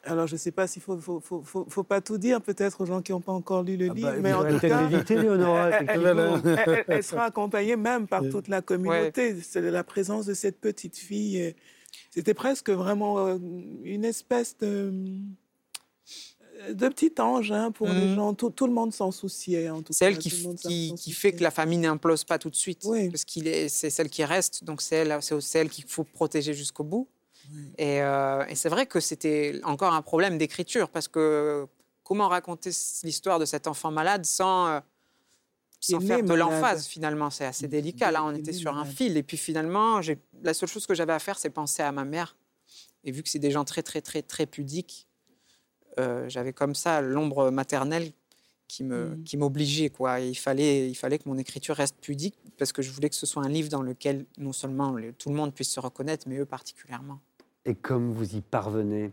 Alors, 0.05 0.27
je 0.27 0.35
ne 0.35 0.39
sais 0.39 0.53
pas 0.53 0.67
s'il 0.67 0.81
ne 0.89 0.99
faut, 1.01 1.21
faut, 1.21 1.43
faut, 1.43 1.67
faut, 1.69 1.85
pas 1.85 2.01
tout 2.01 2.17
dire, 2.17 2.41
peut-être 2.41 2.81
aux 2.81 2.87
gens 2.87 3.03
qui 3.03 3.12
n'ont 3.12 3.21
pas 3.21 3.33
encore 3.33 3.62
lu 3.62 3.77
le 3.77 3.89
ah 3.91 3.95
livre, 3.95 4.12
bah, 4.12 4.21
mais 4.23 4.33
en 4.33 4.45
tout 4.49 4.59
cas, 4.59 4.89
éviter, 4.89 5.17
elle, 5.17 6.85
elle, 6.89 7.05
sera 7.05 7.25
accompagnée 7.25 7.77
même 7.77 8.07
par 8.07 8.27
toute 8.31 8.49
la 8.49 8.62
communauté. 8.62 9.37
C'est 9.43 9.61
la 9.61 9.85
présence 9.85 10.25
de 10.25 10.35
cette 10.35 10.61
petite 10.61 10.97
fille. 10.97 11.55
C'était 12.11 12.35
presque 12.35 12.70
vraiment 12.70 13.27
euh, 13.27 13.39
une 13.85 14.05
espèce 14.05 14.57
de, 14.59 14.93
de 16.73 16.89
petit 16.89 17.12
ange 17.20 17.53
hein, 17.53 17.70
pour 17.70 17.89
les 17.89 18.07
mmh. 18.07 18.15
gens. 18.16 18.35
Tout, 18.35 18.51
tout 18.51 18.66
le 18.66 18.73
monde 18.73 18.93
s'en 18.93 19.12
souciait. 19.12 19.69
C'est 19.91 20.07
elle 20.07 20.19
qui, 20.19 20.31
qui, 20.57 20.95
qui, 20.97 21.12
fait 21.12 21.32
que 21.32 21.43
la 21.43 21.53
famille 21.53 21.78
n'implose 21.78 22.24
pas 22.24 22.39
tout 22.39 22.51
de 22.51 22.57
suite. 22.57 22.82
Parce 22.82 23.24
que 23.24 23.69
c'est 23.69 23.91
celle 23.91 24.11
qui 24.11 24.24
reste, 24.24 24.65
donc 24.65 24.82
c'est 24.82 24.97
elle, 24.97 25.19
elle 25.55 25.70
qu'il 25.70 25.85
faut 25.85 26.05
protéger 26.05 26.53
jusqu'au 26.53 26.85
bout. 26.85 27.09
Euh, 27.81 28.45
et, 28.49 28.55
c'est 28.55 28.69
vrai 28.69 28.87
que 28.87 29.01
c'était 29.01 29.61
encore 29.65 29.95
un 29.95 30.03
problème 30.03 30.39
d'écriture, 30.39 30.89
parce 30.89 31.09
que 31.09 31.66
comment 32.05 32.28
raconter 32.28 32.70
l'histoire 33.03 33.39
de 33.39 33.45
cet 33.45 33.66
enfant 33.66 33.91
malade 33.91 34.24
sans, 34.27 34.81
sans 35.81 36.01
faire 36.01 36.23
de 36.23 36.35
l'emphase, 36.35 36.86
finalement 36.86 37.31
C'est 37.31 37.47
assez 37.47 37.69
délicat. 37.69 38.11
Là, 38.11 38.24
on 38.24 38.35
était 38.35 38.52
sur 38.52 38.77
un 38.77 38.85
fil. 38.85 39.16
Et 39.16 39.23
puis 39.23 39.36
finalement, 39.36 40.01
la 40.43 40.55
seule 40.55 40.69
chose 40.69 40.86
que 40.86 40.94
j'avais 40.94 41.12
à 41.12 41.19
faire, 41.19 41.39
c'est 41.39 41.51
penser 41.51 41.82
à 41.82 41.93
ma 41.93 42.05
mère. 42.05 42.36
Et 43.05 43.12
vu 43.12 43.23
que 43.23 43.28
c'est 43.28 43.39
des 43.39 43.51
gens 43.51 43.65
très, 43.65 43.82
très, 43.82 44.02
très, 44.02 44.23
très 44.23 44.47
pudiques, 44.47 45.09
euh, 45.98 46.28
j'avais 46.28 46.52
comme 46.52 46.74
ça 46.74 47.01
l'ombre 47.01 47.51
maternelle 47.51 48.12
qui 48.69 48.85
me 48.85 49.07
mmh. 49.07 49.24
qui 49.24 49.36
m'obligeait 49.36 49.90
quoi. 49.90 50.20
il 50.20 50.36
fallait 50.36 50.89
il 50.89 50.94
fallait 50.94 51.19
que 51.19 51.28
mon 51.28 51.36
écriture 51.36 51.74
reste 51.74 51.97
pudique 52.01 52.36
parce 52.57 52.73
que 52.73 52.82
je 52.82 52.93
voulais 52.93 53.09
que 53.09 53.16
ce 53.16 53.27
soit 53.27 53.44
un 53.44 53.48
livre 53.48 53.69
dans 53.69 53.82
lequel 53.82 54.27
non 54.39 54.52
seulement 54.52 54.94
tout 55.19 55.31
le 55.31 55.35
monde 55.35 55.52
puisse 55.52 55.70
se 55.70 55.81
reconnaître, 55.81 56.28
mais 56.28 56.39
eux 56.39 56.47
particulièrement 56.47 57.20
et 57.65 57.74
comme 57.74 58.12
vous 58.12 58.36
y 58.36 58.40
parvenez. 58.40 59.12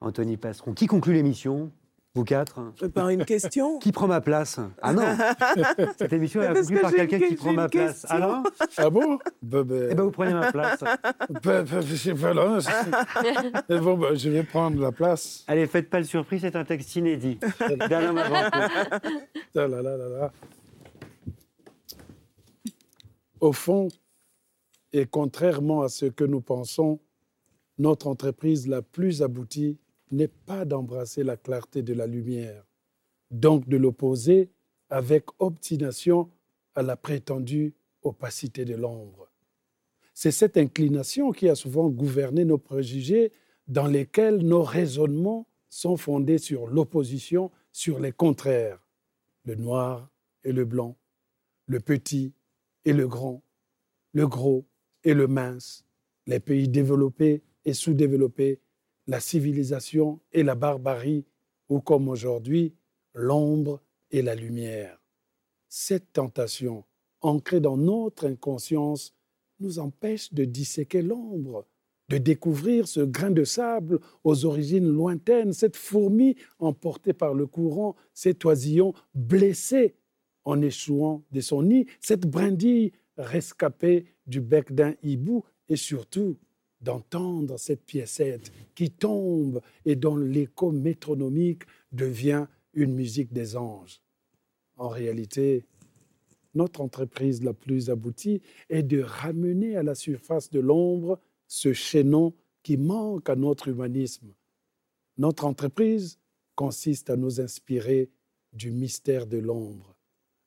Anthony 0.00 0.36
Passeron, 0.36 0.74
qui 0.74 0.86
conclut 0.86 1.14
l'émission? 1.14 1.72
Vous 2.14 2.24
quatre 2.24 2.60
euh, 2.82 2.88
Par 2.88 3.10
une 3.10 3.24
question. 3.24 3.78
Qui 3.78 3.92
prend 3.92 4.06
ma 4.06 4.20
place 4.20 4.58
Ah 4.82 4.92
non 4.92 5.02
Cette 5.98 6.12
émission 6.12 6.42
est 6.42 6.52
conclue 6.54 6.80
par 6.80 6.92
quelqu'un 6.92 7.20
qui 7.20 7.34
prend 7.36 7.52
ma 7.52 7.68
place. 7.68 8.06
Ah 8.08 8.18
non 8.18 8.42
Ah 8.76 8.90
bon 8.90 9.18
bah, 9.42 9.62
bah... 9.62 9.74
Eh 9.90 9.94
ben 9.94 10.02
vous 10.02 10.10
prenez 10.10 10.32
ma 10.32 10.50
place. 10.50 10.80
bah, 10.80 11.62
bah, 11.62 11.80
voilà. 12.16 12.58
bon, 13.68 13.98
bah, 13.98 14.14
je 14.14 14.30
vais 14.30 14.42
prendre 14.42 14.80
la 14.80 14.90
place. 14.90 15.44
Allez, 15.46 15.66
faites 15.66 15.90
pas 15.90 15.98
le 15.98 16.04
surprise, 16.04 16.40
c'est 16.40 16.56
un 16.56 16.64
texte 16.64 16.96
inédit. 16.96 17.38
D'Alain 17.88 18.12
là, 19.54 19.66
là, 19.68 19.82
là, 19.82 19.96
là. 19.96 20.32
Au 23.40 23.52
fond, 23.52 23.88
et 24.92 25.06
contrairement 25.06 25.82
à 25.82 25.88
ce 25.88 26.06
que 26.06 26.24
nous 26.24 26.40
pensons, 26.40 26.98
notre 27.78 28.08
entreprise 28.08 28.66
la 28.66 28.82
plus 28.82 29.22
aboutie 29.22 29.78
n'est 30.10 30.28
pas 30.28 30.64
d'embrasser 30.64 31.24
la 31.24 31.36
clarté 31.36 31.82
de 31.82 31.94
la 31.94 32.06
lumière, 32.06 32.64
donc 33.30 33.68
de 33.68 33.76
l'opposer 33.76 34.50
avec 34.90 35.24
obstination 35.38 36.30
à 36.74 36.82
la 36.82 36.96
prétendue 36.96 37.74
opacité 38.02 38.64
de 38.64 38.74
l'ombre. 38.74 39.28
C'est 40.14 40.30
cette 40.30 40.56
inclination 40.56 41.30
qui 41.30 41.48
a 41.48 41.54
souvent 41.54 41.88
gouverné 41.88 42.44
nos 42.44 42.58
préjugés 42.58 43.32
dans 43.66 43.86
lesquels 43.86 44.38
nos 44.38 44.62
raisonnements 44.62 45.46
sont 45.68 45.96
fondés 45.96 46.38
sur 46.38 46.66
l'opposition, 46.66 47.50
sur 47.70 48.00
les 48.00 48.12
contraires, 48.12 48.80
le 49.44 49.54
noir 49.54 50.10
et 50.44 50.52
le 50.52 50.64
blanc, 50.64 50.96
le 51.66 51.80
petit 51.80 52.32
et 52.84 52.92
le 52.92 53.06
grand, 53.06 53.42
le 54.12 54.26
gros 54.26 54.64
et 55.04 55.14
le 55.14 55.26
mince, 55.26 55.84
les 56.26 56.40
pays 56.40 56.68
développés 56.68 57.42
et 57.64 57.74
sous-développés, 57.74 58.60
la 59.08 59.20
civilisation 59.20 60.20
et 60.32 60.42
la 60.42 60.54
barbarie, 60.54 61.24
ou 61.68 61.80
comme 61.80 62.08
aujourd'hui, 62.08 62.74
l'ombre 63.14 63.80
et 64.10 64.22
la 64.22 64.34
lumière. 64.34 65.02
Cette 65.68 66.12
tentation, 66.12 66.84
ancrée 67.20 67.60
dans 67.60 67.76
notre 67.76 68.26
inconscience, 68.26 69.14
nous 69.60 69.78
empêche 69.78 70.32
de 70.32 70.44
disséquer 70.44 71.02
l'ombre, 71.02 71.66
de 72.10 72.18
découvrir 72.18 72.86
ce 72.86 73.00
grain 73.00 73.30
de 73.30 73.44
sable 73.44 73.98
aux 74.24 74.44
origines 74.44 74.88
lointaines, 74.88 75.52
cette 75.52 75.76
fourmi 75.76 76.36
emportée 76.58 77.12
par 77.12 77.34
le 77.34 77.46
courant, 77.46 77.96
cet 78.14 78.44
oisillon 78.44 78.94
blessé 79.14 79.96
en 80.44 80.60
échouant 80.62 81.24
de 81.32 81.40
son 81.40 81.62
nid, 81.62 81.86
cette 82.00 82.26
brindille 82.26 82.92
rescapée 83.16 84.06
du 84.26 84.40
bec 84.40 84.72
d'un 84.72 84.94
hibou 85.02 85.44
et 85.68 85.76
surtout 85.76 86.38
d'entendre 86.80 87.58
cette 87.58 87.84
piécette 87.84 88.52
qui 88.74 88.90
tombe 88.90 89.60
et 89.84 89.96
dont 89.96 90.16
l'écho 90.16 90.70
métronomique 90.70 91.64
devient 91.92 92.46
une 92.72 92.94
musique 92.94 93.32
des 93.32 93.56
anges. 93.56 94.00
En 94.76 94.88
réalité, 94.88 95.64
notre 96.54 96.80
entreprise 96.80 97.42
la 97.42 97.52
plus 97.52 97.90
aboutie 97.90 98.40
est 98.68 98.82
de 98.82 99.02
ramener 99.02 99.76
à 99.76 99.82
la 99.82 99.94
surface 99.94 100.50
de 100.50 100.60
l'ombre 100.60 101.20
ce 101.46 101.72
chaînon 101.72 102.34
qui 102.62 102.76
manque 102.76 103.28
à 103.28 103.36
notre 103.36 103.68
humanisme. 103.68 104.32
Notre 105.16 105.44
entreprise 105.44 106.18
consiste 106.54 107.10
à 107.10 107.16
nous 107.16 107.40
inspirer 107.40 108.10
du 108.52 108.70
mystère 108.70 109.26
de 109.26 109.38
l'ombre, 109.38 109.96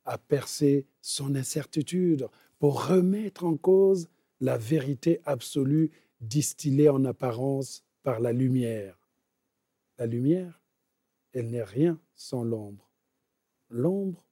à 0.05 0.17
percer 0.17 0.85
son 1.01 1.35
incertitude 1.35 2.27
pour 2.59 2.87
remettre 2.87 3.45
en 3.45 3.57
cause 3.57 4.07
la 4.39 4.57
vérité 4.57 5.21
absolue 5.25 5.91
distillée 6.21 6.89
en 6.89 7.03
apparence 7.05 7.83
par 8.03 8.19
la 8.19 8.31
lumière. 8.31 8.97
La 9.97 10.05
lumière, 10.05 10.61
elle 11.33 11.49
n'est 11.49 11.63
rien 11.63 11.99
sans 12.15 12.43
l'ombre. 12.43 12.89
L'ombre, 13.69 14.25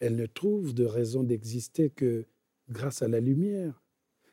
elle 0.00 0.16
ne 0.16 0.26
trouve 0.26 0.74
de 0.74 0.84
raison 0.84 1.22
d'exister 1.22 1.90
que 1.90 2.26
grâce 2.68 3.02
à 3.02 3.08
la 3.08 3.20
lumière. 3.20 3.82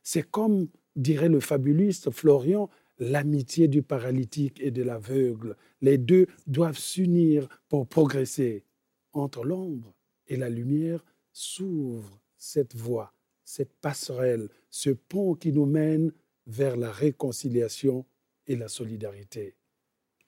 C'est 0.03 0.29
comme 0.29 0.67
dirait 0.95 1.29
le 1.29 1.39
fabuliste 1.39 2.11
Florian, 2.11 2.69
l'amitié 2.99 3.67
du 3.67 3.81
paralytique 3.81 4.59
et 4.59 4.71
de 4.71 4.83
l'aveugle. 4.83 5.55
Les 5.81 5.97
deux 5.97 6.27
doivent 6.47 6.77
s'unir 6.77 7.47
pour 7.69 7.87
progresser. 7.87 8.65
Entre 9.13 9.43
l'ombre 9.43 9.93
et 10.27 10.37
la 10.37 10.49
lumière 10.49 11.03
s'ouvre 11.33 12.19
cette 12.37 12.75
voie, 12.75 13.13
cette 13.43 13.73
passerelle, 13.81 14.49
ce 14.69 14.89
pont 14.89 15.35
qui 15.35 15.51
nous 15.51 15.65
mène 15.65 16.11
vers 16.47 16.77
la 16.77 16.91
réconciliation 16.91 18.05
et 18.47 18.55
la 18.55 18.67
solidarité. 18.67 19.55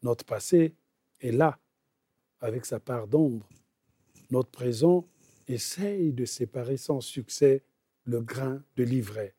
Notre 0.01 0.25
passé 0.25 0.75
est 1.21 1.31
là, 1.31 1.59
avec 2.39 2.65
sa 2.65 2.79
part 2.79 3.07
d'ombre. 3.07 3.47
Notre 4.31 4.51
présent 4.51 5.07
essaye 5.47 6.13
de 6.13 6.25
séparer 6.25 6.77
sans 6.77 7.01
succès 7.01 7.63
le 8.05 8.21
grain 8.21 8.63
de 8.75 8.83
l'ivraie. 8.83 9.33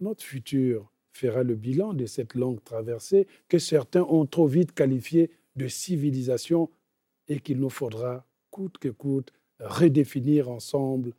Notre 0.00 0.24
futur 0.24 0.90
fera 1.12 1.42
le 1.42 1.54
bilan 1.54 1.94
de 1.94 2.06
cette 2.06 2.34
longue 2.34 2.62
traversée 2.62 3.26
que 3.48 3.58
certains 3.58 4.02
ont 4.02 4.26
trop 4.26 4.46
vite 4.46 4.72
qualifiée 4.72 5.30
de 5.56 5.68
civilisation 5.68 6.70
et 7.28 7.40
qu'il 7.40 7.58
nous 7.58 7.70
faudra, 7.70 8.26
coûte 8.50 8.78
que 8.78 8.88
coûte, 8.88 9.32
redéfinir 9.60 10.50
ensemble 10.50 11.12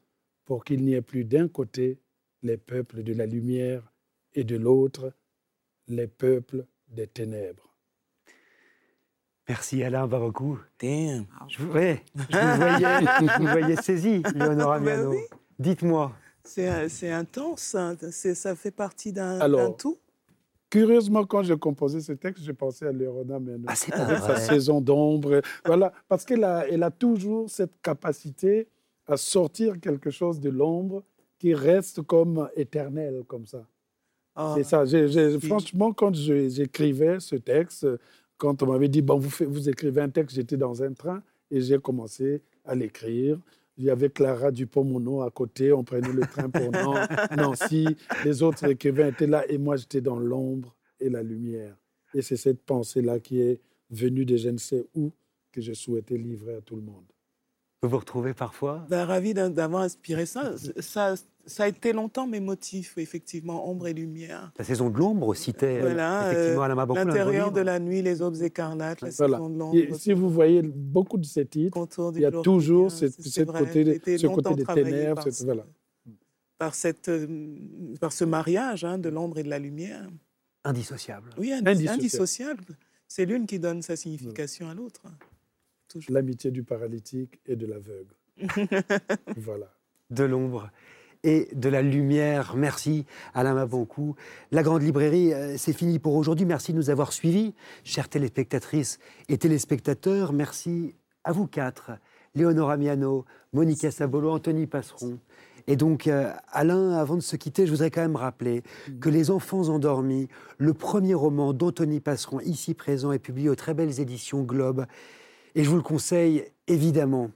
pour 0.46 0.64
qu'il 0.64 0.84
n'y 0.86 0.94
ait 0.94 1.02
plus 1.02 1.26
d'un 1.26 1.48
côté 1.48 2.00
les 2.44 2.58
peuples 2.58 3.04
de 3.04 3.14
la 3.14 3.26
lumière 3.26 3.92
et 4.34 4.44
de 4.44 4.56
l'autre 4.56 5.14
les 5.88 6.08
peuples 6.08 6.66
des 6.88 7.08
ténèbres. 7.08 7.68
Merci 9.48 9.82
Alain 9.82 10.08
Barocou. 10.08 10.60
Damn. 10.80 11.26
Je, 11.48 11.60
vous, 11.60 11.72
voyais, 11.72 12.04
je 12.20 13.38
vous 13.40 13.48
voyais 13.48 13.76
saisi, 13.78 14.22
Léonora 14.36 14.80
Miano. 14.80 15.14
Dites-moi. 15.58 16.14
C'est 16.44 17.12
intense, 17.12 17.76
hein. 17.76 17.96
ça 18.12 18.56
fait 18.56 18.72
partie 18.72 19.14
d'un 19.14 19.72
tout. 19.72 19.98
Curieusement, 20.70 21.26
quand 21.26 21.44
j'ai 21.44 21.58
composé 21.58 22.02
ce 22.02 22.12
texte, 22.12 22.44
j'ai 22.44 22.54
pensé 22.54 22.86
à 22.86 22.92
Léonora 22.92 23.40
Miano. 23.40 23.66
Ah, 23.68 23.76
c'est 23.76 23.96
sa 23.96 24.36
saison 24.36 24.82
d'ombre. 24.82 25.42
Voilà, 25.66 25.94
parce 26.10 26.26
qu'elle 26.26 26.44
a, 26.44 26.68
elle 26.68 26.84
a 26.84 26.92
toujours 26.92 27.50
cette 27.50 27.82
capacité 27.82 28.68
à 29.06 29.16
sortir 29.16 29.80
quelque 29.80 30.10
chose 30.10 30.42
de 30.42 30.50
l'ombre 30.50 31.04
qui 31.40 31.54
reste 31.54 32.02
comme 32.02 32.50
éternel, 32.56 33.24
comme 33.28 33.46
ça. 33.46 33.66
Ah. 34.40 34.56
c'est 34.56 34.64
ça. 34.64 34.86
franchement, 35.40 35.92
quand 35.94 36.14
j'écrivais 36.14 37.20
ce 37.20 37.36
texte, 37.36 37.88
quand 38.38 38.62
on 38.62 38.68
m'avait 38.68 38.88
dit, 38.88 39.02
bon, 39.02 39.18
vous, 39.18 39.32
vous 39.48 39.68
écrivez 39.68 40.00
un 40.02 40.10
texte, 40.10 40.36
j'étais 40.36 40.58
dans 40.58 40.84
un 40.84 40.94
train 40.94 41.24
et 41.50 41.60
j'ai 41.60 41.80
commencé 41.80 42.44
à 42.64 42.76
l'écrire. 42.76 43.40
Il 43.78 43.86
y 43.86 43.90
avait 43.90 44.10
Clara 44.10 44.52
Dupont-Mono 44.52 45.24
à 45.24 45.32
côté, 45.32 45.74
on 45.74 45.84
prenait 45.84 46.14
le 46.14 46.22
train 46.22 46.50
pour 46.50 46.72
Nancy, 47.38 47.88
les 48.24 48.44
autres 48.44 48.70
écrivains 48.70 49.08
étaient 49.08 49.28
là 49.28 49.44
et 49.50 49.58
moi 49.58 49.76
j'étais 49.76 50.02
dans 50.02 50.20
l'ombre 50.20 50.76
et 51.00 51.10
la 51.10 51.24
lumière. 51.24 51.76
Et 52.14 52.22
c'est 52.22 52.38
cette 52.38 52.62
pensée-là 52.62 53.20
qui 53.20 53.42
est 53.42 53.60
venue 53.90 54.26
de 54.26 54.38
je 54.38 54.50
ne 54.50 54.58
sais 54.58 54.86
où 54.96 55.12
que 55.52 55.62
je 55.62 55.74
souhaitais 55.74 56.18
livrer 56.18 56.56
à 56.56 56.62
tout 56.62 56.76
le 56.76 56.84
monde. 56.84 57.06
Vous 57.88 57.98
retrouver 57.98 58.34
parfois? 58.34 58.86
Ben, 58.90 59.06
Ravi 59.06 59.34
d'avoir 59.34 59.84
inspiré 59.84 60.26
ça. 60.26 60.54
ça. 60.80 61.16
Ça 61.48 61.64
a 61.64 61.68
été 61.70 61.94
longtemps 61.94 62.28
mes 62.28 62.42
motifs, 62.42 62.98
effectivement, 62.98 63.70
ombre 63.72 63.88
et 63.88 63.94
lumière. 63.94 64.52
La 64.60 64.66
saison 64.66 64.90
de 64.90 64.98
l'ombre 64.98 65.34
citait 65.34 65.80
voilà, 65.80 66.30
effectivement 66.34 66.64
à 66.64 66.68
la 66.68 66.76
L'intérieur 67.06 67.54
de 67.54 67.62
la 67.62 67.80
nuit, 67.80 68.02
les 68.02 68.22
aubes 68.22 68.42
écarlates, 68.42 69.00
la 69.00 69.12
saison 69.12 69.50
de 69.50 69.58
l'ombre. 69.58 69.96
Si 69.98 70.12
vous 70.12 70.30
voyez 70.30 70.62
beaucoup 70.62 71.18
de 71.18 71.26
ces 71.26 71.46
titres, 71.46 71.88
il 72.16 72.22
y 72.22 72.26
a 72.26 72.32
toujours 72.32 72.92
cette, 72.92 73.14
cette 73.22 73.50
côté, 73.50 74.18
ce 74.18 74.28
côté 74.28 74.56
des 74.56 74.66
ténèbres. 74.66 75.24
Par, 75.24 75.34
voilà. 75.46 75.66
par, 76.58 76.76
cette, 76.76 77.08
euh, 77.08 77.56
par 78.02 78.12
ce 78.12 78.26
mariage 78.26 78.84
hein, 78.84 78.98
de 78.98 79.08
l'ombre 79.08 79.38
et 79.38 79.44
de 79.44 79.50
la 79.50 79.60
lumière. 79.60 80.10
Indissociable. 80.66 81.30
Oui, 81.38 81.54
indissociable. 81.54 81.94
indissociable. 81.94 82.64
C'est 83.08 83.24
l'une 83.24 83.46
qui 83.46 83.58
donne 83.58 83.82
sa 83.82 83.96
signification 83.96 84.68
à 84.68 84.74
l'autre. 84.74 85.02
L'amitié 86.10 86.52
du 86.52 86.64
paralytique 86.64 87.40
et 87.46 87.56
de 87.56 87.66
l'aveugle. 87.66 88.16
voilà. 89.38 89.72
De 90.10 90.24
l'ombre 90.24 90.70
et 91.24 91.50
de 91.54 91.70
la 91.70 91.82
lumière. 91.82 92.56
Merci 92.56 93.06
Alain 93.34 93.54
Maboncou. 93.54 94.16
La 94.52 94.64
Grande 94.64 94.84
Librairie, 94.84 95.34
euh, 95.34 95.56
c'est 95.58 95.74
fini 95.74 96.00
pour 96.00 96.16
aujourd'hui. 96.16 96.46
Merci 96.46 96.72
de 96.72 96.78
nous 96.78 96.90
avoir 96.90 97.12
suivis, 97.12 97.54
chères 97.84 98.10
téléspectatrices 98.10 99.00
et 99.30 99.38
téléspectateurs. 99.38 100.34
Merci 100.34 100.96
à 101.24 101.32
vous 101.32 101.48
quatre, 101.48 101.92
Léonora 102.36 102.78
Miano, 102.78 103.26
Monica 103.54 103.92
Sabolo, 103.92 104.32
Anthony 104.32 104.68
Passeron. 104.68 105.20
Et 105.70 105.76
donc, 105.76 106.08
euh, 106.08 106.32
Alain, 106.54 106.92
avant 106.94 107.16
de 107.16 107.22
se 107.22 107.36
quitter, 107.36 107.66
je 107.66 107.72
voudrais 107.72 107.92
quand 107.92 108.02
même 108.02 108.16
rappeler 108.16 108.64
que 109.02 109.10
Les 109.10 109.30
Enfants 109.32 109.68
endormis, 109.68 110.30
le 110.58 110.74
premier 110.74 111.14
roman 111.14 111.52
d'Anthony 111.52 112.00
Passeron, 112.00 112.40
ici 112.40 112.74
présent, 112.74 113.12
est 113.12 113.20
publié 113.20 113.50
aux 113.50 113.56
très 113.56 113.74
belles 113.74 114.00
éditions 114.00 114.44
Globe. 114.44 114.86
Et 115.56 115.64
je 115.64 115.70
vous 115.70 115.76
le 115.76 115.82
conseille 115.82 116.46
évidemment. 116.68 117.32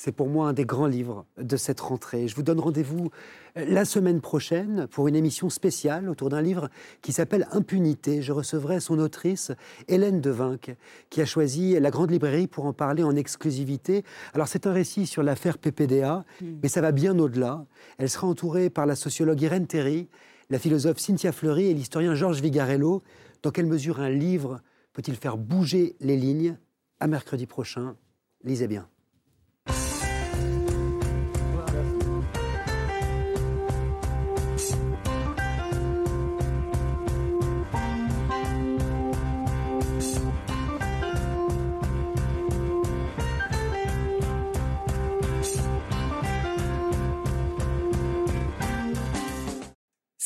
C'est 0.00 0.12
pour 0.12 0.28
moi 0.28 0.46
un 0.46 0.52
des 0.52 0.64
grands 0.64 0.86
livres 0.86 1.26
de 1.38 1.56
cette 1.56 1.80
rentrée. 1.80 2.28
Je 2.28 2.36
vous 2.36 2.44
donne 2.44 2.60
rendez-vous 2.60 3.10
euh, 3.56 3.64
la 3.66 3.84
semaine 3.84 4.20
prochaine 4.20 4.86
pour 4.86 5.08
une 5.08 5.16
émission 5.16 5.50
spéciale 5.50 6.08
autour 6.08 6.28
d'un 6.28 6.40
livre 6.40 6.68
qui 7.02 7.10
s'appelle 7.10 7.48
Impunité. 7.50 8.22
Je 8.22 8.30
recevrai 8.30 8.78
son 8.78 9.00
autrice, 9.00 9.50
Hélène 9.88 10.20
Devinck, 10.20 10.76
qui 11.10 11.20
a 11.20 11.24
choisi 11.24 11.80
la 11.80 11.90
Grande 11.90 12.12
Librairie 12.12 12.46
pour 12.46 12.66
en 12.66 12.72
parler 12.72 13.02
en 13.02 13.16
exclusivité. 13.16 14.04
Alors 14.34 14.46
c'est 14.46 14.68
un 14.68 14.72
récit 14.72 15.04
sur 15.04 15.24
l'affaire 15.24 15.58
PPDA, 15.58 16.24
hmm. 16.40 16.58
mais 16.62 16.68
ça 16.68 16.80
va 16.80 16.92
bien 16.92 17.18
au-delà. 17.18 17.66
Elle 17.98 18.08
sera 18.08 18.28
entourée 18.28 18.70
par 18.70 18.86
la 18.86 18.94
sociologue 18.94 19.42
Irène 19.42 19.66
Terry, 19.66 20.08
la 20.48 20.60
philosophe 20.60 20.98
Cynthia 20.98 21.32
Fleury 21.32 21.66
et 21.66 21.74
l'historien 21.74 22.14
Georges 22.14 22.40
Vigarello. 22.40 23.02
Dans 23.42 23.50
quelle 23.50 23.66
mesure 23.66 23.98
un 23.98 24.10
livre 24.10 24.60
peut-il 24.92 25.16
faire 25.16 25.36
bouger 25.36 25.96
les 25.98 26.16
lignes 26.16 26.56
À 27.00 27.06
mercredi 27.06 27.46
prochain. 27.46 27.96
Lisez 28.42 28.66
bien. 28.66 28.88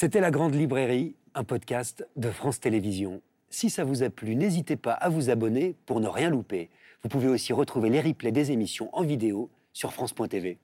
C'était 0.02 0.20
La 0.20 0.32
Grande 0.32 0.56
Librairie, 0.56 1.14
un 1.34 1.44
podcast 1.44 2.08
de 2.16 2.30
France 2.30 2.58
Télévisions. 2.58 3.22
Si 3.52 3.68
ça 3.68 3.84
vous 3.84 4.02
a 4.02 4.08
plu, 4.08 4.34
n'hésitez 4.34 4.76
pas 4.76 4.94
à 4.94 5.10
vous 5.10 5.28
abonner 5.28 5.76
pour 5.84 6.00
ne 6.00 6.08
rien 6.08 6.30
louper. 6.30 6.70
Vous 7.02 7.10
pouvez 7.10 7.28
aussi 7.28 7.52
retrouver 7.52 7.90
les 7.90 8.00
replays 8.00 8.32
des 8.32 8.50
émissions 8.50 8.88
en 8.96 9.02
vidéo 9.02 9.50
sur 9.74 9.92
France.tv. 9.92 10.56